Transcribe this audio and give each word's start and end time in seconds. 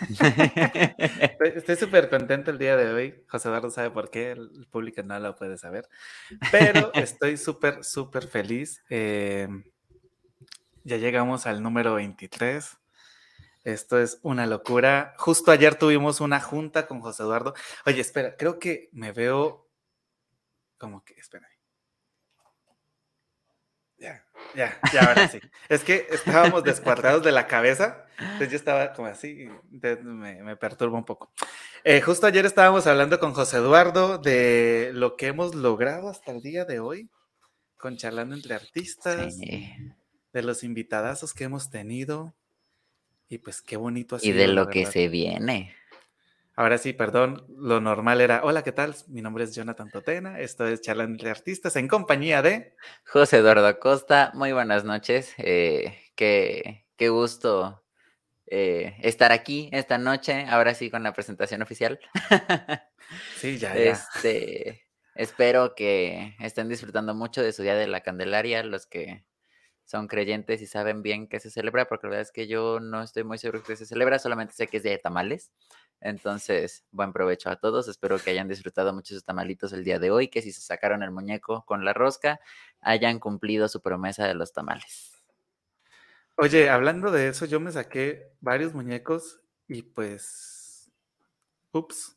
Estoy 1.56 1.76
súper 1.76 2.08
contento 2.08 2.50
el 2.50 2.58
día 2.58 2.76
de 2.76 2.92
hoy. 2.92 3.24
José 3.28 3.48
Eduardo 3.48 3.70
sabe 3.70 3.90
por 3.90 4.10
qué, 4.10 4.32
el 4.32 4.66
público 4.70 5.02
no 5.02 5.18
lo 5.18 5.36
puede 5.36 5.58
saber. 5.58 5.88
Pero 6.50 6.92
estoy 6.94 7.36
súper, 7.36 7.84
súper 7.84 8.26
feliz. 8.26 8.82
Eh, 8.90 9.48
ya 10.84 10.96
llegamos 10.96 11.46
al 11.46 11.62
número 11.62 11.94
23. 11.94 12.78
Esto 13.64 14.00
es 14.00 14.18
una 14.22 14.46
locura. 14.46 15.14
Justo 15.18 15.50
ayer 15.52 15.76
tuvimos 15.76 16.20
una 16.20 16.40
junta 16.40 16.86
con 16.86 17.00
José 17.00 17.22
Eduardo. 17.22 17.54
Oye, 17.86 18.00
espera, 18.00 18.36
creo 18.36 18.58
que 18.58 18.88
me 18.92 19.12
veo 19.12 19.68
como 20.78 21.04
que, 21.04 21.14
espera. 21.14 21.51
Ya, 24.02 24.20
ya, 24.56 24.80
ya, 24.92 25.00
ahora 25.02 25.28
sí. 25.28 25.38
Es 25.68 25.84
que 25.84 26.08
estábamos 26.10 26.64
descuadrados 26.64 27.22
de 27.22 27.30
la 27.30 27.46
cabeza, 27.46 28.04
entonces 28.18 28.50
yo 28.50 28.56
estaba 28.56 28.92
como 28.94 29.06
así, 29.06 29.48
me, 29.70 30.42
me 30.42 30.56
perturba 30.56 30.98
un 30.98 31.04
poco. 31.04 31.32
Eh, 31.84 32.00
justo 32.00 32.26
ayer 32.26 32.44
estábamos 32.44 32.88
hablando 32.88 33.20
con 33.20 33.32
José 33.32 33.58
Eduardo 33.58 34.18
de 34.18 34.90
lo 34.92 35.16
que 35.16 35.28
hemos 35.28 35.54
logrado 35.54 36.08
hasta 36.08 36.32
el 36.32 36.42
día 36.42 36.64
de 36.64 36.80
hoy, 36.80 37.10
con 37.76 37.96
charlando 37.96 38.34
entre 38.34 38.54
artistas, 38.54 39.38
de 39.38 40.42
los 40.42 40.64
invitadazos 40.64 41.32
que 41.32 41.44
hemos 41.44 41.70
tenido, 41.70 42.34
y 43.28 43.38
pues 43.38 43.62
qué 43.62 43.76
bonito 43.76 44.16
ha 44.16 44.18
sido. 44.18 44.34
Y 44.34 44.38
de 44.38 44.48
lo 44.48 44.66
que 44.66 44.84
se 44.84 45.08
viene. 45.08 45.76
Ahora 46.54 46.76
sí, 46.76 46.92
perdón, 46.92 47.46
lo 47.56 47.80
normal 47.80 48.20
era, 48.20 48.42
hola, 48.44 48.62
¿qué 48.62 48.72
tal? 48.72 48.94
Mi 49.08 49.22
nombre 49.22 49.44
es 49.44 49.54
Jonathan 49.54 49.90
Totena, 49.90 50.38
esto 50.38 50.66
es 50.66 50.82
Charlando 50.82 51.12
entre 51.14 51.30
Artistas 51.30 51.76
en 51.76 51.88
compañía 51.88 52.42
de... 52.42 52.74
José 53.06 53.38
Eduardo 53.38 53.66
Acosta, 53.66 54.32
muy 54.34 54.52
buenas 54.52 54.84
noches, 54.84 55.32
eh, 55.38 55.98
qué, 56.14 56.84
qué, 56.98 57.08
gusto 57.08 57.82
eh, 58.46 58.96
estar 59.00 59.32
aquí 59.32 59.70
esta 59.72 59.96
noche, 59.96 60.44
ahora 60.46 60.74
sí 60.74 60.90
con 60.90 61.02
la 61.02 61.14
presentación 61.14 61.62
oficial. 61.62 61.98
sí, 63.36 63.56
ya, 63.56 63.74
ya. 63.74 63.80
Este, 63.80 64.82
espero 65.14 65.74
que 65.74 66.36
estén 66.38 66.68
disfrutando 66.68 67.14
mucho 67.14 67.42
de 67.42 67.54
su 67.54 67.62
Día 67.62 67.76
de 67.76 67.86
la 67.86 68.02
Candelaria, 68.02 68.62
los 68.62 68.84
que 68.84 69.24
son 69.86 70.06
creyentes 70.06 70.60
y 70.60 70.66
saben 70.66 71.02
bien 71.02 71.28
que 71.28 71.40
se 71.40 71.50
celebra, 71.50 71.86
porque 71.86 72.08
la 72.08 72.10
verdad 72.10 72.28
es 72.28 72.32
que 72.32 72.46
yo 72.46 72.78
no 72.78 73.02
estoy 73.02 73.24
muy 73.24 73.38
seguro 73.38 73.62
que 73.62 73.76
se 73.76 73.86
celebra, 73.86 74.18
solamente 74.18 74.52
sé 74.52 74.66
que 74.66 74.76
es 74.76 74.82
de 74.82 74.98
tamales. 74.98 75.50
Entonces, 76.02 76.84
buen 76.90 77.12
provecho 77.12 77.50
a 77.50 77.56
todos. 77.56 77.88
Espero 77.88 78.18
que 78.18 78.30
hayan 78.30 78.48
disfrutado 78.48 78.92
mucho 78.92 79.14
sus 79.14 79.24
tamalitos 79.24 79.72
el 79.72 79.84
día 79.84 79.98
de 79.98 80.10
hoy, 80.10 80.28
que 80.28 80.42
si 80.42 80.52
se 80.52 80.60
sacaron 80.60 81.02
el 81.02 81.10
muñeco 81.10 81.64
con 81.64 81.84
la 81.84 81.92
rosca, 81.92 82.40
hayan 82.80 83.18
cumplido 83.18 83.68
su 83.68 83.80
promesa 83.80 84.26
de 84.26 84.34
los 84.34 84.52
tamales. 84.52 85.12
Oye, 86.36 86.68
hablando 86.70 87.10
de 87.10 87.28
eso, 87.28 87.46
yo 87.46 87.60
me 87.60 87.72
saqué 87.72 88.32
varios 88.40 88.74
muñecos 88.74 89.40
y 89.68 89.82
pues, 89.82 90.90
ups. 91.72 92.16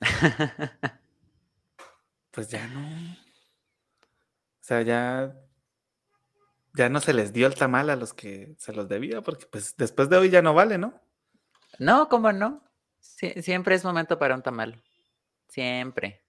pues 2.30 2.48
ya 2.48 2.66
no. 2.68 3.12
O 4.60 4.66
sea, 4.66 4.82
ya 4.82 5.34
ya 6.74 6.88
no 6.88 7.00
se 7.00 7.14
les 7.14 7.32
dio 7.32 7.46
el 7.46 7.54
tamal 7.54 7.88
a 7.88 7.96
los 7.96 8.12
que 8.12 8.56
se 8.58 8.72
los 8.72 8.88
debía, 8.88 9.22
porque 9.22 9.46
pues 9.46 9.76
después 9.76 10.08
de 10.08 10.16
hoy 10.16 10.30
ya 10.30 10.42
no 10.42 10.54
vale, 10.54 10.76
¿no? 10.76 11.00
No, 11.78 12.08
¿cómo 12.08 12.32
no? 12.32 12.62
Siempre 13.42 13.74
es 13.74 13.84
momento 13.84 14.18
para 14.18 14.34
un 14.34 14.42
tamal. 14.42 14.82
Siempre. 15.48 16.24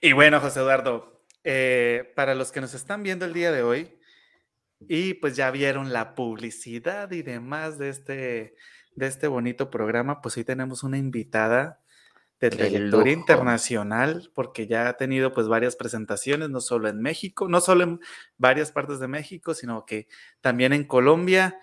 y 0.00 0.12
bueno, 0.12 0.40
José 0.40 0.60
Eduardo, 0.60 1.24
eh, 1.44 2.12
para 2.16 2.34
los 2.34 2.50
que 2.50 2.60
nos 2.60 2.74
están 2.74 3.02
viendo 3.02 3.24
el 3.24 3.34
día 3.34 3.52
de 3.52 3.62
hoy, 3.62 3.98
y 4.80 5.14
pues 5.14 5.36
ya 5.36 5.50
vieron 5.50 5.92
la 5.92 6.14
publicidad 6.14 7.10
y 7.10 7.22
demás 7.22 7.78
de 7.78 7.88
este, 7.88 8.54
de 8.94 9.06
este 9.06 9.26
bonito 9.26 9.70
programa, 9.70 10.20
pues 10.20 10.36
hoy 10.36 10.44
tenemos 10.44 10.82
una 10.82 10.98
invitada 10.98 11.80
de 12.40 12.50
trayectoria 12.50 13.12
internacional, 13.12 14.30
porque 14.34 14.68
ya 14.68 14.88
ha 14.88 14.96
tenido 14.96 15.32
pues 15.32 15.48
varias 15.48 15.74
presentaciones, 15.74 16.50
no 16.50 16.60
solo 16.60 16.88
en 16.88 17.00
México, 17.00 17.48
no 17.48 17.60
solo 17.60 17.82
en 17.82 18.00
varias 18.36 18.70
partes 18.70 19.00
de 19.00 19.08
México, 19.08 19.54
sino 19.54 19.84
que 19.84 20.06
también 20.40 20.72
en 20.72 20.84
Colombia. 20.84 21.58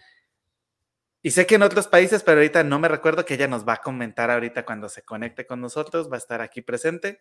Y 1.26 1.32
sé 1.32 1.48
que 1.48 1.56
en 1.56 1.64
otros 1.64 1.88
países, 1.88 2.22
pero 2.22 2.38
ahorita 2.38 2.64
no 2.64 2.78
me 2.78 2.88
recuerdo 2.88 3.26
que 3.26 3.34
ella 3.34 3.48
nos 3.48 3.68
va 3.68 3.74
a 3.74 3.82
comentar 3.82 4.30
ahorita 4.30 4.64
cuando 4.64 4.90
se 4.90 5.02
conecte 5.02 5.48
con 5.48 5.60
nosotros, 5.60 6.08
va 6.08 6.18
a 6.18 6.20
estar 6.20 6.40
aquí 6.40 6.62
presente. 6.62 7.20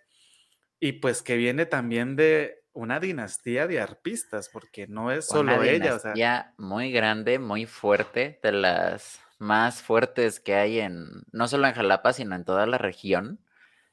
Y 0.78 0.92
pues 0.92 1.22
que 1.22 1.38
viene 1.38 1.64
también 1.64 2.14
de 2.14 2.66
una 2.74 3.00
dinastía 3.00 3.66
de 3.66 3.80
arpistas, 3.80 4.50
porque 4.50 4.86
no 4.86 5.10
es 5.10 5.24
solo 5.26 5.62
ella. 5.62 5.94
O 5.94 5.98
sea, 5.98 6.52
muy 6.58 6.92
grande, 6.92 7.38
muy 7.38 7.64
fuerte, 7.64 8.38
de 8.42 8.52
las 8.52 9.20
más 9.38 9.80
fuertes 9.80 10.38
que 10.38 10.54
hay 10.54 10.80
en, 10.80 11.22
no 11.32 11.48
solo 11.48 11.66
en 11.66 11.72
Jalapa, 11.72 12.12
sino 12.12 12.34
en 12.34 12.44
toda 12.44 12.66
la 12.66 12.76
región. 12.76 13.40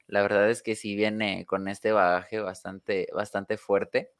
La 0.08 0.20
verdad 0.20 0.50
es 0.50 0.62
que 0.62 0.76
sí 0.76 0.94
viene 0.94 1.46
con 1.46 1.68
este 1.68 1.90
bagaje 1.90 2.38
bastante, 2.38 3.08
bastante 3.14 3.56
fuerte 3.56 4.12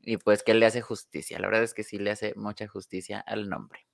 y 0.00 0.16
pues 0.16 0.42
que 0.42 0.54
le 0.54 0.64
hace 0.64 0.80
justicia. 0.80 1.38
La 1.38 1.48
verdad 1.48 1.64
es 1.64 1.74
que 1.74 1.82
sí 1.82 1.98
le 1.98 2.12
hace 2.12 2.32
mucha 2.34 2.66
justicia 2.66 3.20
al 3.20 3.50
nombre. 3.50 3.86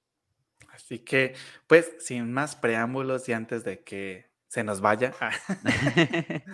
Así 0.84 1.00
que, 1.00 1.34
pues, 1.66 1.92
sin 2.00 2.32
más 2.32 2.56
preámbulos 2.56 3.28
y 3.28 3.32
antes 3.32 3.64
de 3.64 3.84
que 3.84 4.30
se 4.48 4.64
nos 4.64 4.80
vaya, 4.80 5.14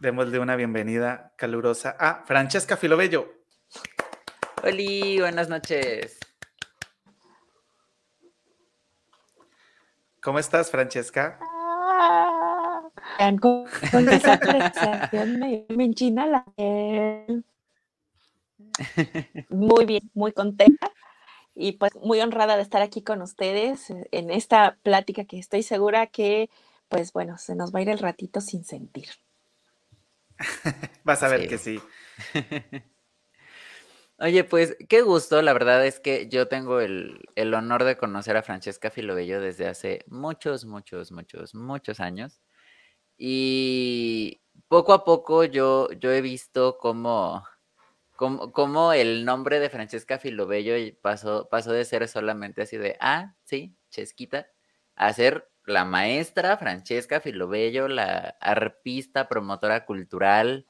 démosle 0.00 0.38
una 0.38 0.56
bienvenida 0.56 1.32
calurosa 1.36 1.96
a 1.98 2.24
Francesca 2.26 2.76
Filobello. 2.76 3.32
Hola, 4.62 5.20
buenas 5.20 5.48
noches. 5.48 6.18
¿Cómo 10.20 10.38
estás, 10.38 10.70
Francesca? 10.70 11.38
con, 13.40 13.66
esa 14.08 14.38
presentación 14.38 15.38
me, 15.38 15.66
enchina 15.84 16.26
la 16.26 16.44
Muy 19.48 19.86
bien, 19.86 20.10
muy 20.14 20.32
contenta 20.32 20.90
y 21.54 21.72
pues 21.72 21.94
muy 21.96 22.20
honrada 22.20 22.56
de 22.56 22.62
estar 22.62 22.82
aquí 22.82 23.02
con 23.02 23.22
ustedes 23.22 23.90
en 23.90 24.30
esta 24.30 24.78
plática 24.82 25.24
que 25.24 25.38
estoy 25.38 25.62
segura 25.62 26.06
que, 26.06 26.48
pues 26.88 27.12
bueno, 27.12 27.38
se 27.38 27.54
nos 27.54 27.74
va 27.74 27.80
a 27.80 27.82
ir 27.82 27.88
el 27.88 27.98
ratito 27.98 28.40
sin 28.40 28.64
sentir. 28.64 29.08
Vas 31.04 31.22
a 31.22 31.28
ver 31.28 31.48
que 31.48 31.58
sí. 31.58 31.80
Oye, 34.18 34.44
pues 34.44 34.76
qué 34.88 35.00
gusto, 35.00 35.40
la 35.40 35.54
verdad 35.54 35.86
es 35.86 35.98
que 35.98 36.28
yo 36.28 36.46
tengo 36.46 36.80
el, 36.80 37.22
el 37.36 37.54
honor 37.54 37.84
de 37.84 37.96
conocer 37.96 38.36
a 38.36 38.42
Francesca 38.42 38.90
Filobello 38.90 39.40
desde 39.40 39.66
hace 39.66 40.04
muchos, 40.08 40.66
muchos, 40.66 41.10
muchos, 41.10 41.54
muchos 41.54 42.00
años. 42.00 42.42
Y 43.16 44.42
poco 44.68 44.92
a 44.92 45.04
poco 45.04 45.44
yo, 45.44 45.90
yo 45.92 46.12
he 46.12 46.20
visto 46.20 46.76
cómo, 46.78 47.44
cómo, 48.20 48.92
el 48.92 49.24
nombre 49.24 49.60
de 49.60 49.70
Francesca 49.70 50.18
Filobello 50.18 50.74
pasó, 51.00 51.48
pasó 51.48 51.72
de 51.72 51.84
ser 51.84 52.06
solamente 52.08 52.62
así 52.62 52.76
de, 52.76 52.96
ah, 53.00 53.34
sí, 53.44 53.74
Chesquita, 53.90 54.48
a 54.96 55.12
ser 55.12 55.48
la 55.64 55.84
maestra 55.84 56.56
Francesca 56.58 57.20
Filobello, 57.20 57.88
la 57.88 58.36
arpista, 58.40 59.28
promotora 59.28 59.86
cultural 59.86 60.66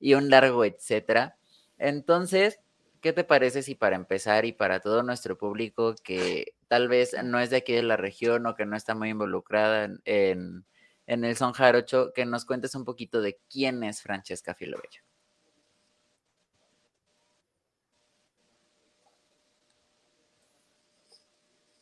y 0.00 0.14
un 0.14 0.30
largo 0.30 0.64
etcétera. 0.64 1.38
Entonces, 1.78 2.60
¿qué 3.00 3.12
te 3.12 3.24
parece 3.24 3.62
si 3.62 3.74
para 3.74 3.96
empezar 3.96 4.44
y 4.44 4.52
para 4.52 4.80
todo 4.80 5.02
nuestro 5.02 5.38
público 5.38 5.94
que 6.04 6.54
tal 6.68 6.88
vez 6.88 7.16
no 7.24 7.40
es 7.40 7.50
de 7.50 7.58
aquí 7.58 7.72
de 7.74 7.82
la 7.84 7.96
región 7.96 8.46
o 8.46 8.54
que 8.56 8.66
no 8.66 8.76
está 8.76 8.94
muy 8.94 9.10
involucrada 9.10 9.88
en 10.04 10.64
en 11.10 11.24
el 11.24 11.36
Son 11.36 11.52
Jarocho, 11.52 12.12
que 12.14 12.24
nos 12.24 12.44
cuentes 12.44 12.76
un 12.76 12.84
poquito 12.84 13.20
de 13.20 13.40
quién 13.50 13.82
es 13.82 14.00
Francesca 14.00 14.54
Filobello. 14.54 15.09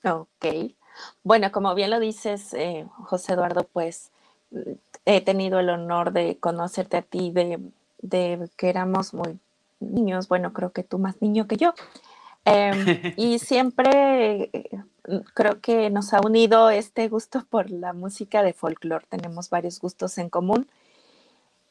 Ok. 0.04 0.75
Bueno, 1.22 1.53
como 1.53 1.75
bien 1.75 1.90
lo 1.90 2.00
dices, 2.00 2.55
eh, 2.55 2.87
José 3.05 3.34
Eduardo, 3.34 3.64
pues 3.64 4.11
he 5.05 5.20
tenido 5.20 5.61
el 5.61 5.70
honor 5.70 6.12
de 6.12 6.38
conocerte 6.38 6.96
a 6.96 7.02
ti 7.02 7.31
de, 7.31 7.61
de 8.00 8.49
que 8.56 8.69
éramos 8.69 9.14
muy 9.14 9.38
niños, 9.81 10.28
bueno, 10.28 10.52
creo 10.52 10.73
que 10.73 10.82
tú 10.82 10.99
más 10.99 11.20
niño 11.20 11.46
que 11.46 11.56
yo. 11.56 11.75
Em, 12.44 12.75
y 13.17 13.38
siempre 13.38 14.50
eh, 14.52 14.70
creo 15.34 15.61
que 15.61 15.90
nos 15.90 16.12
ha 16.14 16.20
unido 16.20 16.70
este 16.70 17.08
gusto 17.08 17.44
por 17.49 17.70
la 17.70 17.93
música 17.93 18.43
de 18.43 18.52
folclore. 18.52 19.06
Tenemos 19.08 19.50
varios 19.50 19.81
gustos 19.81 20.19
en 20.19 20.31
común. 20.31 20.69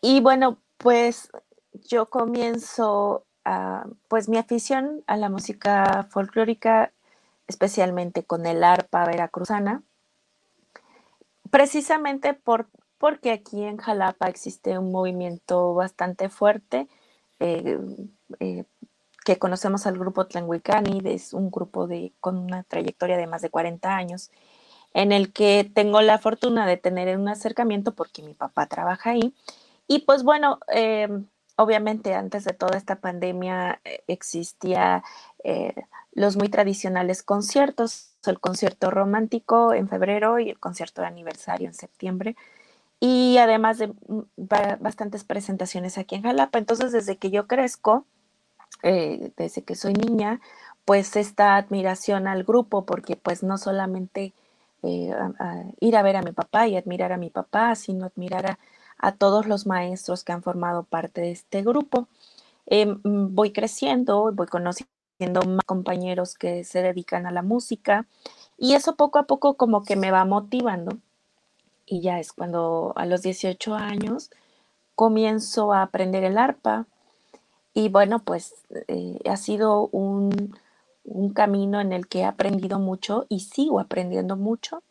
Y 0.02 0.22
bueno, 0.22 0.58
pues 0.78 1.32
yo 1.88 2.06
comienzo 2.06 3.24
pues 4.10 4.28
mi 4.28 4.38
afición 4.38 5.04
a 5.08 5.16
la 5.16 5.30
música 5.30 6.06
folclórica, 6.10 6.92
especialmente 7.48 8.24
con 8.24 8.46
el 8.46 8.64
arpa 8.64 9.06
veracruzana, 9.06 9.84
precisamente 11.50 12.34
por, 12.34 12.68
porque 12.98 13.32
aquí 13.32 13.64
en 13.64 13.78
Jalapa 13.78 14.28
existe 14.28 14.78
un 14.78 14.92
movimiento 14.92 15.74
bastante 15.74 16.30
fuerte. 16.30 16.88
Eh, 17.40 17.80
eh, 18.40 18.66
que 19.28 19.38
conocemos 19.38 19.86
al 19.86 19.98
grupo 20.00 20.26
Tlanhuicani, 20.26 21.02
es 21.04 21.34
un 21.34 21.52
grupo 21.52 21.86
de, 21.86 22.14
con 22.22 22.38
una 22.38 22.64
trayectoria 22.64 23.18
de 23.18 23.28
más 23.28 23.42
de 23.42 23.50
40 23.50 23.94
años. 23.94 24.32
en 24.94 25.12
el 25.12 25.34
que 25.34 25.70
tengo 25.76 26.02
la 26.02 26.18
fortuna 26.18 26.66
de 26.66 26.78
tener 26.78 27.18
un 27.18 27.28
acercamiento 27.28 27.94
porque 27.94 28.24
mi 28.24 28.34
papá 28.34 28.68
trabaja 28.68 29.12
ahí. 29.12 29.34
Y 29.88 30.00
pues 30.00 30.24
bueno, 30.24 30.60
em, 30.70 31.28
obviamente 31.58 32.14
antes 32.16 32.46
de 32.46 32.54
toda 32.54 32.78
esta 32.78 32.96
pandemia 33.02 33.82
eh, 33.84 34.04
existía 34.08 35.04
eh, 35.44 35.76
los 36.18 36.36
muy 36.36 36.50
tradicionales 36.50 37.22
conciertos, 37.22 38.16
el 38.26 38.40
concierto 38.40 38.90
romántico 38.90 39.72
en 39.74 39.88
febrero 39.88 40.40
y 40.40 40.50
el 40.50 40.60
concierto 40.60 41.02
de 41.02 41.08
aniversario 41.08 41.68
en 41.68 41.76
septiembre, 41.76 42.36
y 43.00 43.38
además 43.38 43.78
de 43.78 43.90
mm, 43.90 44.22
bastantes 44.80 45.24
presentaciones 45.24 46.00
aquí 46.00 46.16
en 46.16 46.24
Jalapa. 46.24 46.58
Entonces, 46.58 46.92
desde 46.92 47.18
que 47.18 47.30
yo 47.30 47.46
crezco, 47.46 48.06
eh, 48.82 49.32
desde 49.38 49.62
que 49.64 49.76
soy 49.76 49.94
niña, 49.94 50.42
pues 50.86 51.16
esta 51.16 51.56
admiración 51.56 52.28
al 52.28 52.44
grupo, 52.44 52.84
porque 52.86 53.16
pues 53.16 53.44
no 53.44 53.60
solamente 53.60 54.34
ir 55.80 55.98
a 55.98 56.02
ver 56.02 56.16
a 56.16 56.22
mi 56.22 56.32
papá 56.32 56.68
y 56.68 56.78
admirar 56.78 57.12
a 57.12 57.18
mi 57.18 57.30
papá, 57.30 57.76
sino 57.76 58.06
admirar 58.06 58.58
a 58.98 59.12
todos 59.12 59.46
los 59.46 59.68
maestros 59.68 60.24
que 60.24 60.32
han 60.32 60.44
formado 60.44 60.84
parte 60.84 61.22
de 61.22 61.32
este 61.32 61.62
grupo. 61.62 62.08
Em, 62.66 63.00
voy 63.04 63.52
creciendo, 63.52 64.32
voy 64.34 64.48
conociendo 64.48 64.97
más 65.20 65.66
compañeros 65.66 66.36
que 66.36 66.64
se 66.64 66.82
dedican 66.82 67.26
a 67.26 67.32
la 67.32 67.42
música 67.42 68.06
y 68.58 68.74
eso 68.74 68.96
poco 68.96 69.20
a 69.20 69.24
poco 69.24 69.56
como 69.56 69.84
que 69.84 69.96
me 69.96 70.12
va 70.12 70.26
motivando. 70.26 70.98
Y 71.86 72.02
ya 72.02 72.20
es 72.20 72.34
cuando 72.34 72.94
a 72.96 73.06
los 73.06 73.22
18 73.22 73.76
años 73.76 74.30
comienzo 74.96 75.74
a 75.74 75.84
aprender 75.84 76.24
el 76.24 76.38
arpa 76.38 76.86
y 77.74 77.90
bueno, 77.90 78.20
pues 78.20 78.56
eh, 78.88 79.20
ha 79.30 79.38
sido 79.38 79.88
un, 79.92 80.58
camino 81.36 81.80
en 81.80 81.94
el 81.94 82.08
que 82.08 82.20
he 82.22 82.26
aprendido 82.26 82.80
mucho 82.80 83.28
y 83.30 83.42
sigo 83.42 83.80
aprendiendo 83.80 84.36
mucho. 84.36 84.82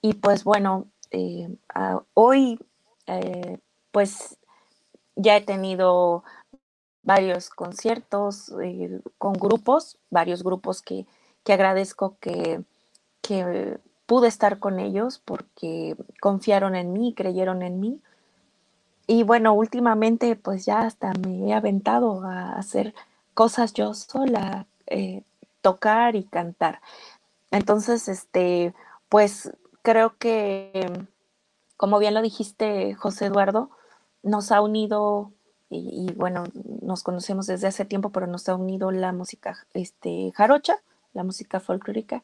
Y 0.00 0.14
pues 0.14 0.44
bueno, 0.44 0.86
eh, 1.10 1.48
hoy 2.14 2.60
eh, 3.08 3.58
pues 3.90 4.38
ya 5.16 5.36
he 5.36 5.40
tenido 5.40 6.22
varios 7.04 7.50
conciertos 7.50 8.52
eh, 8.62 9.00
con 9.18 9.34
grupos, 9.34 9.98
varios 10.10 10.42
grupos 10.42 10.82
que, 10.82 11.06
agradezco 11.46 12.16
que, 12.20 12.62
que, 13.22 13.78
pude 14.06 14.28
estar 14.28 14.58
con 14.58 14.80
ellos 14.80 15.20
porque 15.24 15.96
confiaron 16.20 16.76
en 16.76 16.92
mí, 16.92 17.14
creyeron 17.14 17.62
en 17.62 17.80
mí. 17.80 18.00
Y 19.06 19.22
bueno, 19.22 19.54
últimamente 19.54 20.36
pues 20.36 20.66
ya 20.66 20.80
hasta 20.80 21.12
me 21.14 21.48
he 21.48 21.54
aventado 21.54 22.22
a 22.24 22.52
hacer 22.52 22.94
cosas 23.32 23.72
yo 23.72 23.94
sola, 23.94 24.66
eh, 24.86 25.22
tocar 25.62 26.16
y 26.16 26.24
cantar. 26.24 26.80
Entonces, 27.50 28.08
este, 28.08 28.74
pues 29.08 29.52
creo 29.82 30.16
que 30.18 31.06
como 31.76 31.98
bien 31.98 32.14
lo 32.14 32.22
dijiste, 32.22 32.94
José 32.94 33.26
Eduardo, 33.26 33.70
nos 34.22 34.52
ha 34.52 34.60
unido, 34.60 35.32
y, 35.76 36.12
bueno, 36.14 36.44
nos 36.82 37.02
conocemos 37.02 37.46
desde 37.46 37.66
hace 37.66 37.84
tiempo, 37.84 38.10
pero 38.10 38.26
nos 38.26 38.48
ha 38.48 38.54
unido 38.54 38.90
la 38.90 39.12
música 39.12 39.66
este, 39.74 40.32
jarocha, 40.34 40.76
la 41.12 41.24
música 41.24 41.60
folclórica, 41.60 42.22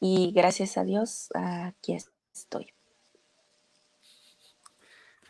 y 0.00 0.32
gracias 0.32 0.76
a 0.76 0.84
Dios 0.84 1.28
aquí 1.34 1.96
estoy. 2.34 2.72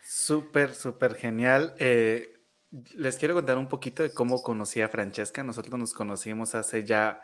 Súper, 0.03 0.75
súper 0.75 1.15
genial. 1.15 1.75
Eh, 1.79 2.41
les 2.95 3.17
quiero 3.17 3.35
contar 3.35 3.59
un 3.59 3.69
poquito 3.69 4.03
de 4.03 4.13
cómo 4.13 4.43
conocí 4.43 4.81
a 4.81 4.89
Francesca. 4.89 5.43
Nosotros 5.43 5.79
nos 5.79 5.93
conocimos 5.93 6.55
hace 6.55 6.85
ya 6.85 7.21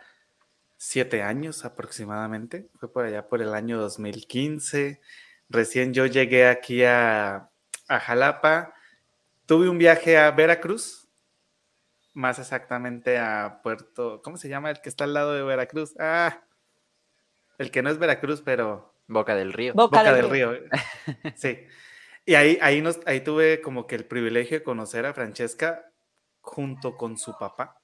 siete 0.77 1.23
años 1.23 1.65
aproximadamente. 1.65 2.69
Fue 2.75 2.93
por 2.93 3.05
allá 3.05 3.29
por 3.29 3.43
el 3.43 3.55
año 3.55 3.79
2015. 3.79 5.01
Recién 5.49 5.95
yo 5.95 6.07
llegué 6.07 6.49
aquí 6.49 6.85
a, 6.85 7.51
Jalapa, 7.89 8.75
tuve 9.47 9.69
un 9.69 9.79
viaje 9.79 10.19
a 10.19 10.31
Veracruz, 10.33 11.09
más 12.15 12.39
exactamente 12.39 13.19
a 13.19 13.61
Puerto, 13.63 14.21
¿cómo 14.23 14.37
se 14.37 14.49
llama 14.49 14.71
el 14.71 14.81
que 14.81 14.89
está 14.89 15.05
al 15.05 15.15
lado 15.15 15.35
de 15.35 15.43
Veracruz? 15.43 15.95
Ah, 15.99 16.45
el 17.59 17.71
que 17.71 17.83
no 17.83 17.91
es 17.91 17.99
Veracruz, 17.99 18.43
pero... 18.43 18.95
Boca 19.09 19.37
del 19.37 19.53
Río. 19.53 19.73
Boca, 19.75 20.13
del, 20.13 20.29
Río. 20.29 20.53
sí. 21.37 21.59
Y 22.25 22.35
ahí, 22.35 22.59
ahí, 22.61 22.83
nos, 22.83 22.99
ahí 23.07 23.21
tuve 23.21 23.61
como 23.61 23.87
que 23.87 23.95
el 23.95 24.05
privilegio 24.05 24.59
de 24.59 24.65
conocer 24.65 25.07
a 25.07 25.15
Francesca 25.15 25.93
junto 26.41 26.97
con 26.97 27.17
su 27.17 27.39
papá. 27.39 27.81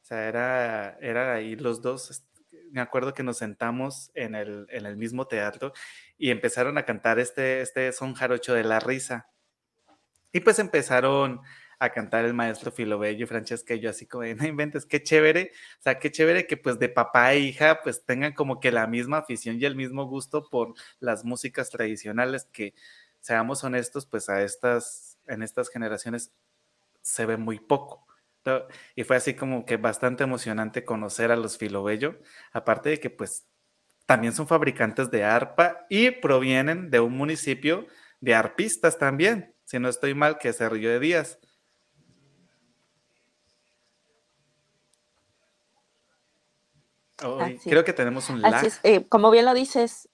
O 0.00 0.04
sea, 0.04 0.28
era, 0.28 0.96
era 1.00 1.34
ahí 1.34 1.56
los 1.56 1.82
dos. 1.82 2.24
Me 2.70 2.80
acuerdo 2.80 3.12
que 3.12 3.22
nos 3.22 3.36
sentamos 3.36 4.10
en 4.14 4.34
el, 4.34 4.66
en 4.70 4.86
el 4.86 4.96
mismo 4.96 5.26
teatro 5.26 5.74
y 6.16 6.30
empezaron 6.30 6.78
a 6.78 6.86
cantar 6.86 7.18
este, 7.18 7.60
este 7.60 7.92
son 7.92 8.14
jarocho 8.14 8.54
de 8.54 8.64
la 8.64 8.80
risa. 8.80 9.28
Y 10.36 10.40
pues 10.40 10.58
empezaron 10.58 11.40
a 11.78 11.90
cantar 11.90 12.26
el 12.26 12.34
maestro 12.34 12.70
Filobello 12.70 13.24
y 13.24 13.26
Francesca 13.26 13.72
y 13.74 13.80
yo 13.80 13.88
así 13.88 14.06
como, 14.06 14.24
no 14.24 14.46
inventes, 14.46 14.84
qué 14.84 15.02
chévere, 15.02 15.52
o 15.78 15.82
sea, 15.82 15.98
qué 15.98 16.10
chévere 16.10 16.46
que 16.46 16.58
pues 16.58 16.78
de 16.78 16.90
papá 16.90 17.32
e 17.32 17.38
hija 17.38 17.80
pues 17.82 18.04
tengan 18.04 18.34
como 18.34 18.60
que 18.60 18.70
la 18.70 18.86
misma 18.86 19.18
afición 19.18 19.56
y 19.58 19.64
el 19.64 19.76
mismo 19.76 20.04
gusto 20.04 20.50
por 20.50 20.74
las 21.00 21.24
músicas 21.24 21.70
tradicionales 21.70 22.44
que, 22.52 22.74
seamos 23.26 23.64
honestos, 23.64 24.04
pues 24.04 24.28
a 24.28 24.42
estas, 24.42 25.18
en 25.26 25.42
estas 25.42 25.70
generaciones 25.70 26.32
se 27.00 27.24
ve 27.26 27.38
muy 27.38 27.58
poco. 27.58 28.06
Y 28.94 29.04
fue 29.04 29.16
así 29.16 29.34
como 29.34 29.64
que 29.64 29.78
bastante 29.78 30.22
emocionante 30.22 30.84
conocer 30.84 31.32
a 31.32 31.36
los 31.36 31.56
Filobello, 31.56 32.20
aparte 32.52 32.90
de 32.90 33.00
que 33.00 33.08
pues 33.08 33.48
también 34.04 34.34
son 34.34 34.46
fabricantes 34.46 35.10
de 35.10 35.24
arpa 35.24 35.86
y 35.88 36.12
provienen 36.12 36.90
de 36.90 37.00
un 37.00 37.16
municipio 37.16 37.86
de 38.20 38.36
arpistas 38.36 38.98
también, 38.98 39.55
si 39.66 39.78
no 39.80 39.88
estoy 39.88 40.14
mal, 40.14 40.38
que 40.38 40.48
es 40.48 40.60
Río 40.60 40.88
de 40.88 41.00
Díaz. 41.00 41.38
creo 47.64 47.84
que 47.84 47.92
tenemos 47.92 48.30
un 48.30 48.40
lag. 48.40 48.66
Eh, 48.84 49.04
como 49.08 49.30
bien 49.30 49.44
lo 49.44 49.54
dices. 49.54 50.08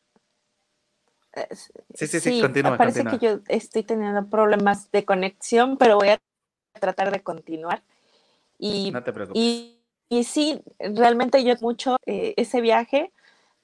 sí, 1.95 2.07
sí, 2.07 2.21
sí, 2.21 2.41
continúa. 2.41 2.79
Parece 2.79 3.05
que 3.05 3.19
yo 3.19 3.41
estoy 3.49 3.83
teniendo 3.83 4.27
problemas 4.29 4.91
de 4.91 5.05
conexión, 5.05 5.77
pero 5.77 5.97
voy 5.97 6.09
a 6.09 6.21
tratar 6.81 7.13
de 7.13 7.23
continuar. 7.23 7.83
Y, 8.59 8.91
no 8.91 9.05
te 9.05 9.13
preocupes. 9.13 9.43
Y, 10.09 10.25
sí, 10.25 10.63
realmente 10.79 11.45
yo 11.45 11.55
mucho 11.61 11.97
eh, 12.07 12.35
ese 12.37 12.61
viaje 12.61 13.13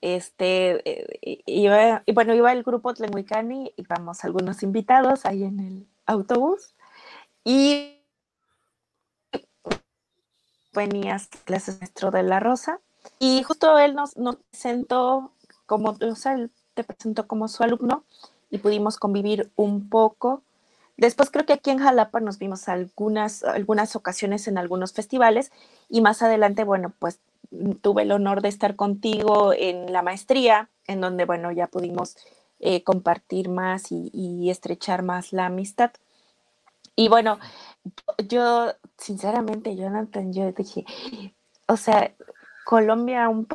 este, 0.01 0.89
eh, 0.89 1.43
iba, 1.47 2.03
bueno, 2.13 2.35
iba 2.35 2.53
el 2.53 2.63
grupo 2.63 2.95
Tlenguicani, 2.95 3.73
íbamos 3.77 4.25
algunos 4.25 4.63
invitados 4.63 5.27
ahí 5.27 5.45
en 5.45 5.61
el 5.61 5.87
autobús 6.07 6.75
y 7.45 8.01
venías 10.73 11.29
clases 11.45 11.81
maestro 11.81 12.11
de 12.11 12.23
la 12.23 12.41
Rosa 12.41 12.81
y 13.19 13.43
justo 13.43 13.79
él 13.79 13.95
nos, 13.95 14.17
nos 14.17 14.37
presentó 14.37 15.33
como, 15.67 15.97
o 16.01 16.15
sea, 16.15 16.35
él 16.35 16.51
te 16.75 16.85
presentó 16.85 17.27
como 17.27 17.49
su 17.49 17.63
alumno 17.63 18.05
y 18.51 18.59
pudimos 18.59 18.97
convivir 18.97 19.51
un 19.57 19.89
poco. 19.89 20.43
Después 20.97 21.31
creo 21.31 21.47
que 21.47 21.53
aquí 21.53 21.71
en 21.71 21.79
Jalapa 21.79 22.21
nos 22.21 22.39
vimos 22.39 22.69
algunas, 22.69 23.45
algunas 23.45 23.95
ocasiones 23.97 24.49
en 24.49 24.59
algunos 24.59 24.93
festivales 24.93 25.53
y 25.89 26.01
más 26.01 26.23
adelante, 26.23 26.65
bueno, 26.65 26.93
pues 26.99 27.21
tuve 27.81 28.03
el 28.03 28.13
honor 28.13 28.43
de 28.43 28.49
estar 28.49 28.77
contigo 28.77 29.53
en 29.53 29.93
la 29.93 30.03
maestría, 30.03 30.71
en 30.87 31.01
donde, 31.01 31.25
bueno, 31.25 31.51
ya 31.53 31.67
pudimos 31.67 32.17
eh, 32.61 32.83
compartir 32.83 33.49
más 33.49 33.91
y, 33.91 34.51
estrechar 34.51 35.03
más 35.03 35.33
la 35.33 35.47
amistad. 35.47 35.93
Y 36.97 37.09
bueno, 37.09 37.39
yo, 38.29 38.73
sinceramente, 38.97 39.77
Jonathan, 39.77 40.33
yo 40.33 40.51
dije, 40.53 40.85
o 41.69 41.77
sea, 41.77 42.15
Colombia, 42.65 43.29
un 43.29 43.47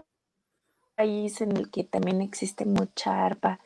país 0.96 1.42
en 1.42 1.58
el 1.58 1.70
que 1.70 1.84
también 1.84 2.22
existe 2.22 2.66
mucha 2.66 3.26
arpa, 3.26 3.60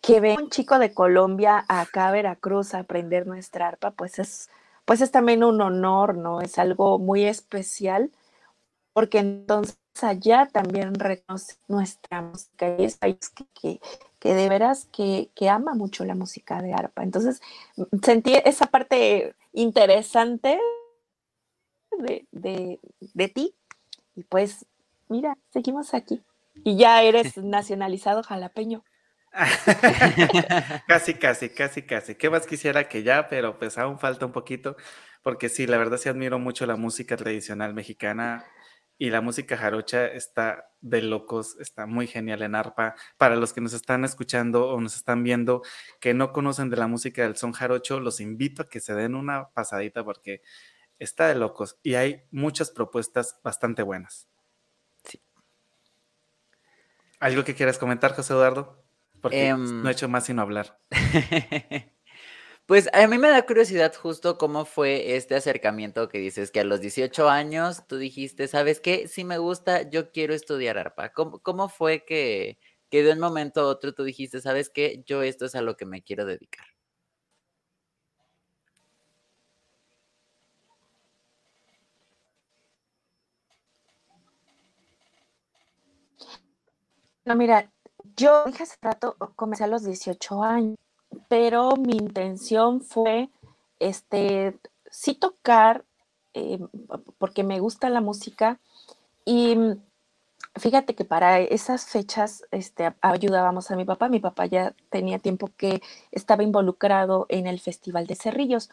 que 0.00 0.20
ve 0.20 0.36
un 0.38 0.50
chico 0.50 0.78
de 0.78 0.94
Colombia 0.94 1.64
acá 1.68 2.10
Veracruz 2.10 2.74
a 2.74 2.80
aprender 2.80 3.26
nuestra 3.26 3.68
arpa, 3.68 3.90
pues 3.90 4.18
es, 4.18 4.50
pues 4.84 5.00
es 5.00 5.10
también 5.10 5.42
un 5.42 5.60
honor, 5.60 6.16
¿no? 6.16 6.40
Es 6.40 6.58
algo 6.58 6.98
muy 6.98 7.24
especial 7.24 8.10
porque 8.94 9.18
entonces 9.18 9.76
allá 10.00 10.48
también 10.50 10.94
reconoce 10.94 11.56
nuestra 11.68 12.22
música 12.22 12.76
y 12.78 12.84
es 12.84 12.96
país 12.96 13.30
que, 13.60 13.80
que, 14.18 14.34
de 14.34 14.48
veras 14.48 14.88
que, 14.90 15.28
ama 15.50 15.74
mucho 15.74 16.04
la 16.06 16.14
música 16.14 16.62
de 16.62 16.72
arpa. 16.72 17.02
Entonces 17.02 17.42
sentí 18.02 18.34
esa 18.44 18.66
parte 18.66 19.34
interesante 19.52 20.58
de, 21.98 22.26
de 22.32 23.28
ti 23.28 23.54
y 24.16 24.22
pues 24.22 24.64
mira, 25.08 25.36
seguimos 25.52 25.92
aquí 25.92 26.22
y 26.64 26.76
ya 26.76 27.02
eres 27.02 27.36
nacionalizado 27.36 28.22
jalapeño. 28.22 28.84
casi, 30.86 31.14
casi, 31.14 31.48
casi, 31.48 31.82
casi. 31.82 32.14
¿Qué 32.14 32.30
más 32.30 32.46
quisiera 32.46 32.88
que 32.88 33.02
ya? 33.02 33.28
Pero 33.28 33.58
pues 33.58 33.76
aún 33.78 33.98
falta 33.98 34.26
un 34.26 34.32
poquito, 34.32 34.76
porque 35.24 35.48
sí, 35.48 35.66
la 35.66 35.76
verdad 35.76 35.98
sí 35.98 36.08
admiro 36.08 36.38
mucho 36.38 36.66
la 36.66 36.76
música 36.76 37.16
tradicional 37.16 37.74
mexicana 37.74 38.44
y 38.98 39.10
la 39.10 39.20
música 39.20 39.56
jarocha 39.56 40.06
está 40.06 40.70
de 40.80 41.02
locos, 41.02 41.56
está 41.58 41.86
muy 41.86 42.06
genial 42.06 42.42
en 42.42 42.54
arpa. 42.54 42.94
Para 43.16 43.36
los 43.36 43.52
que 43.52 43.60
nos 43.60 43.72
están 43.72 44.04
escuchando 44.04 44.68
o 44.68 44.80
nos 44.80 44.96
están 44.96 45.22
viendo 45.22 45.62
que 46.00 46.14
no 46.14 46.32
conocen 46.32 46.70
de 46.70 46.76
la 46.76 46.86
música 46.86 47.22
del 47.22 47.36
son 47.36 47.52
jarocho, 47.52 48.00
los 48.00 48.20
invito 48.20 48.62
a 48.62 48.68
que 48.68 48.80
se 48.80 48.94
den 48.94 49.14
una 49.14 49.48
pasadita 49.50 50.04
porque 50.04 50.42
está 50.98 51.28
de 51.28 51.34
locos 51.34 51.78
y 51.82 51.94
hay 51.94 52.22
muchas 52.30 52.70
propuestas 52.70 53.40
bastante 53.42 53.82
buenas. 53.82 54.28
Sí. 55.04 55.20
¿Algo 57.18 57.44
que 57.44 57.54
quieras 57.54 57.78
comentar, 57.78 58.14
José 58.14 58.32
Eduardo? 58.32 58.84
Porque 59.20 59.48
em, 59.48 59.82
no 59.82 59.88
he 59.88 59.92
hecho 59.92 60.08
más 60.08 60.24
sino 60.24 60.42
hablar. 60.42 60.78
Pues 62.66 62.88
a 62.94 63.06
mí 63.06 63.18
me 63.18 63.28
da 63.28 63.44
curiosidad 63.44 63.94
justo 63.94 64.38
cómo 64.38 64.64
fue 64.64 65.16
este 65.16 65.34
acercamiento 65.34 66.08
que 66.08 66.18
dices 66.18 66.50
que 66.50 66.60
a 66.60 66.64
los 66.64 66.80
18 66.80 67.28
años 67.28 67.86
tú 67.86 67.98
dijiste, 67.98 68.48
¿sabes 68.48 68.80
qué? 68.80 69.06
Si 69.06 69.22
me 69.24 69.36
gusta, 69.36 69.82
yo 69.90 70.10
quiero 70.12 70.32
estudiar 70.34 70.78
arpa. 70.78 71.12
¿Cómo, 71.12 71.68
fue 71.68 72.04
que, 72.06 72.58
que 72.90 73.02
de 73.02 73.12
un 73.12 73.20
momento 73.20 73.60
a 73.60 73.66
otro 73.66 73.92
tú 73.92 74.02
dijiste, 74.04 74.40
¿sabes 74.40 74.70
qué? 74.70 75.02
Yo 75.06 75.22
esto 75.22 75.44
es 75.44 75.54
a 75.54 75.60
lo 75.62 75.76
que 75.76 75.84
me 75.84 76.02
quiero 76.02 76.24
dedicar. 76.24 76.66
No, 87.26 87.36
mira, 87.36 87.70
yo 88.16 88.44
dije 88.46 88.62
hace 88.62 88.76
rato, 88.80 89.16
comencé 89.36 89.64
a 89.64 89.66
los 89.66 89.84
18 89.84 90.42
años 90.42 90.76
pero 91.28 91.76
mi 91.76 91.94
intención 91.96 92.80
fue, 92.80 93.30
este, 93.78 94.58
sí 94.90 95.14
tocar, 95.14 95.84
eh, 96.34 96.58
porque 97.18 97.44
me 97.44 97.60
gusta 97.60 97.90
la 97.90 98.00
música 98.00 98.58
y 99.24 99.56
fíjate 100.56 100.94
que 100.94 101.04
para 101.04 101.40
esas 101.40 101.86
fechas 101.86 102.44
este, 102.50 102.94
ayudábamos 103.00 103.70
a 103.70 103.76
mi 103.76 103.84
papá. 103.84 104.08
Mi 104.08 104.20
papá 104.20 104.46
ya 104.46 104.74
tenía 104.90 105.18
tiempo 105.18 105.50
que 105.56 105.80
estaba 106.12 106.42
involucrado 106.42 107.26
en 107.28 107.46
el 107.46 107.60
Festival 107.60 108.06
de 108.06 108.16
Cerrillos. 108.16 108.70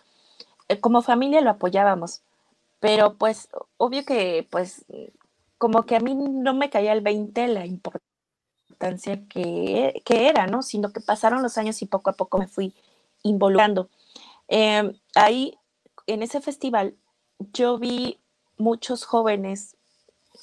Eh, 0.69 0.79
como 0.79 1.01
familia 1.01 1.41
lo 1.41 1.51
apoyábamos, 1.51 2.23
pero 2.79 3.15
pues 3.17 3.49
obvio 3.77 4.05
que 4.05 4.47
pues 4.49 4.85
como 5.57 5.85
que 5.85 5.95
a 5.95 5.99
mí 5.99 6.15
no 6.15 6.53
me 6.55 6.69
caía 6.69 6.93
el 6.93 7.01
20 7.01 7.47
la 7.49 7.65
importancia 7.65 8.10
que, 9.29 10.01
era, 10.07 10.47
¿no? 10.47 10.61
Sino 10.61 10.91
que 10.91 11.01
pasaron 11.01 11.41
los 11.41 11.57
años 11.57 11.81
y 11.81 11.85
poco 11.85 12.09
a 12.09 12.13
poco 12.13 12.37
me 12.37 12.47
fui 12.47 12.73
involucrando. 13.23 13.89
Em, 14.47 14.93
ahí, 15.15 15.57
en 16.07 16.23
ese 16.23 16.41
festival, 16.41 16.95
yo 17.53 17.77
vi 17.77 18.19
muchos 18.57 19.05
jóvenes 19.05 19.75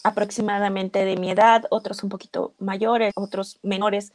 aproximadamente 0.04 1.04
de 1.04 1.16
mi 1.16 1.30
edad, 1.30 1.64
otros 1.70 2.02
un 2.02 2.10
poquito 2.10 2.54
mayores, 2.58 3.12
otros 3.16 3.58
menores, 3.62 4.12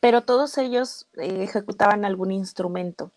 pero 0.00 0.22
todos 0.22 0.58
ellos 0.58 1.06
eh, 1.16 1.44
ejecutaban 1.44 2.04
algún 2.04 2.32
instrumento. 2.32 3.10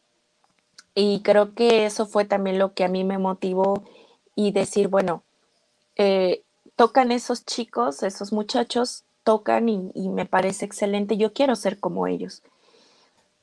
Y 0.95 1.21
creo 1.21 1.53
que 1.53 1.85
eso 1.85 2.05
fue 2.05 2.25
también 2.25 2.59
lo 2.59 2.73
que 2.73 2.83
a 2.83 2.87
mí 2.87 3.03
me 3.03 3.17
motivó 3.17 3.83
y 4.35 4.51
decir, 4.51 4.87
bueno, 4.87 5.23
eh, 5.95 6.43
tocan 6.75 7.11
esos 7.11 7.45
chicos, 7.45 8.03
esos 8.03 8.31
muchachos, 8.31 9.03
tocan 9.27 9.67
y, 9.67 10.07
me 10.07 10.25
parece 10.25 10.63
excelente, 10.63 11.17
yo 11.17 11.33
quiero 11.33 11.57
ser 11.57 11.81
como 11.81 12.07
ellos. 12.07 12.43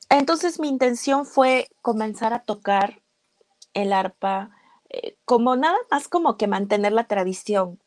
Entonces 0.09 0.59
mi 0.59 0.67
intención 0.67 1.27
fue 1.27 1.67
comenzar 1.83 2.33
a 2.33 2.39
tocar 2.39 3.03
el 3.75 3.93
arpa 3.93 4.49
eh, 4.89 5.15
como 5.25 5.55
nada 5.55 5.77
más 5.91 6.07
como 6.07 6.37
que 6.37 6.47
mantener 6.47 6.91
la 6.91 7.03
tradición 7.03 7.77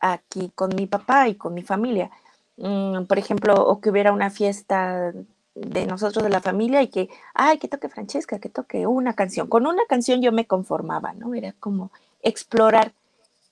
aquí 0.00 0.50
con 0.56 0.74
mi 0.74 0.86
papá 0.88 1.28
y 1.28 1.36
con 1.36 1.54
mi 1.54 1.62
familia. 1.62 2.10
Mm, 2.56 3.04
por 3.04 3.20
ejemplo, 3.20 3.54
o 3.54 3.80
que 3.80 3.90
hubiera 3.90 4.10
una 4.12 4.30
fiesta 4.30 5.12
de 5.54 5.86
nosotros 5.86 6.24
de 6.24 6.30
la 6.30 6.40
familia 6.40 6.82
y 6.82 6.88
que, 6.88 7.08
ay, 7.34 7.58
que 7.58 7.68
toque 7.68 7.88
Francesca, 7.88 8.40
que 8.40 8.48
toque 8.48 8.88
una 8.88 9.14
canción. 9.14 9.46
Con 9.46 9.68
una 9.68 9.84
canción 9.88 10.22
yo 10.22 10.32
me 10.32 10.48
conformaba, 10.48 11.12
¿no? 11.12 11.34
Era 11.34 11.52
como 11.60 11.92
explorar 12.20 12.94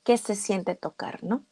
qué 0.02 0.16
se 0.18 0.34
siente 0.34 0.74
tocar, 0.74 1.22
¿no? 1.22 1.44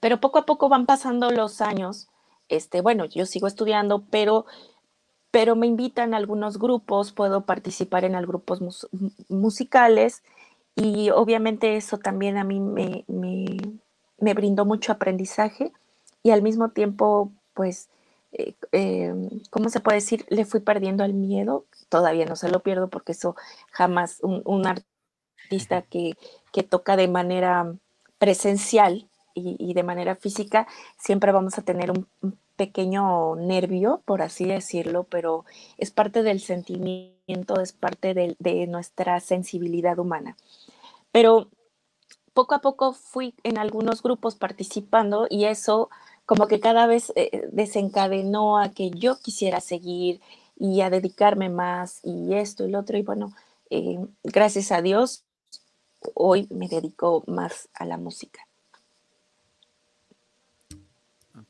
Pero 0.00 0.20
poco 0.20 0.38
a 0.38 0.46
poco 0.46 0.68
van 0.68 0.86
pasando 0.86 1.30
los 1.30 1.60
años. 1.60 2.08
Este, 2.48 2.80
bueno, 2.80 3.04
yo 3.04 3.26
sigo 3.26 3.46
estudiando, 3.46 4.04
pero, 4.10 4.46
pero 5.30 5.56
me 5.56 5.66
invitan 5.66 6.14
a 6.14 6.16
algunos 6.16 6.58
grupos, 6.58 7.12
puedo 7.12 7.42
participar 7.42 8.04
en 8.04 8.20
grupos 8.22 8.60
musicales 9.28 10.22
y 10.74 11.10
obviamente 11.10 11.76
eso 11.76 11.98
también 11.98 12.38
a 12.38 12.44
mí 12.44 12.60
me, 12.60 13.04
me, 13.08 14.34
brindó 14.34 14.64
mucho 14.64 14.92
aprendizaje 14.92 15.72
y 16.22 16.30
al 16.30 16.40
mismo 16.40 16.70
tiempo, 16.70 17.32
pues, 17.52 17.88
eh, 18.30 18.54
eh, 18.70 19.12
¿cómo 19.50 19.70
se 19.70 19.80
puede 19.80 19.96
decir? 19.96 20.24
Le 20.28 20.44
fui 20.44 20.60
perdiendo 20.60 21.04
el 21.04 21.14
miedo, 21.14 21.64
todavía 21.88 22.26
no 22.26 22.36
se 22.36 22.48
lo 22.48 22.60
pierdo 22.60 22.88
porque 22.88 23.12
eso 23.12 23.34
jamás 23.72 24.20
un, 24.22 24.66
artista 24.66 25.82
que, 25.82 26.16
que, 26.52 26.62
toca 26.62 26.96
de 26.96 27.08
manera 27.08 27.74
presencial 28.18 29.07
y, 29.38 29.74
de 29.74 29.82
manera 29.82 30.16
física, 30.16 30.66
siempre 30.98 31.32
vamos 31.32 31.58
a 31.58 31.62
tener 31.62 31.90
un, 31.90 32.06
pequeño 32.56 33.36
nervio, 33.36 34.02
por 34.04 34.20
así 34.20 34.44
decirlo, 34.44 35.04
pero 35.04 35.44
es 35.78 35.92
parte 35.92 36.24
del 36.24 36.40
sentimiento, 36.40 37.60
es 37.60 37.72
parte 37.72 38.14
de, 38.14 38.66
nuestra 38.66 39.20
sensibilidad 39.20 39.98
humana. 39.98 40.36
Pero 41.12 41.48
poco 42.34 42.54
a 42.54 42.60
poco 42.60 42.92
fui 42.92 43.34
en 43.44 43.58
algunos 43.58 44.02
grupos 44.02 44.34
participando 44.34 45.26
y 45.30 45.44
eso 45.44 45.88
como 46.26 46.48
que 46.48 46.60
cada 46.60 46.86
vez 46.86 47.12
eh, 47.16 47.48
desencadenó 47.52 48.58
a 48.58 48.70
que 48.70 48.90
yo 48.90 49.18
quisiera 49.20 49.60
seguir 49.60 50.20
y 50.56 50.80
a 50.80 50.90
dedicarme 50.90 51.48
más 51.48 52.00
y 52.02 52.34
esto 52.34 52.66
y 52.66 52.70
lo 52.70 52.80
otro. 52.80 52.98
Y 52.98 53.02
bueno, 53.02 53.32
eh, 53.70 53.98
gracias 54.24 54.72
a 54.72 54.82
Dios, 54.82 55.24
hoy 56.14 56.48
me 56.50 56.68
dedico 56.68 57.22
más 57.26 57.68
a 57.74 57.84
la 57.84 57.96
música. 57.98 58.47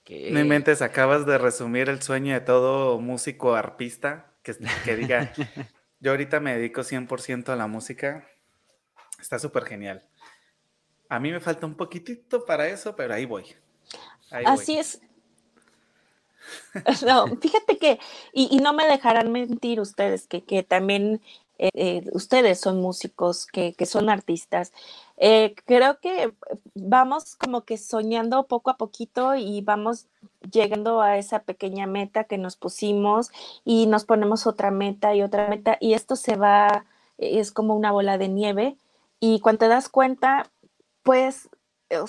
No 0.08 0.40
inventes, 0.40 0.80
acabas 0.80 1.26
de 1.26 1.36
resumir 1.36 1.88
el 1.88 2.00
sueño 2.00 2.32
de 2.32 2.40
todo 2.40 2.98
músico 2.98 3.54
arpista 3.54 4.32
que, 4.42 4.56
que 4.84 4.96
diga, 4.96 5.32
yo 6.00 6.12
ahorita 6.12 6.40
me 6.40 6.54
dedico 6.56 6.82
100% 6.82 7.50
a 7.50 7.56
la 7.56 7.66
música. 7.66 8.26
Está 9.20 9.38
súper 9.38 9.64
genial. 9.64 10.06
A 11.08 11.18
mí 11.18 11.30
me 11.30 11.40
falta 11.40 11.66
un 11.66 11.74
poquitito 11.74 12.44
para 12.44 12.68
eso, 12.68 12.94
pero 12.96 13.14
ahí 13.14 13.26
voy. 13.26 13.54
Así 14.30 14.78
es. 14.78 15.00
No, 17.04 17.26
fíjate 17.36 17.76
que, 17.76 17.98
y, 18.32 18.56
no 18.58 18.72
me 18.72 18.86
dejarán 18.86 19.30
mentir 19.32 19.80
ustedes, 19.80 20.26
que, 20.26 20.44
que 20.44 20.62
también 20.62 21.20
eh, 21.58 21.70
eh, 21.74 22.04
ustedes 22.12 22.60
son 22.60 22.80
músicos, 22.80 23.46
que, 23.46 23.74
son 23.86 24.10
artistas. 24.10 24.72
Eh, 25.16 25.54
creo 25.66 25.98
que 26.00 26.32
vamos 26.74 27.34
como 27.36 27.62
que 27.64 27.78
soñando 27.78 28.46
poco 28.46 28.70
a 28.70 28.76
poquito 28.76 29.34
y 29.34 29.60
vamos 29.62 30.06
llegando 30.52 31.00
a 31.02 31.18
esa 31.18 31.40
pequeña 31.40 31.86
meta 31.86 32.24
que 32.24 32.38
nos 32.38 32.56
pusimos 32.56 33.30
y 33.64 33.86
nos 33.86 34.04
ponemos 34.04 34.46
otra 34.46 34.70
meta 34.70 35.14
y 35.14 35.22
otra 35.22 35.48
meta 35.48 35.76
y 35.80 35.94
esto 35.94 36.14
se 36.16 36.36
va, 36.36 36.86
es 37.18 37.50
como 37.52 37.74
una 37.74 37.90
bola 37.92 38.18
de 38.18 38.28
nieve 38.28 38.76
y 39.20 39.40
cuando 39.40 39.60
te 39.60 39.68
das 39.68 39.88
cuenta, 39.88 40.50
pues, 41.02 41.48
o 41.90 42.06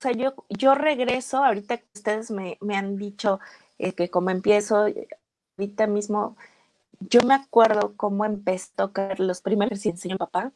sea, 0.00 0.12
yo, 0.12 0.34
yo 0.48 0.74
regreso, 0.74 1.44
ahorita 1.44 1.78
que 1.78 1.86
ustedes 1.94 2.30
me, 2.30 2.58
me 2.60 2.76
han 2.76 2.96
dicho 2.96 3.40
que 3.96 4.10
como 4.10 4.30
empiezo, 4.30 4.86
ahorita 5.58 5.86
mismo, 5.86 6.36
yo 7.00 7.20
me 7.22 7.34
acuerdo 7.34 7.94
cómo 7.96 8.24
empezó 8.24 8.70
a 8.72 8.86
tocar 8.86 9.20
los 9.20 9.40
primeros 9.40 9.84
y 9.84 9.90
enseñó 9.90 10.16
papá 10.16 10.52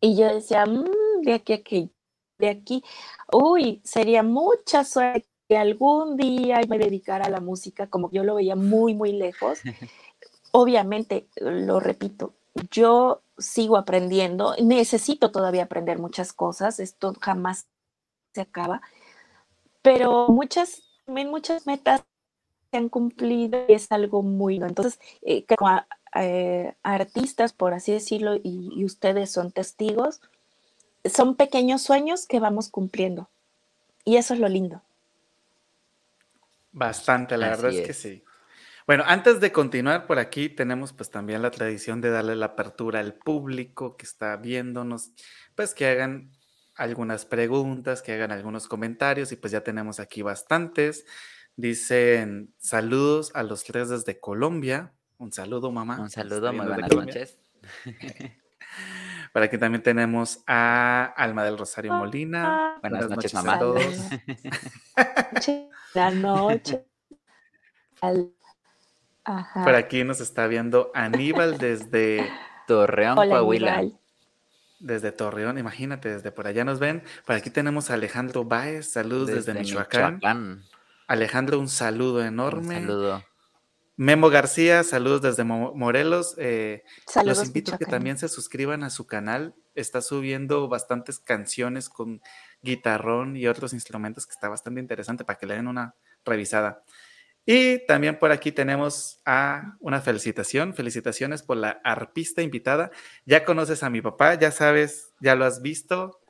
y 0.00 0.16
yo 0.16 0.26
decía, 0.26 0.66
mm, 0.66 1.22
de 1.22 1.32
aquí 1.32 1.52
a 1.54 1.56
aquí, 1.56 1.90
de 2.38 2.48
aquí, 2.50 2.84
uy, 3.32 3.80
sería 3.84 4.22
mucha 4.22 4.84
suerte 4.84 5.26
que 5.48 5.56
algún 5.56 6.16
día 6.16 6.60
me 6.68 6.78
dedicara 6.78 7.24
a 7.24 7.30
la 7.30 7.40
música, 7.40 7.88
como 7.88 8.10
yo 8.10 8.22
lo 8.22 8.34
veía 8.34 8.56
muy, 8.56 8.94
muy 8.94 9.12
lejos. 9.12 9.60
Obviamente, 10.52 11.26
lo 11.36 11.80
repito, 11.80 12.34
yo 12.70 13.22
sigo 13.38 13.76
aprendiendo, 13.76 14.54
necesito 14.62 15.30
todavía 15.30 15.64
aprender 15.64 15.98
muchas 15.98 16.32
cosas, 16.32 16.80
esto 16.80 17.14
jamás 17.20 17.66
se 18.34 18.42
acaba, 18.42 18.82
pero 19.82 20.28
muchas, 20.28 20.82
muchas 21.06 21.66
metas 21.66 22.02
se 22.74 22.78
han 22.78 22.88
cumplido 22.88 23.64
y 23.68 23.74
es 23.74 23.92
algo 23.92 24.24
muy, 24.24 24.56
entonces, 24.56 24.98
eh, 25.22 25.44
como 25.46 25.80
eh, 26.16 26.74
artistas, 26.82 27.52
por 27.52 27.72
así 27.72 27.92
decirlo, 27.92 28.34
y, 28.42 28.84
ustedes 28.84 29.30
son 29.30 29.52
testigos, 29.52 30.20
son 31.04 31.36
pequeños 31.36 31.82
sueños 31.82 32.26
que 32.26 32.40
vamos 32.40 32.70
cumpliendo. 32.70 33.28
Y 34.04 34.16
eso 34.16 34.34
es 34.34 34.40
lo 34.40 34.48
lindo. 34.48 34.82
Bastante, 36.72 37.36
la 37.36 37.50
verdad 37.50 37.72
es. 37.72 37.86
que 37.86 37.92
sí. 37.94 38.24
Bueno, 38.88 39.04
antes 39.06 39.38
de 39.38 39.52
continuar 39.52 40.08
por 40.08 40.18
aquí, 40.18 40.48
tenemos 40.48 40.92
pues 40.92 41.10
también 41.10 41.42
la 41.42 41.52
tradición 41.52 42.00
de 42.00 42.10
darle 42.10 42.34
la 42.34 42.46
apertura 42.46 42.98
al 42.98 43.14
público 43.14 43.96
que 43.96 44.04
está 44.04 44.36
viéndonos, 44.36 45.12
pues 45.54 45.74
que 45.74 45.86
hagan 45.86 46.32
algunas 46.74 47.24
preguntas, 47.24 48.02
que 48.02 48.14
hagan 48.14 48.32
algunos 48.32 48.66
comentarios 48.66 49.30
y 49.30 49.36
pues 49.36 49.52
ya 49.52 49.62
tenemos 49.62 50.00
aquí 50.00 50.22
bastantes. 50.22 51.06
Dicen 51.56 52.52
saludos 52.58 53.30
a 53.34 53.42
los 53.42 53.64
tres 53.64 53.88
desde 53.88 54.18
Colombia. 54.18 54.92
Un 55.18 55.32
saludo, 55.32 55.70
mamá. 55.70 56.00
Un 56.00 56.10
saludo, 56.10 56.52
muy 56.52 56.66
buenas 56.66 56.90
noches. 56.90 57.38
Por 59.32 59.42
aquí 59.42 59.58
también 59.58 59.82
tenemos 59.82 60.42
a 60.46 61.12
Alma 61.16 61.44
del 61.44 61.58
Rosario 61.58 61.92
Molina. 61.92 62.78
Buenas, 62.80 63.10
noches, 63.10 63.34
mamá. 63.34 63.58
Buenas 65.94 66.14
noches. 66.14 66.80
Por 69.64 69.74
aquí 69.74 70.04
nos 70.04 70.20
está 70.20 70.46
viendo 70.46 70.90
Aníbal 70.94 71.58
desde 71.58 72.30
Torreón, 72.66 73.16
Coahuila. 73.16 73.84
Desde 74.80 75.12
Torreón, 75.12 75.58
imagínate, 75.58 76.10
desde 76.10 76.30
por 76.30 76.46
allá 76.46 76.64
nos 76.64 76.78
ven. 76.78 77.02
Por 77.24 77.36
aquí 77.36 77.50
tenemos 77.50 77.90
a 77.90 77.94
Alejandro 77.94 78.44
Báez, 78.44 78.90
saludos 78.90 79.28
desde, 79.28 79.54
Michoacán. 79.54 80.20
Alejandro, 81.06 81.58
un 81.58 81.68
saludo 81.68 82.24
enorme. 82.24 82.76
Un 82.76 82.82
saludo. 82.82 83.24
Memo 83.96 84.28
García, 84.28 84.82
saludos 84.82 85.22
desde 85.22 85.44
Morelos. 85.44 86.34
Eh, 86.36 86.82
saludos, 87.06 87.38
los 87.38 87.46
invito 87.46 87.74
a 87.74 87.78
que 87.78 87.86
también 87.86 88.18
se 88.18 88.28
suscriban 88.28 88.82
a 88.82 88.90
su 88.90 89.06
canal. 89.06 89.54
Está 89.76 90.02
subiendo 90.02 90.68
bastantes 90.68 91.20
canciones 91.20 91.88
con 91.88 92.20
guitarrón 92.62 93.36
y 93.36 93.46
otros 93.46 93.72
instrumentos 93.72 94.26
que 94.26 94.32
está 94.32 94.48
bastante 94.48 94.80
interesante 94.80 95.24
para 95.24 95.38
que 95.38 95.46
le 95.46 95.54
den 95.54 95.68
una 95.68 95.94
revisada. 96.24 96.82
Y 97.46 97.86
también 97.86 98.18
por 98.18 98.32
aquí 98.32 98.50
tenemos 98.50 99.20
a 99.24 99.76
una 99.78 100.00
felicitación. 100.00 100.74
Felicitaciones 100.74 101.42
por 101.42 101.58
la 101.58 101.80
arpista 101.84 102.42
invitada. 102.42 102.90
Ya 103.26 103.44
conoces 103.44 103.82
a 103.84 103.90
mi 103.90 104.00
papá, 104.00 104.34
ya 104.34 104.50
sabes, 104.50 105.12
ya 105.20 105.36
lo 105.36 105.44
has 105.44 105.62
visto. 105.62 106.20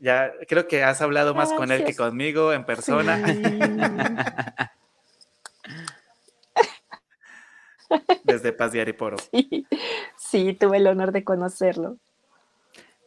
Ya 0.00 0.32
creo 0.48 0.66
que 0.66 0.82
has 0.82 1.00
hablado 1.02 1.34
más 1.34 1.52
con 1.52 1.70
él 1.70 1.84
que 1.84 1.94
conmigo 1.94 2.52
en 2.52 2.64
persona. 2.64 3.22
Desde 8.24 8.52
Paz 8.52 8.72
de 8.72 8.80
Ariporo. 8.80 9.18
Sí, 9.18 9.66
sí, 10.16 10.54
tuve 10.54 10.78
el 10.78 10.86
honor 10.86 11.12
de 11.12 11.22
conocerlo. 11.22 11.98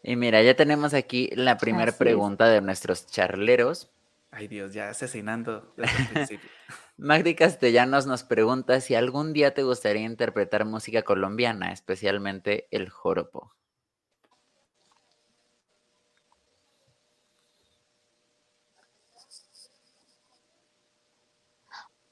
Y 0.03 0.15
mira, 0.17 0.41
ya 0.41 0.55
tenemos 0.55 0.93
aquí 0.93 1.29
la 1.33 1.57
primera 1.57 1.93
pregunta 1.93 2.47
de 2.47 2.61
nuestros 2.61 3.07
charleros. 3.07 3.89
Ay 4.31 4.47
Dios, 4.47 4.73
ya 4.73 4.89
asesinando 4.89 5.73
desde 5.77 6.01
el 6.01 6.07
principio. 6.09 6.49
Magdi 6.97 7.35
Castellanos 7.35 8.05
nos 8.05 8.23
pregunta 8.23 8.81
si 8.81 8.95
algún 8.95 9.31
día 9.31 9.53
te 9.53 9.63
gustaría 9.63 10.03
interpretar 10.03 10.65
música 10.65 11.03
colombiana, 11.03 11.71
especialmente 11.71 12.67
el 12.71 12.89
joropo. 12.89 13.53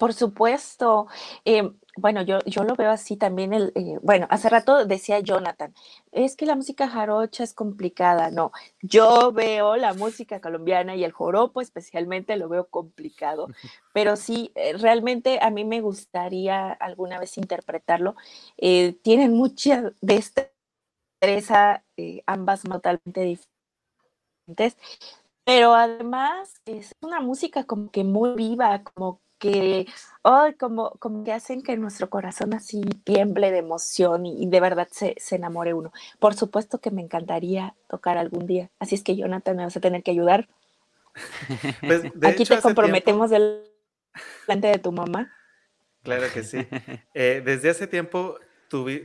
Por 0.02 0.16
supuesto. 0.16 1.06
Em, 1.46 1.78
bueno, 1.96 2.24
yo, 2.24 2.40
yo 2.48 2.64
lo 2.64 2.76
veo 2.76 2.90
así 2.90 3.18
también. 3.18 3.54
El, 3.54 3.72
eh, 3.76 4.00
bueno, 4.02 4.26
hace 4.32 4.50
rato 4.50 4.84
decía 4.84 5.20
Jonathan, 5.20 5.76
es 6.12 6.36
que 6.36 6.48
la 6.48 6.56
música 6.56 6.88
jarocha 6.88 7.44
es 7.44 7.54
complicada. 7.54 8.32
No, 8.32 8.52
yo 8.82 9.32
veo 9.32 9.76
la 9.78 9.94
música 9.94 10.42
colombiana 10.42 10.96
y 10.96 11.04
el 11.04 11.12
joropo 11.12 11.62
especialmente 11.62 12.36
lo 12.36 12.50
veo 12.50 12.68
complicado. 12.68 13.48
Pero 13.94 14.16
sí, 14.16 14.52
eh, 14.56 14.74
realmente 14.76 15.38
a 15.40 15.52
mí 15.52 15.66
me 15.66 15.82
gustaría 15.82 16.72
alguna 16.72 17.20
vez 17.20 17.38
interpretarlo. 17.38 18.16
Eh, 18.58 18.98
tienen 19.04 19.34
mucha 19.34 19.94
destreza, 20.02 21.84
ambas 22.26 22.64
totalmente 22.64 23.22
diferentes. 23.22 24.78
Pero 25.46 25.76
además 25.76 26.60
es 26.66 26.96
una 27.02 27.20
música 27.20 27.66
como 27.66 27.92
que 27.92 28.04
muy 28.04 28.34
viva, 28.36 28.84
como 28.84 29.22
que, 29.42 29.88
como, 30.60 30.92
como 31.00 31.24
que 31.24 31.34
hacen 31.34 31.64
que 31.64 31.76
nuestro 31.76 32.10
corazón 32.10 32.54
así 32.54 32.82
tiemble 33.04 33.52
de 33.52 33.58
emoción 33.58 34.26
y, 34.26 34.48
de 34.48 34.62
verdad 34.62 34.88
se, 34.92 35.16
enamore 35.32 35.74
uno. 35.74 35.92
Por 36.20 36.36
supuesto 36.36 36.80
que 36.80 36.92
me 36.92 37.02
encantaría 37.02 37.76
tocar 37.90 38.18
algún 38.18 38.46
día. 38.46 38.70
Así 38.80 38.96
es 38.96 39.04
que 39.04 39.18
Jonathan 39.18 39.58
me 39.58 39.64
vas 39.64 39.76
a 39.76 39.82
tener 39.82 40.04
que 40.04 40.12
ayudar. 40.12 40.48
Pues, 41.82 42.04
Aquí 42.24 42.46
te 42.46 42.62
comprometemos 42.62 43.32
delante 43.32 44.68
de 44.68 44.80
tu 44.80 44.94
mamá. 44.94 45.34
Claro 46.04 46.28
que 46.34 46.44
sí. 46.44 46.60
Eh, 47.14 47.42
desde 47.44 47.72
hace 47.72 47.88
tiempo 47.88 48.38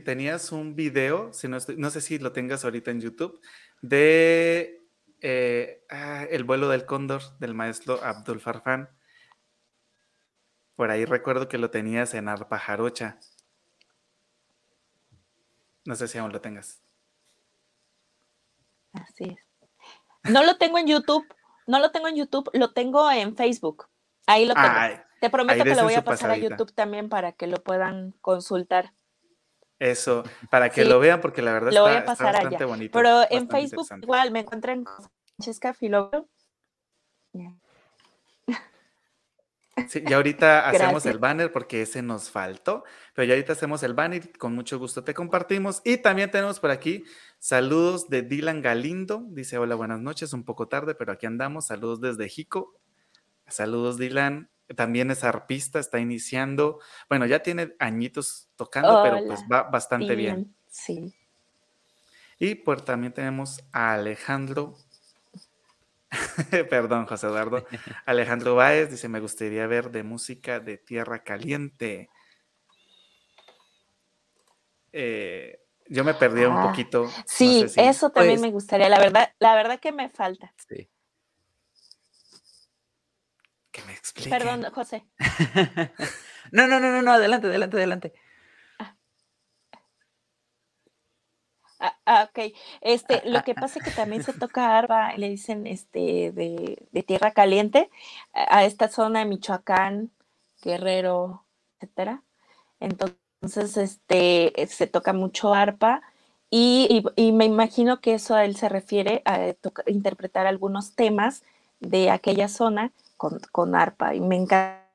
tenías 0.05 0.53
un 0.53 0.75
video, 0.75 1.33
si 1.33 1.49
no, 1.49 1.57
no 1.75 1.89
sé 1.89 1.99
si 1.99 2.19
lo 2.19 2.31
tengas 2.31 2.63
ahorita 2.63 2.91
en 2.91 3.01
YouTube, 3.01 3.41
de 3.81 4.81
eh, 5.19 5.83
ah, 5.89 6.25
El 6.29 6.45
vuelo 6.45 6.69
del 6.69 6.85
cóndor 6.85 7.21
del 7.39 7.53
maestro 7.55 8.01
Abdul 8.03 8.39
Farfán. 8.39 8.89
Por 10.77 10.91
ahí 10.91 11.05
recuerdo 11.05 11.49
que 11.49 11.57
lo 11.57 11.71
tenías 11.71 12.13
en 12.13 12.29
Arpa 12.29 12.59
Jarocha. 12.59 13.17
No 15.85 15.95
sé 15.95 16.07
si 16.07 16.19
aún 16.19 16.31
lo 16.31 16.39
tengas. 16.39 16.83
Así 18.93 19.23
es. 19.23 20.31
No 20.31 20.43
lo 20.43 20.57
tengo 20.57 20.77
en 20.77 20.85
YouTube, 20.85 21.25
no 21.65 21.79
lo 21.79 21.89
tengo 21.91 22.07
en 22.07 22.15
YouTube, 22.15 22.51
lo 22.53 22.73
tengo 22.73 23.09
en 23.09 23.35
Facebook. 23.35 23.87
Ahí 24.27 24.45
lo 24.45 24.53
tengo. 24.53 24.67
Te 25.19 25.31
prometo 25.31 25.63
que 25.63 25.73
lo 25.73 25.83
voy 25.83 25.95
a 25.95 26.03
pasar 26.03 26.29
a 26.29 26.37
YouTube 26.37 26.71
también 26.73 27.09
para 27.09 27.31
que 27.31 27.47
lo 27.47 27.57
puedan 27.63 28.11
consultar. 28.21 28.93
Eso, 29.79 30.23
para 30.51 30.69
que 30.69 30.85
lo 30.85 30.99
vean, 30.99 31.21
porque 31.21 31.41
la 31.41 31.53
verdad 31.53 31.71
lo 31.71 31.87
está, 31.87 31.89
voy 31.89 32.01
a 32.03 32.05
pasar 32.05 32.33
bastante 32.33 32.65
bonito. 32.65 32.91
Pero 32.93 33.21
en 33.31 33.49
Facebook 33.49 33.87
igual 34.03 34.29
me 34.29 34.41
encuentran 34.41 34.83
con 34.83 35.09
Francesca 35.37 35.73
Filobro. 35.73 36.27
Sí, 39.87 40.03
y 40.07 40.13
ahorita 40.13 40.67
hacemos 40.69 41.05
el 41.05 41.19
banner 41.19 41.51
porque 41.51 41.81
ese 41.81 42.01
nos 42.01 42.29
faltó, 42.29 42.83
pero 43.13 43.27
ya 43.27 43.33
ahorita 43.33 43.53
hacemos 43.53 43.83
el 43.83 43.93
banner 43.93 44.25
y 44.25 44.27
con 44.29 44.55
mucho 44.55 44.79
gusto 44.79 45.03
te 45.03 45.13
compartimos. 45.13 45.81
Y 45.85 45.97
también 45.97 46.31
tenemos 46.31 46.59
por 46.59 46.71
aquí 46.71 47.03
saludos 47.39 48.09
de 48.09 48.23
Dylan 48.23 48.61
Galindo. 48.61 49.23
Dice, 49.29 49.57
hola, 49.57 49.75
buenas 49.75 49.99
noches, 49.99 50.33
un 50.33 50.43
poco 50.43 50.67
tarde, 50.67 50.95
pero 50.95 51.11
aquí 51.11 51.25
andamos. 51.25 51.67
Saludos 51.67 52.01
desde 52.01 52.27
Jico. 52.27 52.79
Saludos, 53.47 53.97
Dylan. 53.97 54.49
También 54.75 55.11
es 55.11 55.23
arpista, 55.23 55.79
está 55.79 55.99
iniciando. 55.99 56.79
Bueno, 57.07 57.25
ya 57.25 57.41
tiene 57.41 57.75
añitos 57.79 58.49
tocando, 58.57 59.01
pero 59.03 59.25
pues 59.25 59.41
va 59.51 59.63
bastante 59.63 60.15
bien. 60.15 60.53
Sí. 60.67 61.13
Y 62.39 62.55
pues 62.55 62.83
también 62.83 63.13
tenemos 63.13 63.63
a 63.71 63.93
Alejandro 63.93 64.75
Perdón, 66.69 67.05
José 67.05 67.27
Eduardo. 67.27 67.65
Alejandro 68.05 68.55
Báez 68.55 68.89
dice, 68.89 69.09
me 69.09 69.19
gustaría 69.19 69.67
ver 69.67 69.91
de 69.91 70.03
música 70.03 70.59
de 70.59 70.77
Tierra 70.77 71.23
Caliente. 71.23 72.09
Eh, 74.91 75.59
yo 75.89 76.03
me 76.03 76.13
perdí 76.13 76.43
un 76.45 76.57
ah, 76.57 76.67
poquito. 76.67 77.09
Sí, 77.25 77.65
eso 77.75 78.09
también 78.09 78.41
me 78.41 78.51
gustaría. 78.51 78.89
La 78.89 78.99
verdad, 78.99 79.33
la 79.39 79.55
verdad 79.55 79.79
que 79.79 79.91
me 79.91 80.09
falta. 80.09 80.53
Sí. 80.67 80.89
Que 83.71 83.83
me 83.83 83.93
explique. 83.93 84.29
Perdón, 84.29 84.65
José. 84.73 85.05
no, 86.51 86.67
no, 86.67 86.79
no, 86.79 86.91
no, 86.91 87.01
no, 87.01 87.11
adelante, 87.11 87.47
adelante, 87.47 87.77
adelante. 87.77 88.13
Ah, 92.07 92.21
ah, 92.21 92.29
ok. 92.29 92.53
Este, 92.81 93.21
lo 93.29 93.43
que 93.43 93.53
pasa 93.53 93.79
es 93.79 93.85
que 93.85 93.91
también 93.91 94.23
se 94.23 94.31
toca 94.33 94.77
arpa, 94.77 95.13
le 95.17 95.29
dicen 95.29 95.67
este, 95.67 96.31
de, 96.31 97.03
tierra 97.03 97.31
caliente, 97.31 97.89
a, 98.33 98.63
esta 98.63 98.87
zona 98.87 99.19
de 99.19 99.25
Michoacán, 99.25 100.11
Guerrero, 100.63 101.43
etcétera. 101.79 102.23
Entonces, 102.79 103.75
este, 103.77 104.53
se 104.69 104.87
toca 104.87 105.11
mucho 105.13 105.53
arpa 105.53 106.01
y, 106.49 107.03
me 107.33 107.45
imagino 107.45 107.99
que 108.01 108.13
eso 108.15 108.35
a 108.35 108.45
él 108.45 108.55
se 108.55 108.69
refiere 108.69 109.21
a 109.25 109.53
interpretar 109.87 110.47
algunos 110.47 110.95
temas 110.95 111.43
de 111.81 112.09
aquella 112.09 112.47
zona 112.47 112.93
con, 113.17 113.39
con 113.51 113.75
arpa 113.75 114.15
y 114.15 114.21
me 114.21 114.37
encanta 114.37 114.86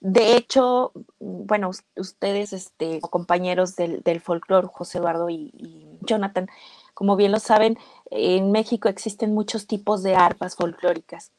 de 0.00 0.36
hecho, 0.36 0.92
bueno, 1.18 1.70
ustedes, 1.96 2.52
este, 2.52 3.00
compañeros 3.00 3.76
del, 3.76 4.02
del 4.02 4.20
folclore, 4.20 4.68
José 4.68 4.98
Eduardo 4.98 5.30
y, 5.30 5.98
Jonathan, 6.02 6.48
como 6.94 7.16
bien 7.16 7.32
lo 7.32 7.38
saben, 7.38 7.78
en 8.10 8.52
México 8.52 8.88
existen 8.88 9.34
muchos 9.34 9.66
tipos 9.66 10.02
de 10.02 10.14
arpas 10.16 10.56
folclóricas. 10.56 11.30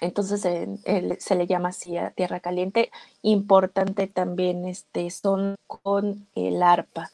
Entonces 0.00 0.42
se 0.42 1.34
le 1.34 1.46
llama 1.46 1.70
así 1.70 1.96
a 1.96 2.10
tierra 2.10 2.40
caliente. 2.40 2.90
Importante 3.22 4.06
también 4.06 4.66
este, 4.66 5.10
son 5.10 5.56
con 5.66 6.28
el 6.34 6.62
arpa, 6.62 7.10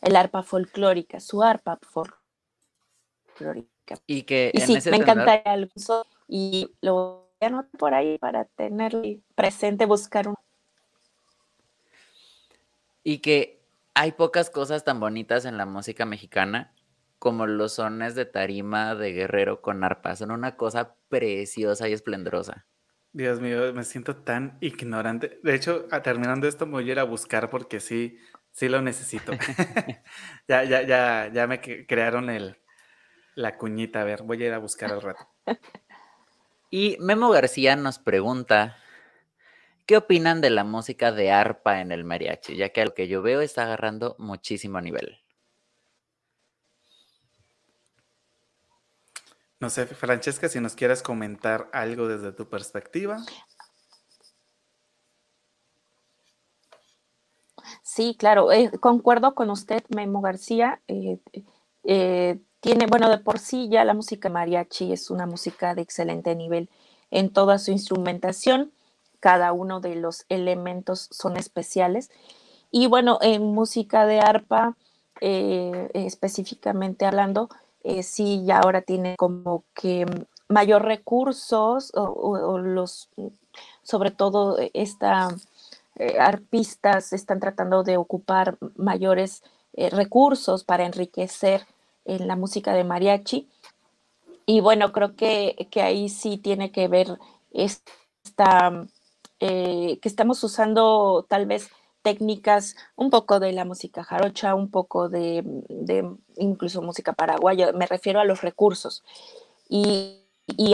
el 0.00 0.14
arpa 0.14 0.42
folclórica, 0.42 1.18
su 1.20 1.42
arpa 1.42 1.78
folclórica. 1.82 3.70
Y 4.06 4.22
que 4.22 4.52
y 4.54 4.60
sí, 4.60 4.78
me 4.90 4.98
encantaría 4.98 5.54
el 5.54 5.70
uso 5.74 6.06
y 6.28 6.70
lo 6.80 7.29
por 7.78 7.94
ahí 7.94 8.18
para 8.18 8.44
tener 8.44 8.92
presente, 9.34 9.86
buscar 9.86 10.28
un... 10.28 10.34
Y 13.02 13.18
que 13.18 13.62
hay 13.94 14.12
pocas 14.12 14.50
cosas 14.50 14.84
tan 14.84 15.00
bonitas 15.00 15.46
en 15.46 15.56
la 15.56 15.64
música 15.64 16.04
mexicana 16.04 16.74
como 17.18 17.46
los 17.46 17.74
sones 17.74 18.14
de 18.14 18.26
tarima 18.26 18.94
de 18.94 19.12
guerrero 19.12 19.62
con 19.62 19.84
arpa. 19.84 20.16
Son 20.16 20.30
una 20.30 20.56
cosa 20.56 20.96
preciosa 21.08 21.88
y 21.88 21.92
esplendorosa. 21.92 22.66
Dios 23.12 23.40
mío, 23.40 23.72
me 23.74 23.84
siento 23.84 24.16
tan 24.16 24.56
ignorante. 24.60 25.40
De 25.42 25.54
hecho, 25.54 25.86
terminando 26.02 26.46
esto 26.46 26.66
me 26.66 26.72
voy 26.72 26.88
a 26.88 26.92
ir 26.92 26.98
a 26.98 27.04
buscar 27.04 27.50
porque 27.50 27.80
sí, 27.80 28.18
sí 28.52 28.68
lo 28.68 28.82
necesito. 28.82 29.32
ya, 30.48 30.64
ya, 30.64 30.82
ya, 30.82 31.30
ya 31.32 31.46
me 31.46 31.60
crearon 31.60 32.30
el, 32.30 32.58
la 33.34 33.56
cuñita. 33.56 34.02
A 34.02 34.04
ver, 34.04 34.22
voy 34.22 34.42
a 34.42 34.46
ir 34.46 34.52
a 34.52 34.58
buscar 34.58 34.92
al 34.92 35.02
rato. 35.02 35.26
Y 36.70 36.96
Memo 37.00 37.30
García 37.30 37.74
nos 37.74 37.98
pregunta, 37.98 38.76
¿qué 39.86 39.96
opinan 39.96 40.40
de 40.40 40.50
la 40.50 40.62
música 40.62 41.10
de 41.10 41.32
arpa 41.32 41.80
en 41.80 41.90
el 41.90 42.04
mariachi? 42.04 42.56
Ya 42.56 42.68
que 42.68 42.84
lo 42.84 42.94
que 42.94 43.08
yo 43.08 43.22
veo 43.22 43.40
está 43.40 43.64
agarrando 43.64 44.14
muchísimo 44.18 44.80
nivel. 44.80 45.18
No 49.58 49.68
sé, 49.68 49.84
Francesca, 49.86 50.48
si 50.48 50.60
nos 50.60 50.74
quieres 50.76 51.02
comentar 51.02 51.68
algo 51.72 52.06
desde 52.06 52.32
tu 52.32 52.48
perspectiva. 52.48 53.18
Sí, 57.82 58.16
claro, 58.16 58.52
eh, 58.52 58.70
concuerdo 58.78 59.34
con 59.34 59.50
usted, 59.50 59.82
Memo 59.88 60.20
García. 60.20 60.80
Eh, 60.86 61.18
eh, 61.82 62.38
tiene, 62.60 62.86
bueno, 62.86 63.08
de 63.08 63.18
por 63.18 63.38
sí 63.38 63.68
ya 63.68 63.84
la 63.84 63.94
música 63.94 64.28
mariachi 64.28 64.92
es 64.92 65.10
una 65.10 65.26
música 65.26 65.74
de 65.74 65.82
excelente 65.82 66.34
nivel 66.34 66.68
en 67.10 67.32
toda 67.32 67.58
su 67.58 67.72
instrumentación. 67.72 68.72
Cada 69.20 69.52
uno 69.52 69.80
de 69.80 69.96
los 69.96 70.24
elementos 70.28 71.08
son 71.10 71.36
especiales. 71.36 72.10
Y 72.70 72.86
bueno, 72.86 73.18
en 73.22 73.42
música 73.42 74.06
de 74.06 74.20
arpa, 74.20 74.76
específicamente 75.20 77.04
hablando, 77.04 77.50
eh, 77.82 78.02
sí 78.02 78.44
ya 78.44 78.58
ahora 78.58 78.82
tiene 78.82 79.16
como 79.16 79.64
que 79.74 80.06
mayor 80.48 80.84
recursos 80.84 81.92
o, 81.94 82.58
los, 82.58 83.08
sobre 83.82 84.10
todo 84.10 84.58
esta 84.74 85.28
eh, 85.96 86.18
arpistas 86.18 87.12
están 87.12 87.40
tratando 87.40 87.82
de 87.82 87.96
ocupar 87.96 88.58
mayores 88.76 89.42
eh, 89.74 89.90
recursos 89.90 90.64
para 90.64 90.84
enriquecer 90.84 91.66
en 92.16 92.28
la 92.28 92.36
música 92.36 92.72
de 92.74 92.84
mariachi. 92.84 93.48
Y 94.46 94.60
bueno, 94.60 94.92
creo 94.92 95.14
que, 95.16 95.68
que 95.70 95.82
ahí 95.82 96.08
sí 96.08 96.38
tiene 96.38 96.72
que 96.72 96.88
ver 96.88 97.18
esta, 97.52 98.86
que 99.38 100.00
estamos 100.02 100.42
usando 100.44 101.26
tal 101.28 101.46
vez 101.46 101.70
técnicas, 102.02 102.76
un 102.96 103.10
poco 103.10 103.40
de 103.40 103.52
la 103.52 103.64
música 103.64 104.02
jarocha, 104.04 104.54
un 104.54 104.70
poco 104.70 105.08
de, 105.08 105.44
incluso 106.36 106.82
música 106.82 107.12
paraguaya, 107.12 107.72
me 107.72 107.86
refiero 107.86 108.20
a 108.20 108.24
los 108.24 108.42
recursos. 108.42 109.04
Y, 109.68 110.16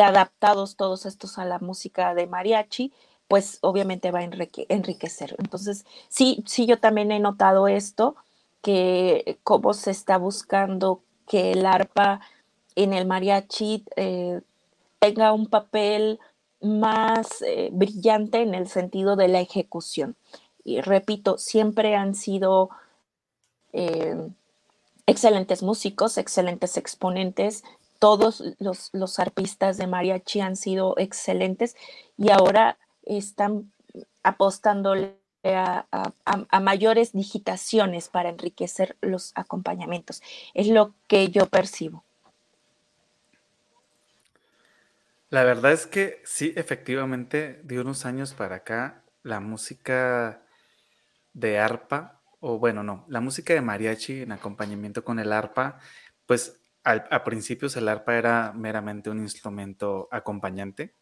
adaptados 0.02 0.76
todos 0.76 1.04
estos 1.04 1.38
a 1.38 1.44
la 1.44 1.58
música 1.58 2.14
de 2.14 2.26
mariachi, 2.26 2.92
pues 3.28 3.58
obviamente 3.60 4.10
va 4.10 4.20
a 4.20 4.28
enriquecer. 4.68 5.36
Entonces, 5.38 5.84
sí, 6.08 6.42
sí, 6.46 6.66
yo 6.66 6.78
también 6.78 7.12
he 7.12 7.20
notado 7.20 7.68
esto, 7.68 8.16
que 8.62 9.38
cómo 9.42 9.74
se 9.74 9.90
está 9.90 10.16
buscando 10.16 11.02
que 11.26 11.52
el 11.52 11.66
arpa 11.66 12.20
en 12.74 12.92
el 12.92 13.06
mariachi 13.06 13.84
eh, 13.96 14.40
tenga 14.98 15.32
un 15.32 15.46
papel 15.46 16.18
más 16.60 17.42
eh, 17.42 17.70
brillante 17.72 18.42
en 18.42 18.54
el 18.54 18.68
sentido 18.68 19.16
de 19.16 19.28
la 19.28 19.40
ejecución 19.40 20.16
y 20.66 20.80
repito, 20.80 21.38
siempre 21.38 21.94
han 21.94 22.16
sido 22.16 22.70
eh, 23.72 24.28
excelentes 25.06 25.62
músicos, 25.62 26.18
excelentes 26.18 26.76
exponentes. 26.76 27.62
Todos 28.00 28.42
los, 28.58 29.18
artistas 29.20 29.76
de 29.76 29.86
mariachi 29.86 30.40
han 30.40 30.56
sido 30.56 30.94
excelentes 30.98 31.76
y 32.18 32.30
ahora 32.30 32.78
están 33.04 33.70
apostándole 34.24 35.16
a, 35.54 35.86
a, 35.92 36.60
mayores 36.60 37.12
digitaciones 37.12 38.08
para 38.08 38.28
enriquecer 38.28 38.96
los 39.00 39.32
acompañamientos. 39.34 40.22
Es 40.54 40.66
lo 40.66 40.94
que 41.06 41.28
yo 41.28 41.46
percibo. 41.46 42.04
La 45.30 45.44
verdad 45.44 45.72
es 45.72 45.86
que 45.86 46.22
sí, 46.24 46.52
efectivamente, 46.56 47.60
de 47.64 47.80
unos 47.80 48.06
años 48.06 48.34
para 48.34 48.56
acá, 48.56 49.02
la 49.22 49.40
música 49.40 50.42
de 51.32 51.58
arpa, 51.58 52.20
o 52.40 52.58
bueno, 52.58 52.82
no, 52.82 53.04
la 53.08 53.20
música 53.20 53.52
de 53.52 53.60
mariachi 53.60 54.22
en 54.22 54.32
acompañamiento 54.32 55.04
con 55.04 55.18
el 55.18 55.32
arpa, 55.32 55.80
pues 56.26 56.60
al, 56.84 57.06
a 57.10 57.24
principios 57.24 57.76
el 57.76 57.88
arpa 57.88 58.16
era 58.16 58.52
meramente 58.54 59.10
un 59.10 59.18
instrumento 59.18 60.08
acompañante. 60.12 60.94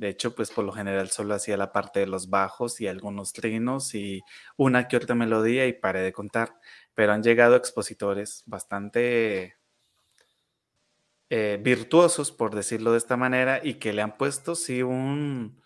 De 0.00 0.08
hecho, 0.08 0.34
pues 0.34 0.50
por 0.50 0.64
lo 0.64 0.72
general 0.72 1.10
solo 1.10 1.34
hacía 1.34 1.56
la 1.58 1.72
parte 1.72 2.00
de 2.00 2.06
los 2.06 2.30
bajos 2.30 2.80
y 2.80 2.88
algunos 2.88 3.34
trinos 3.34 3.94
y 3.94 4.22
una 4.56 4.88
que 4.88 4.96
otra 4.96 5.14
melodía 5.14 5.66
y 5.66 5.74
paré 5.74 6.00
de 6.00 6.12
contar. 6.12 6.58
Pero 6.94 7.12
han 7.12 7.22
llegado 7.22 7.54
expositores 7.54 8.42
bastante 8.46 9.56
eh, 11.28 11.58
virtuosos, 11.62 12.32
por 12.32 12.54
decirlo 12.54 12.92
de 12.92 12.98
esta 12.98 13.16
manera, 13.16 13.60
y 13.62 13.74
que 13.74 13.92
le 13.92 14.02
han 14.02 14.16
puesto, 14.16 14.54
sí, 14.54 14.82
un, 14.82 15.62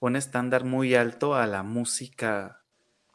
un 0.00 0.16
estándar 0.16 0.64
muy 0.64 0.94
alto 0.94 1.34
a 1.34 1.46
la 1.46 1.62
música 1.62 2.64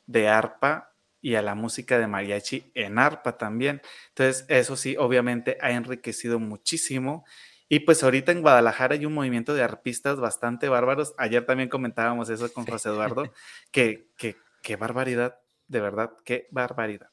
de 0.08 0.30
arpa 0.30 0.96
y 1.22 1.36
a 1.36 1.42
la 1.44 1.56
música 1.56 2.00
de 2.00 2.08
mariachi 2.08 2.72
en 2.76 3.00
arpa 3.00 3.38
también. 3.38 3.82
Entonces, 4.10 4.46
eso 4.50 4.76
sí, 4.78 4.98
obviamente 4.98 5.58
ha 5.62 5.72
enriquecido 5.72 6.40
muchísimo. 6.40 7.26
Y 7.70 7.82
pues 7.82 8.04
ahorita 8.04 8.32
en 8.32 8.42
Guadalajara 8.42 8.96
hay 8.96 9.06
un 9.06 9.14
movimiento 9.14 9.54
de 9.54 9.64
arpistas 9.64 10.20
bastante 10.20 10.70
bárbaros. 10.70 11.14
Ayer 11.18 11.46
también 11.46 11.70
comentábamos 11.70 12.30
eso 12.30 12.52
con 12.54 12.66
José 12.66 12.90
Eduardo, 12.90 13.32
que, 13.72 14.10
que, 14.18 14.38
qué 14.62 14.76
barbaridad, 14.76 15.40
de 15.68 15.82
verdad, 15.82 16.12
qué 16.24 16.48
barbaridad. 16.52 17.10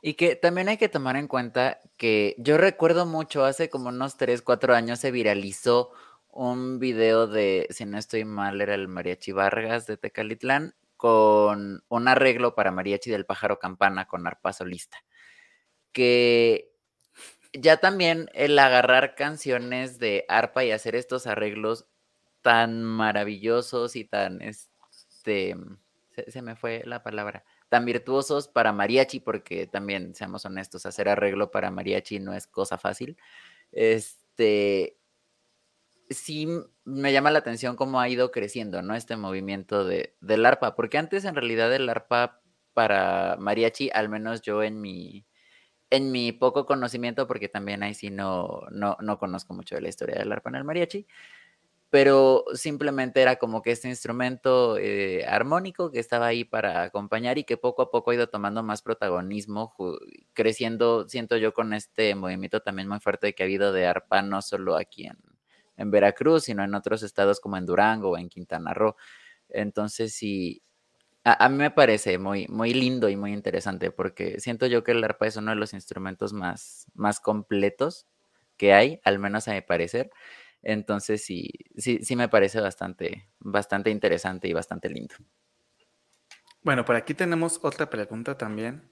Y 0.00 0.14
que 0.14 0.36
también 0.36 0.68
hay 0.68 0.76
que 0.76 0.88
tomar 0.88 1.16
en 1.16 1.28
cuenta 1.28 1.80
que 1.96 2.34
yo 2.38 2.58
recuerdo 2.58 3.06
mucho, 3.06 3.44
hace 3.44 3.70
como 3.70 3.88
unos 3.88 4.16
3, 4.18 4.42
4 4.42 4.74
años 4.74 4.98
se 4.98 5.10
viralizó 5.10 5.92
un 6.28 6.78
video 6.78 7.26
de, 7.26 7.66
si 7.70 7.86
no 7.86 7.96
estoy 7.96 8.24
mal, 8.24 8.60
era 8.60 8.74
el 8.74 8.88
Mariachi 8.88 9.32
Vargas 9.32 9.86
de 9.86 9.96
Tecalitlán, 9.96 10.74
con 10.96 11.84
un 11.88 12.08
arreglo 12.08 12.54
para 12.54 12.70
mariachi 12.70 13.10
del 13.10 13.26
pájaro 13.26 13.58
campana 13.58 14.06
con 14.06 14.26
arpa 14.26 14.52
solista. 14.52 15.04
Que 15.92 16.73
ya 17.54 17.76
también 17.78 18.28
el 18.34 18.58
agarrar 18.58 19.14
canciones 19.14 19.98
de 19.98 20.24
arpa 20.28 20.64
y 20.64 20.72
hacer 20.72 20.96
estos 20.96 21.26
arreglos 21.26 21.86
tan 22.42 22.82
maravillosos 22.82 23.96
y 23.96 24.04
tan, 24.04 24.42
este, 24.42 25.56
se, 26.28 26.42
me 26.42 26.56
fue 26.56 26.82
la 26.84 27.02
palabra, 27.02 27.44
tan 27.68 27.84
virtuosos 27.84 28.48
para 28.48 28.72
mariachi, 28.72 29.20
porque 29.20 29.66
también, 29.66 30.14
seamos 30.14 30.44
honestos, 30.44 30.84
hacer 30.84 31.08
arreglo 31.08 31.50
para 31.50 31.70
mariachi 31.70 32.18
no 32.18 32.34
es 32.34 32.46
cosa 32.46 32.76
fácil. 32.76 33.16
Este, 33.72 34.98
sí 36.10 36.48
me 36.84 37.12
llama 37.12 37.30
la 37.30 37.38
atención 37.38 37.76
cómo 37.76 38.00
ha 38.00 38.08
ido 38.08 38.30
creciendo, 38.30 38.82
¿no? 38.82 38.94
Este 38.94 39.16
movimiento 39.16 39.84
de, 39.84 40.14
del 40.20 40.44
arpa, 40.44 40.74
porque 40.74 40.98
antes 40.98 41.24
en 41.24 41.36
realidad 41.36 41.72
el 41.74 41.88
arpa 41.88 42.40
para 42.74 43.36
mariachi, 43.38 43.90
al 43.94 44.08
menos 44.08 44.42
yo 44.42 44.62
en 44.62 44.80
mi, 44.80 45.24
en 45.96 46.10
mi 46.12 46.32
poco 46.32 46.66
conocimiento, 46.66 47.26
porque 47.26 47.48
también 47.48 47.82
ahí 47.82 47.94
sí 47.94 48.10
no, 48.10 48.62
no, 48.70 48.96
no 49.00 49.18
conozco 49.18 49.54
mucho 49.54 49.74
de 49.74 49.82
la 49.82 49.88
historia 49.88 50.16
del 50.16 50.32
arpa 50.32 50.50
en 50.50 50.56
el 50.56 50.64
mariachi, 50.64 51.06
pero 51.90 52.44
simplemente 52.54 53.22
era 53.22 53.36
como 53.36 53.62
que 53.62 53.70
este 53.70 53.88
instrumento 53.88 54.76
eh, 54.78 55.24
armónico 55.26 55.92
que 55.92 56.00
estaba 56.00 56.26
ahí 56.26 56.44
para 56.44 56.82
acompañar 56.82 57.38
y 57.38 57.44
que 57.44 57.56
poco 57.56 57.82
a 57.82 57.90
poco 57.92 58.10
ha 58.10 58.14
ido 58.16 58.28
tomando 58.28 58.64
más 58.64 58.82
protagonismo, 58.82 59.74
creciendo, 60.32 61.08
siento 61.08 61.36
yo, 61.36 61.54
con 61.54 61.72
este 61.72 62.14
movimiento 62.16 62.60
también 62.60 62.88
muy 62.88 62.98
fuerte 62.98 63.34
que 63.34 63.44
ha 63.44 63.46
habido 63.46 63.72
de 63.72 63.86
arpa, 63.86 64.22
no 64.22 64.42
solo 64.42 64.76
aquí 64.76 65.06
en, 65.06 65.18
en 65.76 65.90
Veracruz, 65.92 66.44
sino 66.44 66.64
en 66.64 66.74
otros 66.74 67.04
estados 67.04 67.38
como 67.38 67.56
en 67.56 67.66
Durango 67.66 68.10
o 68.10 68.18
en 68.18 68.28
Quintana 68.28 68.74
Roo. 68.74 68.96
Entonces, 69.48 70.14
sí, 70.14 70.62
a, 71.24 71.48
mí 71.48 71.56
me 71.56 71.70
parece 71.70 72.18
muy, 72.18 72.46
muy 72.48 72.74
lindo 72.74 73.08
y 73.08 73.16
muy 73.16 73.32
interesante 73.32 73.90
porque 73.90 74.40
siento 74.40 74.66
yo 74.66 74.84
que 74.84 74.92
el 74.92 75.02
arpa 75.02 75.26
es 75.26 75.36
uno 75.36 75.50
de 75.50 75.56
los 75.56 75.72
instrumentos 75.72 76.32
más, 76.32 76.86
más 76.94 77.18
completos 77.20 78.06
que 78.56 78.74
hay, 78.74 79.00
al 79.04 79.18
menos 79.18 79.48
a 79.48 79.52
mi 79.52 79.62
parecer. 79.62 80.10
Entonces, 80.62 81.24
sí, 81.24 81.50
sí, 81.76 82.00
sí 82.02 82.16
me 82.16 82.28
parece 82.28 82.60
bastante, 82.60 83.28
bastante 83.38 83.90
interesante 83.90 84.48
y 84.48 84.52
bastante 84.52 84.88
lindo. 84.88 85.14
Bueno, 86.62 86.84
por 86.84 86.96
aquí 86.96 87.14
tenemos 87.14 87.60
otra 87.62 87.90
pregunta 87.90 88.38
también 88.38 88.90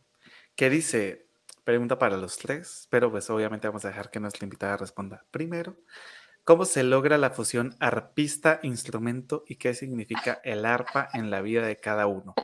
que 0.55 0.69
dice, 0.69 1.29
pregunta 1.65 1.99
para 1.99 2.17
los 2.17 2.37
tres, 2.37 2.87
pero 2.91 3.11
pues 3.11 3.29
obviamente 3.31 3.69
vamos 3.69 3.85
a 3.85 3.89
dejar 3.89 4.11
que 4.11 4.21
nuestra 4.21 4.45
invitada 4.45 4.77
responda 4.77 5.25
primero. 5.31 5.77
¿Cómo 6.45 6.65
se 6.65 6.83
logra 6.83 7.19
la 7.19 7.31
fusión 7.31 7.77
arpista-instrumento 7.79 9.45
y 9.47 9.57
qué 9.57 9.75
significa 9.75 10.41
el 10.43 10.65
arpa 10.65 11.09
en 11.13 11.31
la 11.31 11.41
vida 11.41 11.65
de 11.65 11.77
cada 11.77 12.09
uno? 12.09 12.35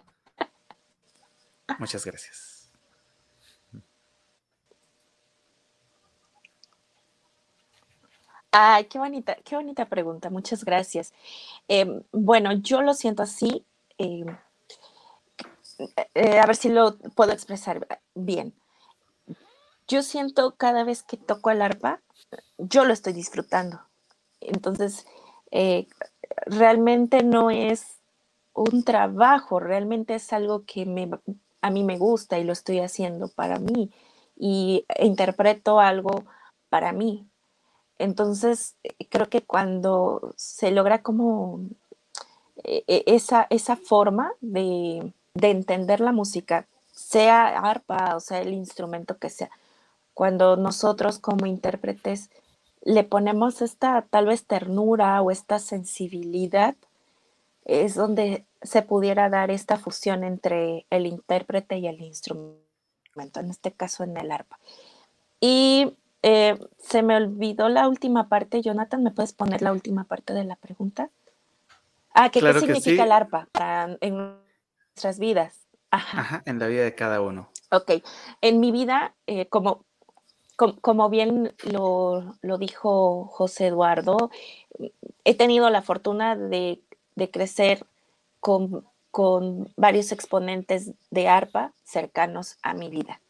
Muchas 1.80 2.04
gracias. 2.04 2.70
Ay, 8.52 8.84
qué 8.84 8.98
bonita, 8.98 9.36
qué 9.44 9.56
bonita 9.56 9.86
pregunta, 9.88 10.30
muchas 10.30 10.64
gracias. 10.64 11.12
Em, 11.66 12.02
bueno, 12.12 12.52
yo 12.52 12.82
lo 12.82 12.94
siento 12.94 13.22
así. 13.24 13.66
Em, 13.98 14.26
eh, 16.14 16.38
a 16.38 16.46
ver 16.46 16.56
si 16.56 16.68
lo 16.68 16.96
puedo 17.16 17.32
expresar 17.32 17.86
bien. 18.14 18.54
Yo 19.88 20.02
siento 20.02 20.54
cada 20.56 20.84
vez 20.84 21.02
que 21.02 21.16
toco 21.16 21.50
el 21.50 21.62
arpa, 21.62 22.00
yo 22.58 22.84
lo 22.84 22.92
estoy 22.92 23.12
disfrutando. 23.12 23.87
Entonces, 24.40 25.06
eh, 25.50 25.86
realmente 26.46 27.22
no 27.22 27.50
es 27.50 27.98
un 28.54 28.82
trabajo, 28.84 29.60
realmente 29.60 30.14
es 30.14 30.32
algo 30.32 30.64
que 30.64 30.84
me, 30.86 31.10
a 31.60 31.70
mí 31.70 31.84
me 31.84 31.98
gusta 31.98 32.38
y 32.38 32.44
lo 32.44 32.52
estoy 32.52 32.80
haciendo 32.80 33.28
para 33.28 33.58
mí 33.58 33.90
y 34.36 34.84
interpreto 34.98 35.80
algo 35.80 36.24
para 36.68 36.92
mí. 36.92 37.28
Entonces, 37.98 38.76
creo 39.10 39.28
que 39.28 39.42
cuando 39.42 40.34
se 40.36 40.70
logra 40.70 41.02
como 41.02 41.60
eh, 42.64 42.84
esa, 43.06 43.46
esa 43.50 43.76
forma 43.76 44.32
de, 44.40 45.12
de 45.34 45.50
entender 45.50 46.00
la 46.00 46.12
música, 46.12 46.66
sea 46.92 47.46
arpa 47.58 48.16
o 48.16 48.20
sea 48.20 48.40
el 48.40 48.52
instrumento 48.52 49.18
que 49.18 49.30
sea, 49.30 49.50
cuando 50.14 50.56
nosotros 50.56 51.18
como 51.20 51.46
intérpretes 51.46 52.30
le 52.88 53.04
ponemos 53.04 53.60
esta 53.60 54.06
tal 54.08 54.24
vez 54.24 54.46
ternura 54.46 55.20
o 55.20 55.30
esta 55.30 55.58
sensibilidad, 55.58 56.74
es 57.66 57.94
donde 57.94 58.46
se 58.62 58.80
pudiera 58.80 59.28
dar 59.28 59.50
esta 59.50 59.76
fusión 59.76 60.24
entre 60.24 60.86
el 60.88 61.04
intérprete 61.04 61.76
y 61.76 61.86
el 61.86 62.00
instrumento, 62.00 63.40
en 63.40 63.50
este 63.50 63.72
caso 63.72 64.04
en 64.04 64.16
el 64.16 64.32
arpa. 64.32 64.58
Y 65.38 65.98
eh, 66.22 66.58
se 66.78 67.02
me 67.02 67.14
olvidó 67.14 67.68
la 67.68 67.86
última 67.88 68.30
parte, 68.30 68.62
Jonathan, 68.62 69.02
¿me 69.02 69.10
puedes 69.10 69.34
poner 69.34 69.60
la 69.60 69.72
última 69.72 70.04
parte 70.04 70.32
de 70.32 70.44
la 70.44 70.56
pregunta? 70.56 71.10
Ah, 72.14 72.30
¿qué, 72.30 72.40
significa 72.40 73.04
el 73.04 73.12
arpa 73.12 73.48
en 74.00 74.38
nuestras 74.94 75.18
vidas? 75.18 75.66
Ajá. 75.90 76.42
en 76.46 76.58
la 76.58 76.68
vida 76.68 76.84
de 76.84 76.94
cada 76.94 77.20
uno. 77.20 77.50
Ok, 77.70 78.02
en 78.40 78.60
mi 78.60 78.72
vida, 78.72 79.14
eh, 79.26 79.46
como, 79.48 79.84
como, 80.58 81.08
bien 81.08 81.54
lo, 81.70 82.34
dijo 82.58 83.26
José 83.26 83.68
Eduardo, 83.68 84.30
he 85.24 85.34
tenido 85.34 85.70
la 85.70 85.82
fortuna 85.82 86.36
de, 86.36 86.80
crecer 87.32 87.86
con, 88.40 88.84
varios 89.76 90.12
exponentes 90.12 90.92
de 91.10 91.28
arpa 91.28 91.72
cercanos 91.84 92.58
a 92.62 92.74
mi 92.74 92.88
vida. 92.88 93.20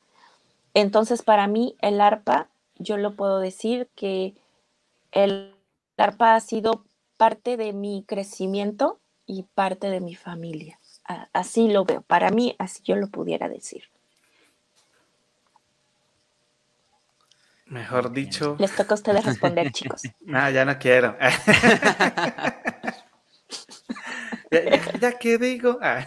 Entonces, 0.74 1.22
para 1.22 1.46
mí, 1.46 1.76
el 1.80 2.00
arpa, 2.00 2.48
yo 2.76 2.96
lo 2.96 3.16
puedo 3.16 3.40
decir 3.40 3.88
que 3.94 4.34
el 5.12 5.54
arpa 5.96 6.34
ha 6.34 6.40
sido 6.40 6.84
parte 7.16 7.56
de 7.56 7.72
mi 7.72 8.04
crecimiento 8.06 8.98
y 9.26 9.44
parte 9.54 9.90
de 9.90 10.00
mi 10.00 10.14
familia 10.14 10.78
así 11.32 11.68
lo 11.68 11.84
veo. 11.84 12.02
Para 12.02 12.30
mí, 12.30 12.54
así 12.58 12.82
yo 12.84 12.96
lo 12.96 13.08
pudiera 13.08 13.48
decir. 13.48 13.84
Mejor 17.68 18.12
dicho. 18.12 18.56
Les 18.58 18.74
toca 18.74 18.94
a 18.94 18.96
ustedes 18.96 19.24
responder, 19.24 19.70
chicos. 19.72 20.02
No, 20.20 20.50
ya 20.50 20.64
no 20.64 20.78
quiero. 20.78 21.16
ya, 25.00 25.18
que 25.18 25.38
digo. 25.38 25.78
Ah. 25.82 26.06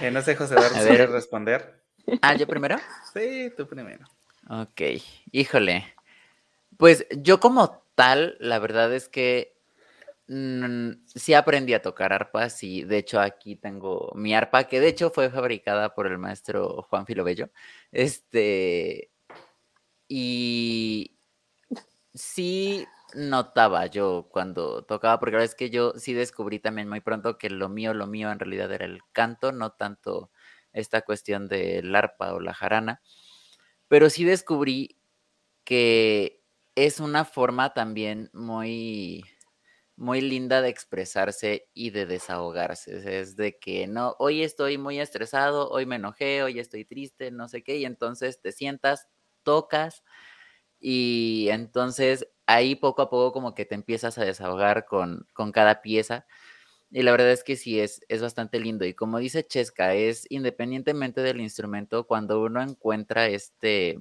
Eh, 0.00 0.10
no 0.10 0.22
sé, 0.22 0.36
José 0.36 0.54
Eduardo, 0.54 0.86
¿quieres 0.86 1.10
responder? 1.10 1.82
Ah, 2.22 2.34
¿yo 2.34 2.46
primero? 2.46 2.76
Sí, 3.12 3.52
tú 3.56 3.66
primero. 3.66 4.06
Ok, 4.48 4.80
híjole. 5.32 5.92
Pues 6.76 7.06
yo 7.10 7.40
como 7.40 7.82
tal, 7.94 8.36
la 8.38 8.58
verdad 8.58 8.92
es 8.94 9.08
que 9.08 9.56
Mm, 10.28 11.04
sí 11.06 11.34
aprendí 11.34 11.72
a 11.72 11.82
tocar 11.82 12.12
arpas 12.12 12.64
y 12.64 12.82
de 12.82 12.98
hecho 12.98 13.20
aquí 13.20 13.54
tengo 13.54 14.10
mi 14.16 14.34
arpa 14.34 14.64
que 14.64 14.80
de 14.80 14.88
hecho 14.88 15.10
fue 15.10 15.30
fabricada 15.30 15.94
por 15.94 16.08
el 16.08 16.18
maestro 16.18 16.82
Juan 16.90 17.06
Filobello. 17.06 17.50
Este 17.92 19.10
y 20.08 21.18
sí 22.14 22.86
notaba 23.14 23.86
yo 23.86 24.28
cuando 24.30 24.84
tocaba 24.84 25.18
porque 25.20 25.32
la 25.32 25.38
verdad 25.38 25.52
es 25.52 25.54
que 25.56 25.70
yo 25.70 25.92
sí 25.96 26.12
descubrí 26.14 26.58
también 26.58 26.88
muy 26.88 27.00
pronto 27.00 27.38
que 27.38 27.50
lo 27.50 27.68
mío, 27.68 27.94
lo 27.94 28.06
mío 28.06 28.30
en 28.30 28.38
realidad 28.38 28.72
era 28.72 28.84
el 28.84 29.00
canto, 29.12 29.52
no 29.52 29.72
tanto 29.72 30.30
esta 30.72 31.02
cuestión 31.02 31.48
del 31.48 31.94
arpa 31.94 32.34
o 32.34 32.40
la 32.40 32.52
jarana, 32.54 33.00
pero 33.88 34.10
sí 34.10 34.24
descubrí 34.24 34.98
que 35.64 36.42
es 36.76 37.00
una 37.00 37.24
forma 37.24 37.74
también 37.74 38.30
muy 38.34 39.24
muy 39.96 40.20
linda 40.20 40.60
de 40.62 40.68
expresarse 40.68 41.68
y 41.74 41.90
de 41.90 42.06
desahogarse. 42.06 43.20
Es 43.20 43.36
de 43.36 43.58
que 43.58 43.86
no, 43.86 44.14
hoy 44.18 44.42
estoy 44.42 44.78
muy 44.78 45.00
estresado, 45.00 45.70
hoy 45.70 45.86
me 45.86 45.96
enojé, 45.96 46.42
hoy 46.42 46.58
estoy 46.60 46.84
triste, 46.84 47.30
no 47.30 47.48
sé 47.48 47.62
qué, 47.62 47.76
y 47.78 47.84
entonces 47.86 48.40
te 48.40 48.52
sientas, 48.52 49.08
tocas 49.46 50.04
y 50.80 51.48
entonces 51.50 52.28
ahí 52.46 52.76
poco 52.76 53.02
a 53.02 53.10
poco 53.10 53.32
como 53.32 53.54
que 53.54 53.66
te 53.66 53.76
empiezas 53.76 54.18
a 54.18 54.24
desahogar 54.24 54.86
con, 54.86 55.26
con 55.34 55.52
cada 55.52 55.82
pieza. 55.82 56.26
Y 56.90 57.02
la 57.02 57.12
verdad 57.12 57.32
es 57.32 57.44
que 57.44 57.56
sí, 57.56 57.80
es, 57.80 58.00
es 58.08 58.22
bastante 58.22 58.60
lindo. 58.60 58.84
Y 58.86 58.94
como 58.94 59.18
dice 59.18 59.46
Chesca, 59.46 59.94
es 59.94 60.26
independientemente 60.30 61.20
del 61.22 61.40
instrumento, 61.40 62.06
cuando 62.06 62.42
uno 62.42 62.62
encuentra 62.62 63.28
este, 63.28 63.98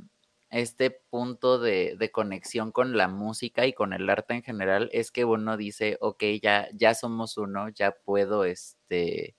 este 0.51 0.91
punto 0.91 1.59
de, 1.59 2.09
conexión 2.13 2.71
con 2.71 2.97
la 2.97 3.07
música 3.07 3.65
y 3.65 3.73
con 3.73 3.93
el 3.93 4.09
arte 4.09 4.35
en 4.35 4.43
general 4.43 4.89
es 4.93 5.11
que 5.11 5.25
uno 5.25 5.57
dice, 5.57 5.97
ok, 6.01 6.23
ya, 6.41 6.69
ya 6.73 6.93
somos 6.95 7.37
uno, 7.37 7.69
ya 7.69 7.91
puedo, 7.91 8.45
este, 8.45 9.35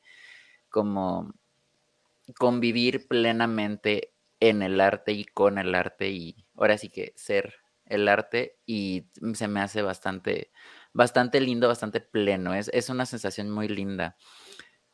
como 0.69 1.33
convivir 2.39 3.07
plenamente 3.09 4.13
en 4.41 4.63
el 4.63 4.81
arte 4.81 5.13
y 5.13 5.25
con 5.25 5.59
el 5.59 5.75
arte 5.75 6.11
y 6.11 6.37
ahora 6.57 6.79
sí 6.79 6.89
que 6.89 7.13
ser 7.17 7.55
el 7.87 8.09
arte 8.09 8.59
y 8.67 9.07
se 9.35 9.49
me 9.49 9.61
hace 9.61 9.83
bastante, 9.83 10.51
bastante 10.93 11.41
lindo, 11.41 11.69
bastante 11.69 12.01
pleno, 12.01 12.55
es, 12.55 12.71
es 12.75 12.89
una 12.91 13.07
sensación 13.07 13.51
muy 13.51 13.69
linda. 13.69 14.17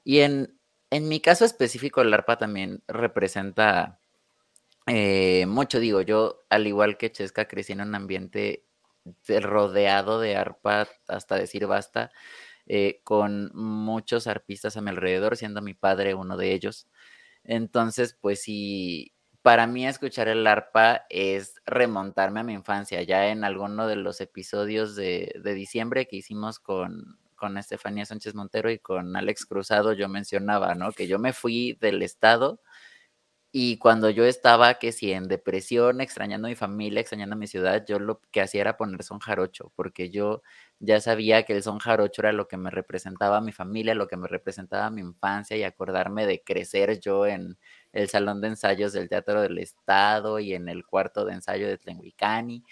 Y 0.04 0.20
en, 0.20 0.58
en 0.90 1.08
mi 1.08 1.20
caso 1.20 1.44
específico, 1.44 2.02
el 2.02 2.14
arpa 2.14 2.38
también 2.38 2.82
representa 2.88 4.00
eh, 4.86 5.46
mucho 5.46 5.78
digo, 5.80 6.00
yo 6.02 6.44
al 6.50 6.66
igual 6.66 6.96
que 6.98 7.12
Chesca 7.12 7.46
crecí 7.46 7.72
en 7.72 7.82
un 7.82 7.94
ambiente 7.94 8.66
rodeado 9.28 10.20
de 10.20 10.36
arpa 10.36 10.88
hasta 11.08 11.36
decir 11.36 11.66
basta, 11.66 12.10
eh, 12.66 13.00
con 13.04 13.50
muchos 13.54 14.26
arpistas 14.26 14.76
a 14.76 14.80
mi 14.82 14.90
alrededor, 14.90 15.36
siendo 15.36 15.62
mi 15.62 15.74
padre 15.74 16.14
uno 16.14 16.36
de 16.36 16.52
ellos. 16.52 16.88
Entonces, 17.44 18.16
pues 18.20 18.42
sí, 18.42 19.14
para 19.42 19.66
mí 19.66 19.86
escuchar 19.86 20.28
el 20.28 20.46
arpa 20.46 21.04
es 21.10 21.56
remontarme 21.66 22.40
a 22.40 22.44
mi 22.44 22.52
infancia. 22.54 23.02
Ya 23.02 23.28
en 23.28 23.44
alguno 23.44 23.86
de 23.86 23.96
los 23.96 24.20
episodios 24.20 24.96
de, 24.96 25.34
de 25.42 25.54
diciembre 25.54 26.06
que 26.06 26.16
hicimos 26.16 26.58
con, 26.60 27.18
con 27.36 27.58
Estefanía 27.58 28.06
Sánchez 28.06 28.34
Montero 28.34 28.70
y 28.70 28.78
con 28.78 29.16
Alex 29.16 29.46
Cruzado, 29.46 29.92
yo 29.94 30.08
mencionaba, 30.08 30.74
¿no? 30.74 30.92
Que 30.92 31.08
yo 31.08 31.18
me 31.18 31.32
fui 31.32 31.76
del 31.80 32.02
estado 32.02 32.60
y 33.54 33.76
cuando 33.76 34.08
yo 34.08 34.24
estaba, 34.24 34.74
que 34.74 34.92
si 34.92 35.12
en 35.12 35.28
depresión, 35.28 36.00
extrañando 36.00 36.48
a 36.48 36.50
mi 36.50 36.54
familia, 36.56 37.00
extrañando 37.02 37.34
a 37.34 37.38
mi 37.38 37.46
ciudad, 37.46 37.84
yo 37.86 37.98
lo 37.98 38.18
que 38.30 38.40
hacía 38.40 38.62
era 38.62 38.78
poner 38.78 39.02
son 39.02 39.18
jarocho, 39.18 39.72
porque 39.76 40.08
yo 40.10 40.42
ya 40.78 41.00
sabía 41.02 41.42
que 41.44 41.54
el 41.56 41.62
son 41.62 41.78
jarocho 41.78 42.22
era 42.22 42.32
lo 42.32 42.48
que 42.48 42.56
me 42.56 42.70
representaba 42.70 43.42
mi 43.42 43.52
familia, 43.52 43.94
lo 43.94 44.08
que 44.08 44.16
me 44.16 44.26
representaba 44.26 44.88
mi 44.90 45.02
infancia 45.02 45.54
y 45.58 45.64
acordarme 45.64 46.26
de 46.26 46.42
crecer 46.42 46.98
yo 47.00 47.26
en 47.26 47.58
el 47.92 48.08
salón 48.08 48.40
de 48.40 48.48
ensayos 48.48 48.92
del 48.92 49.08
Teatro 49.08 49.42
del 49.42 49.58
Estado 49.58 50.38
y 50.38 50.54
en 50.54 50.68
el 50.68 50.84
cuarto 50.84 51.24
de 51.24 51.34
ensayo 51.34 51.68
de 51.68 51.78
Tlenguicani 51.78 52.64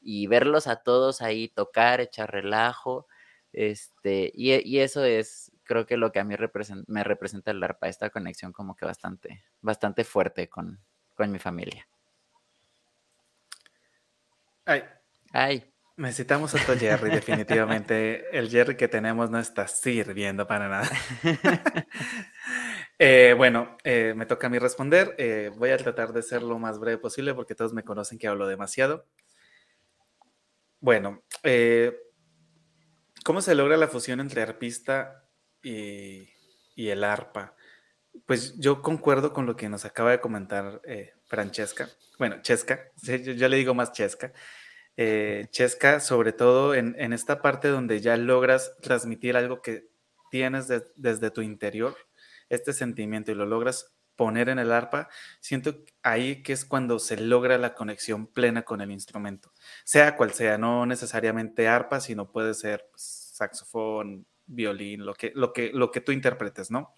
y 0.00 0.26
verlos 0.26 0.66
a 0.66 0.76
todos 0.76 1.22
ahí 1.22 1.48
tocar, 1.48 2.00
echar 2.00 2.30
relajo, 2.30 3.06
este, 3.52 4.30
y, 4.34 4.52
y 4.68 4.80
eso 4.80 5.04
es, 5.04 5.50
creo 5.64 5.86
que 5.86 5.96
lo 5.96 6.12
que 6.12 6.20
a 6.20 6.24
mí 6.24 6.34
me 6.86 7.04
representa 7.04 7.50
el 7.50 7.62
arpa, 7.62 7.88
esta 7.88 8.10
conexión 8.10 8.52
como 8.52 8.76
que 8.76 8.84
bastante, 8.86 9.42
bastante 9.60 10.04
fuerte 10.04 10.48
con, 10.48 10.78
mi 11.18 11.38
familia. 11.38 11.88
Ay. 14.64 14.84
Ay. 15.32 15.72
Necesitamos 15.96 16.52
otro 16.54 16.76
Jerry, 16.76 17.10
definitivamente. 17.10 18.26
El 18.36 18.50
Jerry 18.50 18.76
que 18.76 18.88
tenemos 18.88 19.30
no 19.30 19.38
está 19.38 19.66
sirviendo 19.66 20.46
para 20.46 20.68
nada. 20.68 20.90
Eh, 22.98 23.34
bueno, 23.36 23.76
eh, 23.84 24.14
me 24.16 24.26
toca 24.26 24.46
a 24.46 24.50
mí 24.50 24.58
responder. 24.58 25.14
Eh, 25.18 25.50
voy 25.56 25.70
a 25.70 25.76
tratar 25.76 26.12
de 26.12 26.22
ser 26.22 26.42
lo 26.42 26.58
más 26.58 26.78
breve 26.78 26.98
posible 26.98 27.34
porque 27.34 27.54
todos 27.54 27.72
me 27.72 27.84
conocen 27.84 28.18
que 28.18 28.28
hablo 28.28 28.46
demasiado. 28.46 29.06
Bueno, 30.80 31.22
¿cómo 33.24 33.40
se 33.40 33.54
logra 33.54 33.76
la 33.76 33.88
fusión 33.88 34.20
entre 34.20 34.42
arpista 34.42 35.24
y, 35.62 36.28
el 36.76 37.02
arpa. 37.02 37.54
Pues 38.26 38.56
yo 38.58 38.82
concuerdo 38.82 39.32
con 39.32 39.46
lo 39.46 39.56
que 39.56 39.68
nos 39.68 39.84
acaba 39.84 40.10
de 40.10 40.20
comentar 40.20 40.80
Francesca, 41.26 41.88
bueno, 42.18 42.40
Chesca, 42.40 42.92
yo, 43.02 43.48
le 43.48 43.56
digo 43.56 43.74
más 43.74 43.92
Chesca. 43.92 44.32
Chesca, 45.50 46.00
sobre 46.00 46.32
todo 46.32 46.74
en, 46.74 47.12
esta 47.12 47.42
parte 47.42 47.68
donde 47.68 48.00
ya 48.00 48.16
logras 48.16 48.76
transmitir 48.80 49.36
algo 49.36 49.60
que 49.60 49.88
tienes 50.30 50.68
desde 50.68 51.30
tu 51.30 51.40
interior, 51.42 51.96
este 52.48 52.72
sentimiento, 52.72 53.32
y 53.32 53.34
lo 53.34 53.46
logras 53.46 53.92
poner 54.16 54.48
en 54.48 54.58
el 54.58 54.72
arpa, 54.72 55.08
siento 55.40 55.84
ahí 56.02 56.42
que 56.42 56.52
es 56.54 56.64
cuando 56.64 56.98
se 56.98 57.18
logra 57.18 57.58
la 57.58 57.74
conexión 57.74 58.26
plena 58.26 58.62
con 58.62 58.80
el 58.80 58.90
instrumento, 58.90 59.52
sea 59.84 60.16
cual 60.16 60.32
sea, 60.32 60.58
no 60.58 60.86
necesariamente 60.86 61.68
arpa, 61.68 62.00
sino 62.00 62.32
puede 62.32 62.54
ser 62.54 62.88
pues, 62.90 63.02
saxofón, 63.34 64.26
violín, 64.46 65.04
lo 65.04 65.14
que, 65.14 65.32
lo 65.34 65.52
que, 65.52 65.70
lo 65.72 65.90
que 65.90 66.00
tú 66.00 66.12
interpretes, 66.12 66.70
¿no? 66.70 66.94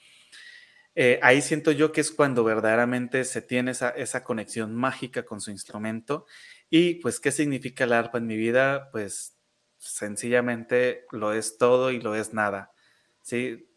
Eh, 0.94 1.20
ahí 1.22 1.42
siento 1.42 1.70
yo 1.70 1.92
que 1.92 2.00
es 2.00 2.10
cuando 2.10 2.42
verdaderamente 2.42 3.24
se 3.24 3.40
tiene 3.40 3.70
esa, 3.70 3.90
esa 3.90 4.24
conexión 4.24 4.74
mágica 4.74 5.24
con 5.24 5.40
su 5.40 5.52
instrumento. 5.52 6.26
Y 6.70 6.94
pues, 6.94 7.20
¿qué 7.20 7.30
significa 7.30 7.84
el 7.84 7.92
arpa 7.92 8.18
en 8.18 8.26
mi 8.26 8.36
vida? 8.36 8.90
Pues 8.90 9.36
sencillamente 9.78 11.06
lo 11.12 11.32
es 11.32 11.56
todo 11.56 11.92
y 11.92 12.00
lo 12.00 12.16
es 12.16 12.34
nada. 12.34 12.72
¿sí? 13.22 13.67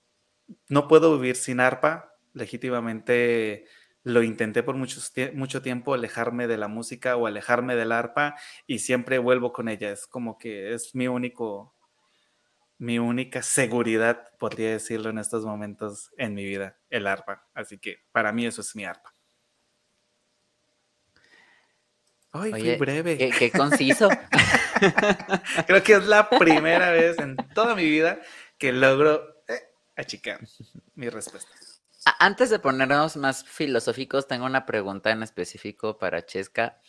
No 0.69 0.87
puedo 0.87 1.17
vivir 1.17 1.35
sin 1.35 1.59
arpa. 1.59 2.15
Legítimamente 2.33 3.65
lo 4.03 4.23
intenté 4.23 4.63
por 4.63 4.75
mucho, 4.75 4.99
mucho 5.33 5.61
tiempo 5.61 5.93
alejarme 5.93 6.47
de 6.47 6.57
la 6.57 6.67
música 6.67 7.15
o 7.15 7.27
alejarme 7.27 7.75
del 7.75 7.91
arpa 7.91 8.35
y 8.65 8.79
siempre 8.79 9.19
vuelvo 9.19 9.53
con 9.53 9.69
ella. 9.69 9.91
Es 9.91 10.07
como 10.07 10.37
que 10.37 10.73
es 10.73 10.95
mi 10.95 11.07
único, 11.07 11.75
mi 12.77 12.99
única 12.99 13.43
seguridad, 13.43 14.29
podría 14.39 14.71
decirlo 14.71 15.09
en 15.09 15.19
estos 15.19 15.45
momentos 15.45 16.11
en 16.17 16.33
mi 16.33 16.45
vida, 16.45 16.79
el 16.89 17.05
arpa. 17.05 17.47
Así 17.53 17.77
que 17.77 17.99
para 18.11 18.31
mí 18.31 18.45
eso 18.45 18.61
es 18.61 18.75
mi 18.75 18.85
arpa. 18.85 19.13
Ay, 22.33 22.53
qué 22.53 22.77
breve. 22.77 23.17
Qué, 23.17 23.51
conciso. 23.51 24.09
Creo 25.67 25.83
que 25.83 25.93
es 25.93 26.05
la 26.07 26.29
primera 26.29 26.91
vez 26.91 27.19
en 27.19 27.35
toda 27.53 27.75
mi 27.75 27.83
vida 27.83 28.21
que 28.57 28.71
logro 28.71 29.30
achicar 30.01 30.39
mi 30.95 31.09
respuesta. 31.09 31.51
Antes 32.19 32.49
de 32.49 32.59
ponernos 32.59 33.15
más 33.15 33.43
filosóficos, 33.43 34.27
tengo 34.27 34.45
una 34.45 34.65
pregunta 34.65 35.11
en 35.11 35.23
específico 35.23 35.97
para 35.97 36.25
Chesca. 36.25 36.81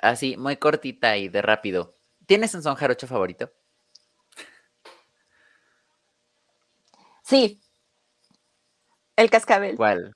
Así, 0.00 0.36
muy 0.36 0.56
cortita 0.56 1.16
y 1.16 1.28
de 1.28 1.42
rápido. 1.42 1.94
¿Tienes 2.26 2.54
un 2.54 2.62
son 2.62 2.74
jarocho 2.74 3.06
favorito? 3.06 3.52
Sí. 7.22 7.60
El 9.16 9.30
cascabel. 9.30 9.76
¿Cuál? 9.76 10.14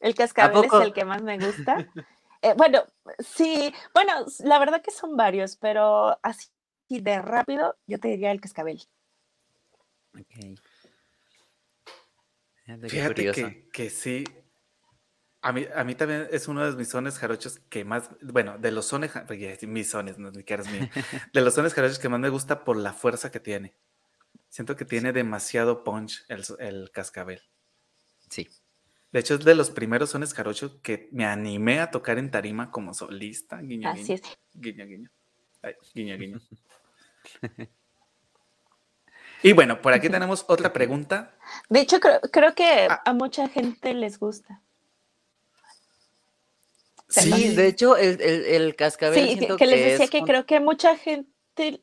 El 0.00 0.14
cascabel 0.14 0.64
es 0.64 0.72
el 0.72 0.92
que 0.92 1.04
más 1.04 1.22
me 1.22 1.38
gusta. 1.38 1.76
Eh, 2.40 2.54
bueno, 2.56 2.84
sí, 3.18 3.74
bueno, 3.92 4.12
la 4.44 4.60
verdad 4.60 4.80
que 4.80 4.92
son 4.92 5.16
varios, 5.16 5.56
pero 5.56 6.16
así 6.22 6.48
de 6.88 7.20
rápido, 7.20 7.76
yo 7.88 7.98
te 7.98 8.06
diría 8.06 8.30
el 8.30 8.40
cascabel. 8.40 8.80
Ok. 10.14 10.60
Fíjate 12.88 13.32
que, 13.32 13.68
que, 13.72 13.90
sí. 13.90 14.24
A 15.40 15.52
mí, 15.52 15.66
a 15.74 15.84
mí 15.84 15.94
también 15.94 16.28
es 16.30 16.48
uno 16.48 16.68
de 16.68 16.76
mis 16.76 16.88
sones 16.88 17.18
jarochos 17.18 17.60
que 17.70 17.84
más, 17.84 18.10
bueno, 18.20 18.58
de 18.58 18.72
los 18.72 18.86
sones, 18.86 19.12
mis 19.62 19.88
sones, 19.88 20.18
no 20.18 20.30
ni 20.30 20.42
que 20.42 20.54
eres 20.54 20.70
mío, 20.70 20.82
de 21.32 21.40
los 21.40 21.54
sones 21.54 21.72
jarochos 21.72 21.98
que 21.98 22.08
más 22.08 22.20
me 22.20 22.28
gusta 22.28 22.64
por 22.64 22.76
la 22.76 22.92
fuerza 22.92 23.30
que 23.30 23.40
tiene. 23.40 23.74
Siento 24.50 24.76
que 24.76 24.84
tiene 24.84 25.12
demasiado 25.12 25.82
punch 25.82 26.26
el, 26.28 26.90
cascabel. 26.90 27.40
Sí. 28.28 28.48
De 29.12 29.20
hecho, 29.20 29.36
es 29.36 29.44
de 29.44 29.54
los 29.54 29.70
primeros 29.70 30.10
sones 30.10 30.34
jarochos 30.34 30.78
que 30.82 31.08
me 31.12 31.24
animé 31.24 31.80
a 31.80 31.90
tocar 31.90 32.18
en 32.18 32.30
tarima 32.30 32.70
como 32.70 32.92
solista. 32.92 33.62
Guiño, 33.62 33.88
Así 33.88 34.12
es. 34.12 34.22
Guiño, 34.52 34.84
guiño. 34.84 35.10
Ay, 35.62 35.74
guiño, 35.94 36.18
guiño. 36.18 36.40
y 39.42 39.52
bueno, 39.52 39.80
por 39.80 39.92
aquí 39.92 40.08
tenemos 40.08 40.44
otra 40.48 40.72
pregunta. 40.72 41.34
De 41.68 41.80
hecho, 41.80 41.98
creo, 42.00 42.54
que 42.54 42.88
ah. 42.90 43.02
a 43.04 43.12
mucha 43.12 43.48
gente 43.48 43.94
les 43.94 44.18
gusta. 44.18 44.60
Sí, 47.08 47.54
de 47.54 47.66
hecho, 47.66 47.96
el, 47.96 48.76
cascabel. 48.76 49.38
Sí, 49.38 49.48
que, 49.56 49.66
les 49.66 49.98
decía 49.98 50.08
que 50.08 50.22
creo 50.22 50.44
que 50.44 50.60
mucha 50.60 50.96
gente 50.96 51.80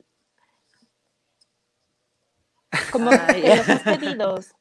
como 2.92 3.10
de 3.12 3.56
los 3.58 3.68
más 3.68 3.82
pedidos. 3.82 4.56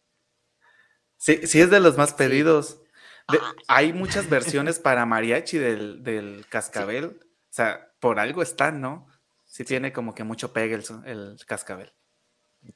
Sí, 1.16 1.46
sí 1.46 1.60
es 1.60 1.70
de 1.70 1.80
los 1.80 1.96
más 1.96 2.14
pedidos. 2.14 2.80
Ah, 3.28 3.54
hay 3.68 3.92
muchas 3.92 4.28
versiones 4.28 4.78
para 4.78 5.06
mariachi 5.06 5.58
del, 5.58 6.46
cascabel. 6.48 7.20
O 7.24 7.52
sea, 7.52 7.92
por 8.00 8.18
algo 8.18 8.42
están, 8.42 8.80
¿no? 8.80 9.06
Sí, 9.44 9.64
tiene 9.64 9.92
como 9.92 10.14
que 10.14 10.24
mucho 10.24 10.52
pegue 10.52 10.74
el, 10.74 10.84
el 11.06 11.36
cascabel. 11.46 11.92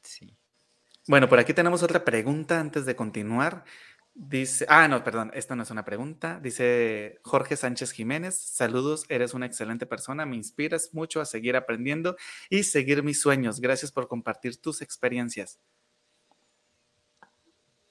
Sí. 0.03 0.37
Bueno, 1.07 1.29
por 1.29 1.38
aquí 1.38 1.55
tenemos 1.55 1.83
otra 1.83 2.05
pregunta 2.05 2.61
antes 2.61 2.85
de 2.85 2.94
continuar. 2.94 3.64
Dice, 4.20 4.66
ah, 4.68 4.88
no, 4.88 5.05
perdón, 5.05 5.31
esta 5.33 5.55
no 5.55 5.62
es 5.62 5.70
una 5.70 5.85
pregunta. 5.85 6.40
Dice 6.42 7.20
Jorge 7.22 7.57
Sánchez 7.57 7.92
Jiménez, 7.92 8.37
saludos, 8.37 9.07
eres 9.09 9.33
una 9.33 9.46
excelente 9.46 9.87
persona, 9.87 10.27
me 10.27 10.35
inspiras 10.35 10.92
mucho 10.92 11.20
a 11.20 11.24
seguir 11.24 11.55
aprendiendo 11.55 12.16
y 12.51 12.64
seguir 12.64 13.05
mis 13.05 13.20
sueños. 13.20 13.61
Gracias 13.61 13.92
por 13.92 14.09
compartir 14.09 14.61
tus 14.61 14.83
experiencias. 14.83 15.61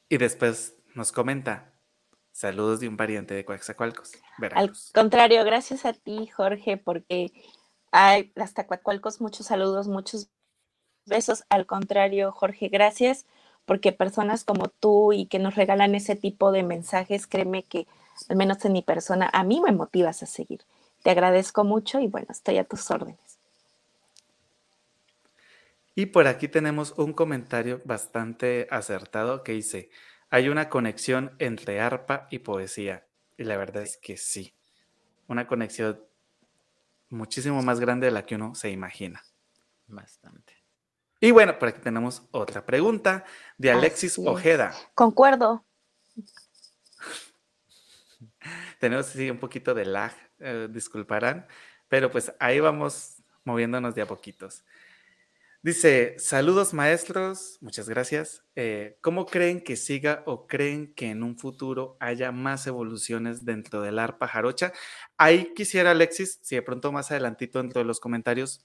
Y 0.10 0.17
después 0.17 0.75
nos 0.95 1.12
comenta, 1.12 1.73
saludos 2.33 2.81
de 2.81 2.89
un 2.89 2.97
pariente 2.97 3.33
de 3.33 3.45
Coaxacualcos. 3.45 4.12
Al 4.53 4.73
contrario, 4.93 5.43
gracias 5.45 5.86
a 5.86 5.93
ti, 5.93 6.27
Jorge, 6.27 6.77
porque 6.77 7.31
hay 7.91 8.33
hasta 8.36 8.67
Coaxacualcos 8.67 9.21
muchos 9.21 9.47
saludos, 9.47 9.88
muchos 9.88 10.29
besos. 11.08 11.43
Al 11.50 11.65
contrario, 11.65 12.32
Jorge, 12.32 12.70
gracias 12.70 13.26
porque 13.65 13.91
personas 13.91 14.46
como 14.46 14.70
tú 14.70 15.12
y 15.12 15.26
que 15.26 15.39
nos 15.39 15.56
regalan 15.56 15.93
ese 15.93 16.15
tipo 16.15 16.52
de 16.52 16.63
mensajes, 16.63 17.28
créeme 17.28 17.63
que 17.63 17.86
al 18.30 18.38
menos 18.38 18.63
en 18.65 18.74
mi 18.74 18.82
persona, 18.82 19.30
a 19.34 19.43
mí 19.43 19.62
me 19.62 19.72
motivas 19.72 20.24
a 20.24 20.26
seguir. 20.26 20.62
Te 21.04 21.12
agradezco 21.12 21.63
mucho 21.63 22.00
y 22.00 22.08
bueno, 22.08 22.28
estoy 22.30 22.58
a 22.58 22.63
tus 22.63 22.89
órdenes. 22.89 23.39
Y 25.96 26.08
por 26.08 26.28
aquí 26.28 26.48
tenemos 26.48 26.93
un 26.98 27.13
comentario 27.13 27.82
bastante 27.84 28.67
acertado 28.70 29.43
que 29.43 29.54
dice, 29.54 29.89
hay 30.30 30.50
una 30.50 30.70
conexión 30.70 31.36
entre 31.39 31.82
arpa 31.82 32.28
y 32.30 32.39
poesía. 32.39 33.06
Y 33.38 33.43
la 33.43 33.58
verdad 33.58 33.84
es 33.84 33.98
que 33.98 34.17
sí, 34.17 34.54
una 35.28 35.48
conexión 35.48 36.00
muchísimo 37.10 37.62
más 37.63 37.80
grande 37.80 38.08
de 38.08 38.12
la 38.12 38.26
que 38.26 38.36
uno 38.36 38.56
se 38.56 38.70
imagina. 38.70 39.24
Bastante. 39.88 40.57
Y 41.19 41.32
bueno, 41.32 41.58
por 41.58 41.69
aquí 41.69 41.82
tenemos 41.82 42.23
otra 42.32 42.65
pregunta 42.65 43.25
de 43.58 43.71
Alexis 43.71 44.19
Ojeda. 44.19 44.73
Concuerdo. 44.93 45.65
tenemos 48.80 49.08
sí, 49.08 49.30
un 49.30 49.39
poquito 49.39 49.73
de 49.73 49.86
lag, 49.86 50.13
eh, 50.39 50.67
disculparán, 50.69 51.47
pero 51.88 52.12
pues 52.12 52.32
ahí 52.39 52.60
vamos 52.60 53.23
moviéndonos 53.43 53.95
de 53.95 54.01
a 54.01 54.06
poquitos. 54.06 54.63
Dice, 55.63 56.15
saludos 56.19 56.73
maestros, 56.73 57.58
muchas 57.62 57.89
gracias. 57.89 58.43
Eh, 58.56 58.97
¿Cómo 59.01 59.25
creen 59.25 59.62
que 59.62 59.75
siga 59.75 60.21
o 60.25 60.45
creen 60.45 60.93
que 60.93 61.10
en 61.10 61.23
un 61.23 61.38
futuro 61.38 61.97
haya 61.99 62.32
más 62.32 62.67
evoluciones 62.67 63.43
dentro 63.43 63.82
del 63.82 63.97
arpa 63.97 64.27
jarocha? 64.27 64.71
Ahí 65.17 65.53
quisiera, 65.56 65.91
Alexis, 65.91 66.39
si 66.43 66.56
de 66.56 66.62
pronto 66.62 66.91
más 66.91 67.10
adelantito 67.10 67.60
dentro 67.60 67.82
de 67.82 67.86
los 67.86 67.99
comentarios, 67.99 68.63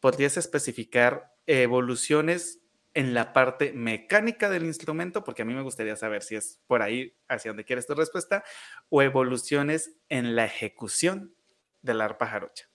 podrías 0.00 0.36
especificar 0.36 1.34
evoluciones 1.46 2.60
en 2.94 3.14
la 3.14 3.32
parte 3.32 3.72
mecánica 3.72 4.50
del 4.50 4.64
instrumento, 4.64 5.22
porque 5.22 5.42
a 5.42 5.44
mí 5.44 5.54
me 5.54 5.62
gustaría 5.62 5.94
saber 5.96 6.22
si 6.22 6.34
es 6.34 6.60
por 6.66 6.82
ahí 6.82 7.16
hacia 7.28 7.50
donde 7.50 7.64
quieres 7.64 7.86
tu 7.86 7.94
respuesta, 7.94 8.42
o 8.88 9.02
evoluciones 9.02 9.92
en 10.08 10.34
la 10.34 10.44
ejecución 10.44 11.34
del 11.82 12.00
arpa 12.00 12.26
jarocha. 12.26 12.68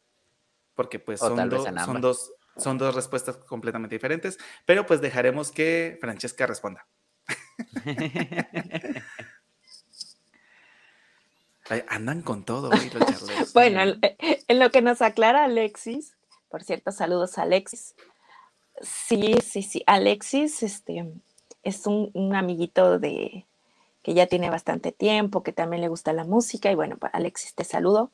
Porque 0.74 1.00
pues 1.00 1.20
son, 1.20 1.38
son, 1.86 2.02
dos, 2.02 2.34
son 2.58 2.78
dos 2.78 2.96
respuestas 2.96 3.38
completamente 3.38 3.96
diferentes, 3.96 4.38
pero 4.66 4.86
pues 4.86 5.02
dejaremos 5.02 5.52
que 5.52 5.98
Francesca 6.00 6.48
responda. 6.48 6.88
andan 11.90 12.22
con 12.22 12.46
todo 12.46 12.70
hoy 12.70 12.92
los 12.92 13.54
Bueno, 13.54 13.96
en 14.20 14.60
lo 14.60 14.70
que 14.70 14.82
nos 14.82 15.02
aclara 15.02 15.46
Alexis, 15.46 16.16
por 16.56 16.64
cierto, 16.64 16.94
saludos 16.94 17.38
a 17.38 17.42
Alexis. 17.42 17.96
Sí, 18.80 19.36
sí, 19.44 19.62
sí. 19.62 19.84
Alexis 19.88 20.64
este, 20.64 21.06
es 21.64 21.86
un, 21.86 22.34
amiguito 22.34 22.98
de 22.98 23.46
que 24.02 24.14
ya 24.14 24.28
tiene 24.28 24.50
bastante 24.50 24.94
tiempo, 24.94 25.44
que 25.44 25.52
también 25.52 25.82
le 25.82 25.90
gusta 25.90 26.14
la 26.14 26.24
música. 26.24 26.72
Y 26.72 26.76
bueno, 26.76 26.98
Alexis, 27.12 27.56
te 27.56 27.66
saludo. 27.66 28.10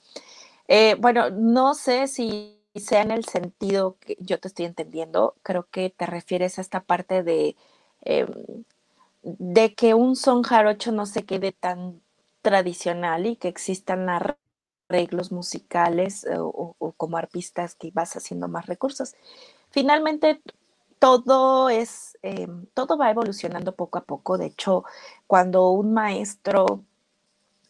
Eh, 0.68 0.96
bueno, 0.98 1.30
no 1.30 1.76
sé 1.76 2.08
si 2.08 2.58
sea 2.76 3.04
en 3.04 3.12
el 3.12 3.26
sentido 3.26 3.98
que 4.00 4.18
yo 4.20 4.40
te 4.40 4.48
estoy 4.48 4.66
entendiendo. 4.66 5.36
Creo 5.44 5.68
que 5.70 5.92
te 5.92 6.08
refieres 6.08 6.58
a 6.58 6.62
esta 6.62 6.80
parte 6.82 7.22
de, 7.22 7.56
em, 8.02 8.64
de 9.22 9.76
que 9.76 9.94
un 9.94 10.16
son 10.16 10.42
jarocho 10.42 10.92
no 10.92 11.06
se 11.06 11.26
quede 11.26 11.52
tan 11.52 12.02
tradicional 12.42 13.28
y 13.28 13.36
que 13.36 13.50
existan 13.50 14.10
arreglos 14.92 15.32
musicales 15.32 16.26
eh, 16.26 16.36
o, 16.38 16.76
como 16.98 17.18
arpistas 17.18 17.76
que 17.76 17.92
vas 17.94 18.16
haciendo 18.16 18.48
más 18.48 18.66
recursos. 18.66 19.16
Finalmente, 19.70 20.42
todo 21.00 21.70
es, 21.70 22.18
eh, 22.22 22.48
todo 22.74 22.98
va 22.98 23.10
evolucionando 23.10 23.74
poco 23.74 23.98
a 23.98 24.04
poco. 24.04 24.38
De 24.38 24.48
hecho, 24.48 24.84
cuando 25.28 25.70
un 25.70 25.94
maestro 25.94 26.84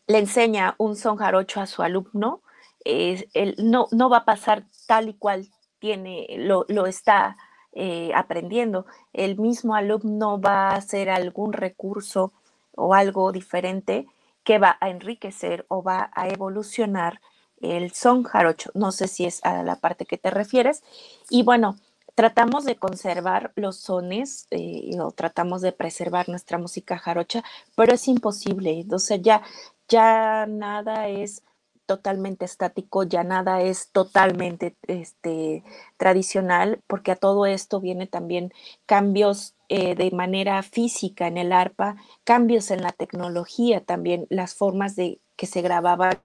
le 0.08 0.18
enseña 0.18 0.76
un 0.78 0.96
son 0.96 1.18
jarocho 1.18 1.62
a 1.62 1.68
su 1.68 1.84
alumno, 1.84 2.42
él 2.84 3.56
no, 3.60 3.88
no 3.92 4.10
va 4.10 4.18
a 4.18 4.26
pasar 4.26 4.66
tal 4.88 5.10
y 5.10 5.14
cual 5.14 5.48
tiene, 5.80 6.26
lo, 6.38 6.66
lo 6.68 6.88
está 6.88 7.38
eh, 7.74 8.12
aprendiendo. 8.16 8.86
El 9.14 9.38
mismo 9.38 9.76
alumno 9.76 10.42
va 10.42 10.72
a 10.72 10.76
hacer 10.76 11.10
algún 11.10 11.54
recurso 11.54 12.34
o 12.76 12.94
algo 12.94 13.32
diferente 13.32 14.08
que 14.44 14.60
va 14.60 14.78
a 14.80 14.90
enriquecer 14.90 15.66
o 15.70 15.84
va 15.84 16.12
a 16.14 16.28
evolucionar 16.28 17.22
el 17.62 17.92
son 17.92 18.24
jarocho. 18.24 18.72
No 18.74 18.92
sé 18.92 19.08
si 19.08 19.26
es 19.26 19.44
a 19.44 19.64
la 19.64 19.76
parte 19.76 20.06
que 20.06 20.18
te 20.18 20.32
refieres. 20.32 20.84
Y 21.30 21.44
bueno, 21.44 21.78
tratamos 22.16 22.66
de 22.66 22.76
conservar 22.76 23.52
los 23.56 23.78
sones 23.78 24.48
eh, 24.52 24.92
o 25.00 25.12
tratamos 25.12 25.62
de 25.62 25.72
preservar 25.72 26.30
nuestra 26.30 26.58
música 26.58 26.98
jarocha, 26.98 27.44
pero 27.76 27.94
es 27.94 28.08
imposible. 28.08 28.80
Entonces 28.80 29.22
ya, 29.22 29.42
ya 29.88 30.46
nada 30.48 31.08
es 31.08 31.44
totalmente 31.86 32.46
estático, 32.46 33.04
ya 33.04 33.24
nada 33.24 33.62
es 33.62 33.90
totalmente 33.92 34.76
este, 34.88 35.64
tradicional, 35.98 36.80
porque 36.88 37.12
a 37.12 37.16
todo 37.16 37.46
esto 37.46 37.80
viene 37.80 38.08
también 38.08 38.54
cambios 38.86 39.56
eh, 39.70 39.96
de 39.96 40.12
manera 40.12 40.62
física 40.64 41.28
en 41.28 41.38
el 41.38 41.52
arpa, 41.52 41.96
cambios 42.24 42.72
en 42.72 42.82
la 42.82 42.92
tecnología 42.92 43.82
también, 43.82 44.28
las 44.30 44.56
formas 44.56 44.96
de 44.96 45.20
que 45.36 45.48
se 45.48 45.62
grababa 45.62 46.22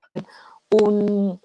un, 0.70 1.40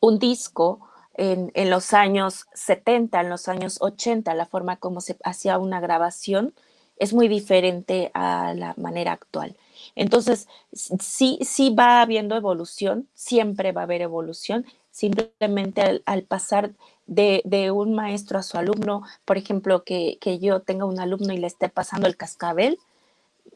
un 0.00 0.18
disco 0.18 0.80
en, 1.14 1.50
en, 1.54 1.70
los 1.70 1.92
años 1.92 2.46
70, 2.54 3.20
en 3.20 3.28
los 3.28 3.48
años 3.48 3.78
80, 3.80 4.34
la 4.34 4.46
forma 4.46 4.76
como 4.76 5.00
se 5.00 5.16
hacía 5.24 5.58
una 5.58 5.80
grabación 5.80 6.54
es 6.96 7.12
muy 7.12 7.28
diferente 7.28 8.10
a 8.14 8.54
la 8.54 8.74
manera 8.76 9.12
actual. 9.12 9.56
Entonces, 9.94 10.48
sí, 10.72 11.38
sí 11.42 11.70
va 11.70 12.00
habiendo 12.00 12.36
evolución, 12.36 13.08
siempre 13.14 13.72
va 13.72 13.82
a 13.82 13.84
haber 13.84 14.02
evolución, 14.02 14.64
simplemente 14.90 16.02
al, 16.04 16.22
pasar 16.22 16.72
de, 17.06 17.70
un 17.72 17.94
maestro 17.94 18.38
a 18.38 18.42
su 18.42 18.58
alumno, 18.58 19.02
por 19.24 19.38
ejemplo, 19.38 19.84
que, 19.84 20.18
yo 20.40 20.60
tenga 20.60 20.84
un 20.86 20.98
alumno 21.00 21.32
y 21.32 21.38
le 21.38 21.46
esté 21.46 21.68
pasando 21.68 22.06
el 22.06 22.16
cascabel, 22.16 22.78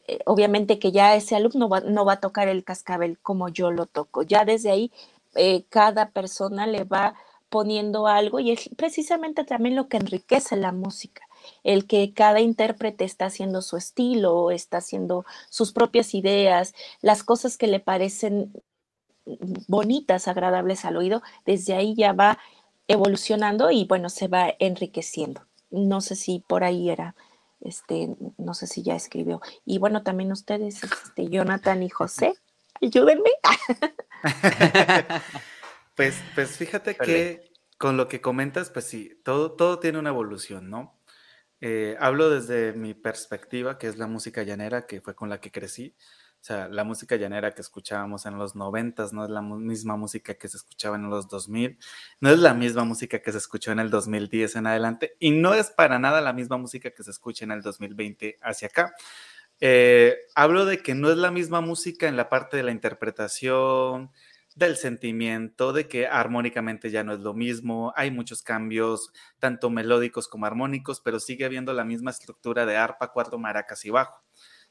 eh, 0.07 0.19
obviamente 0.25 0.79
que 0.79 0.91
ya 0.91 1.15
ese 1.15 1.35
alumno 1.35 1.69
no 1.85 2.05
va 2.05 2.13
a 2.13 2.19
tocar 2.19 2.47
el 2.47 2.63
cascabel 2.63 3.17
como 3.19 3.49
yo 3.49 3.71
lo 3.71 3.85
toco. 3.87 4.23
Ya 4.23 4.45
desde 4.45 4.71
ahí, 4.71 4.91
eh, 5.35 5.65
cada 5.69 6.11
persona 6.11 6.67
le 6.67 6.83
va 6.83 7.15
poniendo 7.49 8.07
algo 8.07 8.39
y 8.39 8.51
es 8.51 8.69
precisamente 8.77 9.43
también 9.43 9.75
lo 9.75 9.87
que 9.87 9.97
enriquece 9.97 10.55
la 10.57 10.71
música 10.71 11.26
el 11.63 11.87
que 11.87 12.13
cada 12.13 12.39
intérprete 12.39 13.05
está 13.05 13.25
haciendo 13.25 13.61
su 13.61 13.77
estilo, 13.77 14.51
está 14.51 14.77
haciendo 14.77 15.25
sus 15.49 15.71
propias 15.71 16.13
ideas, 16.13 16.73
las 17.01 17.23
cosas 17.23 17.57
que 17.57 17.67
le 17.67 17.79
parecen 17.79 18.51
bonitas, 19.67 20.27
agradables 20.27 20.85
al 20.85 20.97
oído, 20.97 21.21
desde 21.45 21.73
ahí 21.73 21.95
ya 21.95 22.13
va 22.13 22.39
evolucionando 22.87 23.71
y 23.71 23.85
bueno, 23.85 24.09
se 24.09 24.27
va 24.27 24.53
enriqueciendo. 24.59 25.45
No 25.69 26.01
sé 26.01 26.15
si 26.15 26.43
por 26.47 26.63
ahí 26.63 26.89
era, 26.89 27.15
este, 27.61 28.15
no 28.37 28.53
sé 28.53 28.67
si 28.67 28.83
ya 28.83 28.95
escribió. 28.95 29.41
Y 29.65 29.77
bueno, 29.79 30.03
también 30.03 30.31
ustedes, 30.31 30.83
este, 30.83 31.27
Jonathan 31.27 31.83
y 31.83 31.89
José, 31.89 32.33
ayúdenme. 32.81 33.29
pues, 35.95 36.15
pues 36.33 36.51
fíjate 36.57 36.95
que 36.95 37.51
con 37.77 37.97
lo 37.97 38.07
que 38.07 38.21
comentas, 38.21 38.69
pues 38.69 38.85
sí, 38.85 39.19
todo, 39.23 39.51
todo 39.51 39.79
tiene 39.79 39.99
una 39.99 40.09
evolución, 40.09 40.69
¿no? 40.69 40.96
Eh, 41.61 41.97
hablo 41.99 42.29
desde 42.29 42.73
mi 42.73 42.93
perspectiva, 42.93 43.77
que 43.77 43.87
es 43.87 43.97
la 43.97 44.07
música 44.07 44.43
llanera, 44.43 44.85
que 44.85 45.01
fue 45.01 45.15
con 45.15 45.29
la 45.29 45.39
que 45.41 45.51
crecí. 45.51 45.95
O 46.39 46.43
sea, 46.47 46.69
la 46.69 46.83
música 46.83 47.15
llanera 47.15 47.53
que 47.53 47.61
escuchábamos 47.61 48.25
en 48.25 48.37
los 48.37 48.55
noventas 48.55 49.11
no 49.11 49.25
es 49.25 49.29
la 49.31 49.41
misma 49.41 49.97
música 49.97 50.35
que 50.35 50.47
se 50.47 50.57
escuchaba 50.57 50.95
en 50.95 51.09
los 51.09 51.27
2000, 51.27 51.77
no 52.21 52.29
es 52.29 52.39
la 52.39 52.53
misma 52.53 52.83
música 52.83 53.19
que 53.21 53.31
se 53.31 53.39
escuchó 53.39 53.71
en 53.71 53.79
el 53.79 53.89
2010 53.89 54.55
en 54.55 54.67
adelante 54.67 55.17
y 55.19 55.31
no 55.31 55.53
es 55.55 55.71
para 55.71 55.99
nada 55.99 56.21
la 56.21 56.33
misma 56.33 56.57
música 56.57 56.91
que 56.91 57.03
se 57.03 57.11
escucha 57.11 57.43
en 57.43 57.51
el 57.51 57.61
2020 57.63 58.37
hacia 58.41 58.67
acá. 58.67 58.93
Eh, 59.59 60.15
hablo 60.35 60.65
de 60.65 60.83
que 60.83 60.93
no 60.93 61.09
es 61.09 61.17
la 61.17 61.31
misma 61.31 61.61
música 61.61 62.07
en 62.07 62.15
la 62.15 62.29
parte 62.29 62.57
de 62.57 62.63
la 62.63 62.71
interpretación, 62.71 64.11
del 64.57 64.75
sentimiento, 64.75 65.71
de 65.71 65.87
que 65.87 66.07
armónicamente 66.07 66.89
ya 66.89 67.03
no 67.03 67.13
es 67.13 67.19
lo 67.19 67.35
mismo, 67.35 67.93
hay 67.95 68.09
muchos 68.09 68.41
cambios, 68.41 69.11
tanto 69.39 69.69
melódicos 69.69 70.27
como 70.27 70.47
armónicos, 70.47 70.99
pero 70.99 71.19
sigue 71.19 71.45
habiendo 71.45 71.73
la 71.73 71.85
misma 71.85 72.09
estructura 72.09 72.65
de 72.65 72.75
arpa, 72.75 73.11
cuarto, 73.11 73.37
maracas 73.37 73.85
y 73.85 73.91
bajo. 73.91 74.23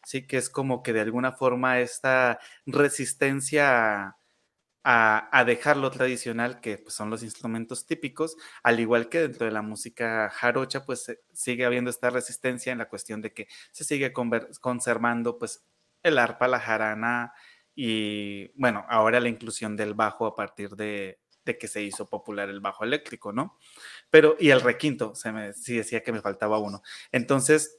Sí, 0.05 0.27
que 0.27 0.39
es 0.39 0.51
como 0.51 0.83
que 0.83 0.93
de 0.93 1.01
alguna 1.03 1.33
forma 1.33 1.81
esta 1.81 2.41
resistencia 2.67 4.17
a, 4.83 5.45
dejar 5.47 5.77
lo 5.77 5.91
tradicional, 5.91 6.61
que 6.61 6.79
pues, 6.79 6.95
son 6.95 7.11
los 7.11 7.23
instrumentos 7.23 7.87
típicos, 7.87 8.37
al 8.65 8.81
igual 8.81 9.09
que 9.09 9.21
dentro 9.21 9.47
de 9.47 9.53
la 9.53 9.63
música 9.63 10.31
jarocha, 10.31 10.85
pues 10.85 11.17
sigue 11.33 11.65
habiendo 11.65 11.91
esta 11.91 12.11
resistencia 12.11 12.73
en 12.73 12.79
la 12.79 12.89
cuestión 12.89 13.23
de 13.23 13.33
que 13.33 13.49
se 13.73 13.85
sigue 13.85 14.13
conservando 14.13 15.39
pues 15.39 15.65
el 16.03 16.19
arpa, 16.19 16.49
la 16.49 16.61
jarana, 16.61 17.33
y 17.79 18.49
bueno, 18.59 18.87
ahora 18.89 19.21
la 19.21 19.29
inclusión 19.29 19.77
del 19.77 19.93
bajo 19.93 20.27
a 20.27 20.35
partir 20.35 20.71
de, 20.71 21.21
que 21.45 21.69
se 21.69 21.83
hizo 21.83 22.09
popular 22.09 22.49
el 22.49 22.61
bajo 22.61 22.85
eléctrico, 22.85 23.33
¿no? 23.33 23.59
Pero, 24.09 24.35
y 24.41 24.49
el 24.49 24.63
requinto, 24.63 25.15
se 25.15 25.53
sí 25.53 25.77
decía 25.77 26.03
que 26.03 26.11
me 26.11 26.23
faltaba 26.23 26.59
uno. 26.59 26.83
Entonces, 27.13 27.79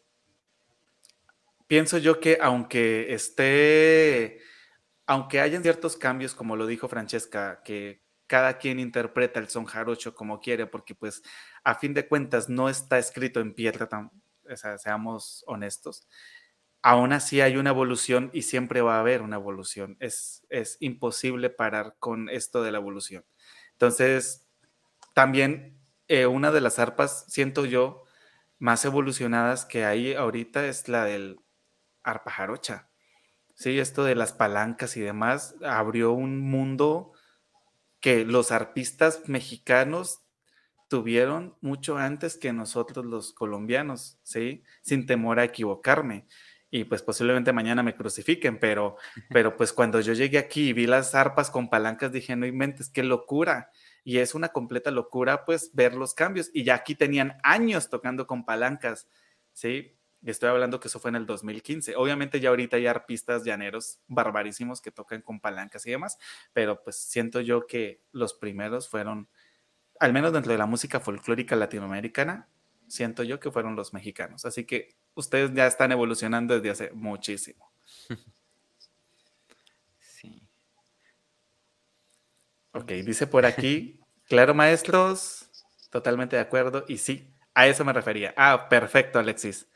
pienso 1.65 1.97
yo 1.97 2.19
que 2.19 2.37
aunque 2.39 3.11
esté, 3.11 4.39
aunque 5.07 5.41
hayan 5.41 5.63
ciertos 5.63 5.97
cambios, 5.97 6.35
como 6.35 6.55
lo 6.55 6.67
dijo 6.67 6.87
Francesca, 6.87 7.63
que 7.63 8.03
cada 8.27 8.59
quien 8.59 8.79
interpreta 8.79 9.39
el 9.39 9.49
son 9.49 9.65
jarocho 9.65 10.13
como 10.13 10.39
quiere, 10.39 10.67
porque 10.67 10.93
pues 10.93 11.23
a 11.63 11.73
fin 11.73 11.95
de 11.95 12.07
cuentas 12.07 12.49
no 12.49 12.69
está 12.69 12.99
escrito 12.99 13.39
en 13.39 13.55
piedra, 13.55 13.89
tan, 13.89 14.11
o 14.47 14.55
sea, 14.55 14.77
seamos 14.77 15.43
honestos 15.47 16.07
aún 16.81 17.13
así 17.13 17.41
hay 17.41 17.57
una 17.57 17.71
evolución 17.71 18.29
y 18.33 18.43
siempre 18.43 18.81
va 18.81 18.97
a 18.97 18.99
haber 19.01 19.21
una 19.21 19.37
evolución. 19.37 19.97
Es, 19.99 20.45
es 20.49 20.77
imposible 20.79 21.49
parar 21.49 21.95
con 21.99 22.29
esto 22.29 22.63
de 22.63 22.71
la 22.71 22.77
evolución. 22.79 23.25
Entonces, 23.73 24.47
también 25.13 25.79
eh, 26.07 26.25
una 26.25 26.51
de 26.51 26.61
las 26.61 26.79
arpas, 26.79 27.25
siento 27.27 27.65
yo, 27.65 28.03
más 28.59 28.85
evolucionadas 28.85 29.65
que 29.65 29.85
hay 29.85 30.13
ahorita 30.13 30.65
es 30.67 30.87
la 30.89 31.05
del 31.05 31.39
arpa 32.03 32.31
jarocha. 32.31 32.89
Sí, 33.55 33.79
esto 33.79 34.03
de 34.03 34.15
las 34.15 34.33
palancas 34.33 34.97
y 34.97 35.01
demás 35.01 35.55
abrió 35.63 36.11
un 36.13 36.39
mundo 36.39 37.13
que 37.99 38.25
los 38.25 38.51
arpistas 38.51 39.23
mexicanos 39.27 40.21
tuvieron 40.87 41.57
mucho 41.61 41.97
antes 41.97 42.37
que 42.37 42.53
nosotros 42.53 43.05
los 43.05 43.33
colombianos, 43.33 44.19
¿sí? 44.23 44.63
Sin 44.81 45.05
temor 45.05 45.39
a 45.39 45.43
equivocarme 45.45 46.27
y 46.69 46.83
pues 46.83 47.01
posiblemente 47.01 47.53
mañana 47.53 47.83
me 47.83 47.95
crucifiquen, 47.95 48.59
pero, 48.59 48.97
pero 49.29 49.55
pues 49.55 49.73
cuando 49.73 49.99
yo 50.01 50.13
llegué 50.13 50.37
aquí 50.37 50.69
y 50.69 50.73
vi 50.73 50.87
las 50.87 51.15
arpas 51.15 51.49
con 51.49 51.69
palancas, 51.69 52.11
dije, 52.11 52.35
no 52.35 52.45
inventes, 52.45 52.89
qué 52.89 53.03
locura. 53.03 53.71
Y 54.03 54.19
es 54.19 54.35
una 54.35 54.49
completa 54.49 54.91
locura 54.91 55.45
pues 55.45 55.71
ver 55.73 55.93
los 55.93 56.13
cambios. 56.13 56.49
Y 56.53 56.63
ya 56.63 56.75
aquí 56.75 56.95
tenían 56.95 57.37
años 57.43 57.89
tocando 57.89 58.25
con 58.25 58.45
palancas, 58.45 59.07
¿sí? 59.53 59.97
estoy 60.31 60.49
hablando 60.49 60.79
que 60.79 60.87
eso 60.87 60.99
fue 60.99 61.09
en 61.09 61.15
el 61.15 61.25
2015. 61.25 61.95
Obviamente 61.95 62.39
ya 62.39 62.49
ahorita 62.49 62.77
hay 62.77 62.87
arpistas 62.87 63.43
llaneros 63.43 63.99
barbarísimos 64.07 64.81
que 64.81 64.91
tocan 64.91 65.21
con 65.21 65.39
palancas 65.39 65.85
y 65.85 65.91
demás, 65.91 66.17
pero 66.53 66.83
pues 66.83 66.97
siento 66.97 67.41
yo 67.41 67.67
que 67.67 68.01
los 68.11 68.33
primeros 68.33 68.89
fueron, 68.89 69.29
al 69.99 70.13
menos 70.13 70.33
dentro 70.33 70.51
de 70.51 70.57
la 70.57 70.65
música 70.65 70.99
folclórica 70.99 71.55
latinoamericana, 71.55 72.49
siento 72.87 73.23
yo 73.23 73.39
que 73.39 73.51
fueron 73.51 73.75
los 73.75 73.93
mexicanos. 73.93 74.45
Así 74.45 74.65
que 74.65 74.95
ustedes 75.17 75.53
ya 75.53 75.67
están 75.67 75.91
evolucionando 75.91 76.53
desde 76.53 76.69
hace 76.69 76.91
muchísimo. 76.93 77.71
Sí. 79.99 80.41
Ok, 82.71 82.89
dice 83.05 83.27
por 83.27 83.45
aquí, 83.45 83.99
claro, 84.27 84.55
maestros, 84.55 85.49
totalmente 85.91 86.35
de 86.37 86.41
acuerdo. 86.41 86.85
Y 86.87 86.97
sí, 86.97 87.35
a 87.53 87.67
eso 87.67 87.83
me 87.83 87.93
refería. 87.93 88.33
Ah, 88.37 88.67
perfecto, 88.69 89.19
Alexis. 89.19 89.67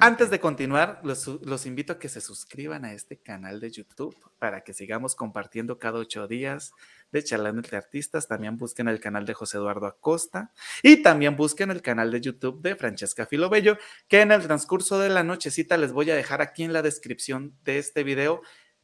Antes 0.00 0.30
de 0.30 0.38
continuar, 0.38 1.00
los, 1.02 1.66
invito 1.66 1.92
a 1.92 1.98
que 1.98 2.08
se 2.08 2.20
suscriban 2.20 2.84
a 2.84 2.92
este 2.92 3.18
canal 3.18 3.60
de 3.60 3.70
YouTube 3.70 4.16
para 4.38 4.62
que 4.62 4.72
sigamos 4.72 5.14
compartiendo 5.14 5.78
cada 5.78 5.98
ocho 5.98 6.28
días 6.28 6.72
de 7.12 7.24
Charlando 7.24 7.60
entre 7.60 7.76
Artistas. 7.76 8.28
También 8.28 8.56
busquen 8.56 8.88
el 8.88 9.00
canal 9.00 9.26
de 9.26 9.34
José 9.34 9.58
Eduardo 9.58 9.86
Acosta 9.86 10.52
y 10.82 11.02
también 11.02 11.36
busquen 11.36 11.70
el 11.70 11.82
canal 11.82 12.10
de 12.10 12.20
YouTube 12.20 12.62
de 12.62 12.76
Francesca 12.76 13.26
Filobello, 13.26 13.76
que 14.08 14.20
en 14.20 14.32
el 14.32 14.42
transcurso 14.42 14.98
de 14.98 15.08
la 15.08 15.22
nochecita 15.22 15.76
les 15.76 15.92
voy 15.92 16.10
a 16.10 16.16
dejar 16.16 16.42
aquí 16.42 16.62
en 16.62 16.72
la 16.72 16.82
descripción 16.82 17.56
de 17.64 17.78
este 17.78 18.04
video 18.04 18.42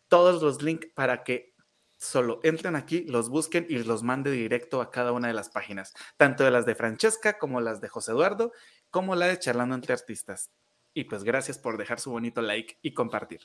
todos 0.08 0.42
los 0.42 0.62
links 0.62 0.88
para 0.94 1.24
que 1.24 1.54
solo 1.98 2.40
entren 2.42 2.76
aquí, 2.76 3.04
los 3.04 3.28
busquen 3.28 3.66
y 3.68 3.78
los 3.78 4.02
mande 4.02 4.30
directo 4.30 4.80
a 4.80 4.90
cada 4.90 5.12
una 5.12 5.28
de 5.28 5.34
las 5.34 5.48
páginas, 5.48 5.94
tanto 6.16 6.44
de 6.44 6.50
las 6.50 6.66
de 6.66 6.74
Francesca 6.74 7.38
como 7.38 7.60
las 7.60 7.80
de 7.80 7.88
José 7.88 8.12
Eduardo, 8.12 8.52
como 8.90 9.14
la 9.14 9.26
de 9.26 9.38
Charlando 9.38 9.74
entre 9.74 9.94
Artistas. 9.94 10.50
Y 10.92 11.04
pues 11.04 11.24
gracias 11.24 11.58
por 11.58 11.76
dejar 11.76 12.00
su 12.00 12.10
bonito 12.10 12.40
like 12.42 12.78
y 12.82 12.94
compartir. 12.94 13.40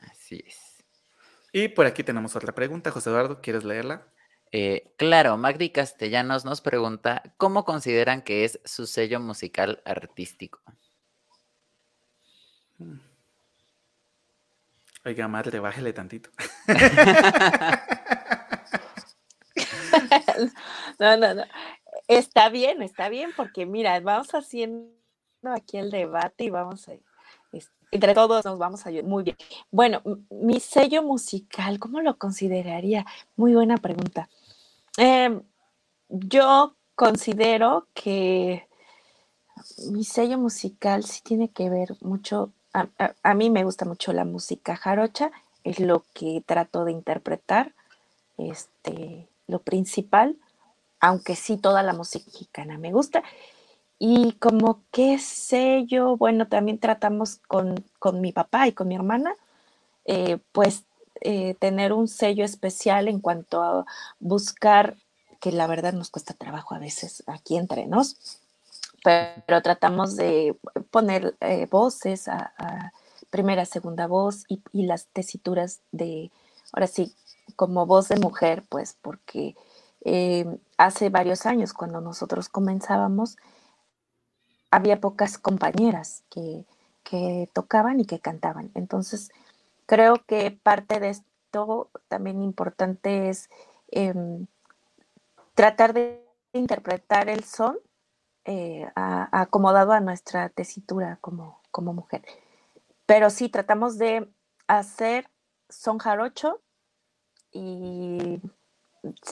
Así 0.00 0.42
es. 0.46 0.69
Y 1.52 1.68
por 1.68 1.86
aquí 1.86 2.04
tenemos 2.04 2.36
otra 2.36 2.54
pregunta, 2.54 2.90
José 2.90 3.10
Eduardo, 3.10 3.40
¿quieres 3.40 3.64
leerla? 3.64 4.06
Eh, 4.52 4.92
claro, 4.96 5.36
Magdi 5.36 5.70
Castellanos 5.70 6.44
nos 6.44 6.60
pregunta, 6.60 7.22
¿cómo 7.36 7.64
consideran 7.64 8.22
que 8.22 8.44
es 8.44 8.60
su 8.64 8.86
sello 8.86 9.20
musical 9.20 9.82
artístico? 9.84 10.60
Mm. 12.78 12.98
Oiga, 15.04 15.28
madre, 15.28 15.60
bájele 15.60 15.92
tantito. 15.94 16.30
no, 20.98 21.16
no, 21.16 21.34
no. 21.34 21.44
Está 22.06 22.50
bien, 22.50 22.82
está 22.82 23.08
bien, 23.08 23.30
porque 23.34 23.64
mira, 23.64 23.98
vamos 24.00 24.34
haciendo 24.34 24.92
aquí 25.44 25.78
el 25.78 25.90
debate 25.90 26.44
y 26.44 26.50
vamos 26.50 26.86
a 26.88 26.92
entre 27.90 28.14
todos 28.14 28.44
nos 28.44 28.58
vamos 28.58 28.84
a 28.84 28.88
ayudar. 28.88 29.08
Muy 29.08 29.24
bien. 29.24 29.36
Bueno, 29.70 30.02
mi 30.30 30.60
sello 30.60 31.02
musical, 31.02 31.78
¿cómo 31.78 32.00
lo 32.00 32.16
consideraría? 32.18 33.04
Muy 33.36 33.54
buena 33.54 33.76
pregunta. 33.76 34.28
Em, 34.96 35.42
yo 36.08 36.74
considero 36.94 37.86
que 37.94 38.68
mi 39.90 40.04
sello 40.04 40.38
musical 40.38 41.04
sí 41.04 41.20
tiene 41.22 41.50
que 41.50 41.70
ver 41.70 41.96
mucho, 42.00 42.52
a, 42.72 43.34
mí 43.34 43.50
me 43.50 43.64
gusta 43.64 43.84
mucho 43.84 44.12
la 44.12 44.24
música 44.24 44.76
jarocha, 44.76 45.30
es 45.64 45.80
lo 45.80 46.04
que 46.14 46.42
trato 46.46 46.84
de 46.84 46.92
interpretar, 46.92 47.74
este, 48.38 49.28
lo 49.46 49.60
principal, 49.60 50.36
aunque 51.00 51.36
sí 51.36 51.56
toda 51.56 51.82
la 51.82 51.92
música 51.92 52.26
mexicana 52.26 52.78
me 52.78 52.92
gusta. 52.92 53.22
Y 54.02 54.32
como 54.40 54.82
qué 54.92 55.18
sé 55.18 55.84
yo, 55.86 56.16
bueno, 56.16 56.48
también 56.48 56.78
tratamos 56.78 57.36
con, 57.46 57.84
mi 58.14 58.32
papá 58.32 58.66
y 58.66 58.72
con 58.72 58.88
mi 58.88 58.94
hermana, 58.94 59.36
eh, 60.06 60.38
pues 60.52 60.84
eh, 61.20 61.52
tener 61.60 61.92
un 61.92 62.08
sello 62.08 62.42
especial 62.46 63.08
en 63.08 63.20
cuanto 63.20 63.62
a 63.62 63.84
buscar, 64.18 64.96
que 65.38 65.52
la 65.52 65.66
verdad 65.66 65.92
nos 65.92 66.08
cuesta 66.08 66.32
trabajo 66.32 66.74
a 66.74 66.78
veces 66.78 67.22
aquí 67.26 67.58
entre 67.58 67.86
nos, 67.86 68.40
pero, 69.04 69.60
tratamos 69.60 70.16
de 70.16 70.56
poner 70.90 71.36
eh, 71.40 71.66
voces 71.70 72.26
a, 72.26 72.92
primera, 73.28 73.66
segunda 73.66 74.06
voz 74.06 74.44
y, 74.48 74.62
y, 74.72 74.86
las 74.86 75.08
tesituras 75.08 75.80
de, 75.92 76.30
ahora 76.72 76.86
sí, 76.86 77.14
como 77.54 77.84
voz 77.84 78.08
de 78.08 78.16
mujer, 78.16 78.64
pues 78.66 78.96
porque 79.02 79.56
hace 80.78 81.10
varios 81.10 81.44
años 81.44 81.74
cuando 81.74 82.00
nosotros 82.00 82.48
comenzábamos, 82.48 83.36
había 84.70 85.00
pocas 85.00 85.38
compañeras 85.38 86.24
que, 86.30 86.64
tocaban 87.52 87.98
y 87.98 88.04
que 88.04 88.20
cantaban. 88.20 88.70
Entonces, 88.74 89.32
creo 89.86 90.24
que 90.26 90.52
parte 90.52 91.00
de 91.00 91.08
esto 91.10 91.90
también 92.06 92.40
importante 92.40 93.28
es 93.28 93.50
em, 93.88 94.46
tratar 95.54 95.92
de 95.92 96.24
interpretar 96.52 97.28
el 97.28 97.42
son 97.42 97.78
eh, 98.44 98.88
acomodado 98.94 99.90
a 99.90 99.98
nuestra 99.98 100.50
tesitura 100.50 101.18
como, 101.20 101.60
como 101.72 101.92
mujer. 101.92 102.22
Pero 103.06 103.28
sí, 103.28 103.48
tratamos 103.48 103.98
de 103.98 104.30
hacer 104.68 105.28
son 105.68 105.98
jarocho 105.98 106.60
y 107.52 108.40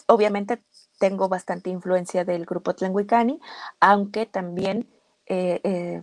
obviamente 0.07 0.63
tengo 0.99 1.29
bastante 1.29 1.71
influencia 1.71 2.25
del 2.25 2.45
grupo 2.45 2.75
Tlenguicani, 2.75 3.41
aunque 3.81 4.27
también 4.27 4.89
eh, 5.29 5.61
eh, 5.63 6.03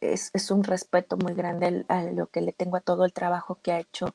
es, 0.00 0.50
un 0.50 0.62
respeto 0.62 1.16
muy 1.16 1.32
grande 1.32 1.84
a 1.88 2.02
lo 2.04 2.26
que 2.26 2.42
le 2.42 2.52
tengo 2.52 2.76
a 2.76 2.80
todo 2.80 3.06
el 3.06 3.12
trabajo 3.14 3.58
que 3.62 3.72
ha 3.72 3.80
hecho 3.80 4.12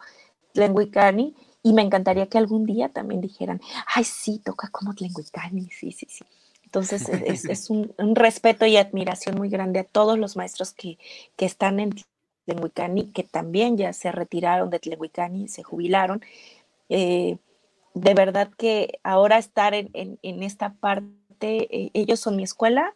Tlenguicani 0.54 1.36
y 1.64 1.74
me 1.74 1.82
encantaría 1.82 2.28
que 2.28 2.38
algún 2.38 2.66
día 2.66 2.90
también 2.90 3.22
dijeran, 3.22 3.60
ay, 3.88 4.04
sí, 4.04 4.40
toca 4.40 4.70
como 4.70 4.94
Tlenguicani, 4.94 5.70
sí, 5.72 5.92
sí, 5.92 6.08
sí. 6.10 6.24
Entonces 6.64 7.10
e, 7.10 7.24
es, 7.28 7.70
un, 7.70 7.94
respeto 8.16 8.66
y 8.66 8.78
admiración 8.78 9.36
muy 9.36 9.50
grande 9.50 9.80
a 9.80 9.84
todos 9.84 10.18
los 10.18 10.38
maestros 10.38 10.74
que, 10.74 10.98
están 11.38 11.80
en 11.80 11.96
Tlenguicani, 12.46 13.12
que 13.12 13.24
también 13.24 13.78
ya 13.78 13.92
se 13.94 14.12
retiraron 14.12 14.70
de 14.70 14.80
Tlenguicani, 14.80 15.48
se 15.48 15.64
jubilaron. 15.64 16.22
Eh, 16.90 17.38
de 17.96 18.14
verdad 18.14 18.52
que 18.56 19.00
ahora 19.04 19.40
estar 19.40 19.74
en, 19.74 19.90
en 19.94 20.44
esta 20.44 20.76
parte, 20.76 21.90
ellos 21.94 22.20
son 22.20 22.36
mi 22.36 22.44
escuela, 22.44 22.96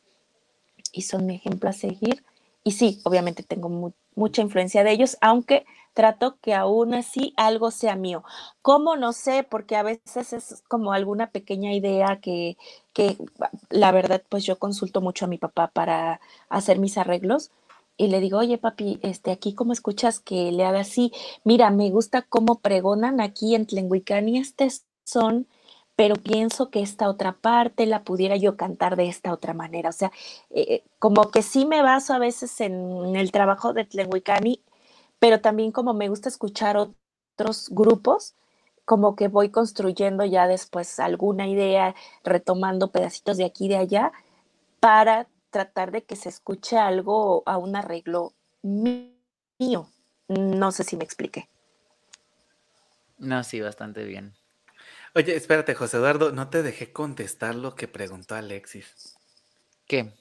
y 0.96 1.02
son 1.02 1.26
mi 1.26 1.36
ejemplo 1.36 1.70
a 1.70 1.74
seguir. 1.74 2.24
Y 2.64 2.72
sí, 2.72 3.00
obviamente 3.04 3.44
tengo 3.44 3.94
mucha 4.16 4.42
influencia 4.42 4.84
de 4.84 4.92
ellos, 4.92 5.18
aunque 5.22 5.66
trato 5.94 6.38
que 6.42 6.54
aún 6.54 6.94
así 6.94 7.34
algo 7.38 7.70
sea 7.70 7.96
mío. 7.96 8.24
¿Cómo? 8.62 8.96
No 8.96 9.14
sé, 9.14 9.44
porque 9.44 9.76
a 9.76 9.84
veces 9.84 10.34
es 10.34 10.64
como 10.68 10.94
alguna 10.94 11.30
pequeña 11.32 11.74
idea 11.74 12.20
que, 12.22 12.58
que 12.94 13.18
la 13.70 13.92
verdad, 13.92 14.24
pues 14.30 14.46
yo 14.46 14.58
consulto 14.58 15.02
mucho 15.02 15.26
a 15.26 15.28
mi 15.28 15.38
papá 15.38 15.68
para 15.68 16.20
hacer 16.50 16.80
mis 16.80 16.98
arreglos 16.98 17.52
y 17.98 18.08
le 18.08 18.20
digo, 18.20 18.40
oye 18.40 18.58
papi, 18.58 19.00
este, 19.04 19.32
aquí 19.32 19.54
cómo 19.54 19.72
escuchas 19.74 20.20
que 20.20 20.52
le 20.52 20.66
haga 20.66 20.82
así, 20.82 21.12
mira, 21.44 21.70
me 21.70 21.90
gusta 21.92 22.24
cómo 22.24 22.60
pregonan 22.60 23.22
aquí 23.22 23.56
en 23.56 23.66
Tlenguicani 23.66 24.38
este 24.40 24.70
son 25.06 25.48
pero 25.96 26.16
pienso 26.16 26.70
que 26.70 26.82
esta 26.82 27.10
otra 27.10 27.34
parte 27.34 27.86
la 27.86 28.04
pudiera 28.04 28.36
yo 28.36 28.58
cantar 28.58 28.96
de 28.96 29.08
esta 29.08 29.32
otra 29.32 29.54
manera. 29.54 29.90
O 29.90 29.94
sea, 29.94 30.12
eh, 30.50 30.84
como 31.00 31.32
que 31.32 31.42
sí 31.42 31.66
me 31.66 31.82
baso 31.82 32.14
a 32.14 32.20
veces 32.20 32.60
en 32.62 33.16
el 33.16 33.32
trabajo 33.32 33.74
de 33.74 33.86
Tlenhuicani, 33.86 34.62
pero 35.20 35.40
también 35.40 35.72
como 35.72 35.94
me 35.94 36.10
gusta 36.10 36.30
escuchar 36.30 36.78
otros 36.78 37.70
grupos, 37.70 38.36
como 38.84 39.16
que 39.16 39.30
voy 39.30 39.50
construyendo 39.50 40.26
ya 40.26 40.48
después 40.48 41.00
alguna 41.00 41.48
idea, 41.48 41.96
retomando 42.24 42.92
pedacitos 42.92 43.38
de 43.38 43.46
aquí 43.46 43.66
y 43.66 43.70
de 43.70 43.78
allá, 43.78 44.12
para 44.80 45.28
tratar 45.50 45.92
de 45.92 46.04
que 46.04 46.16
se 46.16 46.30
escuche 46.30 46.78
algo 46.78 47.44
a 47.46 47.58
un 47.58 47.76
arreglo 47.76 48.34
mío. 48.62 49.88
No 50.28 50.72
sé 50.72 50.84
si 50.84 50.98
me 50.98 51.06
expliqué. 51.06 51.48
No, 53.18 53.44
sí, 53.44 53.62
bastante 53.62 54.04
bien. 54.04 54.34
Oye, 55.18 55.34
espérate, 55.34 55.76
José 55.76 55.96
Eduardo, 55.96 56.34
no 56.34 56.50
te 56.50 56.62
dejé 56.62 56.92
contestar 56.92 57.56
lo 57.56 57.74
que 57.74 57.88
preguntó 57.88 58.36
Alexis. 58.36 59.16
¿Qué? 59.88 60.12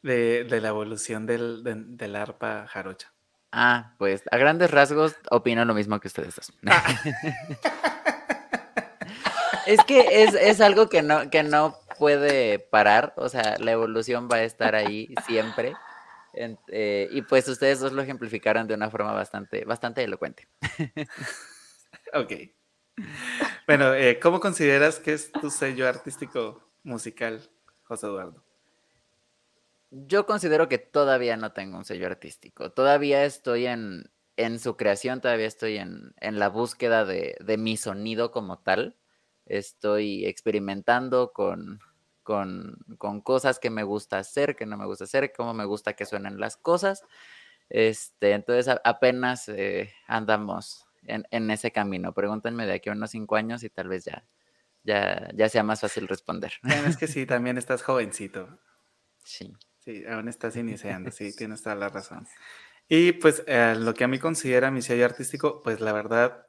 De, 0.00 0.46
la 0.48 0.68
evolución 0.68 1.26
del, 1.26 1.64
del, 1.64 2.14
arpa 2.14 2.64
jarocha. 2.68 3.12
Ah, 3.50 3.96
pues 3.98 4.22
a 4.30 4.36
grandes 4.36 4.70
rasgos 4.70 5.16
opino 5.28 5.64
lo 5.64 5.74
mismo 5.74 5.98
que 5.98 6.06
ustedes 6.06 6.36
dos. 6.36 6.52
Ah. 6.66 6.84
es 9.66 9.82
que 9.86 10.22
es, 10.22 10.60
algo 10.60 10.88
que 10.88 11.02
no, 11.02 11.30
que 11.30 11.42
no 11.42 11.76
puede 11.98 12.60
parar, 12.60 13.12
o 13.16 13.28
sea, 13.28 13.56
la 13.58 13.72
evolución 13.72 14.28
va 14.30 14.36
a 14.36 14.44
estar 14.44 14.76
ahí 14.76 15.12
siempre. 15.26 15.74
Eh, 16.68 17.08
y 17.10 17.22
pues 17.22 17.48
ustedes 17.48 17.80
dos 17.80 17.90
lo 17.90 18.02
ejemplificaron 18.02 18.68
de 18.68 18.74
una 18.74 18.88
forma 18.88 19.12
bastante, 19.12 19.64
bastante 19.64 20.04
elocuente. 20.04 20.46
ok. 22.14 22.32
Bueno, 23.66 23.94
eh, 23.94 24.20
¿cómo 24.20 24.40
consideras 24.40 24.98
que 25.00 25.14
es 25.14 25.32
tu 25.32 25.50
sello 25.50 25.88
artístico 25.88 26.62
musical, 26.82 27.40
José 27.84 28.06
Eduardo? 28.08 28.44
Yo 29.90 30.26
considero 30.26 30.68
que 30.68 30.76
todavía 30.76 31.38
no 31.38 31.52
tengo 31.52 31.78
un 31.78 31.84
sello 31.86 32.06
artístico. 32.06 32.72
Todavía 32.72 33.24
estoy 33.24 33.66
en, 33.66 34.10
su 34.58 34.76
creación, 34.76 35.22
todavía 35.22 35.46
estoy 35.46 35.78
en, 35.78 36.12
la 36.20 36.48
búsqueda 36.50 37.06
de, 37.06 37.56
mi 37.58 37.78
sonido 37.78 38.32
como 38.32 38.58
tal. 38.58 38.98
Estoy 39.46 40.26
experimentando 40.26 41.32
con, 41.32 41.80
con, 42.22 42.76
cosas 43.22 43.58
que 43.58 43.70
me 43.70 43.82
gusta 43.82 44.18
hacer, 44.18 44.56
que 44.56 44.66
no 44.66 44.76
me 44.76 44.84
gusta 44.84 45.04
hacer, 45.04 45.32
cómo 45.34 45.54
me 45.54 45.64
gusta 45.64 45.94
que 45.94 46.04
suenen 46.04 46.38
las 46.38 46.58
cosas. 46.58 47.02
Este, 47.70 48.32
entonces 48.32 48.76
apenas 48.84 49.48
eh, 49.48 49.94
andamos 50.06 50.83
en, 51.06 51.50
ese 51.50 51.70
camino. 51.70 52.12
Pregúntenme 52.12 52.66
de 52.66 52.74
aquí 52.74 52.88
a 52.88 52.92
unos 52.92 53.10
cinco 53.10 53.36
años 53.36 53.62
y 53.62 53.70
tal 53.70 53.88
vez 53.88 54.04
ya, 54.04 54.24
ya, 54.82 55.28
ya 55.34 55.48
sea 55.48 55.62
más 55.62 55.80
fácil 55.80 56.08
responder. 56.08 56.52
es 56.86 56.96
que 56.96 57.06
sí, 57.06 57.26
también 57.26 57.58
estás 57.58 57.82
jovencito. 57.82 58.58
Sí. 59.24 59.54
Sí, 59.78 60.02
aún 60.06 60.28
estás 60.28 60.56
iniciando, 60.56 61.10
sí, 61.10 61.34
tienes 61.36 61.62
toda 61.62 61.76
la 61.76 61.90
razón. 61.90 62.26
Y 62.88 63.12
pues 63.12 63.42
eh, 63.46 63.74
lo 63.78 63.92
que 63.94 64.04
a 64.04 64.08
mí 64.08 64.18
considera 64.18 64.70
mi 64.70 64.82
sello 64.82 65.04
artístico, 65.04 65.62
pues 65.62 65.80
la 65.80 65.92
verdad, 65.92 66.46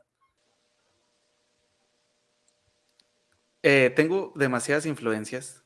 eh, 3.61 3.91
tengo 3.95 4.31
demasiadas 4.35 4.85
influencias 4.85 5.65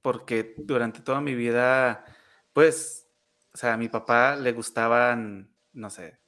porque 0.00 0.54
durante 0.58 1.00
toda 1.00 1.20
mi 1.20 1.34
vida, 1.34 2.04
pues, 2.52 3.10
o 3.52 3.56
sea, 3.56 3.74
a 3.74 3.76
mi 3.76 3.88
papá 3.88 4.36
le 4.36 4.52
gustaban, 4.52 5.52
no 5.72 5.90
sé, 5.90 6.20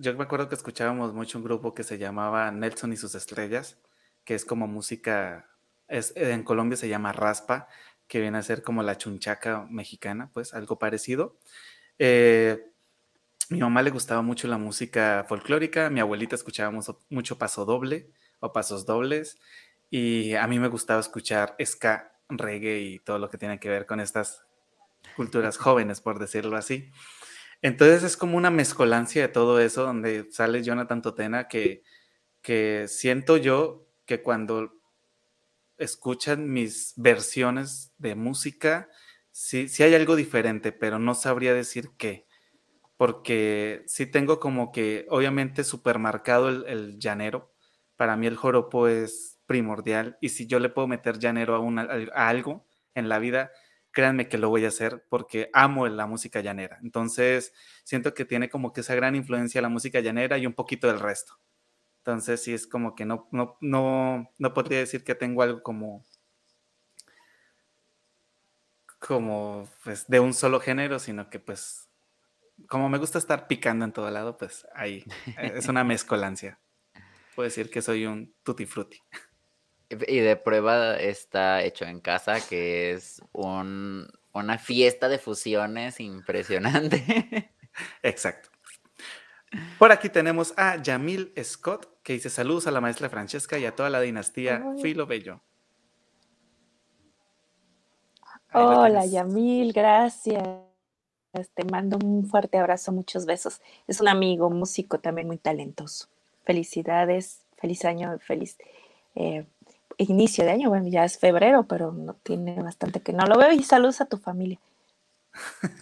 yo 0.00 0.14
me 0.14 0.24
acuerdo 0.24 0.48
que 0.48 0.56
escuchábamos 0.56 1.14
mucho 1.14 1.38
un 1.38 1.44
grupo 1.44 1.74
que 1.74 1.84
se 1.84 1.98
llamaba 1.98 2.50
Nelson 2.50 2.92
y 2.92 2.96
sus 2.96 3.14
estrellas, 3.14 3.78
que 4.24 4.34
es 4.34 4.44
como 4.44 4.66
música, 4.66 5.48
es, 5.88 6.12
en 6.16 6.42
Colombia 6.42 6.76
se 6.76 6.88
llama 6.88 7.12
raspa, 7.12 7.68
que 8.08 8.20
viene 8.20 8.38
a 8.38 8.42
ser 8.42 8.62
como 8.62 8.82
la 8.82 8.98
chunchaca 8.98 9.66
mexicana, 9.70 10.30
pues 10.32 10.54
algo 10.54 10.78
parecido. 10.78 11.36
Eh, 11.98 12.72
mi 13.48 13.60
mamá 13.60 13.82
le 13.82 13.90
gustaba 13.90 14.22
mucho 14.22 14.48
la 14.48 14.58
música 14.58 15.24
folclórica, 15.28 15.90
mi 15.90 16.00
abuelita 16.00 16.34
escuchaba 16.34 16.76
mucho 17.08 17.38
paso 17.38 17.64
doble 17.64 18.10
o 18.40 18.52
pasos 18.52 18.84
dobles, 18.84 19.38
y 19.90 20.34
a 20.34 20.46
mí 20.48 20.58
me 20.58 20.68
gustaba 20.68 21.00
escuchar 21.00 21.54
ska, 21.64 22.12
reggae 22.28 22.80
y 22.80 22.98
todo 22.98 23.20
lo 23.20 23.30
que 23.30 23.38
tiene 23.38 23.60
que 23.60 23.68
ver 23.68 23.86
con 23.86 24.00
estas 24.00 24.44
culturas 25.14 25.56
jóvenes, 25.56 26.00
por 26.00 26.18
decirlo 26.18 26.56
así. 26.56 26.90
Entonces 27.62 28.02
es 28.02 28.16
como 28.16 28.36
una 28.36 28.50
mezcolancia 28.50 29.22
de 29.22 29.28
todo 29.28 29.60
eso 29.60 29.84
donde 29.84 30.30
sale 30.30 30.62
Jonathan 30.62 31.02
Totena 31.02 31.48
que, 31.48 31.82
que 32.42 32.86
siento 32.88 33.36
yo 33.36 33.86
que 34.06 34.22
cuando 34.22 34.72
escuchan 35.78 36.50
mis 36.50 36.94
versiones 36.96 37.92
de 37.98 38.14
música, 38.14 38.88
sí, 39.30 39.68
sí 39.68 39.82
hay 39.82 39.94
algo 39.94 40.16
diferente, 40.16 40.72
pero 40.72 40.98
no 40.98 41.14
sabría 41.14 41.54
decir 41.54 41.90
qué. 41.98 42.26
Porque 42.96 43.84
sí 43.86 44.06
tengo 44.06 44.40
como 44.40 44.72
que, 44.72 45.06
obviamente, 45.10 45.64
supermarcado 45.64 46.48
el, 46.48 46.64
el 46.68 46.98
llanero. 46.98 47.52
Para 47.96 48.16
mí 48.16 48.26
el 48.26 48.36
joropo 48.36 48.88
es 48.88 49.38
primordial. 49.46 50.18
Y 50.20 50.30
si 50.30 50.46
yo 50.46 50.60
le 50.60 50.70
puedo 50.70 50.88
meter 50.88 51.18
llanero 51.18 51.56
a, 51.56 51.82
a 52.14 52.28
algo 52.28 52.66
en 52.94 53.08
la 53.08 53.18
vida, 53.18 53.52
créanme 53.96 54.28
que 54.28 54.36
lo 54.36 54.50
voy 54.50 54.66
a 54.66 54.68
hacer 54.68 55.06
porque 55.08 55.48
amo 55.54 55.88
la 55.88 56.06
música 56.06 56.42
llanera. 56.42 56.78
Entonces, 56.82 57.54
siento 57.82 58.12
que 58.12 58.26
tiene 58.26 58.50
como 58.50 58.74
que 58.74 58.82
esa 58.82 58.94
gran 58.94 59.16
influencia 59.16 59.62
la 59.62 59.70
música 59.70 60.00
llanera 60.00 60.36
y 60.36 60.46
un 60.46 60.52
poquito 60.52 60.86
del 60.86 61.00
resto. 61.00 61.40
Entonces, 62.00 62.42
sí 62.42 62.52
es 62.52 62.66
como 62.66 62.94
que 62.94 63.06
no, 63.06 63.26
no, 63.32 63.56
no, 63.62 64.30
no 64.36 64.52
podría 64.52 64.80
decir 64.80 65.02
que 65.02 65.14
tengo 65.14 65.40
algo 65.40 65.62
como 65.62 66.04
como 68.98 69.66
pues 69.82 70.06
de 70.08 70.20
un 70.20 70.34
solo 70.34 70.60
género, 70.60 70.98
sino 70.98 71.30
que 71.30 71.40
pues 71.40 71.88
como 72.68 72.90
me 72.90 72.98
gusta 72.98 73.16
estar 73.16 73.46
picando 73.46 73.86
en 73.86 73.92
todo 73.92 74.10
lado, 74.10 74.36
pues 74.36 74.66
ahí 74.74 75.06
es 75.38 75.68
una 75.68 75.84
mezcolancia. 75.84 76.60
Puedo 77.34 77.46
decir 77.46 77.70
que 77.70 77.80
soy 77.80 78.04
un 78.04 78.34
tutti 78.42 78.66
frutti. 78.66 79.00
Y 79.88 80.18
de 80.18 80.36
prueba 80.36 80.96
está 80.96 81.62
hecho 81.62 81.84
en 81.84 82.00
casa, 82.00 82.40
que 82.40 82.92
es 82.92 83.22
un, 83.32 84.08
una 84.32 84.58
fiesta 84.58 85.08
de 85.08 85.18
fusiones 85.18 86.00
impresionante. 86.00 87.52
Exacto. 88.02 88.50
Por 89.78 89.92
aquí 89.92 90.08
tenemos 90.08 90.54
a 90.56 90.82
Yamil 90.82 91.32
Scott, 91.42 91.88
que 92.02 92.14
dice 92.14 92.30
saludos 92.30 92.66
a 92.66 92.70
la 92.70 92.80
maestra 92.80 93.08
Francesca 93.08 93.58
y 93.58 93.64
a 93.64 93.74
toda 93.74 93.90
la 93.90 94.00
dinastía 94.00 94.62
Filo 94.82 95.06
Bello. 95.06 95.40
Hola 98.52 99.06
Yamil, 99.06 99.72
gracias. 99.72 100.42
Te 101.54 101.64
mando 101.70 101.98
un 102.02 102.26
fuerte 102.26 102.58
abrazo, 102.58 102.92
muchos 102.92 103.26
besos. 103.26 103.60
Es 103.86 104.00
un 104.00 104.08
amigo, 104.08 104.50
músico 104.50 104.98
también 104.98 105.26
muy 105.26 105.36
talentoso. 105.36 106.08
Felicidades, 106.44 107.42
feliz 107.56 107.84
año, 107.84 108.18
feliz 108.18 108.56
eh, 109.14 109.46
inicio 109.98 110.44
de 110.44 110.50
año, 110.50 110.68
bueno, 110.68 110.88
ya 110.88 111.04
es 111.04 111.18
febrero, 111.18 111.66
pero 111.66 111.92
no 111.92 112.14
tiene 112.14 112.60
bastante 112.62 113.00
que 113.00 113.12
no 113.12 113.26
lo 113.26 113.38
veo. 113.38 113.52
Y 113.52 113.62
saludos 113.62 114.00
a 114.00 114.06
tu 114.06 114.18
familia. 114.18 114.58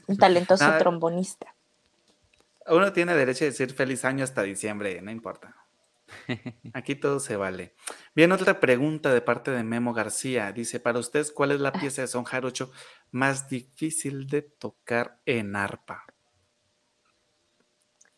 Un 0.06 0.16
talentoso 0.16 0.64
ah, 0.68 0.78
trombonista. 0.78 1.54
Uno 2.66 2.92
tiene 2.92 3.14
derecho 3.14 3.44
a 3.44 3.48
decir 3.48 3.72
feliz 3.72 4.04
año 4.04 4.24
hasta 4.24 4.42
diciembre, 4.42 5.00
no 5.02 5.10
importa. 5.10 5.56
Aquí 6.72 6.94
todo 6.94 7.20
se 7.20 7.36
vale. 7.36 7.74
Bien, 8.14 8.32
otra 8.32 8.60
pregunta 8.60 9.12
de 9.12 9.20
parte 9.20 9.50
de 9.50 9.62
Memo 9.62 9.92
García. 9.92 10.52
Dice, 10.52 10.80
para 10.80 10.98
ustedes, 10.98 11.32
¿cuál 11.32 11.52
es 11.52 11.60
la 11.60 11.70
ah. 11.70 11.80
pieza 11.80 12.02
de 12.02 12.08
son 12.08 12.24
jarocho 12.24 12.70
más 13.10 13.48
difícil 13.48 14.26
de 14.26 14.42
tocar 14.42 15.20
en 15.26 15.56
arpa? 15.56 16.04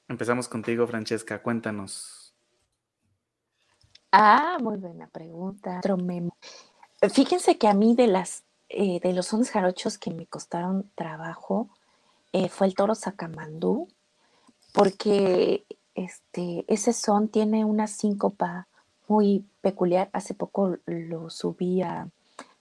Empezamos 0.08 0.48
contigo, 0.48 0.86
Francesca. 0.86 1.42
Cuéntanos. 1.42 2.25
Ah, 4.18 4.56
muy 4.62 4.78
buena 4.78 5.08
pregunta. 5.08 5.82
Fíjense 7.12 7.58
que 7.58 7.68
a 7.68 7.74
mí 7.74 7.94
de 7.94 8.06
las 8.06 8.44
eh, 8.70 8.98
de 9.00 9.12
los 9.12 9.26
sones 9.26 9.50
jarochos 9.50 9.98
que 9.98 10.10
me 10.10 10.26
costaron 10.26 10.90
trabajo 10.94 11.68
eh, 12.32 12.48
fue 12.48 12.66
el 12.66 12.74
toro 12.74 12.94
sacamandú, 12.94 13.88
porque 14.72 15.66
este, 15.94 16.64
ese 16.66 16.94
son 16.94 17.28
tiene 17.28 17.66
una 17.66 17.88
síncopa 17.88 18.68
muy 19.06 19.44
peculiar. 19.60 20.08
Hace 20.14 20.32
poco 20.32 20.78
lo 20.86 21.28
subí 21.28 21.82
a 21.82 22.08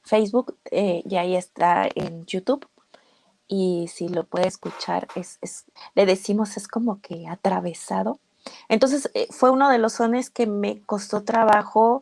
Facebook 0.03 0.57
eh, 0.71 1.03
y 1.09 1.15
ahí 1.15 1.37
está 1.37 1.87
en 1.95 2.25
YouTube. 2.25 2.67
Y 3.47 3.87
si 3.87 4.09
lo 4.09 4.25
puede 4.25 4.47
escuchar, 4.49 5.07
es, 5.15 5.39
le 5.93 6.05
decimos 6.05 6.57
es 6.57 6.67
como 6.67 6.99
que 6.99 7.29
atravesado 7.29 8.19
entonces 8.69 9.09
eh, 9.13 9.27
fue 9.31 9.51
uno 9.51 9.69
de 9.69 9.77
los 9.77 9.93
sones 9.93 10.29
que 10.29 10.47
me 10.47 10.81
costó 10.83 11.23
trabajo 11.23 12.01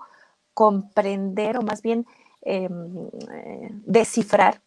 comprender 0.54 1.58
o 1.58 1.62
más 1.62 1.82
bien 1.82 2.06
em, 2.42 3.08
eh, 3.32 3.70
descifrar. 3.86 4.62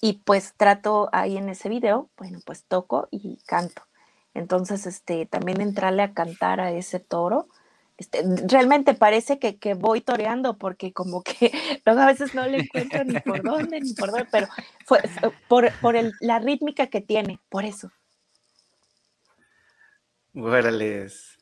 Y 0.00 0.14
pues 0.24 0.54
trato 0.56 1.08
ahí 1.12 1.36
en 1.36 1.48
ese 1.48 1.68
video, 1.68 2.10
bueno, 2.16 2.40
pues 2.44 2.64
toco 2.64 3.08
y 3.10 3.38
canto. 3.46 3.82
Entonces, 4.34 4.86
este, 4.86 5.26
también 5.26 5.60
entrarle 5.60 6.02
a 6.02 6.12
cantar 6.12 6.60
a 6.60 6.72
ese 6.72 6.98
toro, 6.98 7.46
este, 7.98 8.24
realmente 8.48 8.94
parece 8.94 9.38
que, 9.38 9.74
voy 9.74 10.00
toreando 10.00 10.58
porque 10.58 10.92
como 10.92 11.22
que 11.22 11.52
luego 11.86 12.00
a 12.00 12.06
veces 12.06 12.34
no 12.34 12.46
le 12.46 12.58
encuentro 12.58 13.04
ni 13.04 13.20
por 13.20 13.42
dónde, 13.44 13.80
ni 13.80 13.92
por 13.94 14.10
dónde, 14.10 14.26
pero 14.30 14.48
fue, 14.86 15.00
por, 15.48 15.94
la 16.20 16.38
rítmica 16.40 16.88
que 16.88 17.00
tiene, 17.00 17.38
por 17.48 17.64
eso. 17.64 17.90
Órales. 20.34 21.38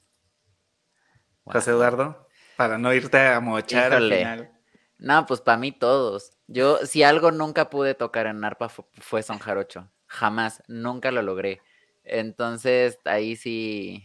José 1.45 1.71
Eduardo, 1.71 2.29
para 2.57 2.79
no 2.79 2.93
irte 2.93 3.19
a 3.19 3.41
mochar 3.41 3.93
al 3.93 4.11
final. 4.11 4.53
No, 4.99 5.27
pues 5.27 5.41
para 5.41 5.59
mí 5.59 5.73
todos. 5.73 6.33
Yo, 6.47 6.79
si 6.85 7.03
algo 7.03 7.31
nunca 7.31 7.71
pude 7.71 7.95
tocar 7.95 8.27
en 8.27 8.45
arpa 8.45 8.69
fue, 8.69 9.23
son 9.23 9.39
jarocho. 9.39 9.91
Jamás, 10.07 10.63
nunca 10.69 11.11
lo 11.11 11.23
logré. 11.23 11.61
Entonces, 12.05 12.99
ahí 13.05 13.37
sí, 13.37 14.05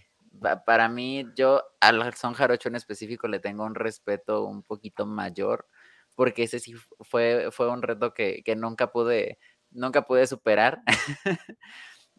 para 0.66 0.88
mí, 0.88 1.26
yo 1.36 1.64
al 1.82 2.14
son 2.14 2.34
jarocho 2.34 2.70
en 2.70 2.76
específico 2.76 3.28
le 3.28 3.40
tengo 3.40 3.66
un 3.66 3.76
respeto 3.76 4.46
un 4.46 4.64
poquito 4.64 5.06
mayor, 5.06 5.68
porque 6.16 6.44
ese 6.44 6.60
sí 6.60 6.76
fue, 7.02 7.50
fue 7.52 7.70
un 7.70 7.82
reto 7.82 8.14
que, 8.14 8.42
que 8.44 8.56
nunca 8.56 8.92
pude, 8.92 9.40
nunca 9.72 10.04
pude 10.04 10.28
superar. 10.28 10.82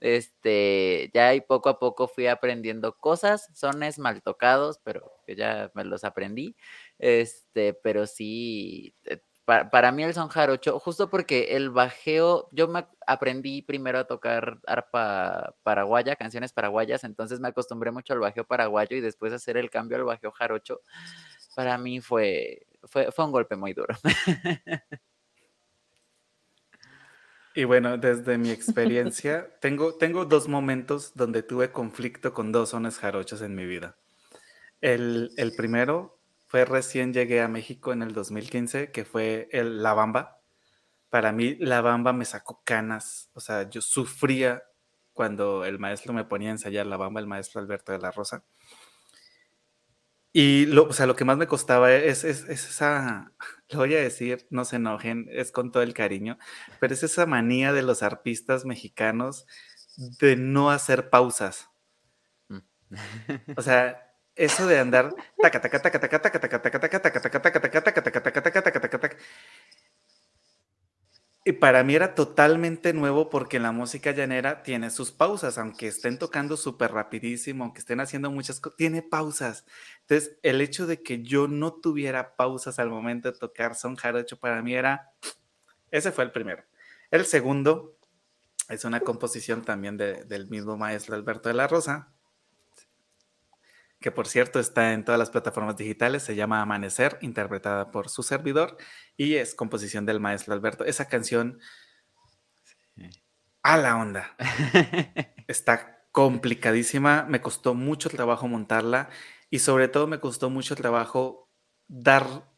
Este, 0.00 1.10
ya 1.14 1.34
y 1.34 1.40
poco 1.40 1.68
a 1.70 1.78
poco 1.78 2.06
fui 2.08 2.26
aprendiendo 2.26 2.96
cosas, 2.98 3.48
sones 3.54 3.98
mal 3.98 4.22
tocados, 4.22 4.78
pero 4.84 5.10
que 5.26 5.36
ya 5.36 5.70
me 5.74 5.84
los 5.84 6.04
aprendí. 6.04 6.56
Este, 6.98 7.74
pero 7.74 8.06
sí, 8.06 8.94
eh, 9.04 9.20
para, 9.46 9.92
mí 9.92 10.02
el 10.02 10.12
son 10.12 10.28
jarocho, 10.28 10.78
justo 10.80 11.08
porque 11.08 11.56
el 11.56 11.70
bajeo, 11.70 12.48
yo 12.52 12.66
me 12.66 12.84
aprendí 13.06 13.62
primero 13.62 13.98
a 14.00 14.04
tocar 14.04 14.58
arpa 14.66 15.54
paraguaya, 15.62 16.16
canciones 16.16 16.52
paraguayas, 16.52 17.04
entonces 17.04 17.38
me 17.38 17.48
acostumbré 17.48 17.92
mucho 17.92 18.12
al 18.12 18.18
bajeo 18.18 18.44
paraguayo 18.44 18.96
y 18.96 19.00
después 19.00 19.32
hacer 19.32 19.56
el 19.56 19.70
cambio 19.70 19.98
al 19.98 20.04
bajeo 20.04 20.32
jarocho, 20.32 20.80
para 21.54 21.78
mí 21.78 22.00
fue, 22.00 22.66
fue, 22.84 23.12
fue 23.12 23.24
un 23.24 23.32
golpe 23.32 23.56
muy 23.56 23.72
duro. 23.72 23.94
Y 27.56 27.64
bueno, 27.64 27.96
desde 27.96 28.36
mi 28.36 28.50
experiencia, 28.50 29.48
tengo, 29.62 29.94
tengo 29.94 30.26
dos 30.26 30.46
momentos 30.46 31.12
donde 31.14 31.42
tuve 31.42 31.72
conflicto 31.72 32.34
con 32.34 32.52
dos 32.52 32.68
sones 32.68 32.98
jarochos 32.98 33.40
en 33.40 33.54
mi 33.54 33.64
vida. 33.64 33.96
El, 34.82 35.30
primero 35.56 36.20
fue 36.46 36.66
recién 36.66 37.14
llegué 37.14 37.40
a 37.40 37.48
México 37.48 37.94
en 37.94 38.02
el 38.02 38.12
2015, 38.12 38.92
que 38.92 39.06
fue 39.06 39.48
el 39.52 39.82
La 39.82 39.94
Bamba. 39.94 40.42
Para 41.08 41.32
mí, 41.32 41.56
La 41.58 41.80
Bamba 41.80 42.12
me 42.12 42.26
sacó 42.26 42.60
canas. 42.62 43.30
O 43.32 43.40
sea, 43.40 43.70
yo 43.70 43.80
sufría 43.80 44.62
cuando 45.14 45.64
el 45.64 45.78
maestro 45.78 46.12
me 46.12 46.24
ponía 46.24 46.50
a 46.50 46.52
ensayar 46.52 46.86
La 46.86 46.98
Bamba, 46.98 47.20
el 47.20 47.26
maestro 47.26 47.62
Alberto 47.62 47.90
de 47.90 48.00
la 48.00 48.10
Rosa. 48.10 48.44
Y 50.30 50.66
lo, 50.66 50.88
o 50.88 50.92
sea, 50.92 51.06
lo 51.06 51.16
que 51.16 51.24
más 51.24 51.38
me 51.38 51.46
costaba 51.46 51.90
es, 51.94 52.22
es, 52.22 52.42
esa, 52.50 53.32
lo 53.70 53.78
voy 53.78 53.94
a 53.94 54.00
decir, 54.00 54.46
no 54.50 54.64
se 54.64 54.76
enojen, 54.76 55.26
es 55.30 55.52
con 55.52 55.72
todo 55.72 55.82
el 55.82 55.94
cariño, 55.94 56.38
pero 56.80 56.94
es 56.94 57.02
esa 57.02 57.26
manía 57.26 57.72
de 57.72 57.82
los 57.82 58.02
arpistas 58.02 58.64
mexicanos 58.64 59.46
de 59.96 60.36
no 60.36 60.70
hacer 60.70 61.10
pausas. 61.10 61.68
O 63.56 63.62
sea, 63.62 64.14
eso 64.36 64.66
de 64.66 64.78
andar 64.78 65.14
Y 71.48 71.52
para 71.52 71.84
mí 71.84 71.94
era 71.94 72.16
totalmente 72.16 72.92
nuevo 72.92 73.30
porque 73.30 73.60
la 73.60 73.70
música 73.70 74.10
llanera 74.10 74.64
tiene 74.64 74.90
sus 74.90 75.12
pausas, 75.12 75.58
aunque 75.58 75.86
estén 75.86 76.18
tocando 76.18 76.56
súper 76.56 76.90
rapidísimo, 76.90 77.62
aunque 77.62 77.78
estén 77.78 78.00
haciendo 78.00 78.32
muchas 78.32 78.58
cosas, 78.58 78.76
tiene 78.76 79.00
pausas. 79.00 79.64
Entonces, 80.00 80.36
el 80.42 80.60
hecho 80.60 80.88
de 80.88 81.04
que 81.04 81.22
yo 81.22 81.46
no 81.46 81.74
tuviera 81.74 82.34
pausas 82.34 82.80
al 82.80 82.90
momento 82.90 83.30
de 83.30 83.38
tocar 83.38 83.76
son 83.76 83.94
jarocho 83.94 84.40
para 84.40 84.60
mí 84.60 84.74
era, 84.74 85.12
ese 85.92 86.10
fue 86.10 86.24
el 86.24 86.32
primero. 86.32 86.64
El 87.12 87.24
segundo 87.26 87.96
es 88.68 88.84
una 88.84 88.98
composición 88.98 89.62
también 89.62 89.96
del 89.96 90.48
mismo 90.48 90.76
maestro 90.76 91.14
Alberto 91.14 91.48
de 91.48 91.54
la 91.54 91.68
Rosa, 91.68 92.12
que 94.00 94.10
por 94.10 94.26
cierto 94.28 94.60
está 94.60 94.92
en 94.92 95.04
todas 95.04 95.18
las 95.18 95.30
plataformas 95.30 95.76
digitales, 95.76 96.22
se 96.22 96.36
llama 96.36 96.60
Amanecer, 96.60 97.18
interpretada 97.22 97.90
por 97.90 98.08
su 98.08 98.22
servidor, 98.22 98.76
y 99.16 99.36
es 99.36 99.54
composición 99.54 100.06
del 100.06 100.20
maestro 100.20 100.54
Alberto. 100.54 100.84
Esa 100.84 101.08
canción, 101.08 101.58
a 103.62 103.76
la 103.76 103.96
onda, 103.96 104.36
está 105.48 106.06
complicadísima, 106.12 107.24
me 107.28 107.40
costó 107.40 107.74
mucho 107.74 108.08
trabajo 108.08 108.48
montarla 108.48 109.10
y 109.50 109.58
sobre 109.58 109.88
todo 109.88 110.06
me 110.06 110.20
costó 110.20 110.50
mucho 110.50 110.74
trabajo 110.76 111.50
dar, 111.88 112.50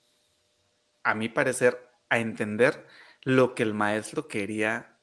a 1.03 1.15
mi 1.15 1.29
parecer, 1.29 1.89
a 2.09 2.19
entender 2.19 2.87
lo 3.23 3.55
que 3.55 3.63
el 3.63 3.75
maestro 3.75 4.29
quería 4.29 5.01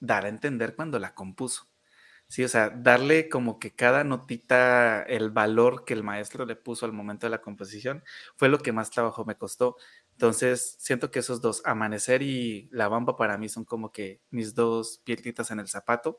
dar 0.00 0.24
a 0.24 0.28
entender 0.28 0.74
cuando 0.74 0.98
la 0.98 1.14
compuso. 1.14 1.68
Sí, 2.28 2.42
o 2.42 2.48
sea, 2.48 2.70
darle 2.70 3.28
como 3.28 3.60
que 3.60 3.74
cada 3.74 4.02
notita 4.02 5.02
el 5.02 5.30
valor 5.30 5.84
que 5.84 5.94
el 5.94 6.02
maestro 6.02 6.44
le 6.44 6.56
puso 6.56 6.84
al 6.84 6.92
momento 6.92 7.26
de 7.26 7.30
la 7.30 7.40
composición 7.40 8.02
fue 8.36 8.48
lo 8.48 8.58
que 8.58 8.72
más 8.72 8.90
trabajo 8.90 9.24
me 9.24 9.36
costó. 9.36 9.76
Entonces, 10.12 10.76
siento 10.80 11.10
que 11.12 11.20
esos 11.20 11.40
dos, 11.40 11.62
Amanecer 11.64 12.22
y 12.22 12.68
La 12.72 12.88
Bamba, 12.88 13.16
para 13.16 13.38
mí 13.38 13.48
son 13.48 13.64
como 13.64 13.92
que 13.92 14.20
mis 14.30 14.54
dos 14.56 14.98
piedritas 15.04 15.52
en 15.52 15.60
el 15.60 15.68
zapato, 15.68 16.18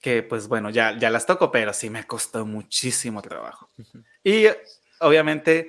que 0.00 0.22
pues 0.22 0.48
bueno, 0.48 0.70
ya, 0.70 0.98
ya 0.98 1.10
las 1.10 1.26
toco, 1.26 1.50
pero 1.50 1.74
sí 1.74 1.90
me 1.90 2.06
costó 2.06 2.46
muchísimo 2.46 3.20
trabajo. 3.20 3.68
Y 4.24 4.46
obviamente, 5.00 5.68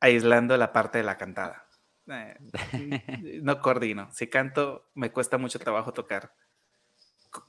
aislando 0.00 0.56
la 0.56 0.72
parte 0.72 0.98
de 0.98 1.04
la 1.04 1.18
cantada. 1.18 1.66
Eh, 2.06 2.36
no 3.42 3.60
coordino. 3.60 4.10
Si 4.12 4.28
canto, 4.28 4.88
me 4.94 5.12
cuesta 5.12 5.36
mucho 5.36 5.58
trabajo 5.58 5.92
tocar 5.92 6.32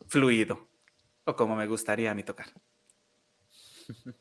fluido 0.07 0.67
como 1.35 1.55
me 1.55 1.67
gustaría 1.67 2.11
a 2.11 2.15
mí 2.15 2.23
tocar. 2.23 2.47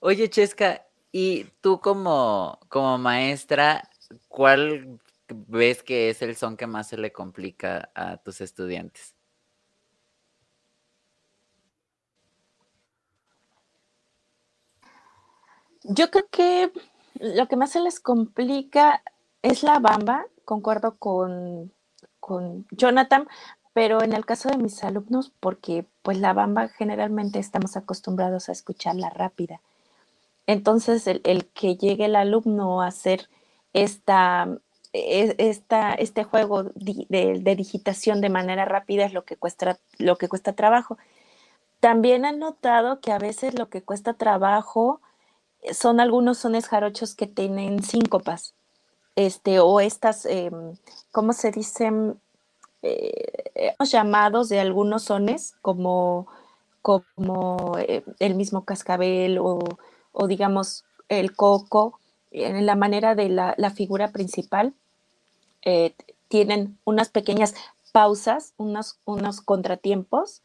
Oye, 0.00 0.28
Chesca, 0.28 0.86
y 1.10 1.44
tú 1.60 1.80
como, 1.80 2.58
como 2.68 2.98
maestra, 2.98 3.88
¿cuál 4.28 5.00
ves 5.28 5.82
que 5.82 6.10
es 6.10 6.22
el 6.22 6.36
son 6.36 6.56
que 6.56 6.66
más 6.66 6.88
se 6.88 6.96
le 6.96 7.12
complica 7.12 7.90
a 7.94 8.16
tus 8.18 8.40
estudiantes? 8.40 9.14
Yo 15.84 16.10
creo 16.10 16.26
que 16.30 16.72
lo 17.20 17.46
que 17.46 17.56
más 17.56 17.72
se 17.72 17.80
les 17.80 18.00
complica 18.00 19.02
es 19.42 19.62
la 19.62 19.78
bamba, 19.78 20.26
concuerdo 20.44 20.96
con, 20.98 21.72
con 22.20 22.66
Jonathan, 22.70 23.28
pero 23.74 24.02
en 24.02 24.14
el 24.14 24.24
caso 24.24 24.48
de 24.48 24.56
mis 24.56 24.82
alumnos, 24.84 25.32
porque 25.40 25.84
pues 26.02 26.18
la 26.18 26.32
bamba 26.32 26.68
generalmente 26.68 27.40
estamos 27.40 27.76
acostumbrados 27.76 28.48
a 28.48 28.52
escucharla 28.52 29.10
rápida. 29.10 29.60
Entonces, 30.46 31.06
el, 31.06 31.46
que 31.52 31.76
llegue 31.76 32.06
el 32.06 32.16
alumno 32.16 32.82
a 32.82 32.86
hacer 32.86 33.28
esta, 33.72 34.48
e, 34.92 35.34
esta, 35.38 35.92
este 35.94 36.24
juego 36.24 36.64
de, 36.74 37.54
digitación 37.56 38.20
de 38.20 38.30
manera 38.30 38.64
rápida 38.64 39.04
es 39.06 39.12
lo 39.12 39.24
que, 39.24 39.36
cuesta, 39.36 39.78
lo 39.98 40.16
que 40.18 40.28
cuesta 40.28 40.52
trabajo. 40.52 40.96
También 41.80 42.24
han 42.24 42.38
notado 42.38 43.00
que 43.00 43.12
a 43.12 43.18
veces 43.18 43.58
lo 43.58 43.68
que 43.70 43.82
cuesta 43.82 44.14
trabajo 44.14 45.00
son 45.72 45.98
algunos 46.00 46.38
sones 46.38 46.68
jarochos 46.68 47.14
que 47.16 47.26
tienen 47.26 47.82
síncopas, 47.82 48.54
este, 49.16 49.60
o 49.60 49.80
estas, 49.80 50.26
em, 50.26 50.76
¿cómo 51.10 51.32
se 51.32 51.50
dicen? 51.50 52.20
Eh, 52.84 53.74
llamados 53.84 54.48
de 54.48 54.60
algunos 54.60 55.04
sones 55.04 55.54
como, 55.62 56.26
como 56.82 57.78
eh, 57.78 58.04
el 58.18 58.34
mismo 58.34 58.64
cascabel 58.64 59.38
o, 59.40 59.58
digamos 60.28 60.84
el 61.08 61.34
coco, 61.34 61.98
en 62.30 62.66
la 62.66 62.74
manera 62.74 63.14
de 63.14 63.28
la, 63.28 63.70
figura 63.74 64.12
principal, 64.12 64.74
eh, 65.62 65.94
tienen 66.28 66.78
unas 66.84 67.08
pequeñas 67.08 67.54
pausas, 67.92 68.54
unos, 68.56 68.98
unos 69.04 69.40
contratiempos, 69.40 70.42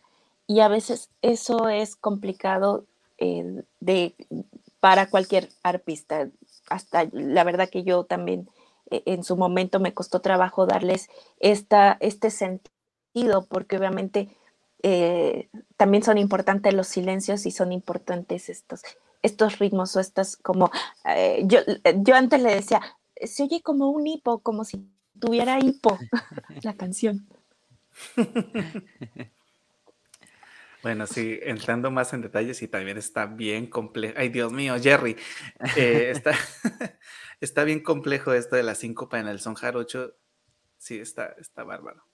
y 0.48 0.62
a 0.62 0.68
veces 0.68 1.10
eso 1.22 1.70
es 1.70 1.96
complicado 1.96 2.86
eh, 3.18 3.64
de, 3.80 4.16
para 4.80 5.10
cualquier 5.10 5.50
arpista. 5.64 6.30
Hasta 6.70 7.06
la 7.12 7.44
verdad 7.44 7.70
que 7.70 7.84
yo 7.84 8.04
también 8.04 8.48
en 8.90 9.24
su 9.24 9.38
momento 9.38 9.80
me 9.80 9.94
costó 9.94 10.22
trabajo 10.22 10.66
darles 10.66 11.10
esta, 11.40 11.98
este 12.00 12.30
sentido, 12.32 13.46
porque 13.50 13.78
obviamente 13.78 14.30
eh, 14.84 15.50
también 15.78 16.04
son 16.04 16.18
importantes 16.18 16.74
los 16.74 16.88
silencios 16.88 17.46
y 17.46 17.52
son 17.52 17.72
importantes 17.72 18.50
estos, 18.50 18.82
estos 19.22 19.60
ritmos 19.60 19.96
o 19.96 20.00
estas 20.00 20.38
como, 20.38 20.72
eh, 21.06 21.44
yo, 21.46 21.60
yo 21.98 22.16
antes 22.16 22.42
le 22.42 22.56
decía, 22.56 22.82
se 23.22 23.44
oye 23.44 23.62
como 23.62 23.90
un 23.90 24.08
hipo, 24.08 24.40
como 24.40 24.64
si 24.64 24.86
tuviera 25.20 25.60
hipo 25.60 25.98
la 26.64 26.74
canción. 26.76 27.28
Bueno, 30.82 31.07
sí, 31.07 31.39
entrando 31.43 31.91
más 31.91 32.13
en 32.13 32.21
detalles 32.21 32.61
y 32.61 32.67
también 32.67 32.97
está 32.97 33.25
bien 33.25 33.67
complejo. 33.67 34.13
Ay, 34.17 34.30
Dios 34.30 34.51
mío, 34.51 34.75
Jerry. 34.82 35.17
Eh, 35.75 36.11
está, 36.15 36.34
está 37.41 37.63
bien 37.63 37.82
complejo 37.82 38.34
esto 38.34 38.55
de 38.55 38.63
la 38.63 38.75
síncopa 38.75 39.19
en 39.19 39.27
el 39.27 39.39
son 39.39 39.55
jarocho. 39.55 40.15
Sí, 40.77 40.99
está, 40.99 41.36
está 41.38 41.63
bárbaro. 41.63 42.05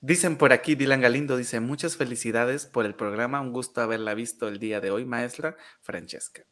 Dicen 0.00 0.36
por 0.36 0.52
aquí, 0.52 0.74
Dylan 0.74 1.00
Galindo 1.00 1.36
dice, 1.36 1.60
muchas 1.60 1.96
felicidades 1.96 2.66
por 2.66 2.86
el 2.86 2.94
programa, 2.94 3.40
un 3.40 3.52
gusto 3.52 3.80
haberla 3.80 4.14
visto 4.14 4.48
el 4.48 4.58
día 4.58 4.80
de 4.80 4.90
hoy, 4.90 5.04
maestra 5.04 5.56
Francesca. 5.80 6.42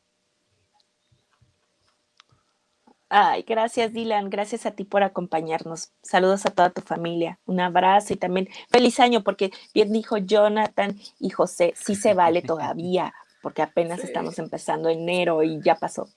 Ay, 3.13 3.45
gracias 3.45 3.93
Dylan, 3.93 4.31
gracias 4.31 4.67
a 4.67 4.71
ti 4.71 4.85
por 4.85 5.03
acompañarnos. 5.03 5.91
Saludos 6.01 6.47
a 6.47 6.51
toda 6.51 6.71
tu 6.71 6.81
familia, 6.81 7.41
un 7.45 7.59
abrazo 7.59 8.13
y 8.15 8.17
también 8.17 8.49
feliz 8.71 9.01
año, 9.01 9.25
porque 9.25 9.51
bien 9.75 9.93
dijo 9.93 10.17
Jonathan 10.17 10.97
y 11.19 11.31
José, 11.31 11.75
sí 11.77 11.97
se 11.97 12.15
vale 12.15 12.41
todavía, 12.41 13.13
porque 13.43 13.63
apenas 13.63 13.99
estamos 14.05 14.39
empezando 14.39 14.89
enero 14.89 15.43
y 15.43 15.61
ya 15.61 15.75
pasó. 15.75 16.09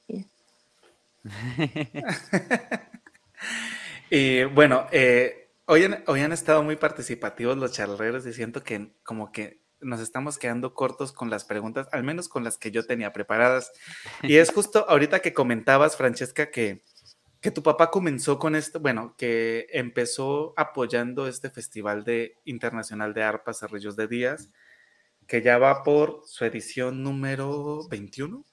y 4.11 4.43
bueno, 4.43 4.85
eh, 4.91 5.49
hoy, 5.65 5.85
han, 5.85 6.03
hoy 6.05 6.21
han 6.21 6.31
estado 6.31 6.61
muy 6.61 6.75
participativos 6.75 7.57
los 7.57 7.71
charleros 7.71 8.23
y 8.27 8.33
siento 8.33 8.63
que 8.63 8.91
como 9.03 9.31
que 9.31 9.62
nos 9.83 9.99
estamos 9.99 10.37
quedando 10.37 10.73
cortos 10.73 11.11
con 11.11 11.29
las 11.29 11.45
preguntas, 11.45 11.87
al 11.91 12.03
menos 12.03 12.27
con 12.29 12.43
las 12.43 12.57
que 12.57 12.71
yo 12.71 12.85
tenía 12.85 13.13
preparadas. 13.13 13.71
Y 14.23 14.37
es 14.37 14.51
justo 14.51 14.85
ahorita 14.89 15.21
que 15.21 15.33
comentabas, 15.33 15.97
Francesca, 15.97 16.49
que, 16.49 16.81
que 17.41 17.51
tu 17.51 17.63
papá 17.63 17.91
comenzó 17.91 18.39
con 18.39 18.55
esto, 18.55 18.79
bueno, 18.79 19.15
que 19.17 19.67
empezó 19.71 20.53
apoyando 20.57 21.27
este 21.27 21.49
Festival 21.49 22.03
de, 22.03 22.37
Internacional 22.45 23.13
de 23.13 23.23
Arpas 23.23 23.59
Cerrillos 23.59 23.95
de 23.95 24.07
Díaz, 24.07 24.49
que 25.27 25.41
ya 25.41 25.57
va 25.57 25.83
por 25.83 26.23
su 26.25 26.45
edición 26.45 27.03
número 27.03 27.87
21 27.89 28.43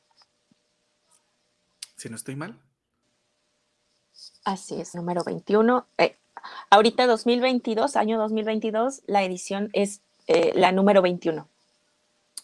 si 2.00 2.08
no 2.08 2.16
estoy 2.16 2.34
mal. 2.34 2.58
Así 4.44 4.80
es, 4.80 4.94
número 4.94 5.22
21. 5.22 5.86
Eh, 5.98 6.16
ahorita 6.70 7.06
2022, 7.06 7.94
año 7.96 8.18
2022, 8.18 9.02
la 9.06 9.22
edición 9.22 9.68
es 9.74 10.00
eh, 10.32 10.52
la 10.54 10.70
número 10.70 11.02
21. 11.02 11.48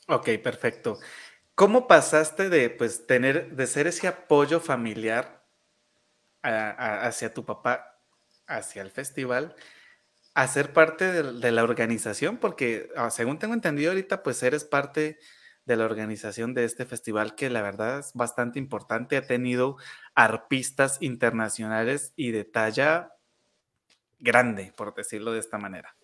Ok, 0.09 0.31
perfecto. 0.43 0.99
¿Cómo 1.55 1.87
pasaste 1.87 2.49
de 2.49 2.69
pues 2.69 3.07
tener, 3.07 3.55
de 3.55 3.67
ser 3.69 3.87
ese 3.87 4.09
apoyo 4.09 4.59
familiar 4.59 5.45
hacia 6.43 7.33
tu 7.33 7.45
papá, 7.45 8.01
hacia 8.49 8.83
el 8.83 8.91
festival, 8.91 9.55
a 10.35 10.49
ser 10.49 10.73
parte 10.73 11.13
de, 11.13 11.33
de 11.35 11.53
la 11.53 11.63
organización? 11.63 12.39
Porque 12.39 12.91
ah, 12.97 13.11
según 13.11 13.39
tengo 13.39 13.55
entendido 13.55 13.93
ahorita, 13.93 14.25
pues 14.25 14.43
eres 14.43 14.65
parte 14.65 15.21
de 15.65 15.77
la 15.77 15.85
organización 15.85 16.55
de 16.55 16.65
este 16.65 16.87
festival 16.87 17.37
que 17.37 17.51
la 17.51 17.63
verdad 17.63 18.01
es 18.01 18.13
bastante 18.15 18.59
importante. 18.59 19.17
Ha 19.17 19.29
tenido 19.29 19.77
arpistas 20.17 20.99
internacionales 21.01 22.13
y 22.17 22.33
de 22.33 22.43
talla 22.43 23.13
grande, 24.19 24.73
por 24.77 24.93
decirlo 24.93 25.31
de 25.31 25.39
esta 25.39 25.59
manera. 25.59 25.97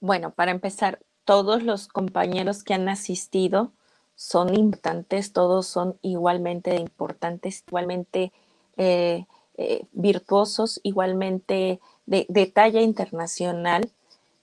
Bueno, 0.00 0.32
para 0.32 0.50
empezar, 0.50 1.00
todos 1.24 1.62
los 1.62 1.88
compañeros 1.88 2.64
que 2.64 2.74
han 2.74 2.88
asistido 2.88 3.72
son 4.14 4.54
importantes, 4.54 5.32
todos 5.32 5.66
son 5.66 5.98
igualmente 6.02 6.76
importantes, 6.76 7.64
igualmente 7.66 8.32
eh, 8.76 9.26
eh, 9.56 9.86
virtuosos, 9.92 10.80
igualmente 10.82 11.80
de, 12.06 12.52
talla 12.54 12.82
internacional, 12.82 13.90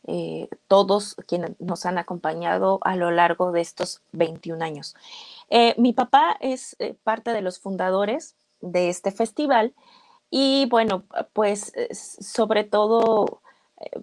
eh, 0.08 0.48
todos 0.68 1.16
quienes 1.28 1.52
nos 1.60 1.86
han 1.86 1.98
acompañado 1.98 2.80
a 2.82 2.96
lo 2.96 3.12
largo 3.12 3.52
de 3.52 3.62
estos 3.62 4.02
21 4.12 4.64
años. 4.64 4.96
mi 5.78 5.94
papá 5.94 6.38
es 6.40 6.78
parte 7.04 7.32
de 7.32 7.42
los 7.42 7.60
fundadores 7.60 8.36
de 8.62 8.90
este 8.90 9.12
festival 9.12 9.74
y 10.30 10.68
bueno, 10.70 11.04
pues 11.34 11.74
sobre 11.92 12.64
todo 12.64 13.42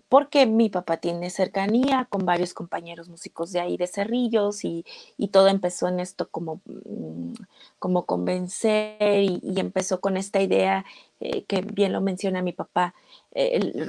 porque 0.09 0.47
mi 0.47 0.71
papá 0.71 0.97
tiene 0.99 1.31
cercanía 1.31 2.07
con 2.09 2.25
varios 2.25 2.55
compañeros 2.55 3.09
músicos 3.09 3.53
de 3.53 3.61
ahí 3.61 3.77
de 3.77 3.87
Cerrillos 3.87 4.65
y, 4.65 4.85
todo 5.31 5.49
empezó 5.49 5.89
en 5.89 6.01
esto 6.01 6.29
como, 6.31 6.61
mm, 6.65 7.35
como 7.79 8.07
convencer 8.07 9.23
y, 9.23 9.61
empezó 9.61 10.01
con 10.01 10.17
esta 10.17 10.41
idea 10.41 10.85
eh, 11.21 11.45
que 11.45 11.61
bien 11.61 11.93
lo 11.93 12.01
menciona 12.01 12.43
mi 12.43 12.53
papá. 12.53 12.95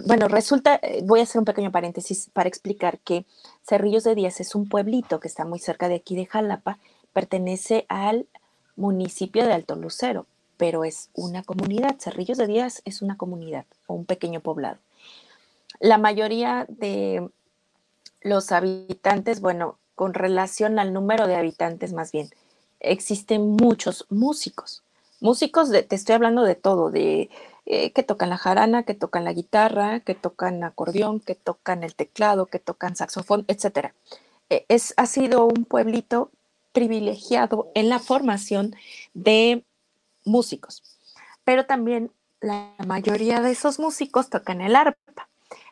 Bueno, 0.06 0.28
resulta, 0.28 0.80
eh, 0.82 1.02
voy 1.06 1.22
a 1.22 1.24
hacer 1.24 1.40
un 1.40 1.46
pequeño 1.46 1.72
paréntesis 1.72 2.30
para 2.34 2.50
explicar 2.50 3.00
que 3.00 3.26
Cerrillos 3.64 4.04
de 4.04 4.16
Díaz 4.16 4.40
es 4.42 4.56
un 4.56 4.68
pueblito 4.68 5.20
que 5.20 5.28
está 5.28 5.46
muy 5.46 5.60
cerca 5.60 5.88
de 5.88 5.96
aquí 5.96 6.16
de 6.16 6.26
Jalapa, 6.26 6.80
pertenece 7.14 7.86
al 7.90 8.28
municipio 8.76 9.46
de 9.46 9.54
Alto 9.54 9.76
Lucero, 9.76 10.26
pero 10.58 10.84
es 10.84 11.10
una 11.14 11.44
comunidad. 11.44 11.98
Cerrillos 12.00 12.38
de 12.38 12.48
Díaz 12.48 12.82
es 12.86 13.02
una 13.02 13.16
comunidad 13.18 13.66
o 13.88 13.94
un 13.94 14.06
pequeño 14.06 14.42
poblado 14.42 14.80
la 15.80 15.98
mayoría 15.98 16.66
de 16.70 17.30
los 18.22 18.52
habitantes, 18.52 19.42
bueno, 19.42 19.78
con 19.96 20.14
relación 20.14 20.80
al 20.80 20.94
número 20.94 21.28
de 21.28 21.36
habitantes 21.36 21.94
más 21.94 22.12
bien, 22.12 22.30
existen 22.80 23.56
muchos 23.56 24.06
músicos. 24.10 24.84
Músicos, 25.20 25.70
de, 25.70 25.84
te 25.84 25.96
estoy 25.96 26.16
hablando 26.16 26.44
de 26.44 26.56
todo, 26.56 26.92
de 26.92 27.30
eh, 27.66 27.92
que 27.92 28.04
tocan 28.04 28.30
la 28.30 28.38
jarana, 28.38 28.84
que 28.84 28.94
tocan 28.94 29.26
la 29.26 29.34
guitarra, 29.34 30.00
que 30.00 30.16
tocan 30.16 30.64
acordeón, 30.64 31.20
que 31.20 31.36
tocan 31.36 31.84
el 31.84 31.96
teclado, 31.96 32.46
que 32.46 32.60
tocan 32.60 32.96
saxofón, 32.96 33.46
etc. 33.48 33.94
E, 34.50 34.66
es, 34.70 34.94
ha 34.98 35.06
sido 35.06 35.46
un 35.46 35.66
pueblito 35.66 36.32
privilegiado 36.72 37.72
en 37.74 37.90
la 37.90 38.00
formación 38.00 38.76
de 39.14 39.64
músicos, 40.24 40.84
pero 41.44 41.66
también 41.66 42.12
la 42.40 42.74
mayoría 42.86 43.42
de 43.42 43.52
esos 43.52 43.80
músicos 43.80 44.30
tocan 44.30 44.62
el 44.62 44.76
arpa. 44.76 45.28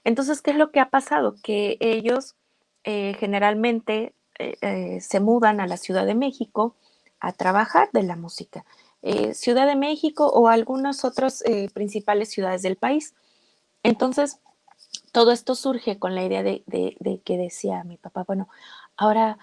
Entonces, 0.05 0.41
¿qué 0.41 0.51
es 0.51 0.57
lo 0.57 0.71
que 0.71 0.79
ha 0.79 0.89
pasado? 0.89 1.35
Que 1.43 1.77
ellos 1.81 2.35
eh, 2.83 3.15
generalmente 3.19 4.13
eh, 4.37 4.55
eh, 4.61 5.01
se 5.01 5.19
mudan 5.19 5.59
a 5.59 5.67
la 5.67 5.77
Ciudad 5.77 6.05
de 6.05 6.13
México 6.13 6.75
a 7.19 7.33
trabajar 7.33 7.89
de 7.91 8.03
la 8.03 8.15
música. 8.15 8.63
Ciudad 9.33 9.67
de 9.67 9.75
México 9.75 10.25
o 10.25 10.47
algunas 10.47 11.05
otras 11.05 11.43
principales 11.75 12.31
ciudades 12.31 12.63
del 12.63 12.75
país. 12.75 13.13
Entonces, 13.83 14.39
todo 15.11 15.31
esto 15.31 15.53
surge 15.53 15.99
con 15.99 16.15
la 16.15 16.23
idea 16.23 16.41
de, 16.41 16.63
que 17.23 17.37
decía 17.37 17.83
mi 17.83 17.97
papá, 17.97 18.23
bueno, 18.23 18.49
ahora 18.97 19.37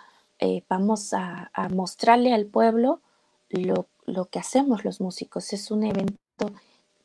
vamos 0.69 1.15
a, 1.15 1.53
mostrarle 1.71 2.35
al 2.35 2.47
pueblo 2.47 3.03
lo, 3.51 3.87
que 4.33 4.41
hacemos 4.41 4.85
los 4.85 5.01
músicos. 5.01 5.53
Es 5.53 5.71
un 5.71 5.85
evento 5.85 6.51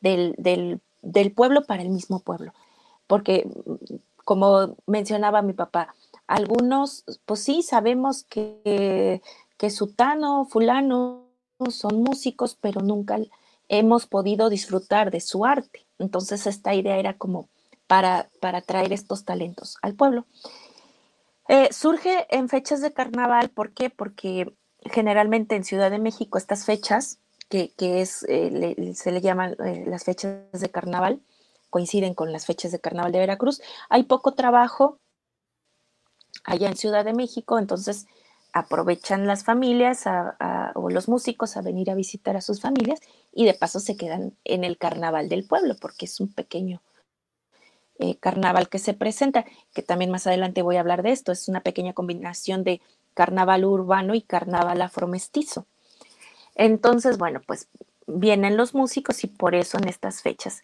del 0.01 0.82
pueblo 1.36 1.64
para 1.64 1.84
el 1.84 1.89
mismo 1.89 2.22
pueblo 2.22 2.53
porque 3.08 3.49
como 4.24 4.76
mencionaba 4.86 5.41
mi 5.41 5.53
papá, 5.53 5.95
algunos, 6.28 7.05
pues 7.26 7.41
sí, 7.41 7.64
sabemos 7.64 8.24
que, 8.24 9.22
que 9.58 9.70
Sutano, 9.70 10.45
Fulano 10.45 11.28
son 11.70 12.03
músicos, 12.03 12.58
pero 12.60 12.82
nunca 12.82 13.18
hemos 13.70 14.05
podido 14.05 14.49
disfrutar 14.49 15.12
de 15.12 15.22
su 15.22 15.45
arte. 15.45 15.86
Entonces 15.99 16.45
esta 16.47 16.74
idea 16.76 16.97
era 16.97 17.18
como 17.18 17.49
para, 17.88 18.30
para 18.41 18.62
traer 18.62 18.93
estos 18.93 19.24
talentos 19.26 19.78
al 19.82 19.95
pueblo. 19.95 20.26
Eh, 21.47 21.70
surge 21.72 22.28
en 22.30 22.49
fechas 22.49 22.82
de 22.82 22.91
carnaval, 22.91 23.49
¿por 23.49 23.72
qué? 23.72 23.89
Porque 23.89 24.53
generalmente 24.84 25.55
en 25.55 25.64
Ciudad 25.64 25.89
de 25.89 25.99
México 25.99 26.38
estas 26.38 26.66
fechas, 26.66 27.20
que, 27.49 27.72
es, 27.80 28.26
eh, 28.28 28.91
se 28.93 29.12
le 29.12 29.22
llaman 29.22 29.55
eh, 29.66 29.86
las 29.88 30.03
fechas 30.03 30.51
de 30.51 30.70
carnaval, 30.70 31.22
coinciden 31.70 32.13
con 32.13 32.32
las 32.32 32.45
fechas 32.45 32.72
de 32.72 32.80
Carnaval 32.80 33.11
de 33.11 33.20
Veracruz. 33.20 33.61
Hay 33.89 34.03
poco 34.03 34.34
trabajo 34.34 34.99
allá 36.43 36.68
en 36.70 36.78
Ciudad 36.78 37.05
de 37.05 37.13
México, 37.13 37.59
entonces 37.59 38.07
aprovechan 38.53 39.28
las 39.28 39.43
familias 39.43 40.05
o 40.76 40.89
los 40.89 41.07
músicos 41.07 41.57
a 41.57 41.61
venir 41.61 41.91
a 41.91 41.95
visitar 41.95 42.36
a 42.38 42.41
sus 42.41 42.61
familias 42.61 42.99
y 43.32 43.45
de 43.45 43.53
paso 43.53 43.80
se 43.80 43.97
quedan 43.97 44.36
en 44.45 44.63
el 44.63 44.78
carnaval 44.78 45.30
del 45.30 45.45
pueblo 45.45 45.76
porque 45.80 46.05
es 46.05 46.20
un 46.20 46.34
pequeño 46.34 46.82
eh, 47.99 48.18
carnaval 48.18 48.70
que 48.70 48.80
se 48.80 48.93
presenta, 48.93 49.45
que 49.74 49.82
también 49.82 50.11
más 50.11 50.28
adelante 50.28 50.61
voy 50.61 50.78
a 50.78 50.82
hablar 50.82 51.03
de 51.03 51.11
esto, 51.11 51.32
es 51.32 51.47
una 51.47 51.61
pequeña 51.61 51.93
combinación 51.93 52.63
de 52.63 52.82
carnaval 53.13 53.65
urbano 53.65 54.13
y 54.13 54.22
carnaval 54.22 54.82
afromestizo. 54.82 55.65
Entonces, 56.55 57.18
bueno, 57.18 57.41
pues 57.45 57.68
vienen 58.05 58.55
los 58.55 58.74
músicos 58.74 59.24
y 59.24 59.28
por 59.28 59.55
eso 59.55 59.78
en 59.78 59.88
estas 59.88 60.22
fechas 60.22 60.63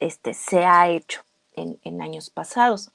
este, 0.00 0.34
se 0.34 0.64
ha 0.64 0.88
hecho 0.88 1.22
en, 1.54 2.02
años 2.02 2.30
pasados. 2.30 2.90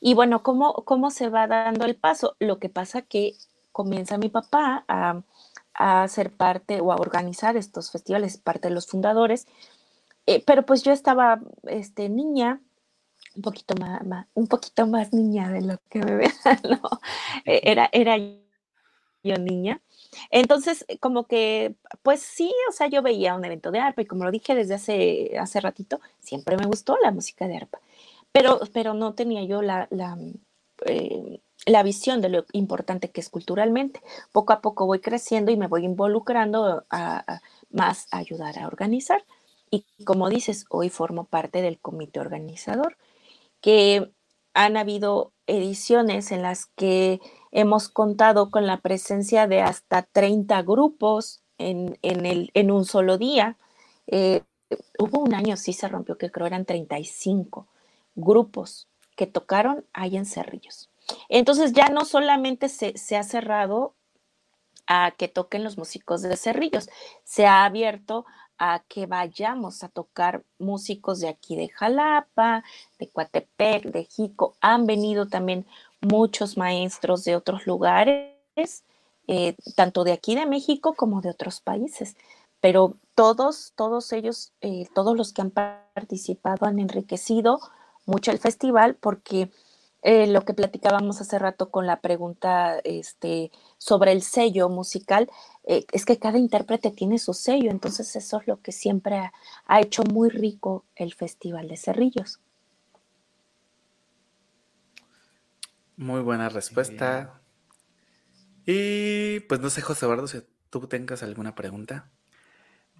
Y 0.00 0.14
bueno, 0.14 0.42
¿cómo, 0.42 0.72
¿cómo 0.84 1.10
se 1.10 1.28
va 1.28 1.46
dando 1.46 1.84
el 1.84 1.96
paso? 1.96 2.36
Lo 2.38 2.58
que 2.58 2.68
pasa 2.68 3.02
que 3.02 3.34
comienza 3.72 4.18
mi 4.18 4.28
papá 4.28 4.84
a, 4.88 5.22
a 5.74 6.06
ser 6.08 6.30
parte 6.32 6.80
o 6.80 6.92
a 6.92 6.96
organizar 6.96 7.56
estos 7.56 7.90
festivales, 7.90 8.38
parte 8.38 8.68
de 8.68 8.74
los 8.74 8.86
fundadores, 8.86 9.46
eh, 10.26 10.42
pero 10.46 10.64
pues 10.64 10.82
yo 10.82 10.92
estaba 10.92 11.40
este, 11.64 12.08
niña, 12.08 12.60
un 13.36 13.42
poquito 13.42 13.74
más, 13.74 14.26
un 14.34 14.46
poquito 14.46 14.86
más 14.86 15.12
niña 15.12 15.50
de 15.50 15.62
lo 15.62 15.78
que 15.90 15.98
me 15.98 16.14
vean, 16.16 16.60
¿no? 16.68 16.80
Eh, 17.44 17.60
era, 17.64 17.88
era 17.92 18.16
yo 18.16 19.36
niña. 19.38 19.80
Entonces, 20.30 20.84
como 21.00 21.24
que, 21.24 21.74
pues 22.02 22.20
sí, 22.20 22.52
o 22.68 22.72
sea, 22.72 22.88
yo 22.88 23.02
veía 23.02 23.34
un 23.34 23.44
evento 23.44 23.70
de 23.70 23.80
arpa 23.80 24.02
y 24.02 24.06
como 24.06 24.24
lo 24.24 24.30
dije 24.30 24.54
desde 24.54 24.74
hace, 24.74 25.38
hace 25.38 25.60
ratito, 25.60 26.00
siempre 26.20 26.56
me 26.56 26.66
gustó 26.66 26.96
la 27.02 27.10
música 27.10 27.46
de 27.48 27.56
arpa, 27.56 27.80
pero, 28.32 28.60
pero 28.72 28.94
no 28.94 29.14
tenía 29.14 29.44
yo 29.44 29.62
la, 29.62 29.86
la, 29.90 30.18
eh, 30.86 31.40
la 31.66 31.82
visión 31.82 32.20
de 32.20 32.28
lo 32.28 32.44
importante 32.52 33.10
que 33.10 33.20
es 33.20 33.30
culturalmente. 33.30 34.00
Poco 34.32 34.52
a 34.52 34.60
poco 34.60 34.86
voy 34.86 35.00
creciendo 35.00 35.50
y 35.50 35.56
me 35.56 35.68
voy 35.68 35.84
involucrando 35.84 36.84
más 37.70 38.06
a 38.10 38.18
ayudar 38.18 38.58
a 38.58 38.66
organizar. 38.66 39.24
Y 39.70 39.84
como 40.04 40.28
dices, 40.28 40.66
hoy 40.68 40.90
formo 40.90 41.24
parte 41.24 41.62
del 41.62 41.78
comité 41.80 42.20
organizador, 42.20 42.96
que 43.60 44.12
han 44.54 44.76
habido 44.76 45.32
ediciones 45.46 46.30
en 46.32 46.42
las 46.42 46.66
que 46.66 47.20
hemos 47.54 47.88
contado 47.88 48.50
con 48.50 48.66
la 48.66 48.80
presencia 48.80 49.46
de 49.46 49.62
hasta 49.62 50.02
30 50.02 50.60
grupos 50.62 51.42
en, 51.56 51.96
el, 52.02 52.50
en 52.52 52.70
un 52.72 52.84
solo 52.84 53.16
día. 53.16 53.56
Eh, 54.08 54.42
hubo 54.98 55.20
un 55.20 55.34
año, 55.34 55.56
sí 55.56 55.72
se 55.72 55.88
rompió, 55.88 56.18
que 56.18 56.32
creo 56.32 56.48
eran 56.48 56.66
35 56.66 57.68
grupos 58.16 58.88
que 59.16 59.28
tocaron 59.28 59.86
ahí 59.92 60.16
en 60.16 60.26
Cerrillos. 60.26 60.90
Entonces 61.28 61.72
ya 61.72 61.88
no 61.90 62.04
solamente 62.04 62.68
se, 62.68 62.98
se, 62.98 63.16
ha 63.16 63.22
cerrado 63.22 63.94
a 64.88 65.12
que 65.12 65.28
toquen 65.28 65.62
los 65.62 65.78
músicos 65.78 66.22
de 66.22 66.36
Cerrillos, 66.36 66.90
se 67.22 67.46
ha 67.46 67.64
abierto 67.64 68.26
a 68.58 68.82
que 68.88 69.06
vayamos 69.06 69.84
a 69.84 69.88
tocar 69.88 70.44
músicos 70.58 71.20
de 71.20 71.28
aquí 71.28 71.54
de 71.56 71.68
Jalapa, 71.68 72.64
de 72.98 73.08
Coatepec, 73.10 73.84
de 73.84 74.04
Jico. 74.04 74.56
Han 74.60 74.86
venido 74.86 75.28
también 75.28 75.66
muchos 76.04 76.56
maestros 76.56 77.24
de 77.24 77.36
otros 77.36 77.66
lugares, 77.66 78.84
eh, 79.26 79.54
tanto 79.74 80.04
de 80.04 80.12
aquí 80.12 80.34
de 80.34 80.46
México 80.46 80.94
como 80.94 81.20
de 81.20 81.30
otros 81.30 81.60
países, 81.60 82.16
pero 82.60 82.96
todos, 83.14 83.72
todos 83.74 84.12
ellos, 84.12 84.52
eh, 84.60 84.86
todos 84.94 85.16
los 85.16 85.32
que 85.32 85.42
han 85.42 85.50
participado 85.50 86.66
han 86.66 86.78
enriquecido 86.78 87.60
mucho 88.06 88.30
el 88.30 88.38
festival 88.38 88.96
porque 88.96 89.50
eh, 90.02 90.26
lo 90.26 90.42
que 90.42 90.52
platicábamos 90.52 91.20
hace 91.20 91.38
rato 91.38 91.70
con 91.70 91.86
la 91.86 92.00
pregunta 92.00 92.78
este, 92.84 93.50
sobre 93.78 94.12
el 94.12 94.22
sello 94.22 94.68
musical, 94.68 95.30
es 95.66 96.04
que 96.04 96.18
cada 96.18 96.36
intérprete 96.36 96.90
tiene 96.90 97.18
su 97.18 97.32
sello, 97.32 97.70
entonces 97.70 98.14
eso 98.16 98.38
es 98.38 98.46
lo 98.46 98.60
que 98.60 98.70
siempre 98.70 99.32
ha 99.66 99.80
hecho 99.80 100.04
muy 100.04 100.28
rico 100.28 100.84
el 100.94 101.14
Festival 101.14 101.68
de 101.68 101.78
Cerrillos. 101.78 102.40
Muy 105.96 106.20
buena 106.20 106.48
respuesta. 106.48 107.40
Y 108.66 109.40
pues 109.40 109.60
no 109.60 109.70
sé, 109.70 109.82
José 109.82 110.06
Eduardo, 110.06 110.26
si 110.26 110.42
tú 110.70 110.86
tengas 110.88 111.22
alguna 111.22 111.54
pregunta. 111.54 112.10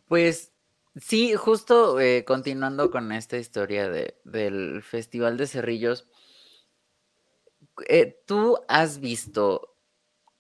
Pues 0.07 0.53
sí, 0.97 1.35
justo 1.35 1.99
eh, 2.01 2.25
continuando 2.25 2.91
con 2.91 3.11
esta 3.13 3.37
historia 3.39 3.89
de, 3.89 4.21
del 4.25 4.83
Festival 4.83 5.37
de 5.37 5.47
Cerrillos, 5.47 6.09
eh, 7.89 8.23
¿tú 8.27 8.59
has 8.69 9.01
visto 9.01 9.77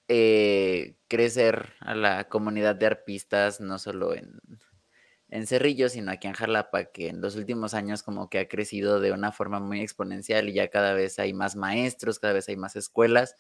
eh, 0.08 0.96
crecer 1.08 1.72
a 1.80 1.94
la 1.94 2.28
comunidad 2.28 2.76
de 2.76 2.86
arpistas, 2.86 3.60
no 3.60 3.78
solo 3.78 4.14
en, 4.14 4.40
en 5.34 5.48
Cerrillo, 5.48 5.88
sino 5.88 6.12
aquí 6.12 6.28
en 6.28 6.34
Jalapa, 6.34 6.84
que 6.84 7.08
en 7.08 7.20
los 7.20 7.34
últimos 7.34 7.74
años 7.74 8.04
como 8.04 8.30
que 8.30 8.38
ha 8.38 8.46
crecido 8.46 9.00
de 9.00 9.10
una 9.10 9.32
forma 9.32 9.58
muy 9.58 9.80
exponencial 9.80 10.48
y 10.48 10.52
ya 10.52 10.70
cada 10.70 10.94
vez 10.94 11.18
hay 11.18 11.32
más 11.32 11.56
maestros, 11.56 12.20
cada 12.20 12.34
vez 12.34 12.48
hay 12.48 12.56
más 12.56 12.76
escuelas. 12.76 13.34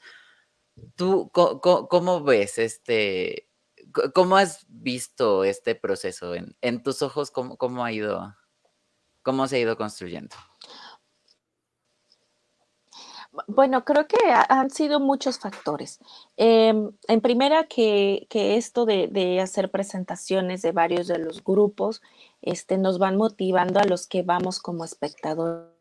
¿Tú 0.96 1.30
cómo, 1.32 2.24
ves 2.24 2.58
este, 2.58 3.48
cómo 4.12 4.36
has 4.36 4.66
visto 4.68 5.44
este 5.44 5.76
proceso? 5.76 6.34
En, 6.34 6.56
en 6.62 6.82
tus 6.82 7.00
ojos, 7.00 7.30
¿cómo, 7.30 7.56
¿cómo 7.56 7.84
ha 7.84 7.92
ido, 7.92 8.34
cómo 9.22 9.46
se 9.46 9.54
ha 9.54 9.60
ido 9.60 9.76
construyendo? 9.76 10.34
Bueno, 13.48 13.84
creo 13.84 14.06
que 14.06 14.16
han 14.48 14.70
sido 14.70 15.00
muchos 15.00 15.38
factores. 15.38 15.98
Em, 16.36 16.92
en 17.08 17.20
primera, 17.20 17.64
que, 17.64 18.26
esto 18.30 18.86
de, 18.86 19.40
hacer 19.40 19.70
presentaciones 19.70 20.62
de 20.62 20.72
varios 20.72 21.08
de 21.08 21.18
los 21.18 21.42
grupos 21.42 22.00
este, 22.42 22.78
nos 22.78 22.98
van 22.98 23.16
motivando 23.16 23.80
a 23.80 23.84
los 23.84 24.06
que 24.06 24.22
vamos 24.22 24.60
como 24.60 24.84
espectadores. 24.84 25.72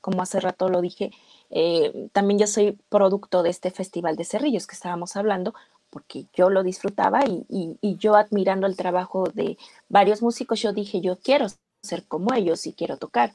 Como 0.00 0.22
hace 0.22 0.40
rato 0.40 0.68
lo 0.68 0.80
dije, 0.80 1.12
eh, 1.50 2.08
también 2.12 2.38
yo 2.40 2.46
soy 2.46 2.72
producto 2.88 3.42
de 3.42 3.50
este 3.50 3.70
Festival 3.70 4.16
de 4.16 4.24
Cerrillos 4.24 4.66
que 4.66 4.74
estábamos 4.74 5.16
hablando, 5.16 5.54
porque 5.90 6.26
yo 6.34 6.50
lo 6.50 6.62
disfrutaba 6.62 7.24
y, 7.26 7.46
y 7.80 7.96
yo 7.98 8.16
admirando 8.16 8.66
el 8.66 8.76
trabajo 8.76 9.28
de 9.32 9.58
varios 9.88 10.22
músicos, 10.22 10.60
yo 10.60 10.72
dije, 10.72 11.00
yo 11.00 11.18
quiero 11.18 11.46
ser 11.82 12.04
como 12.06 12.34
ellos 12.34 12.66
y 12.66 12.72
quiero 12.72 12.96
tocar. 12.96 13.32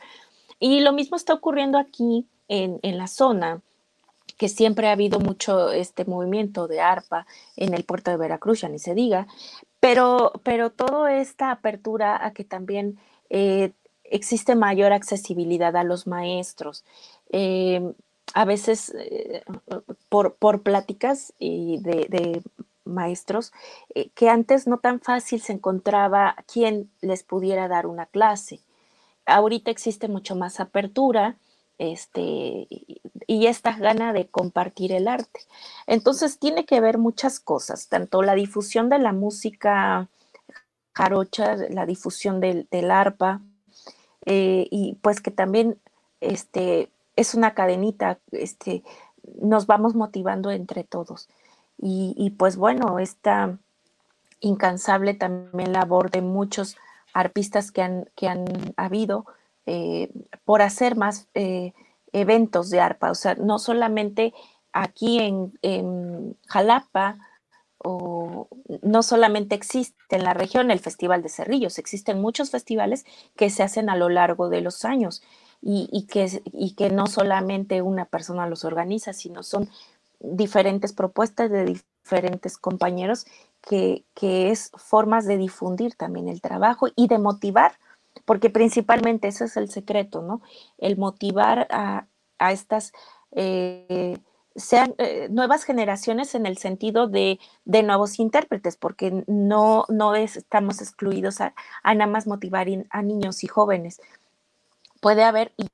Y 0.64 0.80
lo 0.80 0.94
mismo 0.94 1.18
está 1.18 1.34
ocurriendo 1.34 1.78
aquí 1.78 2.26
en, 2.48 2.80
la 2.98 3.08
zona, 3.08 3.60
que 4.38 4.48
siempre 4.48 4.88
ha 4.88 4.94
habido 4.94 5.20
mucho 5.20 5.74
este 5.74 6.06
movimiento 6.06 6.70
de 6.70 6.80
arpa 6.80 7.28
en 7.58 7.74
el 7.74 7.84
puerto 7.84 8.12
de 8.12 8.16
Veracruz, 8.16 8.62
ya 8.62 8.70
ni 8.70 8.80
se 8.80 8.96
diga, 8.96 9.28
pero, 9.82 10.32
pero 10.44 10.70
toda 10.70 11.18
esta 11.18 11.52
apertura 11.52 12.26
a 12.26 12.32
que 12.32 12.46
también 12.46 12.98
eh, 13.30 13.74
existe 14.06 14.56
mayor 14.56 14.94
accesibilidad 14.94 15.76
a 15.76 15.84
los 15.84 16.08
maestros. 16.08 16.86
Eh, 17.30 17.82
a 18.34 18.46
veces 18.46 18.96
eh, 18.98 19.44
por, 20.08 20.36
por, 20.36 20.62
pláticas 20.62 21.34
y 21.40 21.80
de, 21.82 22.42
maestros 22.86 23.52
que 24.16 24.30
antes 24.30 24.66
no 24.66 24.78
tan 24.78 25.02
fácil 25.02 25.42
se 25.42 25.52
encontraba 25.52 26.38
quien 26.52 26.90
les 27.02 27.24
pudiera 27.24 27.68
dar 27.68 27.86
una 27.86 28.06
clase. 28.06 28.62
Ahorita 29.26 29.72
existe 29.72 30.08
mucho 30.08 30.36
más 30.36 30.60
apertura 30.60 31.38
este, 31.78 32.68
y 33.28 33.48
esta 33.48 33.78
gana 33.78 34.14
de 34.14 34.28
compartir 34.28 34.92
el 34.92 35.08
arte. 35.08 35.42
Entonces 35.88 36.40
tiene 36.40 36.66
que 36.66 36.80
ver 36.80 36.98
muchas 36.98 37.40
cosas, 37.40 37.88
tanto 37.88 38.22
la 38.22 38.36
difusión 38.36 38.90
de 38.90 39.00
la 39.00 39.14
música 39.14 40.10
jarocha, 40.94 41.56
la 41.70 41.86
difusión 41.86 42.40
del, 42.40 42.92
arpa, 42.92 43.42
eh, 44.26 44.68
y 44.70 44.96
pues 45.02 45.20
que 45.20 45.32
también 45.32 45.80
este, 46.22 46.90
es 47.16 47.34
una 47.34 47.54
cadenita, 47.54 48.20
este, 48.32 48.84
nos 49.42 49.66
vamos 49.68 49.96
motivando 49.96 50.52
entre 50.52 50.84
todos. 50.84 51.28
Y, 51.78 52.14
y 52.18 52.30
pues 52.32 52.56
bueno, 52.56 53.00
esta 53.00 53.58
incansable 54.40 55.14
también 55.14 55.74
labor 55.74 56.12
de 56.12 56.22
muchos 56.22 56.78
arpistas 57.14 57.72
que 57.72 57.82
han, 57.82 58.10
que 58.16 58.28
han 58.28 58.46
habido, 58.76 59.26
eh, 59.66 60.12
por 60.44 60.62
hacer 60.62 60.96
más 60.96 61.28
eh, 61.36 61.74
eventos 62.12 62.70
de 62.70 62.80
arpa, 62.80 63.12
o 63.12 63.16
sea, 63.16 63.36
no 63.36 63.60
solamente 63.60 64.34
aquí 64.72 65.20
en, 65.20 66.38
Jalapa, 66.48 67.18
o 67.86 68.48
no 68.82 69.04
solamente 69.04 69.56
existe 69.56 70.16
en 70.16 70.24
la 70.24 70.34
región 70.34 70.72
el 70.72 70.80
Festival 70.80 71.22
de 71.22 71.30
Cerrillos, 71.30 71.80
existen 71.80 72.22
muchos 72.22 72.50
festivales 72.50 73.06
que 73.36 73.50
se 73.50 73.62
hacen 73.62 73.90
a 73.90 73.98
lo 73.98 74.10
largo 74.10 74.50
de 74.50 74.62
los 74.62 74.86
años 74.86 75.22
y, 75.62 76.08
que, 76.08 76.42
y 76.46 76.76
que 76.76 76.90
no 76.90 77.08
solamente 77.08 77.82
una 77.82 78.06
persona 78.06 78.48
los 78.48 78.66
organiza, 78.66 79.14
sino 79.14 79.44
son 79.44 79.70
diferentes 80.20 80.94
propuestas 80.94 81.50
de 81.52 81.66
diferentes 81.66 82.58
compañeros 82.58 83.26
que, 83.68 84.06
es 84.52 84.72
formas 84.76 85.26
de 85.26 85.38
difundir 85.38 85.96
también 85.96 86.28
el 86.28 86.42
trabajo 86.42 86.88
y 86.96 87.08
de 87.08 87.20
motivar 87.20 87.74
porque 88.26 88.50
principalmente 88.50 89.28
ese 89.28 89.46
es 89.46 89.58
el 89.58 89.70
secreto, 89.70 90.22
¿no? 90.22 90.42
El 90.78 90.98
motivar 90.98 91.68
a, 91.72 92.08
estas 92.52 92.92
eh, 93.32 94.18
sean 94.56 94.94
eh, 94.98 95.28
nuevas 95.32 95.64
generaciones 95.64 96.36
en 96.36 96.46
el 96.46 96.58
sentido 96.58 97.08
de, 97.08 97.40
nuevos 97.66 98.20
intérpretes, 98.20 98.78
porque 98.78 99.24
no, 99.28 99.86
no 99.90 100.16
estamos 100.16 100.80
excluidos 100.82 101.42
a, 101.42 101.54
nada 101.84 102.08
más 102.08 102.28
motivar 102.28 102.68
a 102.90 103.02
niños 103.02 103.44
y 103.44 103.48
jóvenes. 103.48 104.00
Puede 105.02 105.24
haber, 105.24 105.54
y 105.58 105.68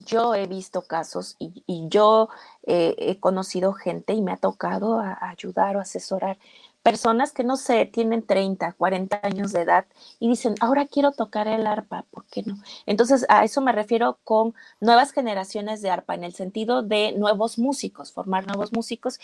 yo 0.00 0.34
he 0.34 0.46
visto 0.46 0.82
casos 0.82 1.36
y, 1.38 1.88
yo 1.88 2.30
he 2.64 3.20
conocido 3.20 3.74
gente 3.74 4.14
y 4.14 4.22
me 4.22 4.32
ha 4.32 4.36
tocado 4.36 5.00
ayudar 5.20 5.76
o 5.76 5.80
asesorar 5.80 6.38
personas 6.82 7.32
que 7.32 7.44
no 7.44 7.56
sé, 7.56 7.86
tienen 7.86 8.22
30, 8.26 8.72
40 8.72 9.20
años 9.22 9.52
de 9.52 9.62
edad 9.62 9.86
y 10.18 10.28
dicen, 10.28 10.54
ahora 10.60 10.86
quiero 10.86 11.12
tocar 11.12 11.46
el 11.48 11.66
arpa, 11.66 12.04
¿por 12.10 12.24
qué 12.26 12.42
no? 12.42 12.56
Entonces, 12.86 13.24
a 13.28 13.44
eso 13.44 13.60
me 13.60 13.72
refiero 13.72 14.18
con 14.24 14.54
nuevas 14.80 15.12
generaciones 15.12 15.80
de 15.82 15.90
arpa, 15.90 16.14
en 16.14 16.24
el 16.24 16.34
sentido 16.34 16.82
de 16.82 17.12
nuevos 17.12 17.58
músicos, 17.58 18.12
formar 18.12 18.46
nuevos 18.46 18.72
músicos. 18.72 19.18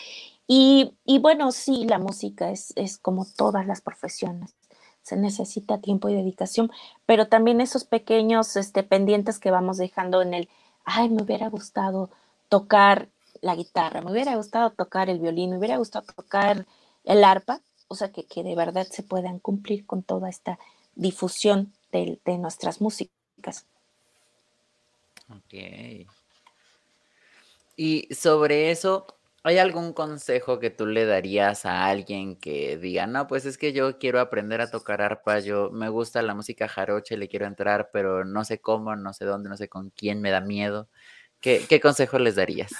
Y, 0.47 0.93
bueno, 1.21 1.51
sí, 1.51 1.85
la 1.85 1.99
música 1.99 2.49
es, 2.51 2.73
es 2.75 2.97
como 2.97 3.25
todas 3.25 3.67
las 3.67 3.81
profesiones 3.81 4.55
se 5.01 5.15
necesita 5.15 5.79
tiempo 5.79 6.09
y 6.09 6.13
dedicación, 6.13 6.71
pero 7.07 7.27
también 7.29 7.61
esos 7.61 7.83
pequeños 7.83 8.55
este, 8.55 8.83
pendientes 8.83 9.39
que 9.39 9.49
vamos 9.49 9.77
dejando 9.77 10.21
en 10.21 10.35
el, 10.35 10.49
ay, 10.85 11.09
me 11.09 11.23
hubiera 11.23 11.49
gustado 11.49 12.11
tocar 12.47 13.09
la 13.41 13.55
guitarra, 13.55 14.01
me 14.01 14.11
hubiera 14.11 14.35
gustado 14.35 14.71
tocar 14.71 15.09
el 15.09 15.19
violín, 15.19 15.51
me 15.51 15.57
hubiera 15.57 15.77
gustado 15.77 16.05
tocar 16.15 16.67
el 17.09 17.23
arpa, 17.23 17.61
o 17.87 17.95
sea, 17.95 18.11
que, 18.11 18.25
que 18.25 18.43
de 18.43 18.55
verdad 18.55 18.87
se 18.89 19.01
puedan 19.01 19.39
cumplir 19.39 19.85
con 19.85 20.03
toda 20.03 20.29
esta 20.29 20.59
difusión 20.93 21.73
de, 21.91 22.19
nuestras 22.37 22.81
músicas. 22.81 23.65
Ok. 25.29 26.05
Y 27.75 28.13
sobre 28.13 28.69
eso, 28.69 29.07
¿hay 29.41 29.57
algún 29.57 29.93
consejo 29.93 30.59
que 30.59 30.69
tú 30.69 30.85
le 30.85 31.05
darías 31.05 31.65
a 31.65 31.87
alguien 31.87 32.35
que 32.35 32.77
diga, 32.77 33.07
no, 33.07 33.25
pues 33.25 33.45
es 33.45 33.57
que 33.57 33.73
yo 33.73 33.97
quiero 33.97 34.19
aprender 34.19 34.61
a 34.61 34.69
tocar 34.69 35.01
arpa, 35.01 35.39
yo 35.39 35.71
me 35.71 35.89
gusta 35.89 36.21
la 36.21 36.35
música 36.35 36.67
jaroche, 36.67 37.17
le 37.17 37.27
quiero 37.27 37.47
entrar, 37.47 37.89
pero 37.91 38.23
no 38.23 38.45
sé 38.45 38.59
cómo, 38.61 38.95
no 38.95 39.13
sé 39.13 39.25
dónde, 39.25 39.49
no 39.49 39.57
sé 39.57 39.67
con 39.67 39.89
quién, 39.89 40.21
me 40.21 40.29
da 40.29 40.41
miedo? 40.41 40.89
¿Qué, 41.41 41.65
qué 41.67 41.79
consejo 41.79 42.19
les 42.19 42.35
darías? 42.35 42.71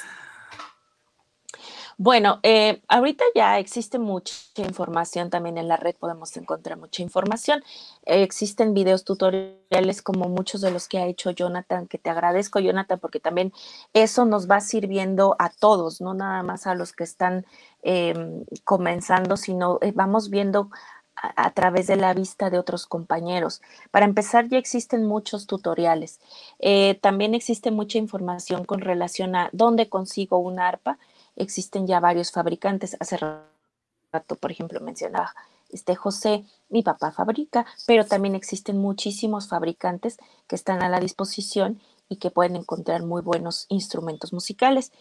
Bueno, 2.02 2.40
eh, 2.44 2.82
ahorita 2.88 3.26
ya 3.36 3.60
existe 3.60 4.00
mucha 4.00 4.34
información 4.56 5.30
también 5.30 5.58
en 5.58 5.68
la 5.68 5.76
red, 5.76 5.96
podemos 5.98 6.38
encontrar 6.38 6.78
mucha 6.78 7.02
información. 7.04 7.62
existen 8.06 8.74
videos 8.74 9.04
tutoriales 9.04 10.02
como 10.02 10.30
muchos 10.30 10.62
de 10.62 10.72
los 10.72 10.88
que 10.88 10.98
ha 11.00 11.08
hecho 11.08 11.32
Jonathan, 11.32 11.88
que 11.88 11.98
te 11.98 12.10
agradezco, 12.10 12.60
Jonathan, 12.62 13.00
porque 13.00 13.20
también 13.20 13.52
eso 13.92 14.24
nos 14.24 14.50
va 14.50 14.62
sirviendo 14.62 15.36
a 15.40 15.50
todos, 15.50 16.00
no 16.00 16.14
nada 16.14 16.42
más 16.42 16.68
a 16.68 16.74
los 16.74 16.94
que 16.94 17.04
están 17.04 17.46
em, 17.82 18.46
comenzando, 18.64 19.36
sino 19.36 19.78
eh, 19.82 19.92
vamos 19.94 20.30
viendo 20.30 20.70
a, 21.16 21.52
través 21.52 21.88
de 21.88 21.98
la 21.98 22.14
vista 22.14 22.50
de 22.50 22.60
otros 22.60 22.88
compañeros. 22.88 23.62
Para 23.92 24.06
empezar, 24.06 24.48
ya 24.48 24.58
existen 24.58 25.06
muchos 25.06 25.48
tutoriales. 25.48 26.22
Eh, 26.60 26.98
también 27.02 27.36
existe 27.36 27.72
mucha 27.72 27.98
información 27.98 28.64
con 28.64 28.80
relación 28.80 29.36
a 29.36 29.50
dónde 29.52 29.90
consigo 29.90 30.38
una 30.38 30.70
arpa 30.70 30.98
existen 31.36 31.88
ya 31.88 32.00
varios 32.00 32.32
fabricantes. 32.32 32.98
Hace 33.00 33.18
rato, 33.18 34.36
por 34.36 34.52
ejemplo, 34.52 34.80
mencionaba 34.82 35.34
este 35.70 35.96
José, 35.96 36.46
mi 36.70 36.82
papá 36.82 37.12
fabrica, 37.12 37.66
pero 37.86 38.06
también 38.06 38.36
existen 38.36 38.78
muchísimos 38.78 39.48
fabricantes 39.48 40.18
que 40.48 40.56
están 40.56 40.82
a 40.82 40.90
la 40.90 41.00
disposición 41.00 41.80
y 42.10 42.18
que 42.18 42.32
pueden 42.32 42.56
encontrar 42.56 43.04
muy 43.04 43.22
buenos 43.22 43.66
instrumentos 43.70 44.34
musicales. 44.34 44.92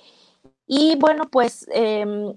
Y 0.66 0.96
bueno, 0.96 1.24
pues, 1.30 1.66
em, 1.72 2.34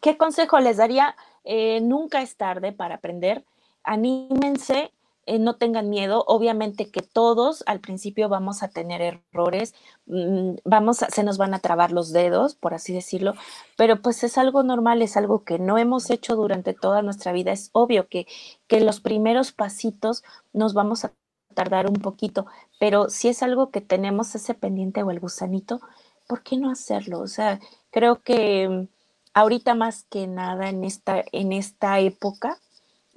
¿qué, 0.00 0.16
consejo 0.18 0.60
les 0.60 0.76
daría? 0.76 1.16
Eh, 1.44 1.80
nunca 1.80 2.20
es 2.20 2.36
tarde 2.36 2.72
para 2.72 2.96
aprender. 2.96 3.44
Anímense, 3.82 4.92
eh, 5.30 5.38
no 5.38 5.54
tengan 5.54 5.88
miedo. 5.90 6.24
Obviamente 6.26 6.90
que 6.90 7.02
todos 7.02 7.62
al 7.66 7.78
principio 7.78 8.28
vamos 8.28 8.64
a 8.64 8.68
tener 8.68 9.00
errores, 9.00 9.74
mm, 10.06 10.56
vamos 10.64 10.98
se 11.08 11.22
nos 11.22 11.38
van 11.38 11.54
a 11.54 11.60
trabar 11.60 11.92
los 11.92 12.12
dedos, 12.12 12.56
por 12.56 12.74
así 12.74 12.92
decirlo, 12.92 13.34
pero 13.76 14.02
pues 14.02 14.24
es 14.24 14.38
algo 14.38 14.64
normal, 14.64 15.02
es 15.02 15.16
algo 15.16 15.44
que 15.44 15.60
no 15.60 15.78
hemos 15.78 16.10
hecho 16.10 16.34
durante 16.34 16.74
toda 16.74 17.02
nuestra 17.02 17.30
vida. 17.32 17.52
Es 17.52 17.70
obvio 17.72 18.08
que, 18.08 18.26
que 18.66 18.80
los 18.80 19.00
primeros 19.00 19.52
pasitos 19.52 20.24
nos 20.52 20.74
vamos 20.74 21.04
a 21.04 21.12
tardar 21.54 21.86
un 21.88 21.96
poquito, 21.96 22.46
pero 22.80 23.08
si 23.08 23.28
es 23.28 23.42
algo 23.44 23.70
que 23.70 23.80
tenemos 23.80 24.34
ese 24.34 24.54
pendiente 24.54 25.02
o 25.04 25.10
el 25.12 25.20
gusanito, 25.20 25.80
¿por 26.28 26.42
qué 26.42 26.56
no 26.56 26.70
hacerlo? 26.70 27.20
O 27.20 27.28
sea, 27.28 27.60
creo 27.92 28.22
que 28.22 28.88
ahorita 29.34 29.74
más 29.74 30.04
que 30.10 30.26
nada 30.26 30.68
en 30.70 30.82
esta, 30.84 31.24
en 31.32 31.52
esta 31.52 32.00
época 32.00 32.58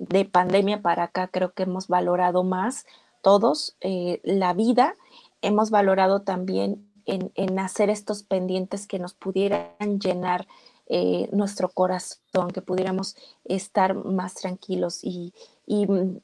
de 0.09 0.25
pandemia 0.25 0.81
para 0.81 1.03
acá, 1.03 1.27
creo 1.27 1.53
que 1.53 1.63
hemos 1.63 1.87
valorado 1.87 2.43
más 2.43 2.85
todos 3.21 3.77
eh, 3.81 4.19
la 4.23 4.53
vida, 4.53 4.95
hemos 5.41 5.69
valorado 5.69 6.21
también 6.21 6.89
en, 7.05 7.59
hacer 7.59 7.89
estos 7.89 8.23
pendientes 8.23 8.87
que 8.87 8.99
nos 8.99 9.13
pudieran 9.13 9.99
llenar 9.99 10.47
eh, 10.87 11.29
nuestro 11.31 11.69
corazón, 11.69 12.51
que 12.53 12.61
pudiéramos 12.61 13.15
estar 13.45 13.93
más 13.93 14.35
tranquilos 14.35 14.99
y, 15.03 15.33
mm, 15.67 16.17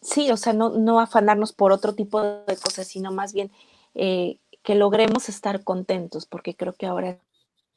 sí, 0.00 0.30
o 0.30 0.36
sea, 0.36 0.52
no, 0.52 0.70
no, 0.70 1.00
afanarnos 1.00 1.52
por 1.52 1.72
otro 1.72 1.94
tipo 1.94 2.22
de 2.22 2.56
cosas, 2.56 2.86
sino 2.88 3.12
más 3.12 3.32
bien 3.32 3.50
eh, 3.94 4.38
que 4.62 4.74
logremos 4.74 5.28
estar 5.28 5.64
contentos, 5.64 6.26
porque 6.26 6.54
creo 6.54 6.72
que 6.72 6.86
ahora 6.86 7.18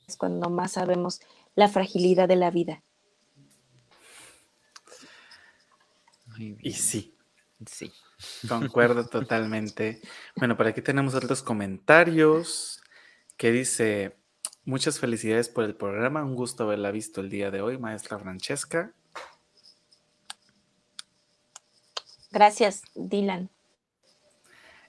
es 0.07 0.17
cuando 0.17 0.49
más 0.49 0.73
sabemos 0.73 1.21
la 1.55 1.67
fragilidad 1.67 2.27
de 2.27 2.35
la 2.35 2.51
vida. 2.51 2.83
Y 6.61 6.73
sí. 6.73 7.15
Sí. 7.65 7.91
Concuerdo 8.47 9.05
totalmente. 9.09 10.01
Bueno, 10.35 10.57
por 10.57 10.67
aquí 10.67 10.81
tenemos 10.81 11.15
otros 11.15 11.41
comentarios 11.41 12.81
que 13.37 13.51
dice, 13.51 14.17
muchas 14.65 14.99
felicidades 14.99 15.49
por 15.49 15.63
el 15.63 15.75
programa, 15.75 16.23
un 16.23 16.35
gusto 16.35 16.63
haberla 16.63 16.91
visto 16.91 17.21
el 17.21 17.29
día 17.29 17.51
de 17.51 17.61
hoy, 17.61 17.77
maestra 17.77 18.19
Francesca. 18.19 18.93
Gracias, 22.31 22.83
Dylan. 22.95 23.49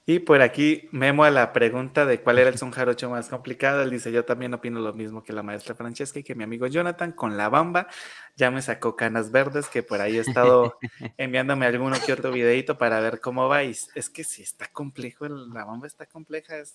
Y 0.05 0.19
por 0.19 0.43
aquí, 0.43 0.89
Memo 0.91 1.23
a 1.23 1.31
la 1.31 1.53
pregunta 1.53 2.05
de 2.05 2.21
cuál 2.21 2.41
era 2.41 2.51
el 2.51 2.59
son 2.59 2.73
jarocho 2.73 3.09
más 3.09 3.29
complicado, 3.29 3.83
él 3.83 3.91
dice, 3.91 4.11
yo 4.11 4.25
también 4.25 4.53
opino 4.53 4.81
lo 4.81 4.93
mismo 4.93 5.23
que 5.23 5.33
la 5.33 5.45
maestra 5.45 5.77
Francesca 5.77 6.19
y 6.19 6.25
que 6.25 6.35
mi 6.35 6.43
amigo 6.43 6.67
Jonathan 6.67 7.13
con 7.13 7.37
la 7.37 7.49
bamba 7.49 7.87
ya 8.35 8.51
me 8.51 8.63
sacó 8.63 8.97
canas 8.97 9.31
verdes, 9.31 9.69
que 9.69 9.85
por 9.85 10.01
ahí 10.01 10.17
he 10.17 10.21
estado 10.21 10.77
enviándome 11.19 11.67
alguno 11.67 11.97
que 12.05 12.13
otro 12.13 12.33
videito 12.33 12.79
para 12.79 12.99
ver 12.99 13.21
cómo 13.21 13.49
vais. 13.49 13.91
Es 13.95 14.11
que 14.11 14.25
sí, 14.25 14.43
está 14.43 14.67
complejo, 14.67 15.29
la 15.29 15.65
bamba 15.65 15.87
está 15.87 16.07
compleja, 16.07 16.59
es 16.59 16.75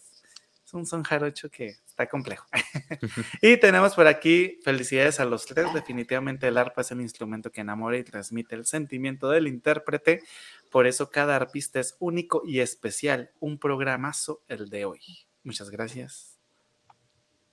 es 0.68 0.74
un 0.74 0.86
son 0.86 1.04
jarocho 1.04 1.50
que 1.50 1.68
está 1.68 2.08
complejo. 2.08 2.46
y 3.42 3.56
tenemos 3.56 3.96
por 3.96 4.06
aquí 4.06 4.60
felicidades 4.66 5.22
a 5.22 5.26
los 5.26 5.46
tres. 5.46 5.74
Definitivamente 5.74 6.46
el 6.46 6.58
arpa 6.58 6.82
es 6.82 6.92
el 6.92 7.00
instrumento 7.00 7.54
que 7.54 7.62
enamora 7.62 7.98
y 7.98 8.04
transmite 8.04 8.56
el 8.56 8.66
sentimiento 8.66 9.30
del 9.30 9.48
intérprete. 9.48 10.24
Por 10.70 10.86
eso 10.86 11.10
cada 11.10 11.38
arpista 11.38 11.80
es 11.80 11.96
único 12.00 12.42
y 12.46 12.60
especial. 12.60 13.32
Un 13.40 13.60
programazo 13.60 14.44
el 14.50 14.70
de 14.70 14.84
hoy. 14.84 15.00
Muchas 15.42 15.70
gracias. 15.70 16.38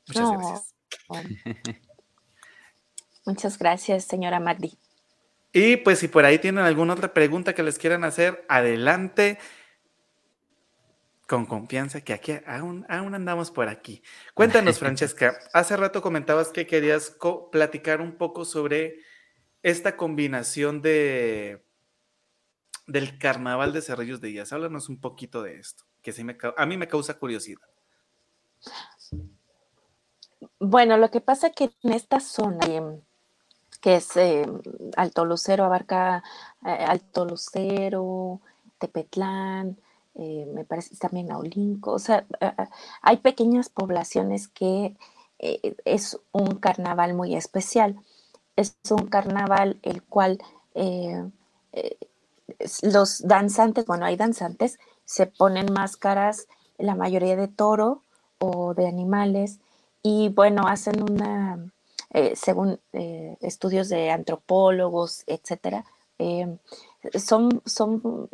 Muchas 0.08 0.30
gracias. 0.32 0.74
Muchas 3.26 3.58
gracias, 3.60 4.04
señora 4.06 4.40
Magdi. 4.40 4.76
Y 5.52 5.76
pues 5.76 6.00
si 6.00 6.08
por 6.08 6.24
ahí 6.24 6.40
tienen 6.40 6.64
alguna 6.64 6.94
otra 6.94 7.14
pregunta 7.14 7.54
que 7.54 7.62
les 7.62 7.78
quieran 7.78 8.02
hacer, 8.02 8.44
adelante 8.48 9.38
con 11.28 11.46
confianza 11.46 12.02
que 12.02 12.12
aquí 12.12 12.32
aún, 12.46 12.84
aún 12.88 13.14
andamos 13.14 13.50
por 13.50 13.68
aquí. 13.68 14.02
Cuéntanos, 14.34 14.78
Francesca, 14.80 15.38
hace 15.52 15.76
rato 15.76 16.02
comentabas 16.02 16.48
que 16.48 16.66
querías 16.66 17.16
platicar 17.50 18.00
un 18.00 18.16
poco 18.16 18.44
sobre 18.44 19.00
esta 19.62 19.96
combinación 19.96 20.82
de 20.82 21.64
del 22.86 23.18
carnaval 23.18 23.72
de 23.72 23.80
Cerrillos 23.80 24.20
de 24.20 24.28
Díaz. 24.28 24.52
Háblanos 24.52 24.90
un 24.90 25.00
poquito 25.00 25.42
de 25.42 25.58
esto, 25.58 25.84
que 26.02 26.12
sí 26.12 26.22
me, 26.22 26.36
a 26.56 26.66
mí 26.66 26.76
me 26.76 26.86
causa 26.86 27.18
curiosidad. 27.18 27.66
Bueno, 30.58 30.96
lo 30.98 31.10
que 31.10 31.20
pasa 31.20 31.50
que 31.50 31.70
en 31.82 31.92
esta 31.92 32.20
zona, 32.20 32.66
em, 32.66 33.00
que 33.80 33.96
es 33.96 34.16
eh, 34.16 34.46
Alto 34.96 35.24
Lucero, 35.24 35.64
abarca 35.64 36.22
eh, 36.64 36.84
Alto 36.86 37.24
Lucero, 37.24 38.40
Tepetlán, 38.78 39.78
eh, 40.16 40.46
me 40.54 40.64
parece 40.64 40.96
también 40.96 41.32
Aulinco, 41.32 41.92
o 41.92 41.98
sea, 41.98 42.24
hay 43.02 43.16
pequeñas 43.16 43.68
poblaciones 43.68 44.46
que 44.46 44.96
eh, 45.40 45.76
es 45.84 46.20
un 46.32 46.56
carnaval 46.56 47.14
muy 47.14 47.34
especial. 47.34 48.00
Es 48.56 48.76
un 48.90 49.08
carnaval 49.08 49.80
el 49.82 50.02
cual 50.04 50.38
eh, 50.74 51.24
los 52.82 53.26
danzantes, 53.26 53.84
bueno, 53.86 54.06
hay 54.06 54.16
danzantes, 54.16 54.78
se 55.04 55.26
ponen 55.26 55.72
máscaras, 55.72 56.46
la 56.78 56.94
mayoría 56.94 57.34
de 57.34 57.48
toro 57.48 58.02
o 58.38 58.74
de 58.74 58.86
animales, 58.86 59.58
y 60.02 60.28
bueno, 60.28 60.68
hacen 60.68 61.02
una, 61.02 61.72
según 62.34 62.78
estudios 62.92 63.88
de 63.88 64.10
antropólogos, 64.10 65.24
etcétera, 65.26 65.84
son, 67.18 67.62
son 67.64 68.28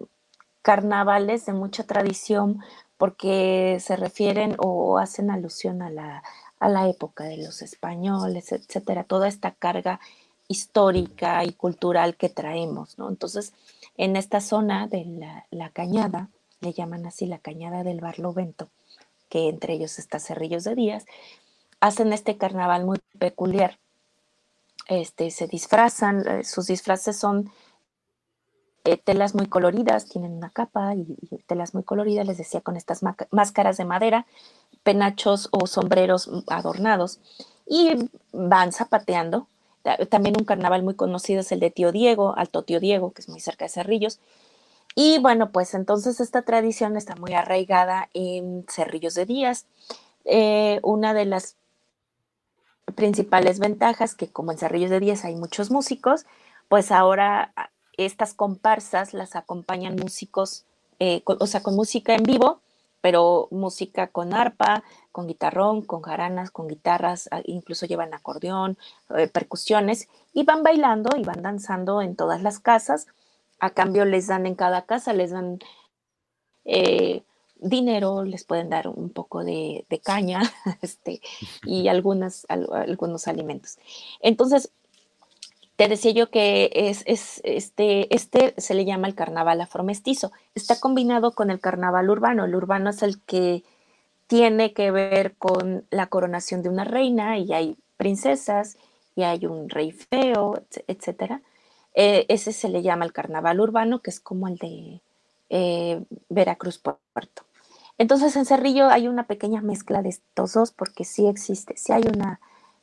carnavales 0.63 1.47
de 1.47 1.53
mucha 1.53 1.85
tradición 1.85 2.61
porque 2.99 3.79
se 3.81 3.97
refieren 3.97 4.57
o 4.59 4.99
hacen 4.99 5.31
alusión 5.31 5.83
a 5.83 5.91
la, 5.91 6.23
a 6.59 6.69
la 6.69 6.89
época 6.89 7.25
de 7.25 7.39
los 7.39 7.63
españoles, 7.63 8.53
etcétera, 8.53 9.05
toda 9.05 9.27
esta 9.27 9.53
carga 9.53 10.01
histórica 10.51 11.45
y 11.45 11.53
cultural 11.53 12.17
que 12.17 12.29
traemos, 12.29 12.99
¿no? 12.99 13.09
Entonces, 13.09 13.53
en 13.97 14.17
esta 14.17 14.41
zona 14.41 14.89
de 14.89 15.07
la, 15.51 15.71
cañada, 15.71 16.29
le 16.61 16.73
llaman 16.73 17.07
así 17.07 17.27
la 17.27 17.39
cañada 17.39 17.85
del 17.85 18.01
Barlovento, 18.01 18.69
que 19.29 19.49
entre 19.49 19.75
ellos 19.75 19.99
está 19.99 20.19
Cerrillos 20.19 20.65
de 20.65 20.75
Díaz, 20.75 21.07
hacen 21.79 22.13
este 22.13 22.37
carnaval 22.37 22.85
muy 22.85 22.99
peculiar. 23.19 23.79
Este, 24.89 25.31
se 25.31 25.47
disfrazan, 25.47 26.27
eh, 26.27 26.45
sus 26.45 26.67
disfraces 26.67 27.17
son 27.17 27.53
eh, 28.85 28.97
telas 28.97 29.35
muy 29.35 29.47
coloridas, 29.47 30.09
tienen 30.09 30.33
una 30.33 30.51
capa 30.51 30.95
y, 30.95 31.17
telas 31.47 31.75
muy 31.75 31.83
coloridas, 31.83 32.27
les 32.27 32.39
decía, 32.39 32.61
con 32.63 32.77
estas 32.77 33.03
máscaras 33.31 33.77
de 33.77 33.85
madera, 33.85 34.27
penachos 34.83 35.49
o 35.51 35.67
sombreros 35.67 36.31
adornados 36.49 37.21
y 37.67 38.09
van 38.33 38.73
zapateando. 38.73 39.49
También 40.11 40.37
un 40.39 40.45
carnaval 40.45 40.83
muy 40.83 40.95
conocido 40.95 41.41
es 41.41 41.53
el 41.53 41.61
de 41.61 41.71
Tío 41.71 41.93
Diego, 41.93 42.35
Alto 42.37 42.63
Tío 42.63 42.81
Diego, 42.81 43.13
que 43.13 43.23
es 43.23 43.29
muy 43.29 43.41
cerca 43.41 43.65
de 43.65 43.71
Cerrillos. 43.71 44.21
Y 44.95 45.19
bueno, 45.19 45.53
pues 45.53 45.75
entonces 45.75 46.21
esta 46.21 46.43
tradición 46.43 46.97
está 46.97 47.17
muy 47.17 47.35
arraigada 47.35 48.09
en 48.13 48.65
Cerrillos 48.69 49.15
de 49.15 49.27
Díaz. 49.27 49.67
Eh, 50.25 50.81
una 50.83 51.15
de 51.15 51.27
las 51.27 51.57
principales 52.95 53.59
ventajas, 53.59 54.15
que 54.15 54.29
como 54.29 54.53
en 54.53 54.59
Cerrillos 54.59 54.91
de 54.91 55.01
Díaz 55.01 55.25
hay 55.25 55.37
muchos 55.37 55.71
músicos, 55.71 56.27
pues 56.69 56.91
ahora 56.91 57.53
estas 58.07 58.35
comparsas 58.35 59.15
las 59.15 59.37
acompañan 59.37 59.97
músicos, 59.97 60.65
eh, 60.99 61.23
o 61.25 61.47
sea, 61.47 61.63
con 61.63 61.77
música 61.77 62.15
en 62.15 62.23
vivo, 62.23 62.61
pero 63.01 63.49
música 63.51 64.09
con 64.09 64.35
arpa, 64.35 64.83
con 65.13 65.27
guitarrón, 65.27 65.83
con 65.83 66.03
jaranas, 66.03 66.51
con 66.51 66.69
guitarras, 66.69 67.29
incluso 67.45 67.87
llevan 67.87 68.15
acordeón, 68.15 68.79
eh, 69.17 69.29
percusiones, 69.29 70.09
y 70.33 70.45
van 70.45 70.63
bailando 70.63 71.17
y 71.17 71.23
van 71.23 71.43
danzando 71.43 72.03
en 72.03 72.17
todas 72.17 72.43
las 72.43 72.59
casas. 72.59 73.07
A 73.59 73.71
cambio 73.71 74.05
les 74.05 74.27
dan 74.27 74.47
en 74.47 74.55
cada 74.55 74.87
casa, 74.87 75.13
les 75.13 75.31
dan 75.31 75.59
eh, 76.65 77.23
dinero, 77.57 78.25
les 78.25 78.45
pueden 78.45 78.71
dar 78.71 78.89
un 78.89 79.11
poco 79.11 79.45
de, 79.45 79.87
caña 80.03 80.43
este, 80.83 81.21
y 81.65 81.89
algunos 81.89 82.47
alimentos. 83.27 83.79
Entonces, 84.21 84.73
te 85.81 85.89
decía 85.89 86.11
yo 86.11 86.29
que 86.29 86.71
es, 86.75 87.03
este, 87.07 88.15
este 88.15 88.53
se 88.59 88.75
le 88.75 88.85
llama 88.85 89.09
el 89.09 89.15
carnaval 89.15 89.63
afromestizo. 89.63 90.31
Está 90.55 90.79
combinado 90.79 91.33
con 91.33 91.51
el 91.51 91.59
carnaval 91.59 92.11
urbano. 92.11 92.45
El 92.45 92.55
urbano 92.55 92.91
es 92.91 93.03
el 93.03 93.19
que 93.23 93.65
tiene 94.27 94.75
que 94.75 94.91
ver 94.91 95.37
con 95.37 95.87
la 95.89 96.09
coronación 96.09 96.63
de 96.63 96.69
una 96.69 96.85
reina 96.85 97.39
y 97.39 97.55
hay 97.55 97.79
princesas 97.97 98.77
y 99.17 99.23
hay 99.23 99.47
un 99.47 99.71
rey 99.71 99.93
feo, 99.93 100.63
etcétera. 100.87 101.41
Eh, 101.95 102.27
ese 102.29 102.53
se 102.53 102.69
le 102.69 102.83
llama 102.83 103.07
el 103.07 103.15
carnaval 103.15 103.59
urbano, 103.59 104.01
que 104.01 104.11
es 104.11 104.21
como 104.21 104.49
el 104.49 104.59
de 104.59 105.01
eh, 105.49 106.05
Veracruz 106.29 106.77
Puerto. 106.77 107.45
Entonces 107.97 108.37
en 108.37 108.45
Cerrillo 108.45 108.91
hay 108.91 109.09
una 109.09 109.27
pequeña 109.27 109.63
mezcla 109.63 110.03
de 110.03 110.11
estos 110.11 110.53
dos 110.53 110.73
porque 110.73 111.07
sí 111.07 111.27
existe, 111.27 111.79
sí 111.79 111.91
hay 111.93 112.03
una 112.03 112.39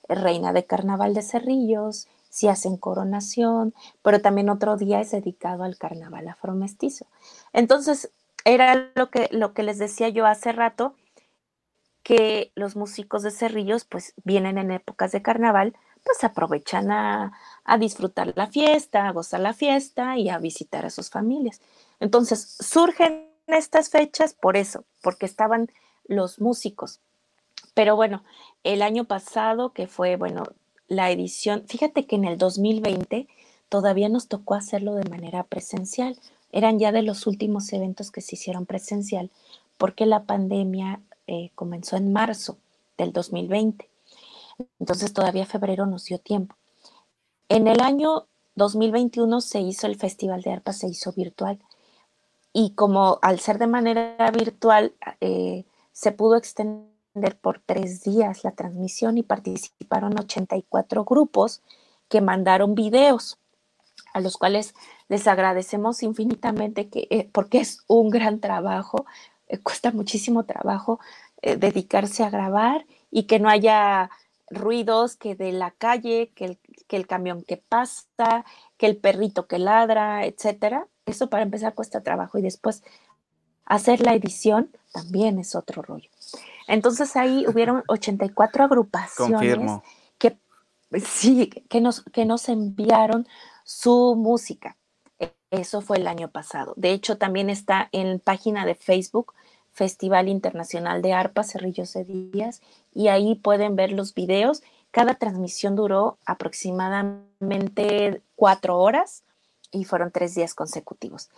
reina 0.10 0.52
de 0.52 0.65
carnaval 0.65 1.14
de 1.14 1.22
Cerrillos, 1.22 2.07
si 2.38 2.47
hacen 2.47 2.77
coronación, 2.77 3.73
pero 4.03 4.22
también 4.22 4.51
otro 4.51 4.77
día 4.77 5.01
es 5.01 5.09
dedicado 5.09 5.64
al 5.64 5.80
carnaval 5.80 6.27
afromestizo. 6.27 7.07
Entonces, 7.51 8.11
era 8.45 8.91
lo 8.93 9.09
que, 9.09 9.27
lo 9.31 9.55
que 9.55 9.64
les 9.64 9.80
decía 9.80 10.09
yo 10.09 10.27
hace 10.27 10.51
rato, 10.51 10.93
que 12.03 12.51
los 12.53 12.76
músicos 12.76 13.23
de 13.23 13.31
Cerrillos 13.31 13.85
pues 13.85 14.14
vienen 14.23 14.59
en 14.59 14.69
épocas 14.69 15.11
de 15.14 15.23
carnaval, 15.23 15.76
pues 16.03 16.23
aprovechan 16.23 16.91
a, 16.91 17.34
a 17.64 17.77
disfrutar 17.80 18.34
la 18.35 18.45
fiesta, 18.45 19.07
a 19.07 19.14
gozar 19.14 19.39
la 19.39 19.53
fiesta 19.53 20.15
y 20.19 20.30
a 20.30 20.38
visitar 20.38 20.85
a 20.85 20.91
sus 20.91 21.09
familias. 21.09 21.59
Entonces, 21.99 22.55
surgen 22.59 23.31
estas 23.47 23.89
fechas 23.89 24.35
por 24.35 24.57
eso, 24.57 24.85
porque 25.01 25.26
estaban 25.26 25.72
los 26.05 26.39
músicos. 26.39 27.01
Pero 27.73 27.95
bueno, 27.95 28.23
el 28.64 28.84
año 28.84 29.05
pasado, 29.05 29.73
que 29.73 29.88
fue, 29.88 30.18
bueno, 30.18 30.43
la 30.88 31.11
edición, 31.11 31.64
fíjate 31.68 32.05
que 32.05 32.15
en 32.15 32.26
el 32.26 32.38
2020 32.38 33.27
todavía 33.69 34.09
nos 34.09 34.27
tocó 34.27 34.53
hacerlo 34.53 34.95
de 34.95 35.09
manera 35.09 35.43
presencial. 35.43 36.18
Eran 36.51 36.80
ya 36.80 36.91
de 36.91 37.01
los 37.01 37.27
últimos 37.27 37.72
eventos 37.73 38.11
que 38.11 38.22
se 38.22 38.35
hicieron 38.35 38.65
presencial 38.65 39.30
porque 39.77 40.05
la 40.05 40.23
pandemia 40.23 41.01
eh, 41.27 41.51
comenzó 41.55 41.97
en 41.97 42.14
marzo 42.14 42.57
del 42.97 43.14
2020. 43.14 43.89
Entonces 44.80 45.14
todavía 45.14 45.45
febrero 45.45 45.85
nos 45.85 46.05
dio 46.05 46.19
tiempo. 46.19 46.55
En 47.49 47.68
el 47.68 47.81
año 47.81 48.27
2021 48.55 49.41
se 49.41 49.59
hizo 49.59 49.88
el 49.88 49.97
Festival 49.97 50.41
de 50.41 50.51
Arpa, 50.51 50.73
se 50.73 50.88
hizo 50.88 51.11
virtual. 51.14 51.59
Y 52.53 52.72
como 52.72 53.19
al 53.22 53.39
ser 53.39 53.59
de 53.59 53.68
manera 53.68 54.31
virtual, 54.31 54.93
eh, 55.22 55.65
se 55.91 56.11
pudo 56.11 56.38
extender 56.38 56.97
por 57.39 57.60
tres 57.60 58.03
días 58.03 58.44
la 58.44 58.52
transmisión 58.52 59.18
y 59.18 59.23
participaron 59.23 60.18
84 60.19 61.06
grupos 61.06 61.61
que 62.10 62.22
mandaron 62.22 62.76
videos, 62.76 63.38
a 64.14 64.22
los 64.22 64.38
cuales 64.38 64.73
les 65.10 65.27
agradecemos 65.27 66.03
infinitamente 66.03 66.89
que, 66.89 67.07
eh, 67.10 67.30
porque 67.31 67.60
es 67.60 67.84
un 67.88 68.10
gran 68.10 68.39
trabajo, 68.39 69.06
eh, 69.48 69.57
cuesta 69.60 69.91
muchísimo 69.91 70.44
trabajo 70.44 70.99
dedicarse 71.39 72.23
a 72.23 72.31
grabar 72.31 72.88
y 73.11 73.23
que 73.23 73.39
no 73.39 73.48
haya 73.48 74.10
ruidos 74.49 75.15
que 75.15 75.35
de 75.35 75.52
la 75.52 75.72
calle, 75.72 76.31
que 76.35 76.45
el, 76.45 76.57
que 76.88 76.95
el 76.95 77.07
camión 77.07 77.44
que 77.44 77.57
pasa, 77.57 78.45
que 78.77 78.85
el 78.85 78.98
perrito 78.98 79.48
que 79.48 79.60
ladra, 79.60 80.26
etcétera. 80.26 80.88
Eso 81.06 81.30
para 81.30 81.44
empezar 81.44 81.73
cuesta 81.73 82.02
trabajo 82.02 82.38
y 82.38 82.41
después 82.41 82.84
hacer 83.65 84.02
la 84.02 84.14
edición 84.14 84.72
también 84.94 85.39
es 85.39 85.56
otro 85.56 85.81
rollo. 85.81 86.10
Entonces 86.68 87.15
ahí 87.15 87.45
hubieron 87.48 87.84
84 87.88 88.65
agrupaciones 88.65 89.81
que 90.19 90.38
sí, 90.99 91.49
que 91.69 91.81
nos, 91.81 92.03
que 92.03 92.26
nos 92.26 92.49
enviaron 92.49 93.27
su 93.64 94.15
música. 94.15 94.77
Eso 95.49 95.81
fue 95.81 95.98
el 95.98 96.07
año 96.07 96.30
pasado. 96.30 96.73
De 96.76 96.91
hecho, 96.91 97.18
también 97.18 97.49
está 97.49 97.88
en 97.94 98.19
página 98.19 98.65
de 98.65 98.76
Facebook 98.76 99.34
Festival 99.72 100.27
Internacional 100.27 101.02
de 101.02 101.14
Arpa 101.14 101.44
Cerrillos 101.44 101.94
de 101.94 102.03
Díaz 102.03 102.61
y 102.94 103.07
ahí 103.07 103.35
pueden 103.35 103.76
ver 103.76 103.91
los 103.91 104.14
videos. 104.14 104.61
Cada 104.91 105.14
transmisión 105.14 105.76
duró 105.76 106.18
aproximadamente 106.26 108.22
cuatro 108.35 108.80
horas 108.80 109.23
y 109.72 109.85
fueron 109.85 110.11
tres 110.11 110.35
días 110.35 110.53
consecutivos. 110.53 111.30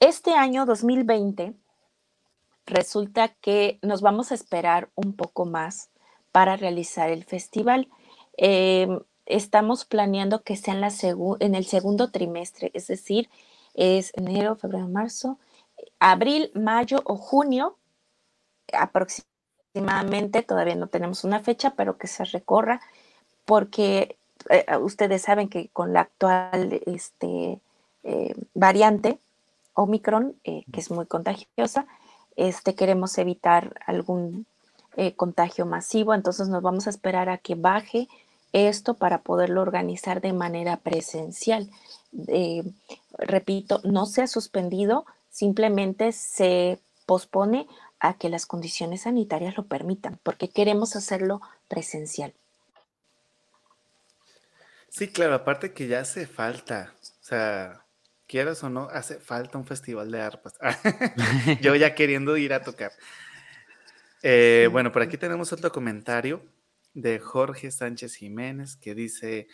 Este 0.00 0.34
año 0.34 0.66
2020 0.66 1.54
resulta 2.68 3.28
que 3.28 3.78
nos 3.82 4.00
vamos 4.00 4.30
a 4.30 4.34
esperar 4.34 4.90
un 4.94 5.14
poco 5.14 5.44
más 5.44 5.90
para 6.32 6.56
realizar 6.56 7.10
el 7.10 7.24
festival. 7.24 7.88
Em, 8.36 9.00
estamos 9.26 9.84
planeando 9.84 10.42
que 10.42 10.56
sea 10.56 10.74
en, 10.74 10.80
la 10.80 10.92
en 11.40 11.54
el 11.54 11.66
segundo 11.66 12.10
trimestre, 12.10 12.70
es 12.74 12.86
decir, 12.86 13.28
es 13.74 14.12
enero, 14.14 14.56
febrero, 14.56 14.88
marzo, 14.88 15.38
abril, 15.98 16.50
mayo 16.54 17.02
o 17.04 17.16
junio 17.16 17.76
aproximadamente, 18.72 20.42
todavía 20.42 20.74
no 20.74 20.88
tenemos 20.88 21.24
una 21.24 21.40
fecha, 21.40 21.74
pero 21.76 21.98
que 21.98 22.06
se 22.06 22.24
recorra, 22.24 22.80
porque 23.44 24.18
eh, 24.50 24.64
ustedes 24.78 25.22
saben 25.22 25.48
que 25.48 25.68
con 25.70 25.92
la 25.92 26.02
actual 26.02 26.80
este, 26.86 27.60
eh, 28.02 28.34
variante 28.54 29.18
Omicron, 29.74 30.36
eh, 30.44 30.64
que 30.72 30.80
es 30.80 30.90
muy 30.90 31.06
contagiosa, 31.06 31.86
este, 32.38 32.74
queremos 32.74 33.18
evitar 33.18 33.74
algún 33.86 34.46
contagio 35.14 35.64
masivo, 35.64 36.12
entonces 36.12 36.48
nos 36.48 36.60
vamos 36.60 36.88
a 36.88 36.90
esperar 36.90 37.28
a 37.28 37.38
que 37.38 37.54
baje 37.54 38.08
esto 38.52 38.94
para 38.94 39.22
poderlo 39.22 39.62
organizar 39.62 40.20
de 40.20 40.32
manera 40.32 40.78
presencial. 40.78 41.70
repito, 43.16 43.80
no 43.84 44.06
se 44.06 44.22
ha 44.22 44.26
suspendido, 44.26 45.04
simplemente 45.30 46.10
se 46.10 46.80
pospone 47.06 47.68
a 48.00 48.14
que 48.14 48.28
las 48.28 48.46
condiciones 48.46 49.02
sanitarias 49.02 49.56
lo 49.56 49.66
permitan, 49.66 50.18
porque 50.22 50.48
queremos 50.48 50.96
hacerlo 50.96 51.40
presencial. 51.68 52.32
Sí, 54.88 55.08
claro, 55.08 55.34
aparte 55.34 55.72
que 55.72 55.86
ya 55.86 56.00
hace 56.00 56.26
falta, 56.26 56.92
o 57.02 57.24
sea, 57.24 57.84
quieras 58.28 58.62
o 58.62 58.70
no, 58.70 58.88
hace 58.92 59.18
falta 59.18 59.58
un 59.58 59.66
festival 59.66 60.10
de 60.12 60.20
arpas. 60.20 60.54
Yo 61.60 61.74
ya 61.74 61.94
queriendo 61.94 62.36
ir 62.36 62.52
a 62.52 62.62
tocar. 62.62 62.92
Eh, 64.22 64.68
bueno, 64.70 64.92
por 64.92 65.02
aquí 65.02 65.16
tenemos 65.16 65.52
otro 65.52 65.72
comentario 65.72 66.44
de 66.94 67.18
Jorge 67.18 67.70
Sánchez 67.70 68.14
Jiménez 68.16 68.76
que 68.76 68.94
dice, 68.94 69.48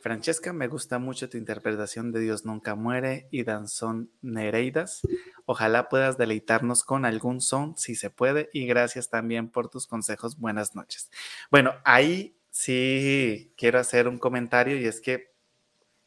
Francesca, 0.00 0.52
me 0.52 0.68
gusta 0.68 0.98
mucho 0.98 1.28
tu 1.28 1.36
interpretación 1.36 2.12
de 2.12 2.20
Dios 2.20 2.44
nunca 2.44 2.74
muere 2.74 3.28
y 3.30 3.44
Danzón 3.44 4.10
Nereidas. 4.22 5.02
Ojalá 5.44 5.88
puedas 5.88 6.16
deleitarnos 6.16 6.84
con 6.84 7.04
algún 7.04 7.40
son, 7.40 7.76
si 7.76 7.94
se 7.94 8.10
puede, 8.10 8.48
y 8.52 8.66
gracias 8.66 9.10
también 9.10 9.50
por 9.50 9.68
tus 9.68 9.86
consejos. 9.86 10.38
Buenas 10.38 10.74
noches. 10.74 11.10
Bueno, 11.50 11.74
ahí 11.84 12.38
sí 12.50 13.52
quiero 13.56 13.78
hacer 13.78 14.08
un 14.08 14.18
comentario 14.18 14.78
y 14.78 14.86
es 14.86 15.00
que 15.00 15.35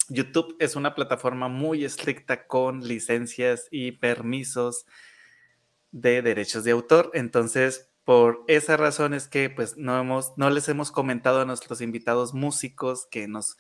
YouTube 0.10 0.56
es 0.60 0.76
una 0.76 0.96
plataforma 0.96 1.48
muy 1.48 1.86
estricta 1.86 2.48
con 2.48 2.88
licencias 2.88 3.68
y 3.72 3.94
permisos 3.94 4.86
de 5.92 6.22
derechos 6.22 6.64
de 6.64 6.72
autor. 6.72 7.12
Entonces, 7.14 7.90
por 8.04 8.44
esa 8.48 8.76
razón 8.78 9.14
es 9.14 9.28
que 9.28 9.50
pues 9.50 9.78
no 9.78 10.00
hemos 10.00 10.34
no 10.38 10.50
les 10.50 10.68
hemos 10.68 10.92
comentado 10.92 11.42
a 11.42 11.46
nuestros 11.46 11.82
invitados 11.82 12.34
músicos 12.34 13.08
que 13.12 13.28
nos 13.28 13.58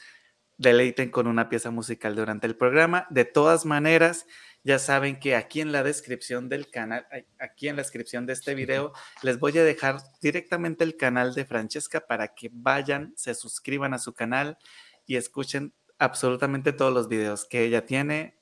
deleiten 0.58 1.10
con 1.10 1.28
una 1.28 1.50
pieza 1.50 1.72
musical 1.72 2.16
durante 2.16 2.48
el 2.48 2.56
programa. 2.56 3.08
De 3.10 3.26
todas 3.26 3.66
maneras, 3.66 4.26
ya 4.64 4.78
saben 4.78 5.20
que 5.20 5.36
aquí 5.36 5.62
en 5.62 5.72
la 5.72 5.84
descripción 5.84 6.50
del 6.50 6.70
canal, 6.70 7.08
aquí 7.40 7.70
en 7.70 7.78
la 7.78 7.82
descripción 7.82 8.26
de 8.26 8.34
este 8.34 8.56
video, 8.56 8.92
les 9.24 9.40
voy 9.40 9.58
a 9.58 9.64
dejar 9.64 10.02
directamente 10.22 10.84
el 10.84 10.98
canal 10.98 11.34
de 11.34 11.46
Francesca 11.46 12.02
para 12.06 12.36
que 12.36 12.50
vayan, 12.52 13.14
se 13.16 13.34
suscriban 13.36 13.94
a 13.94 14.00
su 14.00 14.14
canal 14.14 14.58
y 15.06 15.16
escuchen 15.16 15.74
absolutamente 16.00 16.74
todos 16.74 16.94
los 16.94 17.08
videos 17.08 17.46
que 17.46 17.64
ella 17.64 17.86
tiene 17.86 18.40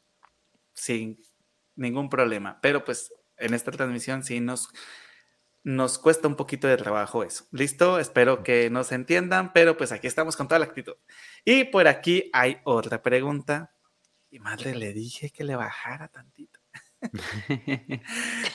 sin 0.74 1.22
ningún 1.76 2.10
problema. 2.10 2.60
Pero 2.62 2.86
pues 2.86 3.14
en 3.38 3.54
esta 3.54 3.72
transmisión 3.72 4.24
sí 4.24 4.40
nos 4.40 4.70
nos 5.68 6.00
cuesta 6.00 6.30
un 6.30 6.38
poquito 6.38 6.66
de 6.66 6.78
trabajo 6.78 7.26
eso. 7.26 7.46
¿Listo? 7.52 8.00
Espero 8.00 8.42
que 8.42 8.70
nos 8.70 8.94
entiendan, 8.94 9.52
pero 9.52 9.76
pues 9.76 9.92
aquí 9.92 10.08
estamos 10.08 10.38
con 10.38 10.48
toda 10.48 10.60
la 10.60 10.66
actitud. 10.66 10.96
Y 11.44 11.66
por 11.66 11.90
aquí 11.90 12.30
hay 12.32 12.62
otra 12.64 13.02
pregunta. 13.02 13.76
Y 14.30 14.40
madre, 14.40 14.76
le 14.76 14.94
dije 14.94 15.30
que 15.30 15.44
le 15.44 15.58
bajara 15.58 16.08
tantito. 16.08 16.62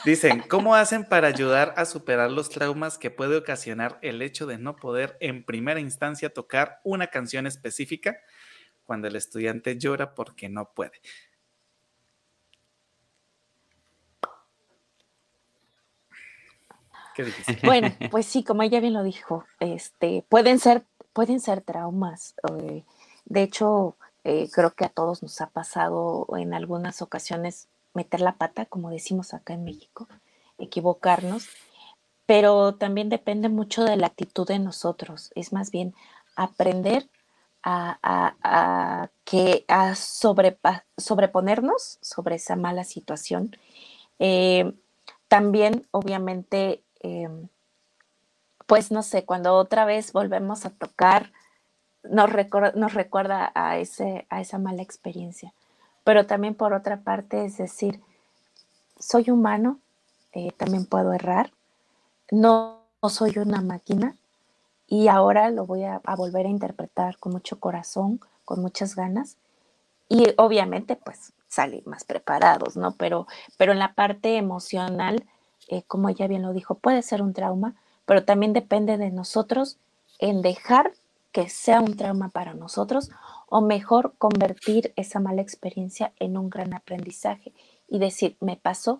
Dicen, 0.05 0.41
¿cómo 0.49 0.73
hacen 0.73 1.05
para 1.05 1.27
ayudar 1.27 1.75
a 1.77 1.85
superar 1.85 2.31
los 2.31 2.49
traumas 2.49 2.97
que 2.97 3.11
puede 3.11 3.37
ocasionar 3.37 3.99
el 4.01 4.23
hecho 4.23 4.47
de 4.47 4.57
no 4.57 4.75
poder 4.75 5.15
en 5.19 5.45
primera 5.45 5.79
instancia 5.79 6.33
tocar 6.33 6.79
una 6.83 7.07
canción 7.07 7.45
específica 7.45 8.17
cuando 8.85 9.07
el 9.07 9.15
estudiante 9.15 9.77
llora 9.77 10.13
porque 10.15 10.49
no 10.49 10.71
puede? 10.73 11.01
Bueno, 17.63 17.89
pues 18.11 18.25
sí, 18.25 18.43
como 18.43 18.63
ella 18.63 18.79
bien 18.79 18.93
lo 18.93 19.03
dijo, 19.03 19.45
este, 19.59 20.25
pueden 20.29 20.59
ser, 20.59 20.83
pueden 21.13 21.39
ser 21.39 21.61
traumas. 21.61 22.35
Eh, 22.59 22.83
de 23.25 23.43
hecho, 23.43 23.97
eh, 24.23 24.49
creo 24.51 24.71
que 24.71 24.85
a 24.85 24.89
todos 24.89 25.21
nos 25.21 25.39
ha 25.41 25.47
pasado 25.47 26.27
en 26.37 26.53
algunas 26.53 27.01
ocasiones 27.01 27.67
meter 27.93 28.21
la 28.21 28.35
pata, 28.35 28.65
como 28.65 28.89
decimos 28.89 29.33
acá 29.33 29.53
en 29.53 29.63
México, 29.63 30.07
equivocarnos, 30.57 31.47
pero 32.25 32.75
también 32.75 33.09
depende 33.09 33.49
mucho 33.49 33.83
de 33.83 33.97
la 33.97 34.07
actitud 34.07 34.47
de 34.47 34.59
nosotros. 34.59 35.31
Es 35.35 35.53
más 35.53 35.71
bien 35.71 35.93
aprender 36.35 37.07
a, 37.63 39.09
que, 39.23 39.65
a 39.67 39.95
sobreponernos 39.95 41.97
sobre 42.01 42.35
esa 42.35 42.55
mala 42.55 42.83
situación. 42.83 43.55
Eh, 44.19 44.73
también, 45.27 45.87
obviamente, 45.91 46.83
Em, 47.03 47.49
pues 48.65 48.91
no 48.91 49.03
sé, 49.03 49.25
cuando 49.25 49.55
otra 49.55 49.85
vez 49.85 50.13
volvemos 50.13 50.65
a 50.65 50.71
tocar, 50.71 51.31
nos, 52.03 52.29
nos 52.75 52.93
recuerda 52.93 53.51
a, 53.53 53.77
ese, 53.77 54.25
a 54.29 54.41
esa 54.41 54.57
mala 54.57 54.81
experiencia. 54.81 55.53
Pero 56.05 56.25
también 56.25 56.55
por 56.55 56.73
otra 56.73 57.01
parte 57.01 57.45
es 57.45 57.57
decir, 57.57 58.01
soy 58.97 59.29
humano, 59.29 59.79
eh, 60.31 60.51
también 60.57 60.85
puedo 60.85 61.13
errar, 61.13 61.51
no, 62.31 62.79
soy 63.09 63.37
una 63.37 63.61
máquina 63.61 64.15
y 64.93 65.07
ahora 65.07 65.49
lo 65.49 65.65
voy 65.65 65.85
a, 65.85 66.01
volver 66.15 66.45
a 66.45 66.49
interpretar 66.49 67.17
con 67.17 67.31
mucho 67.31 67.59
corazón, 67.59 68.19
con 68.45 68.61
muchas 68.61 68.95
ganas 68.95 69.37
y 70.07 70.27
obviamente 70.37 70.95
pues 70.95 71.33
salir 71.47 71.81
más 71.87 72.03
preparados, 72.03 72.77
¿no? 72.77 72.91
Pero, 72.91 73.25
pero 73.57 73.71
en 73.71 73.79
la 73.79 73.95
parte 73.95 74.37
emocional 74.37 75.25
eh, 75.67 75.81
como 75.87 76.09
ella 76.09 76.27
bien 76.27 76.43
lo 76.43 76.53
dijo, 76.53 76.75
puede 76.75 77.01
ser 77.01 77.23
un 77.23 77.33
trauma, 77.33 77.73
pero 78.05 78.23
también 78.23 78.53
depende 78.53 78.97
de 78.97 79.09
nosotros 79.09 79.77
en 80.19 80.43
dejar 80.43 80.93
que 81.31 81.49
sea 81.49 81.81
un 81.81 81.97
trauma 81.97 82.29
para 82.29 82.53
nosotros 82.53 83.09
o 83.49 83.61
mejor 83.61 84.13
convertir 84.19 84.93
esa 84.95 85.19
mala 85.19 85.41
experiencia 85.41 86.13
en 86.19 86.37
un 86.37 86.51
gran 86.51 86.71
aprendizaje 86.75 87.51
y 87.89 87.97
decir, 87.97 88.37
me 88.41 88.57
pasó, 88.57 88.99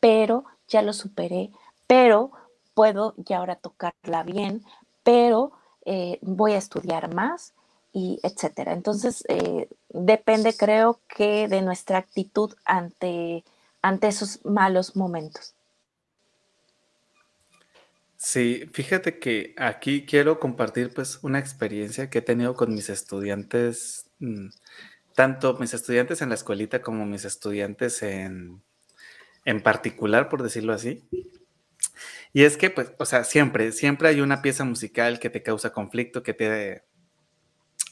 pero 0.00 0.46
ya 0.66 0.82
lo 0.82 0.92
superé, 0.92 1.52
pero 1.86 2.32
puedo 2.74 3.14
ya 3.18 3.38
ahora 3.38 3.54
tocarla 3.54 4.24
bien, 4.24 4.64
pero 5.08 5.52
eh, 5.86 6.18
voy 6.20 6.52
a 6.52 6.58
estudiar 6.58 7.14
más 7.14 7.54
y 7.94 8.20
etcétera. 8.22 8.74
Entonces, 8.74 9.24
eh, 9.30 9.66
depende, 9.88 10.54
creo 10.54 11.00
que, 11.08 11.48
de 11.48 11.62
nuestra 11.62 11.96
actitud 11.96 12.54
ante, 12.66 13.42
ante 13.80 14.08
esos 14.08 14.44
malos 14.44 14.96
momentos. 14.96 15.54
Sí, 18.18 18.68
fíjate 18.74 19.18
que 19.18 19.54
aquí 19.56 20.04
quiero 20.04 20.38
compartir 20.38 20.92
pues 20.92 21.20
una 21.22 21.38
experiencia 21.38 22.10
que 22.10 22.18
he 22.18 22.22
tenido 22.22 22.52
con 22.52 22.74
mis 22.74 22.90
estudiantes, 22.90 24.10
mm, 24.18 24.48
tanto 25.14 25.56
mis 25.58 25.72
estudiantes 25.72 26.20
en 26.20 26.28
la 26.28 26.34
escuelita 26.34 26.82
como 26.82 27.06
mis 27.06 27.24
estudiantes 27.24 28.02
en, 28.02 28.60
en 29.46 29.62
particular, 29.62 30.28
por 30.28 30.42
decirlo 30.42 30.74
así. 30.74 31.08
Y 32.32 32.44
es 32.44 32.56
que, 32.56 32.70
pues, 32.70 32.92
o 32.98 33.04
sea, 33.04 33.24
siempre, 33.24 33.72
siempre 33.72 34.08
hay 34.08 34.20
una 34.20 34.42
pieza 34.42 34.64
musical 34.64 35.18
que 35.18 35.30
te 35.30 35.42
causa 35.42 35.72
conflicto, 35.72 36.22
que 36.22 36.34
te 36.34 36.84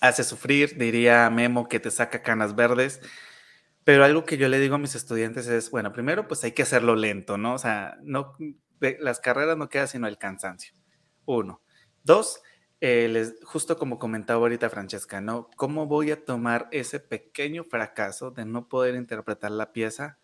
hace 0.01 0.25
sufrir, 0.25 0.77
diría 0.79 1.29
Memo, 1.31 1.69
que 1.69 1.81
te 1.81 1.91
saca 1.91 2.23
canas 2.23 2.55
verdes. 2.55 3.01
Pero 3.85 4.05
algo 4.05 4.25
que 4.25 4.37
yo 4.37 4.49
le 4.49 4.59
digo 4.59 4.75
a 4.75 4.79
mis 4.79 4.95
estudiantes 4.95 5.47
es, 5.47 5.71
bueno, 5.71 5.93
primero, 5.93 6.27
pues 6.29 6.43
hay 6.45 6.53
que 6.53 6.63
hacerlo 6.63 6.97
lento, 6.97 7.39
¿no? 7.39 7.55
O 7.55 7.59
sea, 7.59 7.97
no, 8.03 8.37
las 9.01 9.21
carreras 9.21 9.57
no 9.57 9.69
queda 9.69 9.87
sino 9.87 10.09
el 10.09 10.19
cansancio. 10.19 10.75
Uno. 11.25 11.63
Dos, 12.03 12.41
eh, 12.81 13.33
justo 13.45 13.79
como 13.79 13.99
comentaba 13.99 14.41
ahorita 14.41 14.71
Francesca, 14.71 15.21
¿no? 15.21 15.51
¿Cómo 15.57 15.87
voy 15.87 16.11
a 16.11 16.25
tomar 16.25 16.69
ese 16.73 17.01
pequeño 17.01 17.65
fracaso 17.65 18.31
de 18.31 18.45
no 18.45 18.69
poder 18.69 18.97
interpretar 18.97 19.51
la 19.51 19.73
pieza? 19.73 20.19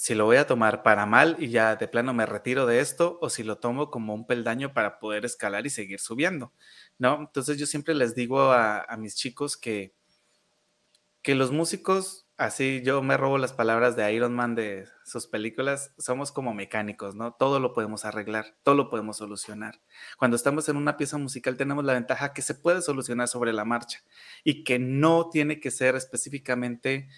Si 0.00 0.14
lo 0.14 0.24
voy 0.24 0.38
a 0.38 0.46
tomar 0.46 0.82
para 0.82 1.04
mal 1.04 1.36
y 1.38 1.50
ya 1.50 1.76
de 1.76 1.86
plano 1.86 2.14
me 2.14 2.24
retiro 2.24 2.64
de 2.64 2.80
esto, 2.80 3.18
o 3.20 3.28
si 3.28 3.42
lo 3.42 3.58
tomo 3.58 3.90
como 3.90 4.14
un 4.14 4.26
peldaño 4.26 4.72
para 4.72 4.98
poder 4.98 5.26
escalar 5.26 5.66
y 5.66 5.70
seguir 5.70 6.00
subiendo, 6.00 6.54
¿no? 6.96 7.18
Entonces 7.20 7.58
yo 7.58 7.66
siempre 7.66 7.94
les 7.94 8.14
digo 8.14 8.50
a, 8.50 8.86
mis 8.98 9.14
chicos 9.14 9.58
que, 9.58 9.94
que 11.20 11.34
los 11.34 11.52
músicos 11.52 12.26
así 12.38 12.80
yo 12.82 13.02
me 13.02 13.18
robo 13.18 13.36
las 13.36 13.52
palabras 13.52 13.94
de 13.94 14.10
Iron 14.14 14.34
Man 14.34 14.54
de 14.54 14.88
sus 15.04 15.26
películas, 15.26 15.92
somos 15.98 16.32
como 16.32 16.54
mecánicos, 16.54 17.14
¿no? 17.14 17.34
Todo 17.34 17.60
lo 17.60 17.74
podemos 17.74 18.06
arreglar, 18.06 18.56
todo 18.62 18.74
lo 18.74 18.88
podemos 18.88 19.18
solucionar. 19.18 19.82
Cuando 20.16 20.38
estamos 20.38 20.66
en 20.70 20.78
una 20.78 20.96
pieza 20.96 21.18
musical 21.18 21.58
tenemos 21.58 21.84
la 21.84 21.92
ventaja 21.92 22.32
que 22.32 22.40
se 22.40 22.54
puede 22.54 22.80
solucionar 22.80 23.28
sobre 23.28 23.52
la 23.52 23.66
marcha 23.66 23.98
y 24.44 24.64
que 24.64 24.78
no 24.78 25.28
tiene 25.28 25.60
que 25.60 25.70
ser 25.70 25.94
específicamente 25.94 27.10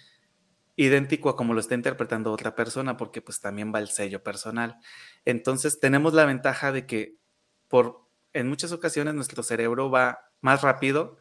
idéntico 0.75 1.29
a 1.29 1.35
como 1.35 1.53
lo 1.53 1.59
está 1.59 1.75
interpretando 1.75 2.31
otra 2.31 2.55
persona, 2.55 2.97
porque 2.97 3.21
pues 3.21 3.39
también 3.39 3.73
va 3.73 3.79
el 3.79 3.89
sello 3.89 4.23
personal. 4.23 4.77
Entonces 5.25 5.79
tenemos 5.79 6.13
la 6.13 6.25
ventaja 6.25 6.71
de 6.71 6.85
que 6.85 7.17
por 7.67 8.03
en 8.33 8.49
muchas 8.49 8.71
ocasiones 8.71 9.13
nuestro 9.13 9.43
cerebro 9.43 9.89
va 9.91 10.31
más 10.41 10.61
rápido 10.61 11.17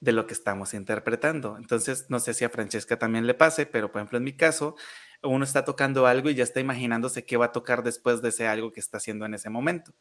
de 0.00 0.12
lo 0.12 0.26
que 0.26 0.34
estamos 0.34 0.74
interpretando. 0.74 1.56
Entonces, 1.56 2.06
no 2.08 2.20
sé 2.20 2.34
si 2.34 2.44
a 2.44 2.50
Francesca 2.50 2.98
también 2.98 3.26
le 3.26 3.34
pase, 3.34 3.66
pero 3.66 3.90
por 3.90 4.00
ejemplo, 4.00 4.18
en 4.18 4.24
mi 4.24 4.36
caso, 4.36 4.76
uno 5.22 5.44
está 5.44 5.64
tocando 5.64 6.06
algo 6.06 6.30
y 6.30 6.34
ya 6.34 6.44
está 6.44 6.60
imaginándose 6.60 7.24
qué 7.24 7.36
va 7.36 7.46
a 7.46 7.52
tocar 7.52 7.82
después 7.82 8.22
de 8.22 8.28
ese 8.28 8.46
algo 8.46 8.72
que 8.72 8.80
está 8.80 8.98
haciendo 8.98 9.24
en 9.24 9.34
ese 9.34 9.50
momento. 9.50 9.94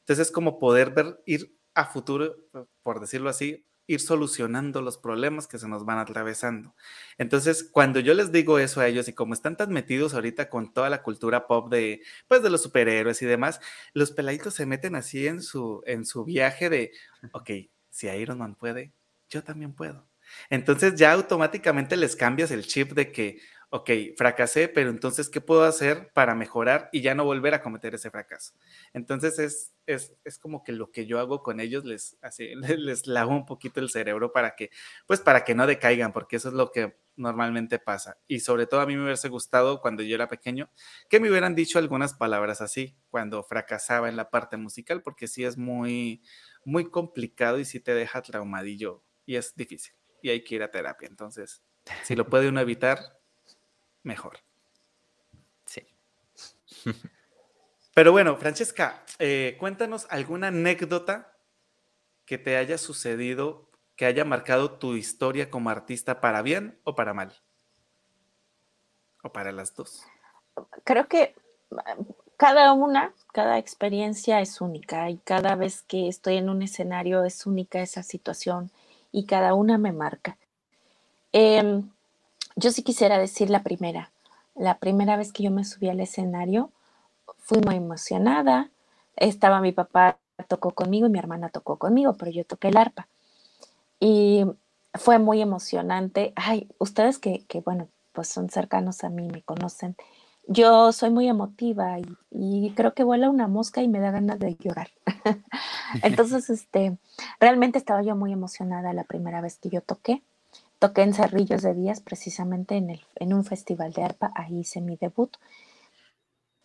Entonces, 0.00 0.28
es 0.28 0.32
como 0.32 0.58
poder 0.58 0.90
ver, 0.90 1.20
ir 1.26 1.56
a 1.74 1.86
futuro, 1.86 2.36
por 2.82 3.00
decirlo 3.00 3.30
así, 3.30 3.66
ir 3.88 4.00
solucionando 4.00 4.82
los 4.82 4.98
problemas 4.98 5.48
que 5.48 5.58
se 5.58 5.66
nos 5.66 5.84
van 5.84 5.98
atravesando. 5.98 6.74
Entonces, 7.16 7.64
cuando 7.64 7.98
yo 8.00 8.14
les 8.14 8.30
digo 8.30 8.58
eso 8.58 8.80
a 8.80 8.86
ellos 8.86 9.08
y 9.08 9.14
como 9.14 9.34
están 9.34 9.56
tan 9.56 9.72
metidos 9.72 10.14
ahorita 10.14 10.50
con 10.50 10.72
toda 10.72 10.90
la 10.90 11.02
cultura 11.02 11.46
pop 11.48 11.70
de, 11.72 12.02
pues, 12.28 12.42
de 12.42 12.50
los 12.50 12.62
superhéroes 12.62 13.22
y 13.22 13.26
demás, 13.26 13.60
los 13.94 14.12
peladitos 14.12 14.54
se 14.54 14.66
meten 14.66 14.94
así 14.94 15.26
en 15.26 15.42
su, 15.42 15.82
en 15.86 16.04
su 16.04 16.24
viaje 16.24 16.68
de, 16.68 16.92
ok, 17.32 17.50
si 17.90 18.06
Iron 18.08 18.38
Man 18.38 18.54
puede, 18.54 18.92
yo 19.30 19.42
también 19.42 19.72
puedo. 19.74 20.06
Entonces 20.50 20.94
ya 20.94 21.12
automáticamente 21.12 21.96
les 21.96 22.14
cambias 22.14 22.50
el 22.50 22.66
chip 22.66 22.92
de 22.92 23.10
que, 23.10 23.40
ok, 23.70 23.90
fracasé, 24.16 24.68
pero 24.68 24.88
entonces, 24.88 25.28
¿qué 25.28 25.40
puedo 25.40 25.64
hacer 25.64 26.10
para 26.14 26.34
mejorar 26.34 26.88
y 26.90 27.02
ya 27.02 27.14
no 27.14 27.24
volver 27.24 27.52
a 27.54 27.62
cometer 27.62 27.94
ese 27.94 28.10
fracaso? 28.10 28.54
Entonces 28.94 29.38
es, 29.38 29.74
es, 29.86 30.14
es 30.24 30.38
como 30.38 30.64
que 30.64 30.72
lo 30.72 30.90
que 30.90 31.06
yo 31.06 31.18
hago 31.18 31.42
con 31.42 31.60
ellos, 31.60 31.84
les, 31.84 32.16
así, 32.22 32.54
les, 32.54 33.06
lavo 33.06 33.32
un 33.32 33.44
poquito 33.44 33.80
el 33.80 33.90
cerebro 33.90 34.32
para 34.32 34.56
que, 34.56 34.70
pues 35.06 35.20
para 35.20 35.44
que 35.44 35.54
no 35.54 35.66
decaigan, 35.66 36.12
porque 36.12 36.36
eso 36.36 36.48
es 36.48 36.54
lo 36.54 36.72
que 36.72 36.96
normalmente 37.16 37.78
pasa. 37.78 38.16
Y 38.26 38.40
sobre 38.40 38.66
todo 38.66 38.80
a 38.80 38.86
mí 38.86 38.96
me 38.96 39.04
hubiese 39.04 39.28
gustado 39.28 39.80
cuando 39.80 40.02
yo 40.02 40.14
era 40.14 40.28
pequeño 40.28 40.70
que 41.10 41.20
me 41.20 41.28
hubieran 41.28 41.54
dicho 41.54 41.78
algunas 41.78 42.14
palabras 42.14 42.60
así 42.62 42.96
cuando 43.10 43.42
fracasaba 43.42 44.08
en 44.08 44.16
la 44.16 44.30
parte 44.30 44.56
musical, 44.56 45.02
porque 45.02 45.28
sí 45.28 45.44
es 45.44 45.58
muy, 45.58 46.22
muy 46.64 46.90
complicado 46.90 47.58
y 47.58 47.64
sí 47.64 47.80
te 47.80 47.92
deja 47.94 48.22
traumadillo 48.22 49.02
y 49.26 49.36
es 49.36 49.54
difícil 49.56 49.94
y 50.22 50.30
hay 50.30 50.42
que 50.42 50.54
ir 50.54 50.62
a 50.62 50.70
terapia. 50.70 51.08
Entonces, 51.08 51.62
si 52.04 52.16
lo 52.16 52.28
puede 52.28 52.48
uno 52.48 52.60
evitar, 52.60 53.17
mejor. 54.08 54.38
Sí. 55.66 55.86
Pero 57.94 58.10
bueno, 58.10 58.36
Francesca, 58.36 59.04
eh, 59.18 59.56
cuéntanos 59.60 60.06
alguna 60.10 60.48
anécdota 60.48 61.36
que 62.24 62.38
te 62.38 62.56
haya 62.56 62.78
sucedido, 62.78 63.70
que 63.96 64.06
haya 64.06 64.24
marcado 64.24 64.72
tu 64.78 64.94
historia 64.94 65.50
como 65.50 65.70
artista 65.70 66.20
para 66.20 66.42
bien 66.42 66.80
o 66.84 66.94
para 66.94 67.14
mal. 67.14 67.32
O 69.22 69.32
para 69.32 69.52
las 69.52 69.74
dos. 69.74 70.04
Creo 70.84 71.08
que 71.08 71.34
cada 72.36 72.72
una, 72.72 73.12
cada 73.32 73.58
experiencia 73.58 74.40
es 74.40 74.60
única 74.60 75.10
y 75.10 75.18
cada 75.18 75.54
vez 75.56 75.82
que 75.82 76.08
estoy 76.08 76.36
en 76.36 76.48
un 76.48 76.62
escenario 76.62 77.24
es 77.24 77.46
única 77.46 77.80
esa 77.80 78.02
situación 78.02 78.70
y 79.10 79.26
cada 79.26 79.54
una 79.54 79.76
me 79.76 79.92
marca. 79.92 80.38
Em, 81.32 81.90
yo 82.58 82.72
sí 82.72 82.82
quisiera 82.82 83.18
decir 83.18 83.50
la 83.50 83.62
primera. 83.62 84.10
La 84.54 84.78
primera 84.78 85.16
vez 85.16 85.32
que 85.32 85.44
yo 85.44 85.50
me 85.50 85.64
subí 85.64 85.88
al 85.88 86.00
escenario, 86.00 86.70
fui 87.38 87.60
muy 87.64 87.76
emocionada. 87.76 88.70
Estaba 89.16 89.60
mi 89.60 89.72
papá, 89.72 90.18
tocó 90.48 90.72
conmigo 90.72 91.06
y 91.06 91.10
mi 91.10 91.18
hermana 91.18 91.48
tocó 91.48 91.76
conmigo, 91.76 92.14
pero 92.14 92.30
yo 92.30 92.44
toqué 92.44 92.68
el 92.68 92.76
arpa. 92.76 93.08
Y 94.00 94.44
fue 94.94 95.18
muy 95.18 95.40
emocionante. 95.40 96.32
Ay, 96.36 96.68
ustedes 96.78 97.18
que, 97.18 97.44
que 97.46 97.60
bueno, 97.60 97.88
pues 98.12 98.28
son 98.28 98.50
cercanos 98.50 99.04
a 99.04 99.08
mí, 99.08 99.28
me 99.28 99.42
conocen. 99.42 99.96
Yo 100.48 100.92
soy 100.92 101.10
muy 101.10 101.28
emotiva 101.28 101.98
y, 102.00 102.06
y, 102.30 102.72
creo 102.74 102.94
que 102.94 103.04
vuela 103.04 103.28
una 103.28 103.48
mosca 103.48 103.82
y 103.82 103.88
me 103.88 104.00
da 104.00 104.10
ganas 104.10 104.38
de 104.38 104.56
llorar. 104.56 104.88
Entonces, 106.02 106.50
este, 106.50 106.98
realmente 107.40 107.78
estaba 107.78 108.02
yo 108.02 108.16
muy 108.16 108.32
emocionada 108.32 108.92
la 108.92 109.04
primera 109.04 109.40
vez 109.40 109.58
que 109.58 109.68
yo 109.68 109.80
toqué. 109.80 110.22
Toqué 110.78 111.02
en 111.02 111.12
Cerrillos 111.14 111.62
de 111.62 111.74
Díaz, 111.74 112.00
precisamente 112.00 112.76
en, 112.76 113.34
un 113.34 113.44
festival 113.44 113.92
de 113.92 114.04
arpa, 114.04 114.30
ahí 114.34 114.60
hice 114.60 114.80
mi 114.80 114.96
debut. 114.96 115.36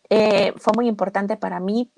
Eh, 0.09 0.53
fue 0.57 0.73
muy 0.75 0.87
importante 0.87 1.35
para 1.35 1.59
mí, 1.59 1.91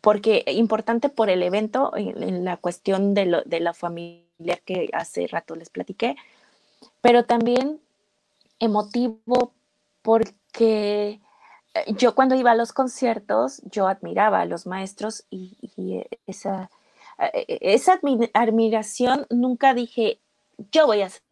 porque 0.00 0.44
importante 0.48 1.08
por 1.08 1.30
el 1.30 1.42
evento, 1.42 1.92
en, 1.96 2.44
la 2.44 2.56
cuestión 2.56 3.14
de, 3.14 3.26
la 3.26 3.74
familia 3.74 4.56
que 4.64 4.90
hace 4.92 5.28
rato 5.28 5.54
les 5.54 5.70
platiqué, 5.70 6.16
pero 7.00 7.24
también 7.24 7.80
emotivo 8.58 9.52
porque 10.02 11.20
eh, 11.74 11.94
yo 11.96 12.16
cuando 12.16 12.34
iba 12.34 12.50
a 12.50 12.56
los 12.56 12.72
conciertos, 12.72 13.62
yo 13.70 13.86
admiraba 13.86 14.40
a 14.40 14.46
los 14.46 14.66
maestros 14.66 15.26
y, 15.30 16.04
esa, 16.26 16.70
eh, 17.20 17.58
esa 17.60 18.00
admiración 18.34 19.26
nunca 19.30 19.74
dije, 19.74 20.18
yo 20.72 20.86
voy 20.86 21.02
a 21.02 21.08
ser 21.08 21.22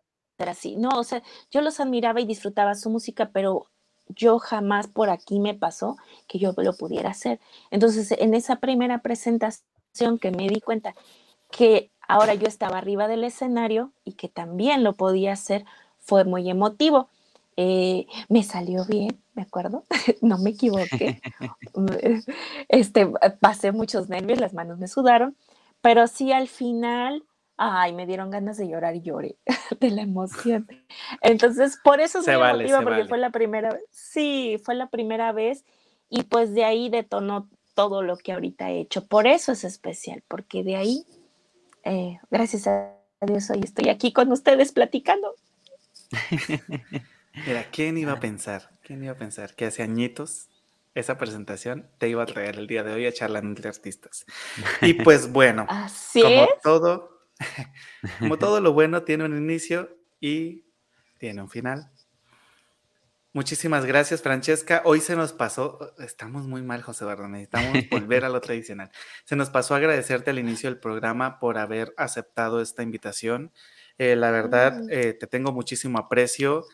así, 0.48 0.76
no, 0.76 0.90
o 0.90 1.04
sea, 1.04 1.22
yo 1.50 1.60
los 1.60 1.80
admiraba 1.80 2.20
y 2.20 2.26
disfrutaba 2.26 2.74
su 2.74 2.90
música, 2.90 3.30
pero 3.32 3.68
yo 4.08 4.38
jamás 4.38 4.88
por 4.88 5.10
aquí 5.10 5.40
me 5.40 5.54
pasó 5.54 5.96
que 6.26 6.38
yo 6.38 6.54
lo 6.56 6.76
pudiera 6.76 7.10
hacer. 7.10 7.40
Entonces, 7.70 8.12
en 8.12 8.34
esa 8.34 8.56
primera 8.56 8.98
presentación 9.02 10.18
que 10.20 10.30
me 10.30 10.48
di 10.48 10.60
cuenta 10.60 10.94
que 11.50 11.90
ahora 12.08 12.34
yo 12.34 12.46
estaba 12.46 12.78
arriba 12.78 13.08
del 13.08 13.24
escenario 13.24 13.92
y 14.04 14.12
que 14.12 14.28
también 14.28 14.82
lo 14.84 14.94
podía 14.96 15.32
hacer, 15.32 15.64
fue 15.98 16.24
muy 16.24 16.48
emotivo. 16.50 17.08
Eh, 17.56 18.06
me 18.28 18.42
salió 18.42 18.84
bien, 18.86 19.20
me 19.34 19.42
acuerdo, 19.42 19.84
no 20.22 20.38
me 20.38 20.50
equivoqué. 20.50 21.20
este, 22.68 23.12
pasé 23.40 23.72
muchos 23.72 24.08
nervios, 24.08 24.40
las 24.40 24.54
manos 24.54 24.78
me 24.78 24.88
sudaron, 24.88 25.36
pero 25.80 26.06
sí 26.06 26.32
al 26.32 26.48
final, 26.48 27.24
ay, 27.62 27.92
me 27.92 28.06
dieron 28.06 28.30
ganas 28.30 28.56
de 28.56 28.68
llorar 28.68 28.96
y 28.96 29.02
lloré 29.02 29.36
de 29.80 29.90
la 29.90 30.00
emoción. 30.00 30.66
Entonces, 31.20 31.78
por 31.84 32.00
eso 32.00 32.22
se 32.22 32.34
vale, 32.34 32.66
porque 32.82 33.04
fue 33.04 33.18
la 33.18 33.28
primera 33.28 33.70
vez. 33.70 33.84
Sí, 33.90 34.56
fue 34.64 34.74
la 34.74 34.88
primera 34.88 35.32
vez 35.32 35.66
y 36.08 36.22
pues 36.22 36.54
de 36.54 36.64
ahí 36.64 36.88
detonó 36.88 37.50
todo 37.74 38.02
lo 38.02 38.16
que 38.16 38.32
ahorita 38.32 38.70
he 38.70 38.80
hecho. 38.80 39.06
Por 39.06 39.26
eso 39.26 39.52
es 39.52 39.64
especial, 39.64 40.24
porque 40.26 40.64
de 40.64 40.76
ahí 40.76 41.04
eh, 41.84 42.18
gracias 42.30 42.66
a 42.66 42.94
Dios 43.20 43.50
hoy 43.50 43.60
estoy 43.62 43.90
aquí 43.90 44.14
con 44.14 44.32
ustedes 44.32 44.72
platicando. 44.72 45.34
Mira, 47.46 47.66
¿quién 47.70 47.98
iba 47.98 48.12
a 48.12 48.20
pensar? 48.20 48.70
¿Quién 48.82 49.04
iba 49.04 49.12
a 49.12 49.18
pensar 49.18 49.54
que 49.54 49.66
hace 49.66 49.82
añitos 49.82 50.48
esa 50.94 51.18
presentación 51.18 51.88
te 51.98 52.08
iba 52.08 52.22
a 52.22 52.26
traer 52.26 52.58
el 52.58 52.66
día 52.66 52.82
de 52.82 52.94
hoy 52.94 53.06
a 53.06 53.12
charlar 53.12 53.44
entre 53.44 53.68
artistas? 53.68 54.24
Y 54.80 54.94
pues 54.94 55.30
bueno, 55.30 55.66
como 56.14 56.48
todo, 56.62 57.19
como 58.18 58.38
todo 58.38 58.60
lo 58.60 58.72
bueno 58.72 59.02
tiene 59.02 59.24
un 59.24 59.36
inicio 59.36 59.96
y 60.20 60.64
tiene 61.18 61.42
un 61.42 61.50
final. 61.50 61.90
Muchísimas 63.32 63.86
gracias, 63.86 64.22
Francesca. 64.22 64.82
Hoy 64.84 65.00
se 65.00 65.14
nos 65.14 65.32
pasó, 65.32 65.94
estamos 65.98 66.48
muy 66.48 66.62
mal, 66.62 66.82
José 66.82 67.04
Eduardo, 67.04 67.28
necesitamos 67.28 67.72
volver 67.90 68.24
a 68.24 68.28
lo 68.28 68.40
tradicional. 68.40 68.90
Se 69.24 69.36
nos 69.36 69.50
pasó 69.50 69.76
agradecerte 69.76 70.30
al 70.30 70.40
inicio 70.40 70.68
del 70.68 70.80
programa 70.80 71.38
por 71.38 71.56
haber 71.56 71.94
aceptado 71.96 72.60
esta 72.60 72.82
invitación. 72.82 73.52
Eh, 73.98 74.16
la 74.16 74.32
verdad, 74.32 74.80
mm. 74.80 74.88
eh, 74.90 75.12
te 75.12 75.28
tengo 75.28 75.52
muchísimo 75.52 75.98
aprecio 75.98 76.64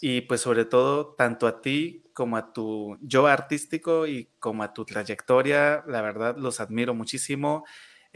y 0.00 0.20
pues 0.20 0.40
sobre 0.40 0.66
todo 0.66 1.14
tanto 1.14 1.48
a 1.48 1.60
ti 1.60 2.04
como 2.12 2.36
a 2.36 2.52
tu 2.52 2.96
yo 3.00 3.26
artístico 3.26 4.06
y 4.06 4.30
como 4.38 4.62
a 4.62 4.72
tu 4.72 4.84
trayectoria, 4.84 5.82
la 5.88 6.00
verdad 6.00 6.36
los 6.36 6.60
admiro 6.60 6.94
muchísimo. 6.94 7.64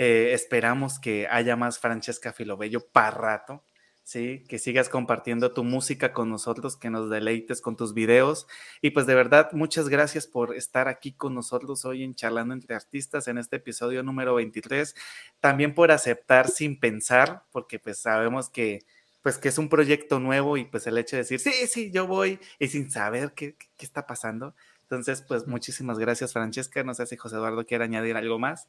Eh, 0.02 0.32
esperamos 0.32 0.98
que 0.98 1.28
haya 1.30 1.56
más 1.56 1.78
Francesca 1.78 2.32
Filobello 2.32 2.88
para 2.88 3.10
rato. 3.10 3.66
¿sí? 4.02 4.44
Que 4.48 4.58
sigas 4.58 4.88
compartiendo 4.88 5.52
tu 5.52 5.62
música 5.62 6.14
con 6.14 6.30
nosotros, 6.30 6.78
que 6.78 6.88
nos 6.88 7.10
deleites 7.10 7.60
con 7.60 7.76
tus 7.76 7.92
videos. 7.92 8.46
Y 8.80 8.92
pues 8.92 9.04
de 9.04 9.14
verdad, 9.14 9.52
muchas 9.52 9.90
gracias 9.90 10.26
por 10.26 10.56
estar 10.56 10.88
aquí 10.88 11.12
con 11.12 11.34
nosotros 11.34 11.84
hoy 11.84 12.02
en 12.02 12.14
Charlando 12.14 12.54
entre 12.54 12.74
Artistas 12.74 13.28
en 13.28 13.36
este 13.36 13.56
episodio 13.56 14.02
número 14.02 14.34
23. 14.36 14.94
También 15.38 15.74
por 15.74 15.90
aceptar 15.92 16.48
sin 16.48 16.80
pensar, 16.80 17.44
porque 17.52 17.78
pues 17.78 17.98
sabemos 17.98 18.48
que 18.48 18.86
pues 19.20 19.36
que 19.36 19.50
es 19.50 19.58
un 19.58 19.68
proyecto 19.68 20.18
nuevo 20.18 20.56
y 20.56 20.64
pues 20.64 20.86
el 20.86 20.96
hecho 20.96 21.16
de 21.16 21.24
decir, 21.24 21.40
sí, 21.40 21.52
sí, 21.66 21.90
yo 21.90 22.06
voy 22.06 22.40
y 22.58 22.68
sin 22.68 22.90
saber 22.90 23.34
qué, 23.34 23.54
qué 23.54 23.84
está 23.84 24.06
pasando. 24.06 24.54
Entonces, 24.80 25.20
pues 25.20 25.46
muchísimas 25.46 25.98
gracias, 25.98 26.32
Francesca. 26.32 26.82
No 26.84 26.94
sé 26.94 27.04
si 27.06 27.18
José 27.18 27.36
Eduardo 27.36 27.66
quiere 27.66 27.84
añadir 27.84 28.16
algo 28.16 28.38
más. 28.38 28.66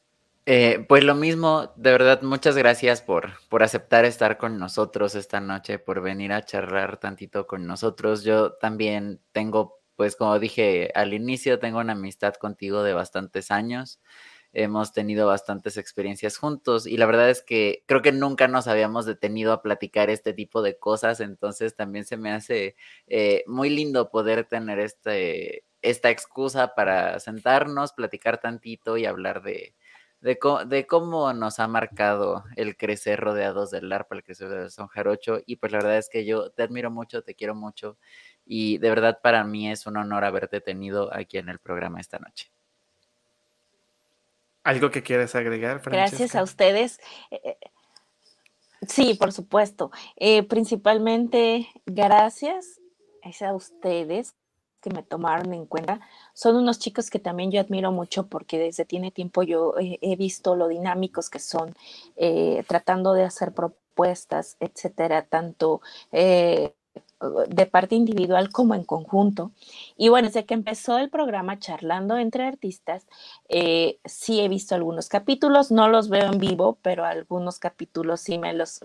Eh, 0.47 0.85
pues 0.89 1.03
lo 1.03 1.13
mismo, 1.13 1.71
de 1.75 1.91
verdad, 1.91 2.23
muchas 2.23 2.57
gracias 2.57 3.01
por, 3.01 3.33
por 3.47 3.61
aceptar 3.61 4.05
estar 4.05 4.37
con 4.39 4.57
nosotros 4.57 5.13
esta 5.13 5.39
noche, 5.39 5.77
por 5.77 6.01
venir 6.01 6.33
a 6.33 6.43
charlar 6.43 6.97
tantito 6.97 7.45
con 7.45 7.67
nosotros. 7.67 8.23
Yo 8.23 8.53
también 8.53 9.21
tengo, 9.33 9.79
pues 9.95 10.15
como 10.15 10.39
dije 10.39 10.91
al 10.95 11.13
inicio, 11.13 11.59
tengo 11.59 11.79
una 11.79 11.93
amistad 11.93 12.33
contigo 12.35 12.81
de 12.81 12.93
bastantes 12.93 13.51
años. 13.51 14.01
Hemos 14.53 14.93
tenido 14.93 15.27
bastantes 15.27 15.77
experiencias 15.77 16.37
juntos 16.37 16.87
y 16.87 16.97
la 16.97 17.05
verdad 17.05 17.29
es 17.29 17.41
que 17.43 17.83
creo 17.87 18.01
que 18.01 18.11
nunca 18.11 18.47
nos 18.47 18.67
habíamos 18.67 19.05
detenido 19.05 19.53
a 19.53 19.61
platicar 19.61 20.09
este 20.09 20.33
tipo 20.33 20.61
de 20.61 20.77
cosas, 20.77 21.21
entonces 21.21 21.75
también 21.75 22.03
se 22.05 22.17
me 22.17 22.31
hace 22.33 22.75
eh, 23.07 23.43
muy 23.47 23.69
lindo 23.69 24.09
poder 24.09 24.45
tener 24.45 24.79
este, 24.79 25.65
esta 25.81 26.09
excusa 26.09 26.75
para 26.75 27.19
sentarnos, 27.19 27.93
platicar 27.93 28.41
tantito 28.41 28.97
y 28.97 29.05
hablar 29.05 29.41
de, 29.41 29.73
de, 30.21 30.85
cómo 30.87 31.33
nos 31.33 31.59
ha 31.59 31.67
marcado 31.67 32.43
el 32.55 32.77
crecer 32.77 33.19
rodeados 33.19 33.71
del 33.71 33.91
ARPA, 33.91 34.15
el 34.15 34.23
crecer 34.23 34.49
del 34.49 34.69
son 34.69 34.87
jarocho. 34.87 35.39
Y 35.45 35.55
pues 35.55 35.71
la 35.71 35.79
verdad 35.79 35.97
es 35.97 36.09
que 36.09 36.25
yo 36.25 36.51
te 36.51 36.63
admiro 36.63 36.91
mucho, 36.91 37.23
te 37.23 37.33
quiero 37.33 37.55
mucho. 37.55 37.97
Y 38.45 38.77
de 38.77 38.89
verdad 38.89 39.19
para 39.21 39.43
mí 39.43 39.71
es 39.71 39.87
un 39.87 39.97
honor 39.97 40.23
haberte 40.23 40.61
tenido 40.61 41.13
aquí 41.13 41.37
en 41.37 41.49
el 41.49 41.59
programa 41.59 41.99
esta 41.99 42.19
noche. 42.19 42.51
¿Algo 44.63 44.91
que 44.91 45.01
quieres 45.01 45.33
agregar, 45.33 45.79
Francesca? 45.79 46.17
Gracias 46.17 46.35
a 46.35 46.43
ustedes. 46.43 46.99
Eh, 47.31 47.41
eh, 47.43 47.57
sí, 48.87 49.15
por 49.15 49.31
supuesto. 49.31 49.91
Eh, 50.17 50.43
principalmente 50.43 51.67
gracias 51.87 52.79
a 53.41 53.53
ustedes 53.55 54.35
que 54.81 54.89
me 54.89 55.03
tomaron 55.03 55.53
en 55.53 55.65
cuenta. 55.65 56.01
Son 56.33 56.55
unos 56.55 56.79
chicos 56.79 57.09
que 57.09 57.19
también 57.19 57.51
yo 57.51 57.61
admiro 57.61 57.91
mucho 57.91 58.27
porque 58.27 58.59
desde 58.59 58.85
tiene 58.85 59.11
tiempo 59.11 59.43
yo 59.43 59.75
he 59.79 60.15
visto 60.17 60.55
lo 60.55 60.67
dinámicos 60.67 61.29
que 61.29 61.39
son 61.39 61.75
eh, 62.17 62.63
tratando 62.67 63.13
de 63.13 63.23
hacer 63.23 63.53
propuestas, 63.53 64.57
etcétera, 64.59 65.23
tanto 65.27 65.81
eh, 66.11 66.73
de 67.47 67.65
parte 67.65 67.95
individual 67.95 68.51
como 68.51 68.75
en 68.75 68.83
conjunto. 68.83 69.51
Y 69.97 70.09
bueno, 70.09 70.27
desde 70.27 70.45
que 70.45 70.53
empezó 70.53 70.97
el 70.97 71.09
programa 71.09 71.59
Charlando 71.59 72.17
entre 72.17 72.45
Artistas, 72.45 73.05
eh, 73.49 73.99
sí 74.05 74.39
he 74.39 74.49
visto 74.49 74.75
algunos 74.75 75.07
capítulos, 75.07 75.71
no 75.71 75.87
los 75.87 76.09
veo 76.09 76.31
en 76.31 76.39
vivo, 76.39 76.77
pero 76.81 77.05
algunos 77.05 77.59
capítulos 77.59 78.21
sí 78.21 78.37
me 78.37 78.53
los, 78.53 78.81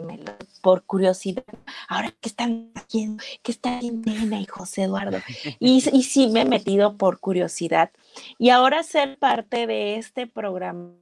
por 0.61 0.85
curiosidad, 0.85 1.45
ahora 1.89 2.13
qué 2.21 2.29
están 2.29 2.73
haciendo, 2.75 3.23
qué 3.43 3.53
está 3.53 3.79
haciendo 3.79 4.37
y 4.37 4.45
José 4.47 4.85
Eduardo. 4.85 5.19
Y 5.59 5.81
sí 5.81 6.29
me 6.29 6.43
he 6.43 6.45
metido 6.45 6.97
por 6.97 7.21
curiosidad. 7.21 7.91
Y 8.39 8.51
ahora 8.51 8.83
ser 8.83 9.19
parte 9.19 9.67
de 9.67 9.97
este 9.97 10.27
programa 10.27 10.93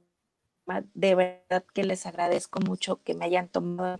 de 0.93 1.15
verdad 1.15 1.63
que 1.73 1.83
les 1.83 2.05
agradezco 2.05 2.59
mucho 2.59 3.01
que 3.03 3.13
me 3.13 3.25
hayan 3.25 3.47
tomado 3.47 3.99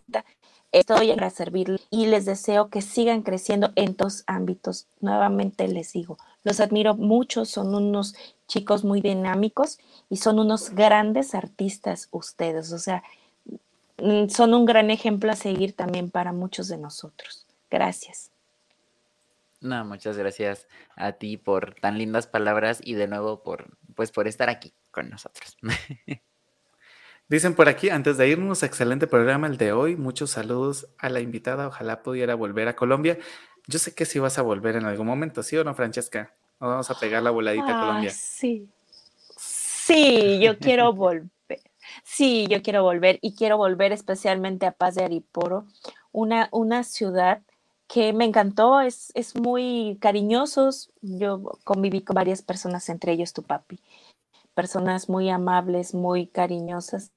Estoy 0.76 1.14
para 1.14 1.30
servir 1.30 1.80
y 1.90 2.08
les 2.08 2.26
deseo 2.26 2.68
que 2.70 2.82
sigan 2.82 3.22
creciendo 3.22 3.72
en 3.76 3.96
todos 3.96 4.26
ámbitos. 4.28 4.88
Nuevamente 5.00 5.70
les 5.70 5.94
digo, 5.94 6.18
los 6.44 6.60
admiro 6.60 6.96
mucho, 6.96 7.46
son 7.46 7.74
unos 7.74 8.14
chicos 8.50 8.84
muy 8.84 9.00
dinámicos 9.00 9.80
y 10.10 10.18
son 10.18 10.38
unos 10.38 10.72
grandes 10.72 11.34
artistas 11.34 12.10
ustedes. 12.12 12.74
O 12.74 12.80
sea, 12.80 13.04
mm, 14.02 14.28
son 14.28 14.54
un 14.54 14.66
gran 14.66 14.92
ejemplo 14.92 15.32
a 15.32 15.38
seguir 15.38 15.72
también 15.72 16.12
para 16.12 16.34
muchos 16.34 16.68
de 16.68 16.78
nosotros. 16.78 17.46
Gracias. 17.72 18.32
No, 19.62 19.86
muchas 19.86 20.18
gracias 20.18 20.68
a 20.98 21.14
ti 21.14 21.38
por 21.38 21.76
tan 21.76 21.98
lindas 21.98 22.28
palabras 22.28 22.82
y 22.84 22.96
de 22.96 23.08
nuevo 23.08 23.44
por 23.44 23.78
pues 23.96 24.12
por 24.12 24.28
estar 24.28 24.50
aquí 24.50 24.74
con 24.92 25.10
nosotros. 25.10 25.56
Dicen 27.28 27.56
por 27.56 27.70
aquí, 27.70 27.90
antes 27.90 28.18
de 28.18 28.28
irnos, 28.30 28.62
excelente 28.62 29.08
programa 29.08 29.48
el 29.48 29.58
de 29.58 29.72
hoy. 29.72 29.96
Muchos 29.96 30.30
saludos 30.30 30.88
a 31.00 31.10
la 31.10 31.22
invitada. 31.22 31.68
Ojalá 31.68 32.04
pudiera 32.04 32.36
volver 32.36 32.68
a 32.68 32.76
Colombia. 32.76 33.18
Yo 33.66 33.80
sé 33.80 33.96
que 33.96 34.06
sí 34.06 34.20
vas 34.20 34.38
a 34.38 34.44
volver 34.44 34.76
en 34.76 34.86
algún 34.86 35.08
momento, 35.08 35.42
¿sí 35.42 35.58
o 35.58 35.64
no, 35.64 35.74
Francesca? 35.74 36.34
vamos 36.60 36.90
a 36.90 37.00
pegar 37.00 37.24
la 37.24 37.32
voladita 37.32 37.78
a 37.78 37.80
Colombia. 37.80 38.12
Sí. 38.12 38.70
Sí, 39.38 40.40
yo 40.40 40.58
quiero 40.60 40.94
volver. 40.94 41.32
Sí, 42.04 42.46
yo 42.48 42.62
quiero 42.62 42.84
volver 42.84 43.18
y 43.22 43.34
quiero 43.34 43.58
volver 43.58 43.92
especialmente 43.92 44.68
a 44.68 44.72
Paz 44.72 44.94
de 44.94 45.04
Ariporo, 45.04 45.66
una, 46.12 46.50
una 46.52 46.84
ciudad 46.84 47.42
que 47.88 48.14
me 48.14 48.26
encantó, 48.26 48.82
es, 48.82 49.12
es 49.16 49.36
muy 49.36 49.98
cariñosos. 50.00 50.92
Yo 51.02 51.42
conviví 51.64 52.02
con 52.02 52.14
varias 52.14 52.44
personas, 52.44 52.88
entre 52.90 53.14
ellos 53.14 53.34
tu 53.34 53.42
papi 53.42 53.80
personas 54.54 55.10
muy 55.10 55.30
amables, 55.30 55.94
muy 55.94 56.28
cariñosas 56.28 57.12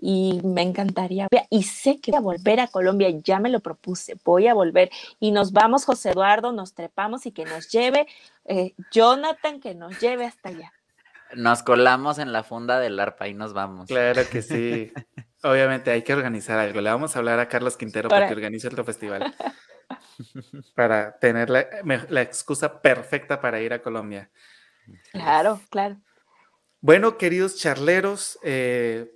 y 0.00 0.40
me 0.42 0.62
encantaría. 0.62 1.28
Y 1.50 1.64
sé 1.64 2.00
que 2.00 2.10
voy 2.12 2.18
a 2.18 2.20
volver 2.20 2.60
a 2.60 2.68
Colombia, 2.68 3.10
ya 3.22 3.38
me 3.38 3.50
lo 3.50 3.60
propuse, 3.60 4.16
voy 4.24 4.46
a 4.46 4.54
volver. 4.54 4.90
Y 5.18 5.30
nos 5.30 5.52
vamos, 5.52 5.84
José 5.84 6.10
Eduardo, 6.10 6.52
nos 6.52 6.74
trepamos 6.74 7.26
y 7.26 7.32
que 7.32 7.44
nos 7.44 7.68
lleve, 7.68 8.06
eh, 8.46 8.74
Jonathan, 8.90 9.60
que 9.60 9.74
nos 9.74 10.00
lleve 10.00 10.24
hasta 10.24 10.48
allá. 10.48 10.72
Nos 11.34 11.62
colamos 11.62 12.18
en 12.18 12.32
la 12.32 12.42
funda 12.42 12.80
del 12.80 12.98
arpa 12.98 13.28
y 13.28 13.34
nos 13.34 13.52
vamos. 13.52 13.88
Claro 13.88 14.22
que 14.30 14.42
sí. 14.42 14.92
Obviamente 15.42 15.90
hay 15.90 16.02
que 16.02 16.14
organizar 16.14 16.58
algo. 16.58 16.80
Le 16.80 16.90
vamos 16.90 17.14
a 17.14 17.18
hablar 17.18 17.38
a 17.38 17.48
Carlos 17.48 17.76
Quintero 17.76 18.08
para, 18.08 18.26
que 18.26 18.34
organice 18.34 18.66
otro 18.66 18.84
festival. 18.84 19.34
para 20.74 21.18
tener 21.18 21.50
la, 21.50 21.66
la 22.08 22.22
excusa 22.22 22.80
perfecta 22.80 23.40
para 23.40 23.60
ir 23.60 23.72
a 23.72 23.80
Colombia. 23.80 24.30
Claro, 25.12 25.60
claro. 25.70 25.96
Bueno, 26.80 27.18
queridos 27.18 27.56
charleros, 27.56 28.38
eh, 28.42 29.10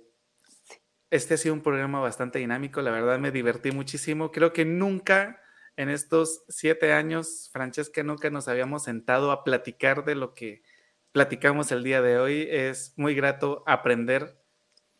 este 1.09 1.35
ha 1.35 1.37
sido 1.37 1.53
un 1.53 1.61
programa 1.61 1.99
bastante 1.99 2.39
dinámico, 2.39 2.81
la 2.81 2.91
verdad 2.91 3.19
me 3.19 3.31
divertí 3.31 3.71
muchísimo. 3.71 4.31
Creo 4.31 4.53
que 4.53 4.65
nunca 4.65 5.41
en 5.77 5.89
estos 5.89 6.43
siete 6.47 6.93
años, 6.93 7.49
Francesca, 7.51 8.03
nunca 8.03 8.29
nos 8.29 8.47
habíamos 8.47 8.83
sentado 8.83 9.31
a 9.31 9.43
platicar 9.43 10.05
de 10.05 10.15
lo 10.15 10.33
que 10.33 10.63
platicamos 11.11 11.71
el 11.71 11.83
día 11.83 12.01
de 12.01 12.17
hoy. 12.17 12.47
Es 12.49 12.93
muy 12.97 13.13
grato 13.13 13.63
aprender 13.67 14.41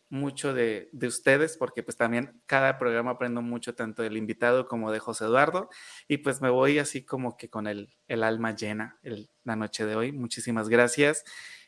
mucho 0.09 0.53
de, 0.53 0.89
ustedes, 1.01 1.57
porque 1.57 1.83
pues 1.83 1.97
también 1.97 2.41
cada 2.45 2.77
programa 2.77 3.11
aprendo 3.11 3.41
mucho, 3.41 3.75
tanto 3.75 4.03
del 4.03 4.17
invitado 4.17 4.67
como 4.67 4.91
de 4.91 4.99
José 4.99 5.25
Eduardo, 5.25 5.69
y 6.07 6.17
pues 6.17 6.41
me 6.41 6.49
voy 6.49 6.79
así 6.79 7.03
como 7.03 7.37
que 7.37 7.49
con 7.49 7.67
el, 7.67 7.95
el 8.07 8.23
alma 8.23 8.55
llena 8.55 8.99
la 9.43 9.55
noche 9.55 9.85
de 9.85 9.95
hoy. 9.95 10.11
Muchísimas 10.11 10.69
gracias. 10.69 11.23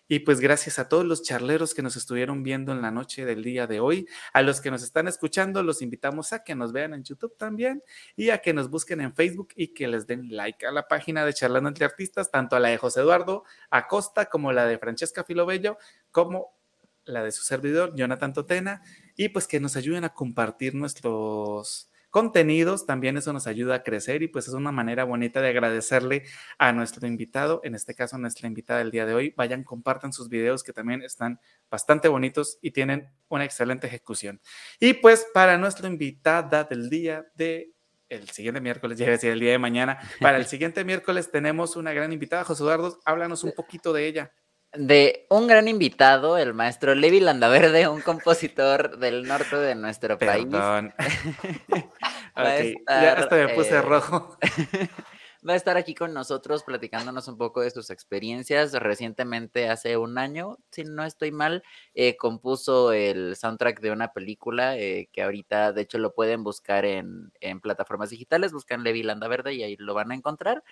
Y 0.07 0.19
pues 0.19 0.39
gracias 0.39 0.79
a 0.79 0.87
todos 0.87 1.05
los 1.05 1.21
charleros 1.21 1.73
que 1.73 1.81
nos 1.81 1.97
estuvieron 1.97 2.41
viendo 2.41 2.71
en 2.71 2.81
la 2.81 2.91
noche 2.91 3.25
del 3.25 3.43
día 3.43 3.67
de 3.67 3.79
hoy. 3.79 4.07
A 4.33 4.41
los 4.41 4.61
que 4.61 4.71
nos 4.71 4.83
están 4.83 5.07
escuchando, 5.07 5.63
los 5.63 5.81
invitamos 5.81 6.31
a 6.31 6.43
que 6.43 6.55
nos 6.55 6.71
vean 6.71 6.93
en 6.93 7.03
YouTube 7.03 7.35
también 7.37 7.83
y 8.15 8.29
a 8.29 8.37
que 8.37 8.53
nos 8.53 8.69
busquen 8.69 9.01
en 9.01 9.13
Facebook 9.13 9.49
y 9.55 9.73
que 9.73 9.87
les 9.87 10.07
den 10.07 10.35
like 10.35 10.65
a 10.65 10.71
la 10.71 10.87
página 10.87 11.25
de 11.25 11.33
Charlando 11.33 11.67
entre 11.67 11.85
Artistas, 11.85 12.31
tanto 12.31 12.55
a 12.55 12.59
la 12.59 12.69
de 12.69 12.77
José 12.77 13.01
Eduardo 13.01 13.43
Acosta 13.69 14.27
como 14.27 14.53
la 14.53 14.65
de 14.65 14.77
Francesca 14.77 15.23
Filobello, 15.23 15.77
como 16.11 16.57
la 17.05 17.23
de 17.23 17.31
su 17.31 17.43
servidor, 17.43 17.93
Jonathan 17.95 18.33
Totena, 18.33 18.81
y 19.15 19.29
pues 19.29 19.47
que 19.47 19.59
nos 19.59 19.75
ayuden 19.75 20.03
a 20.03 20.13
compartir 20.13 20.75
nuestros 20.75 21.89
contenidos, 22.17 22.87
también 22.87 23.15
eso 23.15 23.31
nos 23.31 23.45
ayuda 23.45 23.75
a 23.75 23.83
crecer 23.83 24.23
y 24.23 24.27
pues 24.27 24.47
es 24.47 24.55
una 24.55 24.71
manera 24.71 25.03
bonita 25.03 25.39
de 25.39 25.49
agradecerle 25.49 26.23
a 26.57 26.73
nuestro 26.73 27.05
invitado, 27.05 27.61
en 27.63 27.75
este 27.75 27.93
caso 27.93 28.17
nuestra 28.17 28.47
invitada 28.47 28.79
del 28.79 28.89
día 28.89 29.05
de 29.05 29.13
hoy. 29.13 29.35
Vayan, 29.37 29.63
compartan 29.63 30.11
sus 30.11 30.27
videos 30.27 30.63
que 30.63 30.73
también 30.73 31.03
están 31.03 31.39
bastante 31.69 32.07
bonitos 32.07 32.57
y 32.59 32.71
tienen 32.71 33.11
una 33.29 33.45
excelente 33.45 33.85
ejecución. 33.85 34.41
Y 34.79 34.93
pues 34.93 35.27
para 35.31 35.59
nuestra 35.59 35.87
invitada 35.87 36.63
del 36.63 36.89
día 36.89 37.27
de 37.35 37.75
el 38.09 38.27
siguiente 38.31 38.61
miércoles, 38.61 38.97
ya 38.97 39.05
decir 39.05 39.29
el 39.29 39.39
día 39.39 39.51
de 39.51 39.59
mañana, 39.59 39.99
para 40.19 40.37
el 40.37 40.45
siguiente 40.47 40.83
miércoles 40.83 41.29
tenemos 41.29 41.75
una 41.75 41.93
gran 41.93 42.11
invitada, 42.11 42.43
José 42.45 42.63
Eduardo, 42.63 42.99
háblanos 43.05 43.43
un 43.43 43.51
poquito 43.51 43.93
de 43.93 44.07
ella 44.07 44.31
de 44.73 45.25
un 45.29 45.47
gran 45.47 45.67
invitado, 45.67 46.37
el 46.37 46.53
maestro 46.53 46.95
Levi 46.95 47.19
Landaverde, 47.19 47.87
un 47.87 48.01
compositor 48.01 48.97
del 48.97 49.23
norte 49.23 49.55
de 49.55 49.75
nuestro 49.75 50.17
Perdón. 50.17 50.93
país. 52.35 52.75
ya 52.87 53.13
hasta 53.13 53.35
me 53.35 53.49
puse 53.49 53.75
eh, 53.75 53.81
rojo. 53.81 54.37
va 55.47 55.53
a 55.53 55.55
estar 55.55 55.77
aquí 55.77 55.95
con 55.95 56.13
nosotros 56.13 56.63
platicándonos 56.63 57.27
un 57.27 57.37
poco 57.37 57.61
de 57.61 57.71
sus 57.71 57.89
experiencias. 57.89 58.73
Recientemente, 58.73 59.69
hace 59.69 59.97
un 59.97 60.17
año, 60.17 60.57
si 60.71 60.83
no 60.83 61.03
estoy 61.03 61.31
mal, 61.31 61.63
eh, 61.93 62.17
compuso 62.17 62.91
el 62.91 63.35
soundtrack 63.35 63.79
de 63.79 63.91
una 63.91 64.13
película 64.13 64.77
eh, 64.77 65.09
que 65.11 65.23
ahorita, 65.23 65.71
de 65.73 65.81
hecho, 65.81 65.99
lo 65.99 66.13
pueden 66.13 66.43
buscar 66.43 66.85
en, 66.85 67.31
en 67.39 67.61
plataformas 67.61 68.09
digitales. 68.09 68.51
Buscan 68.51 68.83
Levi 68.83 69.03
Landaverde 69.03 69.53
y 69.53 69.63
ahí 69.63 69.75
lo 69.77 69.93
van 69.93 70.11
a 70.11 70.15
encontrar. 70.15 70.63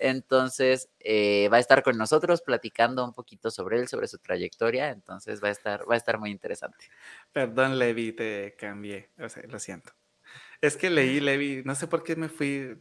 Entonces, 0.00 0.88
eh, 0.98 1.48
va 1.52 1.58
a 1.58 1.60
estar 1.60 1.82
con 1.82 1.98
nosotros 1.98 2.40
platicando 2.40 3.04
un 3.04 3.12
poquito 3.12 3.50
sobre 3.50 3.78
él, 3.78 3.86
sobre 3.86 4.08
su 4.08 4.18
trayectoria. 4.18 4.90
Entonces, 4.90 5.42
va 5.44 5.48
a 5.48 5.50
estar, 5.52 5.88
va 5.88 5.94
a 5.94 5.98
estar 5.98 6.18
muy 6.18 6.30
interesante. 6.30 6.86
Perdón, 7.32 7.78
Levi, 7.78 8.12
te 8.12 8.56
cambié. 8.58 9.10
O 9.18 9.28
sea, 9.28 9.42
lo 9.46 9.58
siento. 9.58 9.92
Es 10.62 10.76
que 10.76 10.88
leí 10.88 11.20
Levi, 11.20 11.62
no 11.64 11.74
sé 11.74 11.86
por 11.86 12.02
qué 12.02 12.16
me 12.16 12.30
fui, 12.30 12.78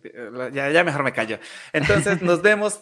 ya, 0.54 0.70
ya 0.70 0.84
mejor 0.84 1.04
me 1.04 1.12
callo. 1.12 1.40
Entonces, 1.74 2.22
nos 2.22 2.42
vemos 2.42 2.82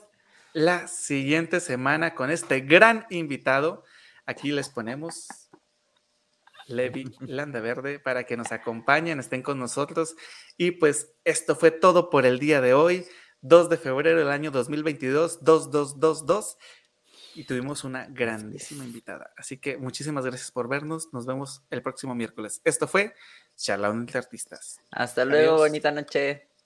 la 0.54 0.88
siguiente 0.88 1.60
semana 1.60 2.14
con 2.14 2.30
este 2.30 2.62
gran 2.62 3.06
invitado. 3.10 3.84
Aquí 4.28 4.52
les 4.52 4.70
ponemos 4.70 5.28
Levi 6.68 7.06
Landaverde 7.22 8.00
para 8.00 8.26
que 8.26 8.38
nos 8.38 8.52
acompañen, 8.52 9.20
estén 9.20 9.42
con 9.42 9.58
nosotros. 9.60 10.16
Y 10.58 10.72
pues 10.72 11.14
esto 11.24 11.56
fue 11.56 11.72
todo 11.72 12.10
por 12.10 12.26
el 12.26 12.40
día 12.40 12.62
de 12.62 12.74
hoy. 12.74 13.06
2 13.42 13.70
de 13.70 13.78
febrero 13.78 14.20
del 14.20 14.30
año 14.30 14.52
2022, 14.52 15.44
2222. 15.44 16.58
Y 17.36 17.44
tuvimos 17.44 17.84
una 17.84 18.08
grandísima 18.08 18.84
invitada. 18.84 19.32
Así 19.38 19.58
que 19.58 19.78
muchísimas 19.78 20.26
gracias 20.26 20.52
por 20.52 20.68
vernos. 20.68 21.14
Nos 21.14 21.26
vemos 21.28 21.62
el 21.70 21.84
próximo 21.84 22.16
miércoles. 22.16 22.62
Esto 22.64 22.88
fue 22.88 23.14
Charla 23.56 23.90
entre 23.90 24.18
Artistas. 24.18 24.82
Hasta 24.90 25.24
luego, 25.24 25.58
bonita 25.58 25.92
noche. 25.92 26.48